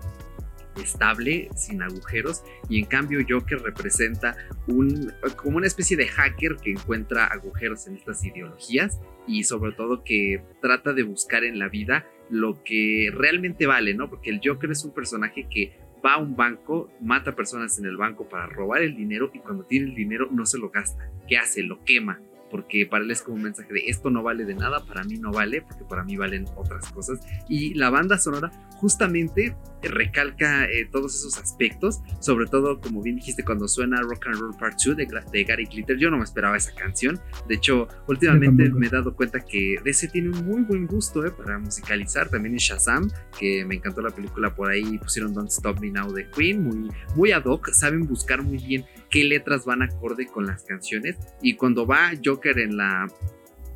estable, 0.82 1.48
sin 1.56 1.82
agujeros, 1.82 2.42
y 2.68 2.78
en 2.78 2.86
cambio 2.86 3.20
Joker 3.28 3.58
representa 3.60 4.36
un, 4.68 5.12
como 5.36 5.56
una 5.56 5.66
especie 5.66 5.96
de 5.96 6.06
hacker 6.06 6.56
que 6.56 6.70
encuentra 6.70 7.26
agujeros 7.26 7.86
en 7.88 7.96
estas 7.96 8.24
ideologías 8.24 9.00
y 9.26 9.42
sobre 9.44 9.72
todo 9.72 10.04
que 10.04 10.42
trata 10.62 10.92
de 10.92 11.02
buscar 11.02 11.42
en 11.42 11.58
la 11.58 11.68
vida 11.68 12.06
lo 12.30 12.62
que 12.62 13.10
realmente 13.12 13.66
vale, 13.66 13.94
¿no? 13.94 14.08
Porque 14.08 14.30
el 14.30 14.40
Joker 14.44 14.70
es 14.70 14.84
un 14.84 14.92
personaje 14.92 15.48
que 15.50 15.72
va 16.04 16.14
a 16.14 16.18
un 16.18 16.36
banco, 16.36 16.90
mata 17.00 17.34
personas 17.34 17.78
en 17.78 17.86
el 17.86 17.96
banco 17.96 18.28
para 18.28 18.46
robar 18.46 18.82
el 18.82 18.96
dinero 18.96 19.30
y 19.34 19.38
cuando 19.38 19.64
tiene 19.64 19.86
el 19.86 19.94
dinero 19.94 20.28
no 20.30 20.46
se 20.46 20.58
lo 20.58 20.70
gasta. 20.70 21.10
¿Qué 21.26 21.38
hace? 21.38 21.62
Lo 21.62 21.84
quema 21.84 22.20
porque 22.50 22.86
para 22.86 23.04
él 23.04 23.10
es 23.10 23.22
como 23.22 23.36
un 23.36 23.42
mensaje 23.42 23.72
de 23.72 23.80
esto 23.86 24.10
no 24.10 24.22
vale 24.22 24.44
de 24.44 24.54
nada, 24.54 24.84
para 24.84 25.04
mí 25.04 25.18
no 25.18 25.32
vale, 25.32 25.62
porque 25.62 25.84
para 25.84 26.04
mí 26.04 26.16
valen 26.16 26.46
otras 26.56 26.90
cosas. 26.90 27.20
Y 27.48 27.74
la 27.74 27.90
banda 27.90 28.18
sonora 28.18 28.50
justamente 28.76 29.56
recalca 29.82 30.64
eh, 30.64 30.88
todos 30.90 31.14
esos 31.14 31.38
aspectos, 31.38 32.00
sobre 32.20 32.46
todo 32.46 32.80
como 32.80 33.02
bien 33.02 33.16
dijiste 33.16 33.44
cuando 33.44 33.68
suena 33.68 34.00
Rock 34.00 34.26
and 34.26 34.36
Roll 34.36 34.56
Part 34.56 34.78
2 34.84 34.96
de, 34.96 35.44
Gary 35.44 35.66
Glitter, 35.66 35.96
yo 35.96 36.10
no 36.10 36.18
me 36.18 36.24
esperaba 36.24 36.56
esa 36.56 36.74
canción, 36.74 37.20
de 37.48 37.54
hecho 37.54 37.86
últimamente 38.06 38.70
me 38.70 38.86
he 38.86 38.90
dado 38.90 39.14
cuenta 39.14 39.40
que 39.40 39.76
DC 39.84 40.08
tiene 40.08 40.30
un 40.30 40.46
muy 40.46 40.62
buen 40.62 40.86
gusto 40.86 41.24
eh, 41.24 41.30
para 41.30 41.58
musicalizar, 41.58 42.28
también 42.28 42.54
en 42.54 42.58
Shazam, 42.58 43.10
que 43.38 43.64
me 43.64 43.76
encantó 43.76 44.00
la 44.00 44.10
película 44.10 44.54
por 44.54 44.70
ahí, 44.70 44.98
pusieron 44.98 45.32
Don't 45.32 45.50
Stop 45.50 45.80
Me 45.80 45.90
Now 45.90 46.12
de 46.12 46.28
Queen, 46.30 46.62
muy, 46.62 46.90
muy 47.14 47.32
ad 47.32 47.44
hoc, 47.44 47.70
saben 47.70 48.06
buscar 48.06 48.42
muy 48.42 48.58
bien 48.58 48.84
qué 49.10 49.24
letras 49.24 49.64
van 49.64 49.82
acorde 49.82 50.26
con 50.26 50.46
las 50.46 50.64
canciones. 50.64 51.16
Y 51.42 51.54
cuando 51.54 51.86
va 51.86 52.12
Joker 52.24 52.58
en 52.58 52.76
la 52.76 53.06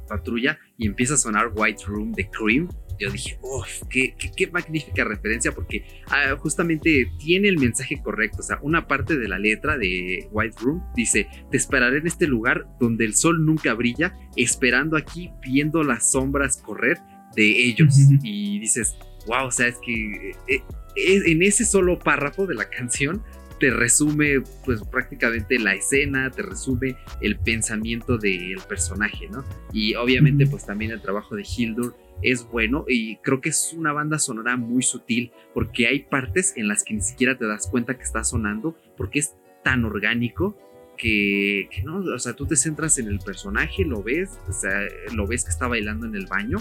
patrulla 0.09 0.59
y 0.77 0.87
empieza 0.87 1.15
a 1.15 1.17
sonar 1.17 1.53
White 1.55 1.85
Room 1.87 2.13
de 2.13 2.29
Cream, 2.31 2.69
yo 2.99 3.11
dije, 3.11 3.39
uff, 3.43 3.83
qué, 3.91 4.15
qué, 4.37 4.47
magnífica 4.49 5.03
referencia, 5.05 5.53
porque 5.53 5.85
ah, 6.09 6.37
justamente 6.39 7.11
tiene 7.19 7.49
el 7.49 7.59
mensaje 7.59 8.01
correcto. 8.01 8.39
O 8.41 8.43
sea, 8.43 8.59
una 8.63 8.87
parte 8.87 9.19
de 9.19 9.29
la 9.29 9.39
letra 9.39 9.77
de 9.77 10.29
White 10.31 10.57
Room 10.61 10.83
dice: 10.95 11.27
Te 11.51 11.57
esperaré 11.57 11.99
en 11.99 12.07
este 12.07 12.27
lugar 12.27 12.67
donde 12.79 13.05
el 13.05 13.15
sol 13.15 13.45
nunca 13.45 13.75
brilla, 13.75 14.15
esperando 14.37 14.97
aquí, 14.97 15.31
viendo 15.43 15.83
las 15.83 16.13
sombras 16.13 16.59
correr 16.59 16.99
de 17.35 17.65
ellos. 17.65 17.97
Y 18.23 18.61
dices, 18.61 18.97
wow, 19.27 19.47
o 19.47 19.51
sea, 19.51 19.69
es 19.69 19.79
que 19.85 20.31
eh, 20.49 20.63
eh, 20.97 21.23
en 21.27 21.43
ese 21.43 21.65
solo 21.65 21.99
párrafo 21.99 22.47
de 22.47 22.55
la 22.55 22.69
canción 22.69 23.23
te 23.63 23.71
resume 23.71 24.43
pues 24.65 24.83
prácticamente 24.83 25.57
la 25.61 25.73
escena, 25.73 26.29
te 26.33 26.43
resume 26.43 26.97
el 27.21 27.39
pensamiento 27.39 28.19
del 28.19 28.59
personaje, 28.69 29.29
¿no? 29.29 29.45
Y 29.73 29.95
obviamente 29.95 30.49
pues 30.49 30.67
también 30.67 30.91
el 30.91 31.01
trabajo 31.01 31.37
de 31.37 31.45
Hildur 31.45 31.95
es 32.23 32.45
bueno 32.51 32.85
y 32.89 33.19
creo 33.19 33.41
que 33.41 33.51
es 33.51 33.73
una 33.73 33.93
banda 33.93 34.19
sonora 34.19 34.57
muy 34.57 34.83
sutil 34.83 35.31
porque 35.55 35.87
hay 35.87 36.01
partes 36.01 36.55
en 36.57 36.67
las 36.67 36.83
que 36.83 36.95
ni 36.95 37.03
siquiera 37.03 37.39
te 37.39 37.47
das 37.47 37.69
cuenta 37.69 37.97
que 37.97 38.03
está 38.03 38.25
sonando 38.25 38.77
porque 38.97 39.21
es 39.21 39.37
tan 39.63 39.85
orgánico 39.85 40.59
que, 40.97 41.69
que, 41.71 41.85
no, 41.85 41.99
o 41.99 42.19
sea, 42.19 42.33
tú 42.33 42.47
te 42.47 42.57
centras 42.57 42.99
en 42.99 43.07
el 43.07 43.21
personaje, 43.21 43.85
lo 43.85 44.03
ves, 44.03 44.41
o 44.49 44.53
sea, 44.53 44.81
lo 45.15 45.29
ves 45.29 45.45
que 45.45 45.51
está 45.51 45.69
bailando 45.69 46.05
en 46.07 46.17
el 46.17 46.27
baño 46.27 46.59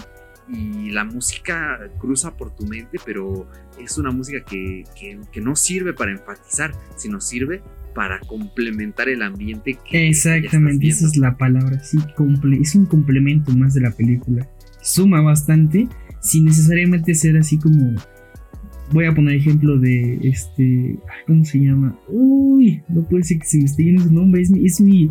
y 0.52 0.90
la 0.90 1.04
música 1.04 1.80
cruza 1.98 2.36
por 2.36 2.54
tu 2.54 2.66
mente, 2.66 2.98
pero 3.04 3.48
es 3.82 3.96
una 3.98 4.10
música 4.10 4.44
que, 4.44 4.84
no 5.40 5.56
sirve 5.56 5.92
para 5.94 6.12
enfatizar, 6.12 6.72
sino 6.96 7.20
sirve 7.20 7.62
para 7.94 8.20
complementar 8.20 9.08
el 9.08 9.22
ambiente 9.22 9.78
que 9.84 10.08
exactamente 10.08 10.88
esa 10.88 11.06
es 11.06 11.18
la 11.18 11.36
palabra 11.36 11.78
sí 11.80 11.98
es 12.58 12.74
un 12.74 12.86
complemento 12.86 13.52
más 13.52 13.74
de 13.74 13.82
la 13.82 13.90
película. 13.90 14.48
Suma 14.80 15.20
bastante 15.20 15.88
sin 16.20 16.46
necesariamente 16.46 17.14
ser 17.14 17.36
así 17.36 17.58
como 17.58 17.94
voy 18.92 19.04
a 19.04 19.14
poner 19.14 19.36
ejemplo 19.36 19.78
de 19.78 20.20
este 20.22 20.98
cómo 21.26 21.44
se 21.44 21.58
llama 21.58 21.98
uy 22.08 22.82
no 22.88 23.06
puede 23.06 23.24
ser 23.24 23.38
que 23.40 23.46
se 23.46 23.58
me 23.58 23.64
esté 23.64 23.84
yendo 23.84 24.04
su 24.04 24.12
nombre 24.12 24.40
es 24.40 24.50
mi, 24.50 24.64
es 24.64 24.80
mi 24.80 25.08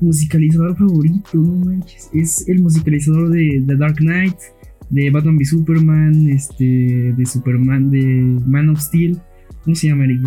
musicalizador 0.00 0.76
favorito 0.76 1.30
no 1.34 1.64
manches 1.64 2.10
es 2.12 2.46
el 2.48 2.60
musicalizador 2.60 3.30
de 3.30 3.62
The 3.66 3.76
Dark 3.76 3.96
Knight 3.96 4.36
de 4.90 5.10
Batman 5.10 5.36
v 5.36 5.44
Superman, 5.44 6.28
este, 6.28 7.14
de 7.16 7.26
Superman, 7.26 7.90
de 7.90 8.38
Man 8.46 8.68
of 8.68 8.80
Steel. 8.80 9.18
¿Cómo 9.64 9.76
se 9.76 9.88
llama, 9.88 10.04
Eric? 10.04 10.22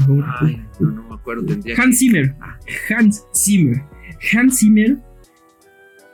no, 0.80 1.10
me 1.10 1.16
acuerdo. 1.16 1.46
Hans 1.78 2.00
Zimmer. 2.00 2.36
Ah. 2.40 2.58
Hans 2.90 3.24
Zimmer. 3.36 3.82
Hans 4.32 4.60
Zimmer. 4.60 4.98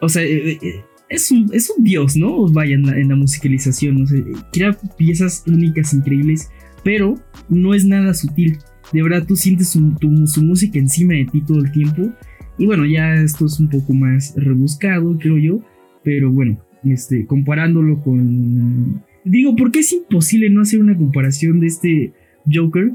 O 0.02 0.10
sea, 0.10 0.24
eh, 0.24 0.58
eh, 0.62 0.84
es 1.10 1.32
un, 1.32 1.50
es 1.54 1.70
un 1.76 1.84
dios, 1.84 2.16
¿no? 2.16 2.48
Vaya, 2.52 2.76
en 2.76 3.10
la, 3.10 3.16
musicalización. 3.16 4.06
crea 4.54 4.78
piezas 4.98 5.44
únicas, 5.48 5.94
increíbles, 5.94 6.50
pero 6.84 7.16
no 7.50 7.74
es 7.74 7.86
nada 7.86 8.14
sutil. 8.14 8.58
De 8.94 9.04
verdad, 9.04 9.26
tú 9.28 9.36
sientes 9.36 9.70
su, 9.70 9.96
su 10.26 10.44
música 10.44 10.80
encima 10.80 11.14
de 11.14 11.26
ti 11.26 11.42
todo 11.42 11.60
el 11.60 11.72
tiempo 11.72 12.12
Y 12.58 12.66
bueno, 12.66 12.86
ya 12.86 13.14
esto 13.14 13.46
es 13.46 13.60
un 13.60 13.70
poco 13.70 13.94
más 13.94 14.34
rebuscado, 14.36 15.18
creo 15.18 15.38
yo. 15.38 15.60
Pero 16.04 16.32
bueno, 16.32 16.58
este, 16.84 17.26
comparándolo 17.26 18.02
con. 18.02 19.04
Digo, 19.26 19.56
porque 19.56 19.80
es 19.80 19.92
imposible 19.92 20.50
no 20.50 20.62
hacer 20.62 20.80
una 20.80 20.98
comparación 20.98 21.60
de 21.60 21.68
este 21.68 22.14
Joker 22.52 22.92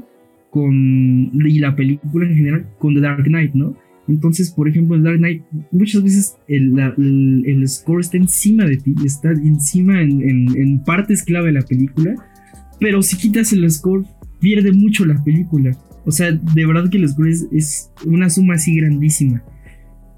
con. 0.49 1.31
y 1.33 1.59
la 1.59 1.75
película 1.75 2.27
en 2.27 2.35
general 2.35 2.65
con 2.79 2.95
The 2.95 3.01
Dark 3.01 3.23
Knight, 3.25 3.53
¿no? 3.53 3.75
Entonces, 4.07 4.51
por 4.51 4.67
ejemplo, 4.67 4.95
en 4.95 5.03
Dark 5.03 5.17
Knight, 5.17 5.43
muchas 5.71 6.03
veces 6.03 6.37
el, 6.47 6.77
el, 7.45 7.67
score 7.67 8.01
está 8.01 8.17
encima 8.17 8.65
de 8.65 8.77
ti, 8.77 8.93
está 9.03 9.31
encima 9.31 10.01
en, 10.01 10.21
en, 10.55 10.83
partes 10.83 11.23
clave 11.23 11.47
de 11.47 11.53
la 11.53 11.61
película, 11.63 12.15
pero 12.79 13.01
si 13.01 13.17
quitas 13.17 13.51
el 13.53 13.69
score, 13.71 14.05
pierde 14.39 14.71
mucho 14.71 15.05
la 15.05 15.23
película. 15.23 15.75
O 16.05 16.11
sea, 16.11 16.31
de 16.31 16.65
verdad 16.65 16.89
que 16.89 16.97
el 16.97 17.09
score 17.09 17.29
es, 17.29 17.91
una 18.05 18.29
suma 18.29 18.55
así 18.55 18.75
grandísima. 18.75 19.41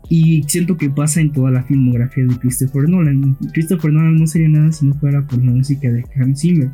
Y 0.09 0.43
siento 0.43 0.77
que 0.77 0.89
pasa 0.89 1.19
en 1.19 1.31
toda 1.31 1.51
la 1.51 1.63
filmografía 1.63 2.25
de 2.25 2.38
Christopher 2.38 2.88
Nolan. 2.88 3.35
Christopher 3.53 3.91
Nolan 3.91 4.15
no 4.15 4.27
sería 4.27 4.47
nada 4.47 4.71
si 4.71 4.85
no 4.85 4.95
fuera 4.95 5.25
por 5.27 5.43
la 5.43 5.51
música 5.51 5.91
de 5.91 6.05
Hans 6.15 6.41
Zimmer. 6.41 6.71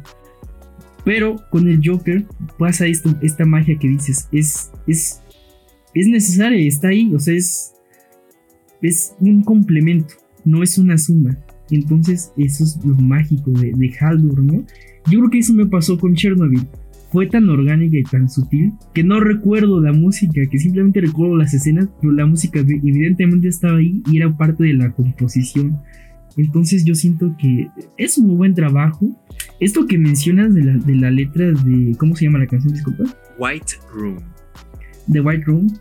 Pero 1.04 1.38
con 1.50 1.68
el 1.68 1.82
Joker 1.84 2.26
pasa 2.58 2.86
esto, 2.86 3.14
esta 3.22 3.46
magia 3.46 3.78
que 3.78 3.90
dices, 3.90 4.30
es, 4.32 4.72
es 4.88 5.24
es 5.94 6.08
necesaria, 6.08 6.68
está 6.68 6.90
ahí, 6.90 7.14
o 7.14 7.20
sea, 7.20 7.36
es, 7.36 7.74
es 8.82 9.16
un 9.20 9.44
complemento, 9.44 10.16
no 10.44 10.64
es 10.64 10.78
una 10.78 10.98
suma. 10.98 11.38
Entonces, 11.70 12.32
eso 12.38 12.64
es 12.64 12.80
lo 12.84 12.96
mágico 12.96 13.52
de, 13.52 13.72
de 13.74 13.94
Haldor, 14.00 14.42
¿no? 14.42 14.66
Yo 15.10 15.20
creo 15.20 15.30
que 15.30 15.40
eso 15.40 15.54
me 15.54 15.66
pasó 15.66 15.98
con 15.98 16.14
Chernobyl. 16.14 16.68
Fue 17.14 17.28
tan 17.28 17.48
orgánica 17.48 17.96
y 17.96 18.04
tan 18.04 18.28
sutil 18.28 18.74
que 18.92 19.04
no 19.04 19.20
recuerdo 19.20 19.80
la 19.80 19.94
música, 19.94 20.42
que 20.50 20.58
simplemente 20.58 21.00
recuerdo 21.00 21.38
las 21.38 21.54
escenas, 21.54 21.88
pero 22.02 22.12
la 22.12 22.26
música 22.26 22.60
evidentemente 22.60 23.48
estaba 23.50 23.78
ahí 23.78 24.02
y 24.12 24.18
era 24.18 24.36
parte 24.36 24.64
de 24.64 24.74
la 24.74 24.92
composición. 24.92 25.78
Entonces 26.38 26.84
yo 26.86 26.96
siento 26.96 27.36
que 27.38 27.68
es 28.00 28.18
un 28.18 28.26
muy 28.26 28.36
buen 28.38 28.56
trabajo. 28.56 29.16
Esto 29.60 29.86
que 29.86 30.00
mencionas 30.00 30.56
de 30.56 30.64
la, 30.64 30.74
de 30.74 30.96
la 30.96 31.12
letra 31.12 31.52
de... 31.52 31.96
¿Cómo 32.00 32.16
se 32.16 32.26
llama 32.26 32.40
la 32.40 32.48
canción? 32.48 32.74
Disculpa. 32.74 33.04
White 33.38 33.74
Room. 33.94 34.18
The 35.12 35.22
White 35.22 35.44
Room. 35.46 35.72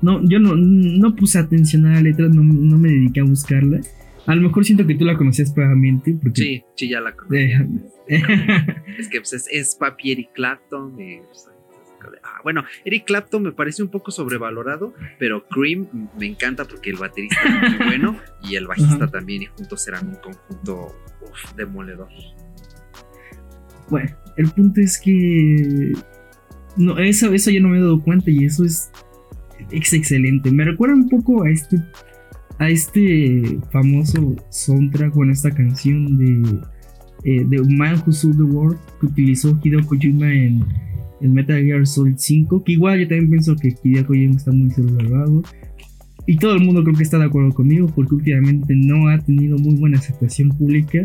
No, 0.00 0.20
yo 0.28 0.40
no, 0.40 0.56
no 0.56 1.14
puse 1.14 1.38
atención 1.38 1.86
a 1.86 1.92
la 1.92 2.02
letra, 2.02 2.26
no, 2.26 2.42
no, 2.42 2.76
me 2.76 2.88
dediqué 2.88 3.20
a 3.20 3.24
buscarla. 3.24 3.80
A 4.26 4.34
lo 4.34 4.42
mejor 4.42 4.64
siento 4.64 4.84
que 4.84 4.96
tú 4.96 5.04
la 5.04 5.16
conocías 5.16 5.52
previamente. 5.52 6.18
Porque... 6.20 6.42
Sí, 6.42 6.62
sí, 6.74 6.88
ya 6.88 7.00
la 7.00 7.14
conocía. 7.14 7.68
es 8.98 9.08
que 9.08 9.20
pues, 9.20 9.48
es, 9.50 9.74
papi 9.74 10.12
Eric 10.12 10.32
Clapton. 10.32 10.94
Pues, 10.94 11.48
ah, 12.22 12.40
bueno, 12.42 12.64
Eric 12.84 13.04
Clapton 13.04 13.42
me 13.42 13.52
parece 13.52 13.82
un 13.82 13.88
poco 13.88 14.10
sobrevalorado, 14.10 14.94
pero 15.18 15.46
Cream 15.48 16.10
me 16.18 16.26
encanta 16.26 16.64
porque 16.64 16.90
el 16.90 16.96
baterista 16.96 17.40
es 17.44 17.70
muy 17.70 17.86
bueno 17.86 18.20
y 18.42 18.56
el 18.56 18.66
bajista 18.66 19.06
también, 19.08 19.42
y 19.42 19.46
juntos 19.46 19.82
serán 19.82 20.08
un 20.08 20.16
conjunto 20.16 20.94
demoledor. 21.56 22.08
Bueno, 23.88 24.10
el 24.36 24.50
punto 24.50 24.80
es 24.80 24.98
que 24.98 25.92
no, 26.76 26.98
eso, 26.98 27.32
eso 27.32 27.50
yo 27.50 27.60
no 27.60 27.68
me 27.68 27.78
he 27.78 27.80
dado 27.80 28.02
cuenta 28.02 28.30
y 28.30 28.44
eso 28.44 28.64
es, 28.64 28.90
es 29.70 29.92
excelente. 29.92 30.50
Me 30.50 30.64
recuerda 30.64 30.94
un 30.94 31.08
poco 31.08 31.44
a 31.44 31.50
este, 31.50 31.76
a 32.58 32.68
este 32.68 33.58
famoso 33.70 34.34
soundtrack, 34.50 35.14
bueno, 35.14 35.32
esta 35.32 35.50
canción 35.50 36.16
de, 36.18 36.60
eh, 37.24 37.44
de 37.46 37.60
Man 37.62 38.02
Who 38.04 38.12
Sold 38.12 38.36
the 38.36 38.42
World 38.42 38.78
que 39.00 39.06
utilizó 39.06 39.58
Hideo 39.62 39.86
Kojima 39.86 40.32
en, 40.32 40.64
en, 41.20 41.32
Metal 41.32 41.62
Gear 41.62 41.86
Solid 41.86 42.14
5. 42.16 42.64
Que 42.64 42.72
igual 42.72 43.00
yo 43.00 43.08
también 43.08 43.30
pienso 43.30 43.56
que 43.56 43.74
Hideo 43.82 44.06
Kojima 44.06 44.36
está 44.36 44.52
muy 44.52 44.70
salvado. 44.70 45.42
Y 46.26 46.36
todo 46.36 46.54
el 46.54 46.64
mundo 46.64 46.84
creo 46.84 46.96
que 46.96 47.02
está 47.02 47.18
de 47.18 47.24
acuerdo 47.24 47.52
conmigo 47.52 47.90
porque 47.94 48.14
últimamente 48.14 48.74
no 48.76 49.08
ha 49.08 49.18
tenido 49.18 49.58
muy 49.58 49.74
buena 49.74 49.98
aceptación 49.98 50.50
pública. 50.50 51.04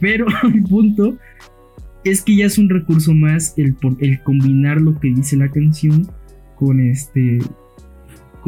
Pero 0.00 0.26
el 0.54 0.62
punto 0.64 1.16
es 2.04 2.22
que 2.22 2.36
ya 2.36 2.46
es 2.46 2.58
un 2.58 2.68
recurso 2.68 3.14
más 3.14 3.54
el, 3.56 3.76
el 4.00 4.22
combinar 4.22 4.80
lo 4.80 4.98
que 4.98 5.08
dice 5.08 5.36
la 5.36 5.50
canción 5.50 6.08
con 6.56 6.80
este 6.80 7.38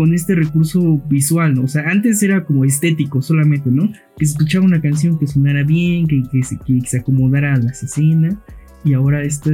con 0.00 0.14
este 0.14 0.34
recurso 0.34 0.96
visual, 1.10 1.56
¿no? 1.56 1.64
O 1.64 1.68
sea, 1.68 1.82
antes 1.90 2.22
era 2.22 2.46
como 2.46 2.64
estético 2.64 3.20
solamente, 3.20 3.70
¿no? 3.70 3.92
Que 4.16 4.24
se 4.24 4.32
escuchaba 4.32 4.64
una 4.64 4.80
canción 4.80 5.18
que 5.18 5.26
sonara 5.26 5.62
bien, 5.62 6.06
que, 6.06 6.22
que, 6.32 6.42
se, 6.42 6.58
que 6.58 6.80
se 6.86 7.00
acomodara 7.00 7.52
a 7.52 7.58
las 7.58 7.82
escenas. 7.82 8.34
Y 8.82 8.94
ahora 8.94 9.22
esta, 9.22 9.50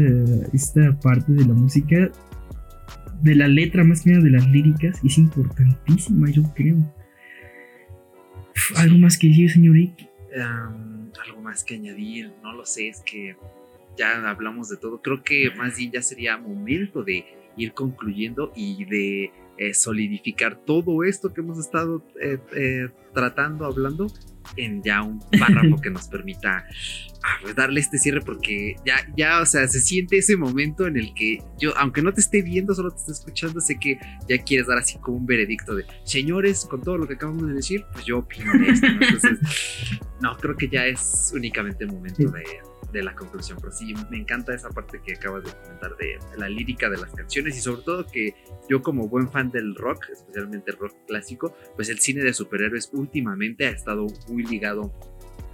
esta 0.52 0.96
parte 1.00 1.32
de 1.32 1.44
la 1.46 1.52
música, 1.52 2.12
de 3.22 3.34
la 3.34 3.48
letra 3.48 3.82
más 3.82 4.02
que 4.02 4.10
nada 4.10 4.22
de 4.22 4.30
las 4.30 4.46
líricas, 4.46 5.00
es 5.02 5.18
importantísima, 5.18 6.30
yo 6.30 6.44
creo. 6.54 6.76
¿Algo 8.76 8.98
más 8.98 9.18
que 9.18 9.26
decir, 9.26 9.50
señor 9.50 9.74
algo 11.26 11.40
más 11.42 11.64
que 11.64 11.74
añadir, 11.74 12.30
no 12.44 12.52
lo 12.52 12.64
sé, 12.64 12.86
es 12.86 13.00
que 13.00 13.34
ya 13.98 14.30
hablamos 14.30 14.68
de 14.68 14.76
todo. 14.76 15.02
Creo 15.02 15.24
que 15.24 15.50
más 15.56 15.76
bien 15.76 15.90
ya 15.90 16.02
sería 16.02 16.36
momento 16.36 17.02
de 17.02 17.24
ir 17.56 17.72
concluyendo 17.72 18.52
y 18.54 18.84
de 18.84 19.32
eh, 19.58 19.74
solidificar 19.74 20.56
todo 20.64 21.04
esto 21.04 21.32
que 21.32 21.40
hemos 21.40 21.58
estado 21.58 22.04
eh, 22.20 22.38
eh, 22.54 22.88
tratando, 23.14 23.64
hablando, 23.64 24.06
en 24.56 24.82
ya 24.82 25.02
un 25.02 25.20
párrafo 25.38 25.76
que 25.82 25.90
nos 25.90 26.08
permita 26.08 26.66
ah, 27.24 27.38
pues 27.42 27.54
darle 27.56 27.80
este 27.80 27.98
cierre 27.98 28.20
porque 28.20 28.76
ya, 28.84 28.96
ya, 29.16 29.40
o 29.40 29.46
sea, 29.46 29.66
se 29.66 29.80
siente 29.80 30.18
ese 30.18 30.36
momento 30.36 30.86
en 30.86 30.96
el 30.96 31.14
que 31.14 31.42
yo, 31.58 31.76
aunque 31.76 32.02
no 32.02 32.12
te 32.12 32.20
esté 32.20 32.42
viendo, 32.42 32.74
solo 32.74 32.90
te 32.90 32.98
esté 32.98 33.12
escuchando, 33.12 33.60
sé 33.60 33.78
que 33.78 33.98
ya 34.28 34.38
quieres 34.42 34.66
dar 34.66 34.78
así 34.78 34.98
como 34.98 35.16
un 35.18 35.26
veredicto 35.26 35.74
de, 35.74 35.84
señores, 36.04 36.66
con 36.68 36.82
todo 36.82 36.98
lo 36.98 37.08
que 37.08 37.14
acabamos 37.14 37.48
de 37.48 37.54
decir, 37.54 37.84
pues 37.92 38.04
yo 38.04 38.18
opino 38.18 38.52
de 38.52 38.68
esto. 38.68 38.86
Entonces, 38.86 39.38
no, 40.20 40.36
creo 40.36 40.56
que 40.56 40.68
ya 40.68 40.86
es 40.86 41.32
únicamente 41.34 41.84
el 41.84 41.92
momento 41.92 42.30
de 42.30 42.44
de 42.92 43.02
la 43.02 43.14
conclusión, 43.14 43.58
pero 43.60 43.72
sí, 43.72 43.94
me 44.10 44.18
encanta 44.18 44.54
esa 44.54 44.70
parte 44.70 45.00
que 45.04 45.14
acabas 45.14 45.44
de 45.44 45.52
comentar 45.52 45.96
de 45.96 46.18
la 46.36 46.48
lírica 46.48 46.88
de 46.88 46.98
las 46.98 47.12
canciones 47.12 47.56
y 47.56 47.60
sobre 47.60 47.82
todo 47.82 48.06
que 48.06 48.34
yo 48.68 48.82
como 48.82 49.08
buen 49.08 49.30
fan 49.30 49.50
del 49.50 49.74
rock, 49.74 50.06
especialmente 50.12 50.70
el 50.70 50.78
rock 50.78 50.94
clásico, 51.06 51.54
pues 51.74 51.88
el 51.88 51.98
cine 51.98 52.22
de 52.22 52.32
superhéroes 52.32 52.90
últimamente 52.92 53.66
ha 53.66 53.70
estado 53.70 54.06
muy 54.28 54.44
ligado 54.44 54.92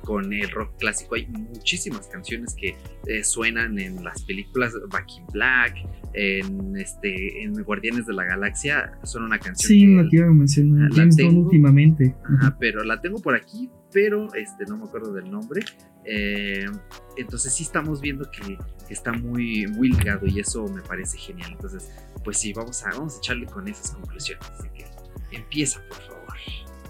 con 0.03 0.33
el 0.33 0.51
rock 0.51 0.77
clásico. 0.79 1.15
Hay 1.15 1.27
muchísimas 1.27 2.09
canciones 2.09 2.55
que 2.55 2.75
eh, 3.07 3.25
suenan 3.25 3.79
en 3.79 4.05
las 4.05 4.23
películas 4.25 4.75
Back 4.91 5.07
in 5.17 5.27
Black, 5.33 5.75
en 6.15 6.77
este, 6.77 7.43
en 7.43 7.55
Guardianes 7.63 8.07
de 8.07 8.13
la 8.13 8.25
Galaxia. 8.25 8.93
Son 9.05 9.23
una 9.23 9.39
canción. 9.39 9.69
Sí, 9.69 9.87
que 9.87 10.03
la 10.03 10.09
quiero 10.09 10.35
mencionar. 10.35 10.91
La 10.93 11.09
tengo, 11.09 11.41
últimamente. 11.41 12.15
pero 12.59 12.85
la 12.85 13.01
tengo 13.01 13.21
por 13.21 13.35
aquí, 13.35 13.71
pero 13.93 14.33
este, 14.35 14.65
no 14.67 14.77
me 14.77 14.85
acuerdo 14.85 15.13
del 15.13 15.31
nombre. 15.31 15.63
Eh, 16.05 16.67
entonces 17.17 17.55
sí 17.55 17.63
estamos 17.63 18.01
viendo 18.01 18.31
que, 18.31 18.59
está 18.89 19.13
muy, 19.13 19.67
muy 19.69 19.91
ligado 19.91 20.27
y 20.27 20.39
eso 20.39 20.69
me 20.69 20.83
parece 20.83 21.17
genial. 21.17 21.53
Entonces, 21.53 21.91
pues 22.23 22.39
sí, 22.39 22.53
vamos 22.53 22.85
a, 22.85 22.91
vamos 22.91 23.15
a 23.15 23.19
echarle 23.19 23.47
con 23.47 23.67
esas 23.67 23.93
conclusiones. 23.93 24.45
Así 24.51 24.69
que 24.75 24.85
empieza, 25.35 25.81
por 25.89 25.99
favor. 26.03 26.13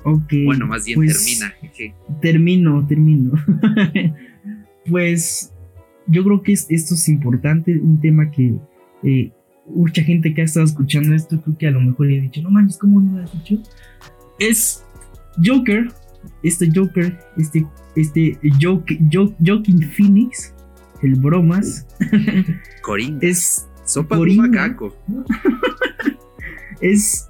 Ok. 0.05 0.33
Bueno, 0.45 0.67
más 0.67 0.85
bien 0.85 0.97
pues, 0.99 1.25
termina. 1.25 1.55
Termino, 2.21 2.87
termino. 2.89 3.33
pues 4.91 5.53
yo 6.07 6.25
creo 6.25 6.43
que 6.43 6.53
esto 6.53 6.95
es 6.95 7.09
importante, 7.09 7.79
un 7.79 8.01
tema 8.01 8.31
que 8.31 8.55
eh, 9.05 9.33
mucha 9.67 10.03
gente 10.03 10.35
que 10.35 10.43
ha 10.43 10.45
estado 10.45 10.67
escuchando 10.67 11.15
esto, 11.15 11.41
creo 11.41 11.59
que 11.59 11.67
a 11.69 11.71
lo 11.71 11.81
mejor 11.81 12.07
le 12.07 12.19
ha 12.19 12.23
dicho, 12.23 12.43
no 12.43 12.51
manches, 12.51 12.79
¿cómo 12.79 13.01
no 13.01 13.19
lo 13.19 13.25
has 13.25 13.33
dicho? 13.33 13.63
Es 14.39 14.85
Joker, 15.43 15.89
este 16.43 16.71
Joker, 16.75 17.19
este 17.37 17.67
este 17.95 18.39
Joaquin 18.61 19.83
Phoenix, 19.91 20.55
el 21.03 21.15
bromas. 21.17 21.87
Coringa. 22.83 23.19
Es 23.23 23.69
sopa 23.85 24.19
de 24.19 24.35
macaco. 24.35 24.97
es 26.81 27.29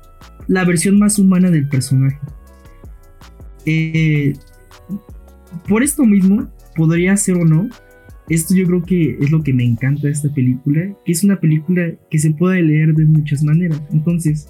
la 0.49 0.65
versión 0.65 0.99
más 0.99 1.19
humana 1.19 1.51
del 1.51 1.69
personaje. 1.69 2.19
Eh, 3.67 4.35
por 5.69 5.83
esto 5.83 6.05
mismo, 6.05 6.49
podría 6.77 7.17
ser 7.17 7.37
o 7.37 7.45
no. 7.45 7.69
Esto 8.29 8.55
yo 8.55 8.67
creo 8.67 8.83
que 8.83 9.19
es 9.21 9.31
lo 9.31 9.43
que 9.43 9.53
me 9.53 9.65
encanta 9.65 10.07
de 10.07 10.13
esta 10.13 10.33
película, 10.33 10.83
que 11.05 11.13
es 11.13 11.25
una 11.25 11.39
película 11.41 11.93
que 12.11 12.19
se 12.19 12.31
puede 12.31 12.63
leer 12.63 12.95
de 12.95 13.05
muchas 13.05 13.43
maneras. 13.43 13.83
Entonces, 13.93 14.49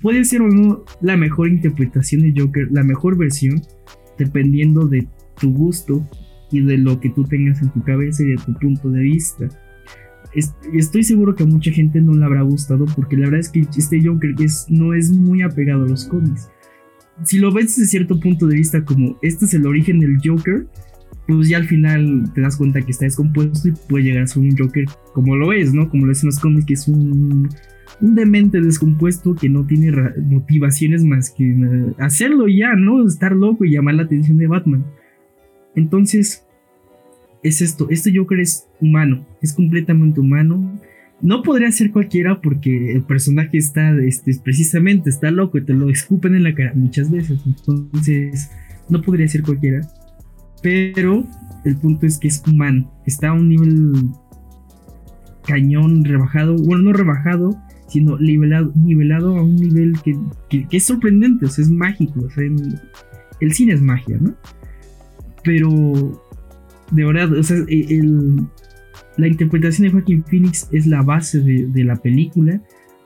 puede 0.00 0.24
ser 0.24 0.42
o 0.42 0.48
no 0.48 0.84
la 1.00 1.16
mejor 1.16 1.48
interpretación 1.48 2.22
de 2.22 2.40
Joker, 2.40 2.68
la 2.70 2.82
mejor 2.82 3.16
versión, 3.16 3.62
dependiendo 4.18 4.86
de 4.86 5.06
tu 5.40 5.52
gusto 5.52 6.06
y 6.50 6.60
de 6.60 6.78
lo 6.78 7.00
que 7.00 7.10
tú 7.10 7.24
tengas 7.24 7.62
en 7.62 7.70
tu 7.70 7.82
cabeza 7.82 8.22
y 8.22 8.30
de 8.30 8.36
tu 8.36 8.54
punto 8.54 8.90
de 8.90 9.00
vista. 9.00 9.48
Estoy 10.74 11.04
seguro 11.04 11.34
que 11.34 11.42
a 11.42 11.46
mucha 11.46 11.70
gente 11.70 12.00
no 12.00 12.12
le 12.12 12.24
habrá 12.24 12.42
gustado 12.42 12.84
porque 12.96 13.16
la 13.16 13.26
verdad 13.26 13.40
es 13.40 13.48
que 13.48 13.66
este 13.76 14.02
Joker 14.04 14.34
no 14.68 14.94
es 14.94 15.10
muy 15.10 15.42
apegado 15.42 15.84
a 15.84 15.88
los 15.88 16.04
cómics. 16.04 16.50
Si 17.24 17.38
lo 17.38 17.52
ves 17.52 17.76
desde 17.76 17.88
cierto 17.88 18.20
punto 18.20 18.46
de 18.46 18.56
vista 18.56 18.84
como 18.84 19.18
este 19.22 19.46
es 19.46 19.54
el 19.54 19.66
origen 19.66 19.98
del 19.98 20.18
Joker, 20.22 20.66
pues 21.26 21.48
ya 21.48 21.58
al 21.58 21.66
final 21.66 22.30
te 22.34 22.40
das 22.40 22.56
cuenta 22.56 22.80
que 22.80 22.90
está 22.90 23.04
descompuesto 23.04 23.68
y 23.68 23.72
puede 23.88 24.04
llegar 24.04 24.22
a 24.22 24.26
ser 24.26 24.42
un 24.42 24.56
Joker 24.56 24.84
como 25.12 25.36
lo 25.36 25.52
es, 25.52 25.74
¿no? 25.74 25.88
Como 25.88 26.06
lo 26.06 26.12
es 26.12 26.22
en 26.22 26.28
los 26.28 26.38
cómics, 26.38 26.66
que 26.66 26.74
es 26.74 26.88
un, 26.88 27.48
un 28.00 28.14
demente 28.14 28.60
descompuesto 28.60 29.34
que 29.34 29.48
no 29.48 29.66
tiene 29.66 29.92
motivaciones 30.20 31.04
más 31.04 31.30
que 31.30 31.50
eh, 31.50 31.94
hacerlo 31.98 32.46
ya, 32.48 32.74
¿no? 32.74 33.06
Estar 33.06 33.32
loco 33.32 33.64
y 33.64 33.72
llamar 33.72 33.94
la 33.94 34.02
atención 34.04 34.38
de 34.38 34.46
Batman. 34.46 34.84
Entonces, 35.74 36.46
es 37.42 37.60
esto, 37.62 37.88
este 37.90 38.16
Joker 38.16 38.40
es 38.40 38.66
humano, 38.80 39.26
es 39.42 39.52
completamente 39.52 40.20
humano. 40.20 40.78
No 41.20 41.42
podría 41.42 41.72
ser 41.72 41.90
cualquiera 41.90 42.40
porque 42.40 42.92
el 42.92 43.02
personaje 43.02 43.58
está, 43.58 43.96
este, 43.98 44.32
precisamente, 44.42 45.10
está 45.10 45.30
loco 45.30 45.58
y 45.58 45.64
te 45.64 45.74
lo 45.74 45.90
escupen 45.90 46.34
en 46.34 46.44
la 46.44 46.54
cara 46.54 46.72
muchas 46.74 47.10
veces. 47.10 47.40
Entonces, 47.44 48.50
no 48.88 49.02
podría 49.02 49.26
ser 49.26 49.42
cualquiera. 49.42 49.80
Pero 50.62 51.24
el 51.64 51.76
punto 51.76 52.06
es 52.06 52.18
que 52.18 52.28
es 52.28 52.42
humano, 52.46 52.90
está 53.06 53.28
a 53.28 53.32
un 53.32 53.48
nivel 53.48 53.92
cañón 55.46 56.04
rebajado, 56.04 56.56
bueno, 56.56 56.84
no 56.84 56.92
rebajado, 56.92 57.58
sino 57.88 58.18
nivelado, 58.18 58.72
nivelado 58.76 59.36
a 59.36 59.42
un 59.42 59.56
nivel 59.56 59.94
que, 60.02 60.66
es 60.70 60.84
sorprendente, 60.84 61.46
o 61.46 61.48
sea, 61.48 61.64
es 61.64 61.70
mágico, 61.70 62.20
o 62.20 62.30
sea, 62.30 62.44
el, 62.44 63.52
cine 63.52 63.72
es 63.72 63.80
magia, 63.80 64.18
¿no? 64.20 64.34
Pero, 65.42 66.22
de 66.90 67.04
verdad, 67.04 67.32
o 67.32 67.42
sea, 67.42 67.56
e, 67.68 68.02
la 69.16 69.26
interpretación 69.26 69.86
de 69.86 69.92
Joaquin 69.92 70.24
Phoenix 70.24 70.68
es 70.70 70.86
la 70.86 71.02
base 71.02 71.40
de, 71.40 71.84
la 71.84 71.96
película. 71.96 72.62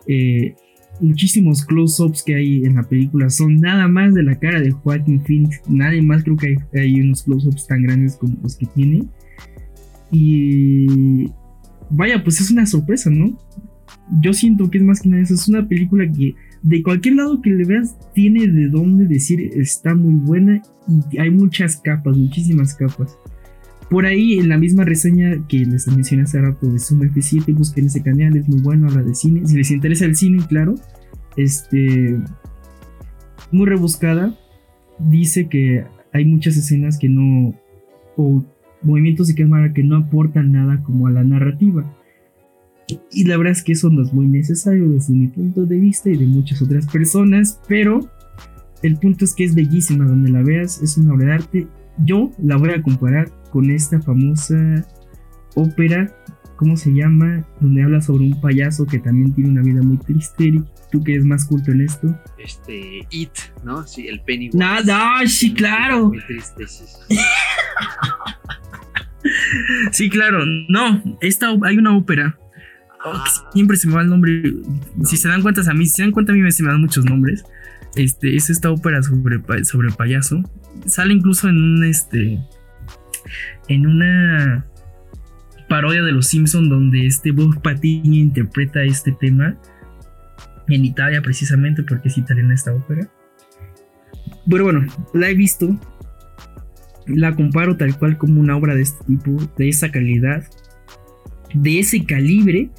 Eh, 0.06 0.54
muchísimos 1.00 1.64
close-ups 1.64 2.22
que 2.22 2.34
hay 2.34 2.64
en 2.64 2.74
la 2.74 2.82
película 2.82 3.30
son 3.30 3.56
nada 3.56 3.88
más 3.88 4.12
de 4.12 4.22
la 4.22 4.38
cara 4.38 4.60
de 4.60 4.72
Joaquin 4.72 5.24
Phoenix. 5.24 5.60
Nadie 5.68 6.02
más 6.02 6.22
creo 6.22 6.36
que 6.36 6.48
hay, 6.48 6.80
hay 6.80 7.00
unos 7.00 7.22
close-ups 7.22 7.66
tan 7.66 7.82
grandes 7.82 8.16
como 8.16 8.36
los 8.42 8.56
que 8.56 8.66
tiene. 8.66 9.04
Y 10.10 11.30
vaya, 11.88 12.22
pues 12.22 12.40
es 12.40 12.50
una 12.50 12.66
sorpresa, 12.66 13.08
¿no? 13.08 13.38
Yo 14.20 14.32
siento 14.32 14.70
que 14.70 14.78
es 14.78 14.84
más 14.84 15.00
que 15.00 15.08
nada 15.08 15.22
eso. 15.22 15.34
Es 15.34 15.48
una 15.48 15.66
película 15.66 16.10
que 16.10 16.34
de 16.62 16.82
cualquier 16.82 17.16
lado 17.16 17.40
que 17.40 17.50
le 17.50 17.64
veas 17.64 17.96
tiene 18.14 18.46
de 18.46 18.68
dónde 18.68 19.06
decir 19.06 19.40
está 19.54 19.94
muy 19.94 20.14
buena 20.14 20.62
y 21.10 21.18
hay 21.18 21.30
muchas 21.30 21.76
capas, 21.76 22.16
muchísimas 22.16 22.74
capas. 22.74 23.16
Por 23.90 24.06
ahí, 24.06 24.38
en 24.38 24.48
la 24.48 24.56
misma 24.56 24.84
reseña 24.84 25.46
que 25.48 25.66
les 25.66 25.86
mencioné 25.86 26.22
hace 26.22 26.40
rato 26.40 26.66
de 26.66 26.78
Zoom 26.78 27.02
F7, 27.02 27.54
busquen 27.54 27.86
ese 27.86 28.02
canal, 28.02 28.36
es 28.36 28.48
muy 28.48 28.60
bueno, 28.62 28.88
habla 28.88 29.02
de 29.02 29.14
cine. 29.14 29.46
Si 29.46 29.56
les 29.56 29.70
interesa 29.70 30.06
el 30.06 30.16
cine, 30.16 30.42
claro, 30.48 30.76
este, 31.36 32.18
muy 33.50 33.66
rebuscada. 33.66 34.34
Dice 34.98 35.48
que 35.48 35.84
hay 36.12 36.24
muchas 36.24 36.56
escenas 36.56 36.98
que 36.98 37.08
no, 37.08 37.54
o 38.16 38.44
movimientos 38.82 39.28
de 39.28 39.34
cámara 39.34 39.72
que 39.72 39.82
no 39.82 39.96
aportan 39.96 40.52
nada 40.52 40.82
como 40.82 41.06
a 41.06 41.10
la 41.10 41.24
narrativa. 41.24 41.84
Y 43.12 43.24
la 43.24 43.36
verdad 43.36 43.52
es 43.52 43.62
que 43.62 43.72
eso 43.72 43.90
no 43.90 44.02
es 44.02 44.12
muy 44.12 44.26
necesario 44.26 44.88
desde 44.88 45.14
mi 45.14 45.28
punto 45.28 45.64
de 45.64 45.78
vista 45.78 46.10
y 46.10 46.16
de 46.16 46.26
muchas 46.26 46.62
otras 46.62 46.86
personas, 46.86 47.60
pero 47.68 48.00
el 48.82 48.96
punto 48.96 49.24
es 49.24 49.34
que 49.34 49.44
es 49.44 49.54
bellísima 49.54 50.04
donde 50.04 50.30
la 50.30 50.42
veas, 50.42 50.82
es 50.82 50.96
una 50.96 51.14
obra 51.14 51.26
de 51.26 51.32
arte. 51.32 51.66
Yo 52.04 52.32
la 52.42 52.56
voy 52.56 52.70
a 52.70 52.82
comparar 52.82 53.30
con 53.50 53.70
esta 53.70 54.00
famosa 54.00 54.86
ópera, 55.54 56.12
¿cómo 56.56 56.76
se 56.76 56.90
llama? 56.90 57.46
Donde 57.60 57.82
habla 57.82 58.00
sobre 58.00 58.24
un 58.24 58.40
payaso 58.40 58.86
que 58.86 58.98
también 58.98 59.32
tiene 59.34 59.50
una 59.50 59.62
vida 59.62 59.82
muy 59.82 59.98
triste. 59.98 60.62
tú 60.90 61.02
que 61.02 61.12
eres 61.12 61.24
más 61.24 61.44
culto 61.44 61.70
en 61.70 61.82
esto. 61.82 62.14
Este, 62.38 63.06
It, 63.10 63.30
¿no? 63.64 63.86
Sí, 63.86 64.08
el 64.08 64.20
penny 64.20 64.50
Nada, 64.52 65.26
sí, 65.26 65.54
claro. 65.54 66.08
Muy 66.08 66.20
triste, 66.26 66.66
sí. 66.66 66.84
sí, 69.92 70.10
claro. 70.10 70.44
No, 70.68 71.02
esta, 71.20 71.54
hay 71.62 71.78
una 71.78 71.96
ópera. 71.96 72.38
Ah. 73.04 73.24
siempre 73.52 73.76
se 73.76 73.88
me 73.88 73.94
va 73.94 74.02
el 74.02 74.08
nombre. 74.08 74.54
Si 75.04 75.16
se 75.16 75.28
dan 75.28 75.42
cuenta 75.42 75.62
a 75.68 75.74
mí, 75.74 75.86
si 75.86 75.96
se 75.96 76.02
dan 76.02 76.12
cuenta 76.12 76.32
a 76.32 76.34
mí 76.34 76.52
se 76.52 76.62
me 76.62 76.70
dan 76.70 76.80
muchos 76.80 77.04
nombres. 77.04 77.44
Este, 77.96 78.36
es 78.36 78.48
esta 78.48 78.70
ópera 78.70 79.02
sobre, 79.02 79.40
sobre 79.64 79.90
payaso. 79.90 80.42
Sale 80.86 81.12
incluso 81.12 81.48
en 81.48 81.56
un 81.56 81.84
este 81.84 82.38
en 83.68 83.86
una 83.86 84.66
parodia 85.68 86.02
de 86.02 86.12
Los 86.12 86.26
Simpson 86.26 86.68
donde 86.68 87.06
este 87.06 87.32
Bob 87.32 87.60
Patiño 87.62 88.14
interpreta 88.14 88.82
este 88.82 89.12
tema 89.12 89.56
en 90.68 90.84
Italia 90.84 91.22
precisamente 91.22 91.82
porque 91.82 92.08
es 92.08 92.18
italiana 92.18 92.54
esta 92.54 92.74
ópera. 92.74 93.08
Pero 94.48 94.64
bueno, 94.64 94.86
la 95.14 95.28
he 95.28 95.34
visto, 95.34 95.78
la 97.06 97.34
comparo 97.34 97.76
tal 97.76 97.96
cual 97.98 98.18
como 98.18 98.40
una 98.40 98.56
obra 98.56 98.74
de 98.74 98.82
este 98.82 99.04
tipo, 99.04 99.36
de 99.56 99.68
esa 99.68 99.90
calidad, 99.90 100.44
de 101.54 101.78
ese 101.78 102.04
calibre 102.04 102.70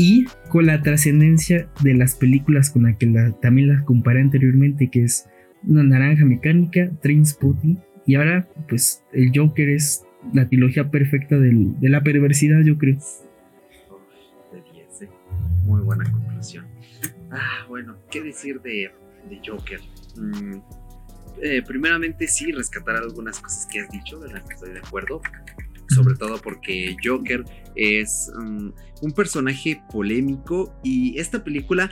y 0.00 0.24
con 0.48 0.64
la 0.64 0.80
trascendencia 0.80 1.68
de 1.82 1.92
las 1.92 2.14
películas 2.14 2.70
con 2.70 2.84
las 2.84 2.96
que 2.96 3.06
también 3.42 3.68
las 3.68 3.82
comparé 3.84 4.22
anteriormente, 4.22 4.88
que 4.88 5.04
es 5.04 5.28
Una 5.64 5.82
Naranja 5.82 6.24
Mecánica, 6.24 6.90
Trainspotting 7.02 7.78
y 8.06 8.14
ahora, 8.14 8.48
pues, 8.66 9.04
el 9.12 9.30
Joker 9.34 9.68
es 9.68 10.02
la 10.32 10.48
trilogía 10.48 10.90
perfecta 10.90 11.38
de 11.38 11.74
la 11.82 12.02
perversidad, 12.02 12.62
yo 12.62 12.78
creo. 12.78 12.96
de 14.50 14.62
10. 14.72 15.10
Muy 15.66 15.82
buena 15.82 16.10
conclusión. 16.10 16.64
Ah, 17.30 17.66
bueno, 17.68 17.98
¿qué 18.10 18.22
decir 18.22 18.58
de, 18.62 18.90
Joker? 19.46 19.80
Mm, 20.16 20.60
eh, 21.42 21.62
primeramente, 21.66 22.26
sí, 22.26 22.52
rescatar 22.52 22.96
algunas 22.96 23.38
cosas 23.38 23.68
que 23.70 23.80
has 23.80 23.90
dicho, 23.90 24.18
de 24.18 24.32
las 24.32 24.44
que 24.46 24.54
estoy 24.54 24.72
de 24.72 24.78
acuerdo. 24.78 25.20
Sobre 25.94 26.14
todo 26.14 26.40
porque 26.40 26.96
Joker 27.04 27.44
es 27.74 28.30
mm, 28.36 28.68
un 29.02 29.12
personaje 29.12 29.82
polémico 29.90 30.72
y 30.82 31.18
esta 31.18 31.42
película 31.42 31.90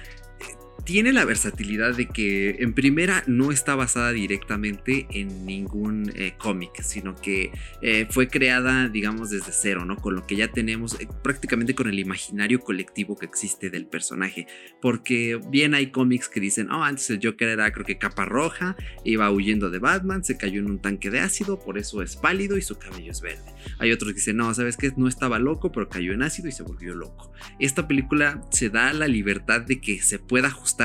tiene 0.88 1.12
la 1.12 1.26
versatilidad 1.26 1.94
de 1.94 2.06
que 2.08 2.56
en 2.60 2.72
primera 2.72 3.22
no 3.26 3.52
está 3.52 3.74
basada 3.74 4.10
directamente 4.10 5.06
en 5.10 5.44
ningún 5.44 6.10
eh, 6.14 6.32
cómic, 6.38 6.80
sino 6.80 7.14
que 7.14 7.52
eh, 7.82 8.06
fue 8.08 8.28
creada, 8.28 8.88
digamos, 8.88 9.28
desde 9.28 9.52
cero, 9.52 9.84
¿no? 9.84 9.96
Con 9.96 10.14
lo 10.14 10.26
que 10.26 10.34
ya 10.34 10.48
tenemos, 10.48 10.98
eh, 10.98 11.06
prácticamente 11.22 11.74
con 11.74 11.88
el 11.88 11.98
imaginario 11.98 12.60
colectivo 12.60 13.18
que 13.18 13.26
existe 13.26 13.68
del 13.68 13.84
personaje. 13.84 14.46
Porque 14.80 15.38
bien 15.50 15.74
hay 15.74 15.90
cómics 15.90 16.30
que 16.30 16.40
dicen, 16.40 16.70
oh, 16.70 16.82
antes 16.82 17.10
el 17.10 17.20
Joker 17.22 17.48
era 17.48 17.70
creo 17.70 17.84
que 17.84 17.98
capa 17.98 18.24
roja, 18.24 18.74
iba 19.04 19.30
huyendo 19.30 19.68
de 19.68 19.80
Batman, 19.80 20.24
se 20.24 20.38
cayó 20.38 20.58
en 20.58 20.70
un 20.70 20.78
tanque 20.80 21.10
de 21.10 21.20
ácido, 21.20 21.60
por 21.60 21.76
eso 21.76 22.00
es 22.00 22.16
pálido 22.16 22.56
y 22.56 22.62
su 22.62 22.78
cabello 22.78 23.12
es 23.12 23.20
verde. 23.20 23.52
Hay 23.78 23.92
otros 23.92 24.12
que 24.12 24.20
dicen, 24.20 24.38
no, 24.38 24.54
sabes 24.54 24.78
que 24.78 24.90
no 24.96 25.06
estaba 25.06 25.38
loco, 25.38 25.70
pero 25.70 25.90
cayó 25.90 26.14
en 26.14 26.22
ácido 26.22 26.48
y 26.48 26.52
se 26.52 26.62
volvió 26.62 26.94
loco. 26.94 27.30
Esta 27.58 27.86
película 27.86 28.42
se 28.50 28.70
da 28.70 28.94
la 28.94 29.06
libertad 29.06 29.60
de 29.60 29.82
que 29.82 30.00
se 30.00 30.18
pueda 30.18 30.48
ajustar 30.48 30.77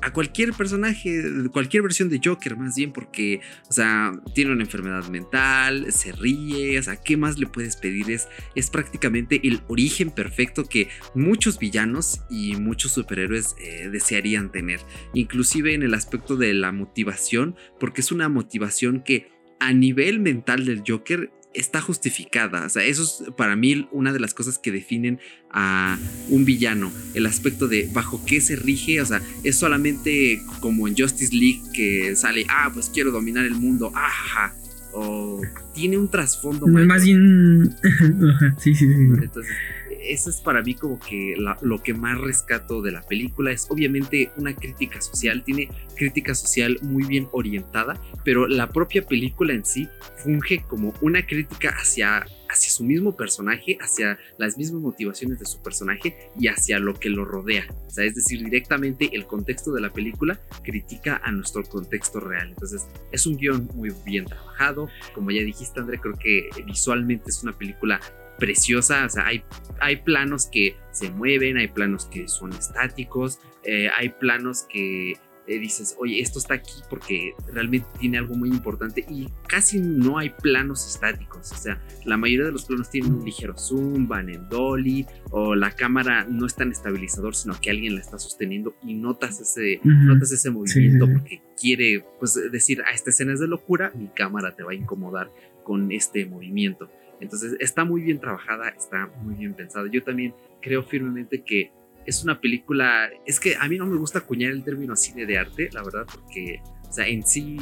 a 0.00 0.12
cualquier 0.12 0.52
personaje, 0.52 1.22
cualquier 1.52 1.82
versión 1.82 2.08
de 2.08 2.20
Joker, 2.24 2.56
más 2.56 2.76
bien, 2.76 2.92
porque, 2.92 3.40
o 3.68 3.72
sea, 3.72 4.12
tiene 4.34 4.52
una 4.52 4.62
enfermedad 4.62 5.08
mental, 5.08 5.92
se 5.92 6.12
ríe, 6.12 6.78
o 6.78 6.82
sea, 6.82 6.96
¿qué 6.96 7.16
más 7.16 7.38
le 7.38 7.46
puedes 7.46 7.76
pedir? 7.76 8.10
Es, 8.10 8.28
es 8.54 8.70
prácticamente 8.70 9.40
el 9.42 9.60
origen 9.68 10.10
perfecto 10.10 10.64
que 10.64 10.88
muchos 11.14 11.58
villanos 11.58 12.20
y 12.30 12.56
muchos 12.56 12.92
superhéroes 12.92 13.56
eh, 13.58 13.88
desearían 13.90 14.52
tener, 14.52 14.80
inclusive 15.14 15.74
en 15.74 15.82
el 15.82 15.94
aspecto 15.94 16.36
de 16.36 16.54
la 16.54 16.72
motivación, 16.72 17.56
porque 17.80 18.00
es 18.00 18.12
una 18.12 18.28
motivación 18.28 19.02
que 19.02 19.30
a 19.60 19.72
nivel 19.72 20.20
mental 20.20 20.64
del 20.64 20.84
Joker 20.86 21.32
está 21.54 21.80
justificada. 21.80 22.66
O 22.66 22.68
sea, 22.68 22.84
eso 22.84 23.02
es 23.02 23.32
para 23.36 23.56
mí 23.56 23.88
una 23.90 24.12
de 24.12 24.20
las 24.20 24.34
cosas 24.34 24.58
que 24.58 24.70
definen 24.70 25.18
a 25.50 25.98
un 26.28 26.44
villano. 26.44 26.92
El 27.14 27.26
aspecto 27.26 27.68
de 27.68 27.88
bajo 27.92 28.24
qué 28.24 28.40
se 28.40 28.56
rige. 28.56 29.00
O 29.00 29.06
sea, 29.06 29.20
es 29.44 29.56
solamente 29.56 30.42
como 30.60 30.88
en 30.88 30.96
Justice 30.96 31.34
League 31.34 31.60
que 31.72 32.16
sale, 32.16 32.46
ah, 32.48 32.70
pues 32.72 32.90
quiero 32.92 33.10
dominar 33.10 33.44
el 33.44 33.54
mundo. 33.54 33.92
Ajá. 33.94 34.54
O 34.92 35.42
tiene 35.74 35.98
un 35.98 36.10
trasfondo. 36.10 36.66
Más 36.66 37.04
bien. 37.04 37.74
sí, 38.58 38.74
sí, 38.74 38.86
sí. 38.86 38.92
Entonces, 38.92 39.52
eso 40.00 40.30
es 40.30 40.40
para 40.40 40.62
mí 40.62 40.74
como 40.74 40.98
que 40.98 41.34
lo 41.62 41.82
que 41.82 41.94
más 41.94 42.18
rescato 42.18 42.82
de 42.82 42.92
la 42.92 43.02
película 43.02 43.52
es 43.52 43.66
obviamente 43.70 44.30
una 44.36 44.54
crítica 44.54 45.00
social, 45.00 45.42
tiene 45.44 45.68
crítica 45.96 46.34
social 46.34 46.78
muy 46.82 47.04
bien 47.04 47.28
orientada, 47.32 48.00
pero 48.24 48.46
la 48.46 48.68
propia 48.70 49.04
película 49.04 49.52
en 49.52 49.64
sí 49.64 49.88
funge 50.16 50.64
como 50.68 50.94
una 51.00 51.26
crítica 51.26 51.70
hacia, 51.70 52.26
hacia 52.48 52.70
su 52.70 52.84
mismo 52.84 53.16
personaje, 53.16 53.78
hacia 53.80 54.18
las 54.38 54.56
mismas 54.56 54.82
motivaciones 54.82 55.38
de 55.38 55.46
su 55.46 55.62
personaje 55.62 56.30
y 56.38 56.48
hacia 56.48 56.78
lo 56.78 56.94
que 56.94 57.10
lo 57.10 57.24
rodea. 57.24 57.66
O 57.86 57.90
sea, 57.90 58.04
es 58.04 58.14
decir, 58.14 58.42
directamente 58.42 59.10
el 59.12 59.26
contexto 59.26 59.72
de 59.72 59.80
la 59.80 59.90
película 59.90 60.40
critica 60.62 61.20
a 61.24 61.32
nuestro 61.32 61.62
contexto 61.64 62.20
real. 62.20 62.48
Entonces, 62.48 62.86
es 63.12 63.26
un 63.26 63.36
guion 63.36 63.68
muy 63.74 63.92
bien 64.04 64.24
trabajado. 64.24 64.88
Como 65.14 65.30
ya 65.30 65.42
dijiste, 65.42 65.80
André, 65.80 65.98
creo 65.98 66.14
que 66.14 66.48
visualmente 66.64 67.30
es 67.30 67.42
una 67.42 67.52
película 67.52 68.00
preciosa, 68.38 69.04
o 69.04 69.08
sea, 69.08 69.26
hay, 69.26 69.42
hay 69.80 69.96
planos 69.96 70.46
que 70.46 70.76
se 70.92 71.10
mueven, 71.10 71.56
hay 71.56 71.68
planos 71.68 72.06
que 72.06 72.28
son 72.28 72.52
estáticos, 72.52 73.40
eh, 73.64 73.88
hay 73.96 74.10
planos 74.10 74.64
que 74.68 75.14
eh, 75.48 75.58
dices, 75.58 75.96
oye, 75.98 76.20
esto 76.20 76.38
está 76.38 76.54
aquí 76.54 76.82
porque 76.90 77.32
realmente 77.52 77.88
tiene 77.98 78.18
algo 78.18 78.34
muy 78.34 78.50
importante 78.50 79.06
y 79.08 79.28
casi 79.46 79.80
no 79.80 80.18
hay 80.18 80.28
planos 80.28 80.86
estáticos, 80.86 81.52
o 81.52 81.56
sea, 81.56 81.82
la 82.04 82.18
mayoría 82.18 82.44
de 82.44 82.52
los 82.52 82.66
planos 82.66 82.90
tienen 82.90 83.14
un 83.14 83.24
ligero 83.24 83.56
zoom, 83.56 84.06
van 84.06 84.28
en 84.28 84.46
dolly 84.50 85.06
o 85.30 85.54
la 85.54 85.70
cámara 85.70 86.26
no 86.28 86.44
es 86.46 86.54
tan 86.54 86.70
estabilizador, 86.70 87.34
sino 87.34 87.58
que 87.58 87.70
alguien 87.70 87.94
la 87.94 88.00
está 88.02 88.18
sosteniendo 88.18 88.76
y 88.82 88.92
notas 88.92 89.40
ese, 89.40 89.80
notas 89.84 90.32
ese 90.32 90.50
movimiento 90.50 91.06
porque 91.10 91.40
quiere 91.58 92.04
pues 92.18 92.38
decir, 92.52 92.82
a 92.82 92.88
ah, 92.88 92.92
esta 92.92 93.08
escena 93.08 93.32
es 93.32 93.40
de 93.40 93.48
locura, 93.48 93.90
mi 93.94 94.08
cámara 94.08 94.54
te 94.54 94.62
va 94.62 94.72
a 94.72 94.74
incomodar 94.74 95.32
con 95.64 95.92
este 95.92 96.26
movimiento. 96.26 96.90
Entonces 97.20 97.56
está 97.60 97.84
muy 97.84 98.02
bien 98.02 98.20
trabajada, 98.20 98.68
está 98.68 99.10
muy 99.22 99.34
bien 99.34 99.54
pensada. 99.54 99.88
Yo 99.90 100.02
también 100.02 100.34
creo 100.60 100.82
firmemente 100.82 101.42
que 101.42 101.72
es 102.06 102.24
una 102.24 102.40
película, 102.40 103.10
es 103.26 103.38
que 103.38 103.56
a 103.56 103.68
mí 103.68 103.76
no 103.76 103.86
me 103.86 103.96
gusta 103.96 104.20
acuñar 104.20 104.52
el 104.52 104.64
término 104.64 104.96
cine 104.96 105.26
de 105.26 105.38
arte, 105.38 105.68
la 105.72 105.82
verdad, 105.82 106.06
porque, 106.10 106.62
o 106.88 106.92
sea, 106.92 107.06
en 107.06 107.26
sí, 107.26 107.58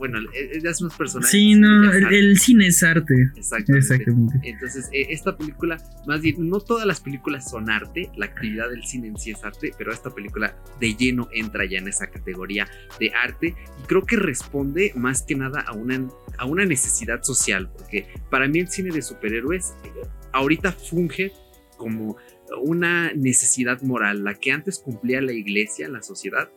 bueno, 0.00 0.18
es 0.32 0.80
unos 0.80 0.96
personajes. 0.96 1.30
Sí, 1.30 1.54
no, 1.54 1.92
el, 1.92 2.38
cine 2.38 2.68
es 2.68 2.82
arte. 2.82 3.30
Exactamente. 3.36 4.40
Entonces, 4.42 4.88
e, 4.92 5.12
esta 5.12 5.36
película, 5.36 5.76
más 6.06 6.22
bien, 6.22 6.48
no 6.48 6.58
todas 6.60 6.86
las 6.86 7.00
películas 7.00 7.50
son 7.50 7.68
arte, 7.68 8.10
la 8.16 8.24
actividad 8.24 8.70
del 8.70 8.82
cine 8.82 9.08
en 9.08 9.18
sí 9.18 9.32
es 9.32 9.44
arte, 9.44 9.74
pero 9.76 9.92
esta 9.92 10.08
película 10.08 10.56
de 10.80 10.94
lleno 10.94 11.28
entra 11.32 11.66
ya 11.66 11.78
en 11.78 11.88
esa 11.88 12.06
categoría 12.06 12.66
de 12.98 13.12
arte 13.12 13.48
y 13.48 13.86
creo 13.86 14.06
que 14.06 14.16
responde 14.16 14.92
más 14.96 15.22
que 15.22 15.34
nada 15.34 15.60
a 15.60 15.72
una, 15.72 16.08
a 16.38 16.46
una 16.46 16.64
necesidad 16.64 17.22
social, 17.22 17.70
porque 17.70 18.06
para 18.30 18.48
mí 18.48 18.58
el 18.58 18.68
cine 18.68 18.92
de 18.92 19.02
superhéroes 19.02 19.74
eh, 19.84 19.90
ahorita 20.32 20.72
funge 20.72 21.32
como 21.76 22.16
una 22.62 23.12
necesidad 23.12 23.82
moral, 23.82 24.24
la 24.24 24.34
que 24.34 24.50
antes 24.50 24.78
cumplía 24.78 25.20
la 25.20 25.32
iglesia, 25.32 25.88
la 25.88 26.02
sociedad, 26.02 26.50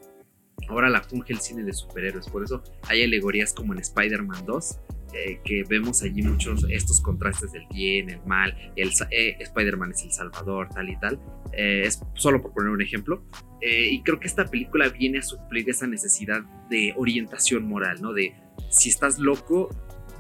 ahora 0.70 0.90
la 0.90 1.02
funge 1.02 1.34
el 1.34 1.40
cine 1.40 1.64
de 1.64 1.74
superhéroes. 1.74 2.28
Por 2.28 2.44
eso 2.44 2.64
hay 2.84 3.04
alegorías 3.04 3.54
como 3.54 3.74
en 3.74 3.80
Spider-Man 3.80 4.46
2, 4.46 4.80
eh, 5.14 5.40
que 5.44 5.64
vemos 5.64 6.02
allí 6.02 6.24
muchos 6.24 6.66
estos 6.70 7.00
contrastes 7.00 7.52
del 7.52 7.68
bien, 7.72 8.10
el 8.10 8.26
mal, 8.26 8.56
el, 8.76 8.90
eh, 9.12 9.38
Spider-Man 9.40 9.92
es 9.92 10.04
el 10.04 10.12
salvador, 10.12 10.70
tal 10.70 10.90
y 10.90 11.00
tal. 11.00 11.20
Eh, 11.52 11.84
es 11.86 12.02
solo 12.16 12.42
por 12.42 12.54
poner 12.54 12.72
un 12.72 12.82
ejemplo. 12.82 13.24
y 13.66 14.02
creo 14.04 14.20
que 14.20 14.28
esta 14.28 14.46
película 14.46 14.90
viene 14.90 15.20
a 15.20 15.22
suplir 15.22 15.70
esa 15.70 15.88
necesidad 15.88 16.42
de 16.70 16.94
orientación 16.98 17.64
moral, 17.64 18.02
¿no? 18.02 18.12
De 18.12 18.34
si 18.70 18.90
estás 18.90 19.20
loco, 19.20 19.70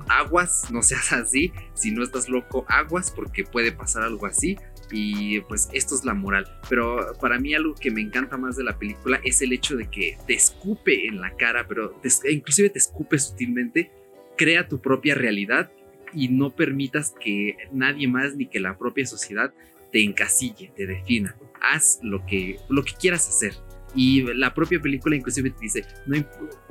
aguas, 0.08 0.72
no 0.72 0.82
seas 0.84 1.12
así. 1.14 1.52
Si 1.74 1.92
no 1.92 2.04
estás 2.04 2.30
loco, 2.30 2.66
aguas, 2.68 3.12
porque 3.12 3.44
puede 3.44 3.72
pasar 3.72 4.04
algo 4.04 4.26
así 4.26 4.58
y 4.94 5.42
pues 5.42 5.70
esto 5.74 5.96
es 5.96 6.06
la 6.06 6.14
moral. 6.14 6.46
Pero 6.70 7.14
para 7.20 7.40
mí 7.40 7.54
algo 7.54 7.74
que 7.74 7.92
me 7.92 8.02
encanta 8.02 8.38
más 8.38 8.56
de 8.56 8.64
la 8.64 8.78
película 8.78 9.20
es 9.24 9.42
el 9.42 9.52
hecho 9.52 9.76
de 9.76 9.90
que 9.90 10.18
te 10.28 10.34
escupe 10.34 11.08
en 11.08 11.20
la 11.20 11.36
cara, 11.36 11.68
pero 11.68 12.00
inclusive 12.30 12.70
te 12.70 12.80
escupe 12.80 13.18
sutilmente, 13.18 13.92
crea 14.38 14.68
tu 14.68 14.80
propia 14.80 15.16
realidad 15.16 15.72
y 16.14 16.28
no 16.28 16.52
permitas 16.52 17.14
que 17.20 17.58
nadie 17.72 18.08
más 18.08 18.36
ni 18.36 18.46
que 18.46 18.60
la 18.60 18.78
propia 18.78 19.06
sociedad 19.08 19.52
te 19.92 20.04
encasille, 20.04 20.72
te 20.76 20.86
defina. 20.86 21.36
Haz 21.60 22.00
lo 22.04 22.26
que, 22.26 22.60
lo 22.70 22.84
que 22.84 22.94
quieras 22.94 23.28
hacer. 23.28 23.54
Y 23.96 24.24
la 24.34 24.54
propia 24.54 24.80
película 24.82 25.16
inclusive 25.16 25.52
te 25.52 25.60
dice, 25.60 25.86
no, 26.08 26.18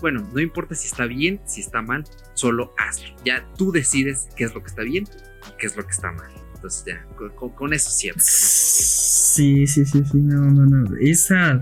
bueno, 0.01 0.29
no 0.33 0.41
importa 0.41 0.75
si 0.75 0.87
está 0.87 1.07
bien, 1.07 1.41
si 1.47 1.61
está 1.61 1.83
mal, 1.83 2.05
solo 2.35 2.75
hazlo. 2.79 3.15
Ya 3.25 3.47
tú 3.57 3.71
decides 3.71 4.29
qué 4.37 4.45
es 4.45 4.55
lo 4.55 4.61
que 4.63 4.69
está 4.69 4.83
bien 4.83 5.05
y 5.05 5.59
qué 5.59 5.67
es 5.67 5.77
lo 5.77 5.85
que 5.85 5.93
está 5.93 6.11
mal. 6.13 6.31
Entonces 6.55 6.85
ya, 6.87 7.07
con, 7.35 7.73
eso 7.73 7.91
siempre. 7.91 8.23
Sí, 8.25 9.67
sí, 9.67 9.85
sí, 9.85 10.03
sí, 10.11 10.19
no, 10.19 10.51
no, 10.51 10.67
no. 10.67 10.97
Esa 11.01 11.61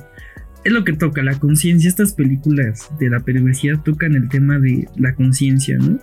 es 0.64 0.72
lo 0.72 0.84
que 0.84 0.92
toca, 0.92 1.22
la 1.22 1.38
conciencia. 1.38 1.88
Estas 1.88 2.12
películas 2.12 2.90
de 2.98 3.08
la 3.08 3.20
perversidad 3.20 3.82
tocan 3.82 4.14
el 4.14 4.28
tema 4.28 4.58
de 4.58 4.88
la 4.96 5.14
conciencia, 5.14 5.78
¿no? 5.78 5.98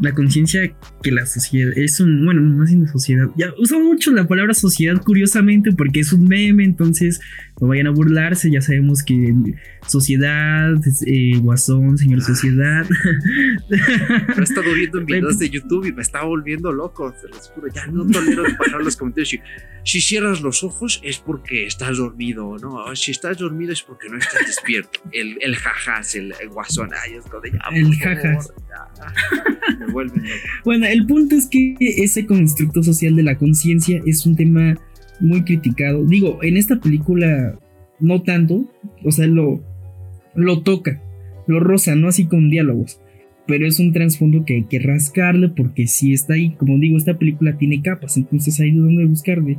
La 0.00 0.14
conciencia 0.14 0.74
que 1.02 1.12
la 1.12 1.26
sociedad 1.26 1.72
es 1.76 2.00
un, 2.00 2.24
bueno, 2.24 2.42
más 2.42 2.70
bien 2.70 2.88
sociedad. 2.88 3.28
Ya 3.36 3.52
uso 3.58 3.78
mucho 3.80 4.10
la 4.10 4.26
palabra 4.26 4.54
sociedad 4.54 5.00
curiosamente 5.02 5.72
porque 5.72 6.00
es 6.00 6.12
un 6.12 6.26
meme, 6.26 6.64
entonces 6.64 7.20
no 7.60 7.68
vayan 7.68 7.86
a 7.86 7.90
burlarse, 7.90 8.50
ya 8.50 8.60
sabemos 8.60 9.02
que 9.02 9.34
sociedad, 9.86 10.74
eh, 11.06 11.38
guasón, 11.38 11.98
señor 11.98 12.20
ah, 12.22 12.26
sociedad. 12.26 12.86
he 13.70 14.42
estado 14.42 14.74
viendo 14.74 14.98
en 14.98 15.06
videos 15.06 15.38
de 15.38 15.50
YouTube 15.50 15.86
y 15.86 15.92
me 15.92 16.02
estaba 16.02 16.24
volviendo 16.24 16.72
loco, 16.72 17.14
se 17.20 17.28
los 17.28 17.48
juro, 17.50 17.68
ya 17.72 17.86
no 17.86 18.06
tolero 18.06 18.44
pasar 18.58 18.82
los 18.82 18.96
comentarios. 18.96 19.36
Si, 19.84 20.00
cierras 20.00 20.40
los 20.40 20.62
ojos 20.64 21.00
es 21.04 21.18
porque 21.18 21.66
estás 21.66 21.98
dormido, 21.98 22.56
¿no? 22.58 22.94
Si 22.96 23.10
estás 23.10 23.38
dormido 23.38 23.72
es 23.72 23.82
porque 23.82 24.08
no 24.08 24.18
estás 24.18 24.46
despierto. 24.46 25.00
El, 25.12 25.38
el 25.40 25.56
jajas, 25.56 26.14
el, 26.14 26.32
guasón, 26.50 26.90
ay, 27.04 27.14
es 27.14 27.24
de 27.24 27.50
ya, 27.52 27.68
El 27.72 27.96
jajas. 27.96 28.52
Bueno, 30.64 30.86
el 30.86 31.06
punto 31.06 31.34
es 31.34 31.46
que 31.46 31.74
ese 31.78 32.26
constructo 32.26 32.82
social 32.82 33.16
de 33.16 33.22
la 33.22 33.36
conciencia 33.36 34.00
es 34.06 34.26
un 34.26 34.36
tema 34.36 34.76
muy 35.20 35.42
criticado. 35.42 36.04
Digo, 36.04 36.38
en 36.42 36.56
esta 36.56 36.80
película 36.80 37.58
no 38.00 38.22
tanto, 38.22 38.64
o 39.04 39.10
sea, 39.12 39.26
lo, 39.26 39.62
lo 40.34 40.62
toca, 40.62 41.00
lo 41.46 41.60
roza, 41.60 41.94
no 41.94 42.08
así 42.08 42.26
con 42.26 42.50
diálogos, 42.50 43.00
pero 43.46 43.66
es 43.66 43.78
un 43.78 43.92
trasfondo 43.92 44.44
que 44.44 44.54
hay 44.54 44.64
que 44.64 44.78
rascarle 44.78 45.48
porque 45.48 45.86
si 45.86 46.12
está 46.12 46.34
ahí, 46.34 46.50
como 46.56 46.78
digo, 46.78 46.96
esta 46.96 47.18
película 47.18 47.56
tiene 47.56 47.82
capas, 47.82 48.16
entonces 48.16 48.58
hay 48.60 48.72
de 48.72 48.78
dónde 48.78 49.06
buscarle. 49.06 49.58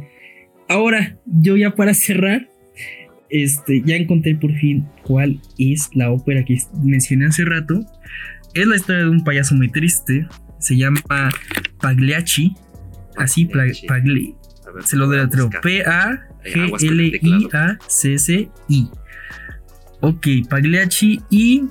Ahora, 0.67 1.17
yo 1.25 1.57
ya 1.57 1.75
para 1.75 1.93
cerrar, 1.93 2.49
este, 3.29 3.81
ya 3.85 3.95
encontré 3.95 4.35
por 4.35 4.53
fin 4.53 4.85
cuál 5.03 5.39
es 5.57 5.89
la 5.93 6.11
ópera 6.11 6.45
que 6.45 6.57
mencioné 6.83 7.25
hace 7.27 7.45
rato. 7.45 7.85
Es 8.53 8.67
la 8.67 8.75
historia 8.75 9.03
de 9.03 9.09
un 9.09 9.23
payaso 9.23 9.55
muy 9.55 9.71
triste. 9.71 10.27
Se 10.59 10.77
llama 10.77 11.01
Pagliacci. 11.81 12.55
Así, 13.17 13.45
Pagli. 13.45 14.35
Se 14.85 14.95
lo 14.95 15.07
deletreo. 15.09 15.49
P-A-G-L-I-A-C-C-I. 15.61 15.99
Ok, 20.01 20.27
Pagliacci. 20.49 21.21
Y 21.29 21.65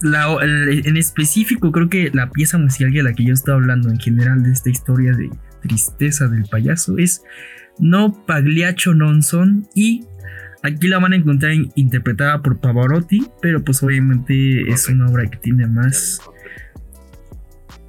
la, 0.00 0.36
en 0.42 0.96
específico, 0.96 1.70
creo 1.72 1.88
que 1.88 2.10
la 2.12 2.30
pieza 2.30 2.58
musical 2.58 2.92
de 2.92 3.02
la 3.02 3.12
que 3.12 3.24
yo 3.24 3.34
estaba 3.34 3.58
hablando 3.58 3.88
en 3.90 3.98
general 3.98 4.42
de 4.42 4.52
esta 4.52 4.70
historia 4.70 5.12
de 5.12 5.30
tristeza 5.62 6.26
del 6.28 6.44
payaso 6.44 6.98
es 6.98 7.22
No 7.78 8.12
Pagliaccio 8.26 8.94
Non 8.94 9.22
Son 9.22 9.68
y 9.74 10.04
Aquí 10.62 10.86
la 10.86 11.00
van 11.00 11.12
a 11.12 11.16
encontrar 11.16 11.52
interpretada 11.74 12.40
por 12.40 12.60
Pavarotti, 12.60 13.26
pero 13.40 13.64
pues 13.64 13.82
obviamente 13.82 14.62
es 14.70 14.88
una 14.88 15.08
obra 15.08 15.28
que 15.28 15.36
tiene 15.38 15.66
más. 15.66 16.20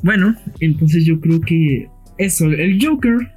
Bueno, 0.01 0.35
entonces 0.59 1.05
yo 1.05 1.19
creo 1.19 1.39
que 1.39 1.87
eso, 2.17 2.47
el 2.47 2.83
Joker, 2.83 3.31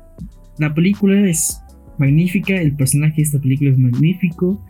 la 0.59 0.75
película 0.75 1.29
es 1.29 1.61
magnífica, 1.99 2.55
el 2.55 2.75
personaje 2.75 3.17
de 3.17 3.23
esta 3.23 3.39
película 3.39 3.71
es 3.71 3.79
magnífico. 3.79 4.65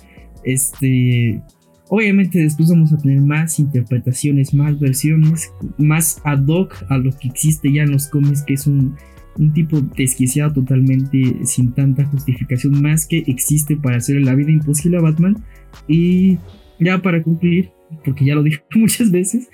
Este, 0.45 1.41
obviamente 1.89 2.41
después 2.41 2.69
vamos 2.69 2.93
a 2.93 2.99
tener 2.99 3.21
más 3.21 3.61
interpretaciones, 3.61 4.53
más 4.53 4.79
versiones, 4.81 5.51
más 5.79 6.21
ad 6.25 6.45
hoc 6.49 6.85
a 6.89 6.99
lo 6.99 7.17
que 7.17 7.29
existe 7.29 7.73
ya 7.73 7.83
en 7.83 7.93
los 7.93 8.09
cómics, 8.09 8.43
que 8.43 8.55
es 8.55 8.67
un 8.67 8.97
un 9.39 9.53
tipo 9.53 9.81
desquiciado 9.81 10.53
totalmente 10.53 11.45
sin 11.45 11.73
tanta 11.73 12.05
justificación 12.05 12.81
más 12.83 13.07
que 13.07 13.25
existe 13.27 13.77
para 13.77 13.97
hacer 13.97 14.21
la 14.23 14.35
vida 14.35 14.51
imposible 14.51 14.99
a 14.99 15.03
Batman. 15.03 15.45
Y 15.89 16.39
ya 16.79 17.01
para 17.03 17.23
concluir, 17.23 17.71
porque 18.05 18.25
ya 18.25 18.35
lo 18.35 18.43
dije 18.43 18.63
muchas 18.75 19.11
veces, 19.11 19.49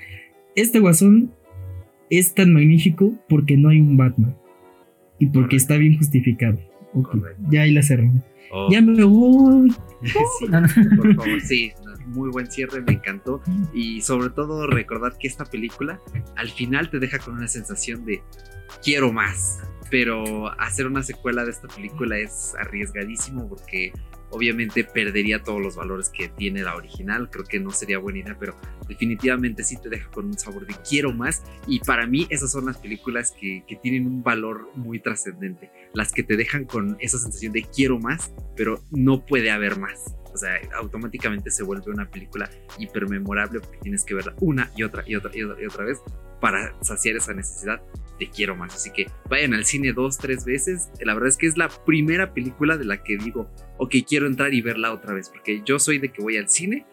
este 0.55 0.81
guasón 0.81 1.33
es 2.11 2.35
tan 2.35 2.53
magnífico 2.53 3.13
porque 3.29 3.57
no 3.57 3.71
hay 3.71 3.81
un 3.81 3.97
Batman 3.97 4.37
y 5.19 5.27
porque 5.27 5.57
está 5.57 5.77
bien 5.77 5.97
justificado. 5.97 6.59
ya 7.51 7.63
ahí 7.63 7.73
la 7.73 7.83
cerramos. 7.83 8.23
Ya 8.71 8.81
me 8.81 9.03
voy. 9.05 9.73
Sí, 10.05 10.47
por 10.97 11.15
favor, 11.15 11.41
sí, 11.41 11.73
muy 12.09 12.31
buen 12.31 12.51
cierre, 12.51 12.83
me 12.83 12.95
encantó. 12.95 13.41
Y 13.73 14.01
sobre 14.01 14.31
todo 14.31 14.67
recordar 14.67 15.17
que 15.19 15.29
esta 15.29 15.45
película 15.45 16.01
al 16.37 16.49
final 16.51 16.91
te 16.91 16.99
deja 16.99 17.19
con 17.19 17.35
una 17.35 17.47
sensación 17.49 18.05
de 18.05 18.21
quiero 18.83 19.13
más. 19.13 19.61
Pero 19.93 20.49
hacer 20.59 20.87
una 20.87 21.03
secuela 21.03 21.45
de 21.45 21.51
esta 21.51 21.69
película 21.69 22.17
es 22.17 22.55
arriesgadísimo 22.59 23.47
porque 23.47 23.93
obviamente 24.31 24.85
perdería 24.85 25.43
todos 25.43 25.61
los 25.61 25.77
valores 25.77 26.09
que 26.09 26.31
tiene 26.31 26.63
la 26.63 26.77
original. 26.77 27.29
Creo 27.29 27.45
que 27.45 27.61
no 27.61 27.73
sería 27.73 27.99
buena 27.99 28.21
idea, 28.21 28.35
pero 28.41 28.57
definitivamente 28.93 29.65
sí 29.65 29.77
te 29.77 29.89
deja 29.89 30.11
con 30.11 30.27
un 30.27 30.39
sabor 30.39 30.67
de 30.67 30.75
quiero 30.89 31.13
más. 31.13 31.43
Y 31.67 31.81
para 31.81 32.07
mí 32.07 32.27
esas 32.31 32.53
son 32.53 32.67
las 32.67 32.77
películas 32.79 33.35
que, 33.39 33.65
que 33.67 33.77
tienen 33.77 34.07
un 34.07 34.23
valor 34.23 34.71
muy 34.75 35.01
trascendente. 35.01 35.71
Las 35.95 36.13
que 36.13 36.23
te 36.23 36.37
dejan 36.37 36.65
con 36.65 36.97
esa 37.01 37.19
sensación 37.19 37.53
de 37.53 37.63
quiero 37.63 37.99
más, 37.99 38.33
pero 38.57 38.83
no 38.91 39.25
puede 39.25 39.51
haber 39.51 39.79
más. 39.79 40.15
O 40.33 40.37
sea, 40.37 40.59
automáticamente 40.77 41.51
se 41.51 41.63
vuelve 41.63 41.91
una 41.93 42.11
película 42.11 42.49
hipermemorable 42.79 43.61
porque 43.61 43.79
tienes 43.83 44.05
que 44.05 44.15
verla 44.15 44.35
una 44.41 44.71
y 44.77 44.83
otra 44.83 45.05
y 45.07 45.15
otra 45.15 45.31
y 45.35 45.43
otra, 45.43 45.63
y 45.63 45.67
otra 45.67 45.85
vez 45.85 45.99
para 46.41 46.75
saciar 46.83 47.17
esa 47.17 47.35
necesidad 47.35 47.83
de 48.19 48.29
quiero 48.31 48.57
más. 48.57 48.75
Así 48.75 48.91
que 48.91 49.07
vayan 49.29 49.55
al 49.55 49.65
cine 49.65 49.93
dos, 49.93 50.19
tres 50.19 50.45
veces. 50.45 50.91
La 51.01 51.15
verdad 51.15 51.29
es 51.29 51.37
que 51.37 51.47
es 51.47 51.57
la 51.57 51.69
primera 51.69 52.33
película 52.33 52.77
de 52.77 52.85
la 52.85 53.03
que 53.03 53.17
digo, 53.17 53.49
ok, 53.79 53.95
quiero 54.09 54.27
entrar 54.27 54.55
y 54.55 54.63
verla 54.63 54.93
otra 54.93 55.15
vez. 55.15 55.29
Porque 55.29 55.63
yo 55.65 55.79
soy 55.79 55.99
de 55.99 56.11
que 56.11 56.23
voy 56.23 56.39
al 56.39 56.49
cine 56.49 56.87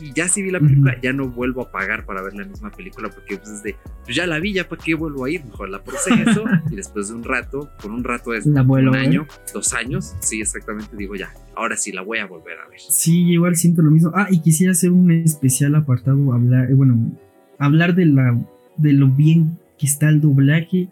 y 0.00 0.12
ya 0.12 0.28
si 0.28 0.42
vi 0.42 0.50
la 0.50 0.60
película, 0.60 0.96
ya 1.00 1.12
no 1.12 1.28
vuelvo 1.28 1.62
a 1.62 1.70
pagar 1.70 2.04
para 2.04 2.22
ver 2.22 2.34
la 2.34 2.44
misma 2.44 2.70
película 2.70 3.08
porque 3.10 3.36
pues, 3.36 3.50
es 3.50 3.62
de, 3.62 3.76
pues 4.04 4.16
ya 4.16 4.26
la 4.26 4.38
vi, 4.38 4.52
ya 4.52 4.68
para 4.68 4.82
qué 4.82 4.94
vuelvo 4.94 5.24
a 5.24 5.30
ir, 5.30 5.44
mejor 5.44 5.68
la 5.68 5.82
proceso 5.82 6.44
y 6.70 6.76
después 6.76 7.08
de 7.08 7.14
un 7.14 7.24
rato, 7.24 7.70
por 7.80 7.90
un 7.90 8.04
rato 8.04 8.34
es 8.34 8.46
un 8.46 8.94
año, 8.94 9.26
dos 9.52 9.72
años, 9.74 10.14
sí, 10.20 10.40
exactamente, 10.40 10.96
digo 10.96 11.14
ya, 11.14 11.32
ahora 11.56 11.76
sí 11.76 11.92
la 11.92 12.02
voy 12.02 12.18
a 12.18 12.26
volver 12.26 12.58
a 12.58 12.68
ver. 12.68 12.80
Sí, 12.80 13.22
igual 13.30 13.56
siento 13.56 13.82
lo 13.82 13.90
mismo. 13.90 14.12
Ah, 14.14 14.28
y 14.30 14.40
quisiera 14.40 14.72
hacer 14.72 14.90
un 14.90 15.10
especial 15.10 15.74
apartado, 15.74 16.32
hablar, 16.32 16.70
eh, 16.70 16.74
bueno, 16.74 17.12
hablar 17.58 17.94
de, 17.94 18.06
la, 18.06 18.38
de 18.76 18.92
lo 18.92 19.08
bien 19.08 19.58
que 19.78 19.86
está 19.86 20.08
el 20.08 20.20
doblaje. 20.20 20.88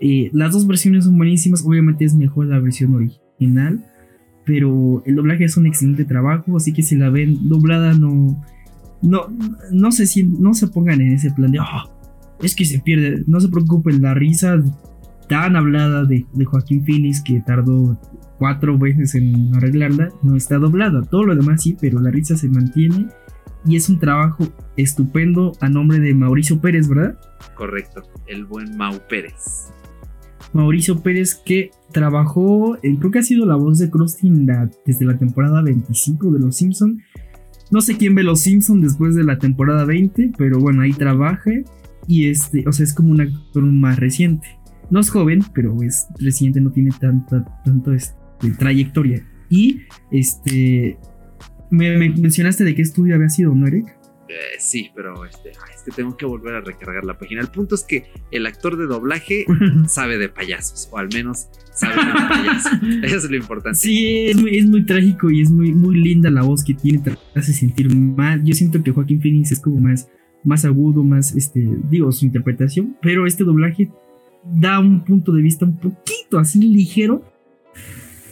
Eh, 0.00 0.30
las 0.32 0.52
dos 0.52 0.66
versiones 0.66 1.04
son 1.04 1.16
buenísimas, 1.16 1.64
obviamente 1.64 2.04
es 2.04 2.14
mejor 2.14 2.46
la 2.46 2.58
versión 2.58 2.94
original 2.94 3.84
pero 4.46 5.02
el 5.04 5.16
doblaje 5.16 5.44
es 5.44 5.56
un 5.56 5.66
excelente 5.66 6.06
trabajo, 6.06 6.56
así 6.56 6.72
que 6.72 6.82
si 6.82 6.94
la 6.94 7.10
ven 7.10 7.48
doblada 7.48 7.92
no 7.92 8.42
no 9.02 9.26
no 9.72 9.92
se 9.92 10.24
no 10.24 10.54
se 10.54 10.68
pongan 10.68 11.00
en 11.02 11.12
ese 11.12 11.30
plan 11.32 11.50
de 11.50 11.60
oh, 11.60 11.90
es 12.40 12.54
que 12.54 12.64
se 12.64 12.78
pierde, 12.78 13.24
no 13.26 13.40
se 13.40 13.48
preocupen, 13.48 14.00
la 14.00 14.14
risa 14.14 14.62
tan 15.28 15.56
hablada 15.56 16.04
de, 16.04 16.24
Joaquín 16.44 16.84
Phoenix 16.84 17.20
que 17.20 17.40
tardó 17.40 17.98
cuatro 18.38 18.78
veces 18.78 19.14
en 19.16 19.54
arreglarla 19.54 20.10
no 20.22 20.36
está 20.36 20.58
doblada, 20.58 21.02
todo 21.02 21.24
lo 21.24 21.34
demás 21.34 21.62
sí, 21.62 21.76
pero 21.80 22.00
la 22.00 22.10
risa 22.10 22.36
se 22.36 22.48
mantiene 22.48 23.08
y 23.66 23.74
es 23.74 23.88
un 23.88 23.98
trabajo 23.98 24.46
estupendo 24.76 25.52
a 25.60 25.68
nombre 25.68 25.98
de 25.98 26.14
Mauricio 26.14 26.60
Pérez, 26.60 26.88
¿verdad? 26.88 27.18
Correcto, 27.56 28.02
el 28.28 28.44
buen 28.44 28.76
Mau 28.76 29.00
Pérez. 29.08 29.72
Mauricio 30.52 31.02
Pérez 31.02 31.34
que 31.34 31.70
trabajó, 31.96 32.76
eh, 32.82 32.94
creo 32.98 33.10
que 33.10 33.20
ha 33.20 33.22
sido 33.22 33.46
la 33.46 33.56
voz 33.56 33.78
de 33.78 33.88
Krusty 33.88 34.30
desde 34.84 35.06
la 35.06 35.16
temporada 35.16 35.62
25 35.62 36.30
de 36.30 36.40
Los 36.40 36.56
Simpson. 36.56 37.02
No 37.70 37.80
sé 37.80 37.96
quién 37.96 38.14
ve 38.14 38.22
Los 38.22 38.42
Simpson 38.42 38.82
después 38.82 39.14
de 39.14 39.24
la 39.24 39.38
temporada 39.38 39.86
20, 39.86 40.32
pero 40.36 40.58
bueno, 40.60 40.82
ahí 40.82 40.92
trabaja 40.92 41.50
y 42.06 42.28
este, 42.28 42.64
o 42.68 42.72
sea, 42.72 42.84
es 42.84 42.92
como 42.92 43.12
un 43.12 43.22
actor 43.22 43.62
más 43.62 43.98
reciente. 43.98 44.46
No 44.90 45.00
es 45.00 45.08
joven, 45.08 45.42
pero 45.54 45.74
es 45.82 46.06
reciente, 46.20 46.60
no 46.60 46.70
tiene 46.70 46.90
tanta 47.00 47.62
tanto 47.64 47.94
este, 47.94 48.14
trayectoria. 48.58 49.26
Y 49.48 49.80
este 50.10 50.98
me, 51.70 51.96
me, 51.96 52.10
mencionaste 52.10 52.62
de 52.62 52.74
qué 52.74 52.82
estudio 52.82 53.14
había 53.14 53.30
sido, 53.30 53.54
¿no, 53.54 53.66
Eric? 53.66 53.86
Eh, 54.28 54.58
sí, 54.58 54.90
pero 54.94 55.24
este, 55.24 55.50
es 55.50 55.82
que 55.82 55.92
tengo 55.92 56.14
que 56.14 56.26
volver 56.26 56.56
a 56.56 56.60
recargar 56.60 57.06
la 57.06 57.16
página. 57.16 57.40
El 57.40 57.48
punto 57.48 57.74
es 57.74 57.84
que 57.84 58.04
el 58.30 58.44
actor 58.44 58.76
de 58.76 58.84
doblaje 58.84 59.46
sabe 59.88 60.18
de 60.18 60.28
payasos, 60.28 60.90
o 60.92 60.98
al 60.98 61.08
menos 61.14 61.48
Eso 63.02 63.16
es 63.16 63.30
lo 63.30 63.36
importante. 63.36 63.78
Sí, 63.78 64.26
es 64.26 64.66
muy, 64.66 64.84
trágico 64.84 65.30
y 65.30 65.40
es 65.40 65.50
muy, 65.50 65.72
muy 65.72 65.96
linda 65.96 66.30
la 66.30 66.42
voz 66.42 66.64
que 66.64 66.74
tiene, 66.74 66.98
te 66.98 67.16
hace 67.34 67.52
sentir 67.52 67.94
mal. 67.94 68.44
Yo 68.44 68.54
siento 68.54 68.82
que 68.82 68.92
Joaquín 68.92 69.20
Phoenix 69.20 69.52
es 69.52 69.60
como 69.60 69.80
más, 69.80 70.08
más 70.44 70.64
agudo, 70.64 71.02
más, 71.02 71.34
este, 71.34 71.68
digo, 71.90 72.10
su 72.12 72.24
interpretación, 72.24 72.96
pero 73.02 73.26
este 73.26 73.44
doblaje 73.44 73.90
da 74.44 74.78
un 74.78 75.04
punto 75.04 75.32
de 75.32 75.42
vista 75.42 75.64
un 75.64 75.76
poquito 75.78 76.38
así 76.38 76.60
ligero 76.60 77.24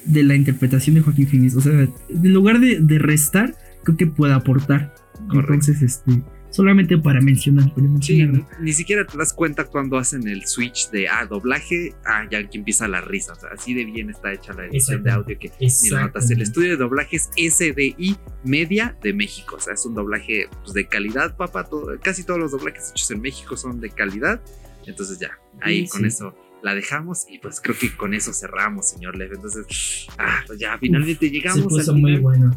de 0.05 0.23
la 0.23 0.35
interpretación 0.35 0.95
de 0.95 1.03
Joaquín 1.03 1.27
Phoenix. 1.27 1.57
O 1.57 1.61
sea, 1.61 1.73
en 1.73 2.33
lugar 2.33 2.61
de, 2.61 2.81
de 2.81 2.99
restar, 2.99 3.55
creo 3.83 3.97
que 3.97 4.07
puede 4.07 4.33
aportar. 4.33 4.95
Entonces, 5.33 5.83
este, 5.83 6.23
solamente 6.55 6.97
para 6.99 7.21
mencionar. 7.21 7.73
sí, 8.01 8.25
ni 8.61 8.73
siquiera 8.73 9.05
te 9.05 9.19
das 9.19 9.33
cuenta 9.33 9.65
cuando 9.65 9.99
hacen 9.99 10.29
el 10.29 10.47
switch 10.47 10.89
de 10.91 11.09
ah, 11.09 11.27
doblaje, 11.27 11.95
ah, 12.07 12.29
ya 12.31 12.49
que 12.49 12.59
empieza 12.59 12.87
la 12.87 13.01
risa. 13.01 13.33
O 13.33 13.37
sea, 13.37 13.51
así 13.51 13.75
de 13.75 13.85
bien 13.85 14.09
está 14.09 14.33
hecha 14.33 14.53
la 14.53 14.67
edición 14.67 15.03
de 15.03 15.11
audio 15.11 15.37
que 15.37 15.51
ni 15.59 15.91
notas. 15.91 16.31
El 16.31 16.43
estudio 16.43 16.71
de 16.71 16.77
doblaje 16.77 17.17
es 17.17 17.29
SDI 17.37 18.17
Media 18.45 18.97
de 19.03 19.13
México. 19.13 19.57
O 19.57 19.61
sea, 19.61 19.75
es 19.75 19.85
un 19.85 19.95
doblaje 19.95 20.49
pues, 20.63 20.75
de 20.75 20.87
calidad, 20.87 21.37
papá. 21.37 21.69
casi 22.01 22.23
todos 22.23 22.39
los 22.39 22.53
doblajes 22.53 22.91
hechos 22.91 23.11
en 23.11 23.21
México 23.21 23.57
son 23.57 23.81
de 23.81 23.91
calidad. 23.91 24.41
Entonces, 24.87 25.19
ya, 25.19 25.37
ahí 25.61 25.89
con 25.89 26.05
eso 26.05 26.37
la 26.63 26.75
dejamos 26.75 27.27
y 27.29 27.39
pues 27.39 27.61
creo 27.61 27.77
que 27.77 27.95
con 27.95 28.15
eso 28.15 28.33
cerramos, 28.33 28.89
señor 28.91 29.17
Lev. 29.17 29.33
Entonces, 29.35 30.07
ah, 30.19 30.45
pues 30.47 30.61
ya 30.61 30.79
finalmente 30.79 31.29
llegamos. 31.29 31.65
Se 31.65 31.69
puso 31.69 31.95
muy 31.95 32.19
bueno. 32.19 32.57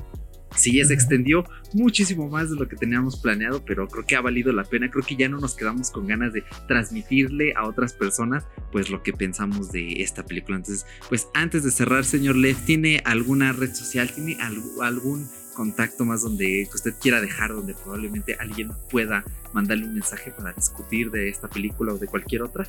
Sí, 0.55 0.83
se 0.83 0.93
extendió 0.93 1.43
muchísimo 1.73 2.29
más 2.29 2.49
de 2.49 2.55
lo 2.55 2.67
que 2.67 2.75
teníamos 2.75 3.19
planeado, 3.19 3.63
pero 3.65 3.87
creo 3.87 4.05
que 4.05 4.15
ha 4.15 4.21
valido 4.21 4.51
la 4.53 4.63
pena. 4.63 4.89
Creo 4.89 5.05
que 5.05 5.15
ya 5.15 5.29
no 5.29 5.39
nos 5.39 5.55
quedamos 5.55 5.91
con 5.91 6.07
ganas 6.07 6.33
de 6.33 6.43
transmitirle 6.67 7.53
a 7.55 7.65
otras 7.67 7.93
personas, 7.93 8.45
pues 8.71 8.89
lo 8.89 9.03
que 9.03 9.13
pensamos 9.13 9.71
de 9.71 10.01
esta 10.01 10.25
película. 10.25 10.57
Entonces, 10.57 10.85
pues 11.09 11.27
antes 11.33 11.63
de 11.63 11.71
cerrar, 11.71 12.05
señor 12.05 12.35
Lev, 12.35 12.57
¿tiene 12.65 13.01
alguna 13.05 13.51
red 13.51 13.73
social? 13.73 14.11
¿Tiene 14.11 14.37
algún 14.41 15.27
contacto 15.53 16.05
más 16.05 16.21
donde 16.21 16.69
usted 16.73 16.93
quiera 17.01 17.19
dejar, 17.19 17.51
donde 17.51 17.73
probablemente 17.73 18.35
alguien 18.39 18.71
pueda 18.89 19.25
mandarle 19.53 19.85
un 19.85 19.95
mensaje 19.95 20.31
para 20.31 20.53
discutir 20.53 21.09
de 21.11 21.29
esta 21.29 21.47
película 21.49 21.93
o 21.93 21.97
de 21.97 22.07
cualquier 22.07 22.43
otra? 22.43 22.67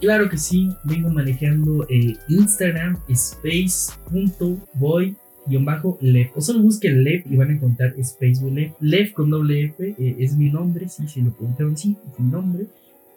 Claro 0.00 0.28
que 0.28 0.36
sí, 0.36 0.76
vengo 0.84 1.08
manejando 1.08 1.86
eh, 1.88 2.16
Instagram 2.28 2.98
space.boy 3.08 4.36
guion 5.46 5.64
bajo 5.64 5.98
Lef. 6.00 6.30
O 6.34 6.40
solo 6.40 6.60
busquen 6.60 7.04
Lef 7.04 7.26
y 7.30 7.36
van 7.36 7.50
a 7.50 7.52
encontrar 7.54 7.94
Space 7.98 8.44
with. 8.44 8.72
Lef 8.80 9.12
con 9.12 9.30
doble 9.30 9.64
F 9.64 9.94
eh, 9.98 10.16
es 10.18 10.36
mi 10.36 10.50
nombre, 10.50 10.88
sí, 10.88 11.06
si 11.08 11.22
lo 11.22 11.32
preguntaron, 11.32 11.76
sí, 11.76 11.96
es 12.12 12.20
mi 12.20 12.30
nombre. 12.30 12.66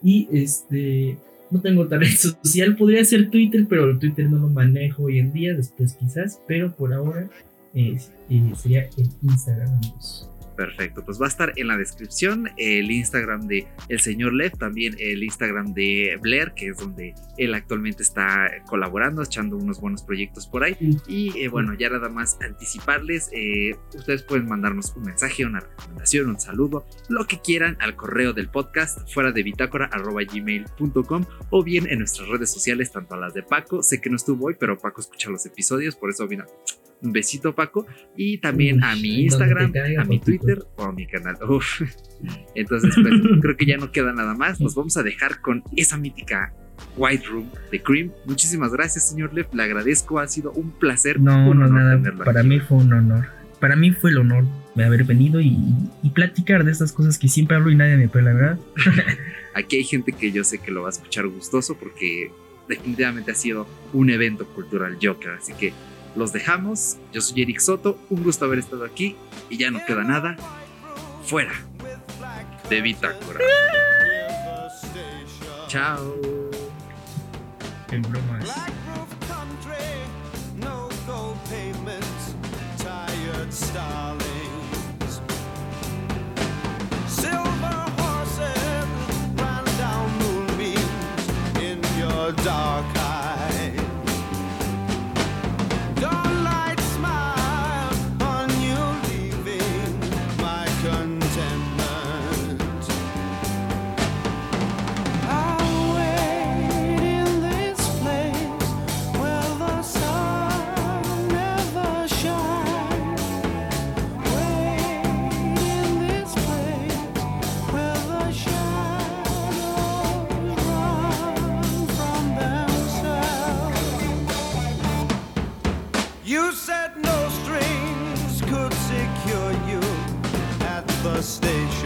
Y 0.01 0.27
este, 0.31 1.17
no 1.49 1.61
tengo 1.61 1.83
red 1.89 2.07
social, 2.07 2.75
podría 2.75 3.03
ser 3.05 3.29
Twitter, 3.29 3.65
pero 3.67 3.97
Twitter 3.97 4.29
no 4.29 4.37
lo 4.37 4.49
manejo 4.49 5.03
hoy 5.03 5.19
en 5.19 5.33
día, 5.33 5.55
después 5.55 5.93
quizás, 5.93 6.39
pero 6.47 6.75
por 6.75 6.93
ahora 6.93 7.29
eh, 7.73 7.97
sería 8.55 8.89
el 8.97 9.09
Instagram. 9.21 9.73
Amigos. 9.75 10.29
Perfecto, 10.57 11.05
pues 11.05 11.21
va 11.21 11.25
a 11.25 11.29
estar 11.29 11.53
en 11.55 11.67
la 11.67 11.77
descripción 11.77 12.49
el 12.57 12.89
Instagram 12.89 13.41
de 13.41 13.67
el 13.89 13.99
señor 13.99 14.33
Lev, 14.33 14.57
también 14.57 14.95
el 14.97 15.23
Instagram 15.23 15.75
de 15.75 16.17
Blair, 16.19 16.53
que 16.55 16.69
es 16.69 16.77
donde 16.77 17.13
él 17.37 17.53
actualmente 17.53 18.01
está 18.01 18.49
colaborando, 18.65 19.21
echando 19.21 19.55
unos 19.55 19.79
buenos 19.79 20.01
proyectos 20.01 20.47
por 20.47 20.63
ahí. 20.63 20.75
Y 21.07 21.37
eh, 21.37 21.47
bueno, 21.47 21.75
ya 21.75 21.91
nada 21.91 22.09
más 22.09 22.39
anticiparles, 22.41 23.29
eh, 23.33 23.75
ustedes 23.93 24.23
pueden 24.23 24.47
mandarnos 24.47 24.95
un 24.95 25.03
mensaje, 25.03 25.45
una 25.45 25.59
recomendación, 25.59 26.27
un 26.27 26.39
saludo, 26.39 26.87
lo 27.07 27.27
que 27.27 27.39
quieran 27.39 27.77
al 27.79 27.95
correo 27.95 28.33
del 28.33 28.49
podcast 28.49 29.07
fuera 29.13 29.31
de 29.31 29.43
bitácora 29.43 29.91
gmail.com 29.91 31.25
o 31.51 31.63
bien 31.63 31.87
en 31.87 31.99
nuestras 31.99 32.27
redes 32.29 32.51
sociales, 32.51 32.91
tanto 32.91 33.13
a 33.13 33.19
las 33.19 33.35
de 33.35 33.43
Paco, 33.43 33.83
sé 33.83 34.01
que 34.01 34.09
no 34.09 34.15
estuvo 34.15 34.47
hoy, 34.47 34.55
pero 34.59 34.75
Paco 34.75 35.01
escucha 35.01 35.29
los 35.29 35.45
episodios, 35.45 35.95
por 35.95 36.09
eso 36.09 36.27
vino 36.27 36.45
un 37.01 37.11
besito, 37.11 37.53
Paco. 37.53 37.85
Y 38.15 38.37
también 38.39 38.83
a 38.83 38.95
mi 38.95 39.23
Instagram, 39.23 39.73
a 39.99 40.03
mi 40.05 40.19
Twitter 40.19 40.59
o 40.77 40.83
a 40.83 40.91
mi 40.91 41.05
canal. 41.07 41.37
Entonces, 42.55 42.95
pues, 42.95 43.13
creo 43.41 43.57
que 43.57 43.65
ya 43.65 43.77
no 43.77 43.91
queda 43.91 44.13
nada 44.13 44.33
más. 44.33 44.59
Nos 44.59 44.75
vamos 44.75 44.97
a 44.97 45.03
dejar 45.03 45.41
con 45.41 45.63
esa 45.75 45.97
mítica 45.97 46.53
White 46.95 47.25
Room 47.27 47.49
de 47.71 47.81
Cream. 47.81 48.11
Muchísimas 48.25 48.71
gracias, 48.71 49.09
señor 49.09 49.33
Lev. 49.33 49.47
Le 49.53 49.63
agradezco. 49.63 50.19
Ha 50.19 50.27
sido 50.27 50.51
un 50.51 50.71
placer. 50.71 51.19
No, 51.19 51.53
no, 51.53 51.67
nada. 51.67 52.01
Para 52.23 52.43
mí 52.43 52.59
fue 52.59 52.77
un 52.77 52.93
honor. 52.93 53.27
Para 53.59 53.75
mí 53.75 53.91
fue 53.91 54.11
el 54.11 54.19
honor 54.19 54.45
de 54.75 54.85
haber 54.85 55.03
venido 55.03 55.41
y, 55.41 55.57
platicar 56.13 56.63
de 56.63 56.71
estas 56.71 56.91
cosas 56.91 57.17
que 57.17 57.27
siempre 57.27 57.57
hablo 57.57 57.69
y 57.69 57.75
nadie 57.75 57.97
me 57.97 58.21
la 58.21 58.33
¿verdad? 58.33 58.59
Aquí 59.55 59.77
hay 59.77 59.83
gente 59.83 60.11
que 60.13 60.31
yo 60.31 60.43
sé 60.43 60.59
que 60.59 60.71
lo 60.71 60.83
va 60.83 60.89
a 60.89 60.91
escuchar 60.91 61.27
gustoso 61.27 61.75
porque 61.77 62.31
definitivamente 62.67 63.31
ha 63.31 63.35
sido 63.35 63.67
un 63.93 64.09
evento 64.09 64.45
cultural 64.45 64.97
Joker. 65.01 65.31
Así 65.31 65.53
que 65.53 65.73
los 66.17 66.33
dejamos. 66.33 66.97
Yo 67.13 67.21
soy 67.21 67.43
Eric 67.43 67.59
Soto. 67.59 67.97
Un 68.09 68.23
gusto 68.23 68.45
haber 68.45 68.59
estado 68.59 68.83
aquí. 68.83 69.15
Y 69.49 69.57
ya 69.57 69.71
no 69.71 69.85
queda 69.85 70.03
nada. 70.03 70.35
Fuera 71.23 71.53
de 72.69 72.81
Bitácora. 72.81 73.39
Chao. 75.67 76.15
En 77.91 78.01
bromas. 78.01 78.67
dark 92.43 92.96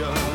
the 0.02 0.31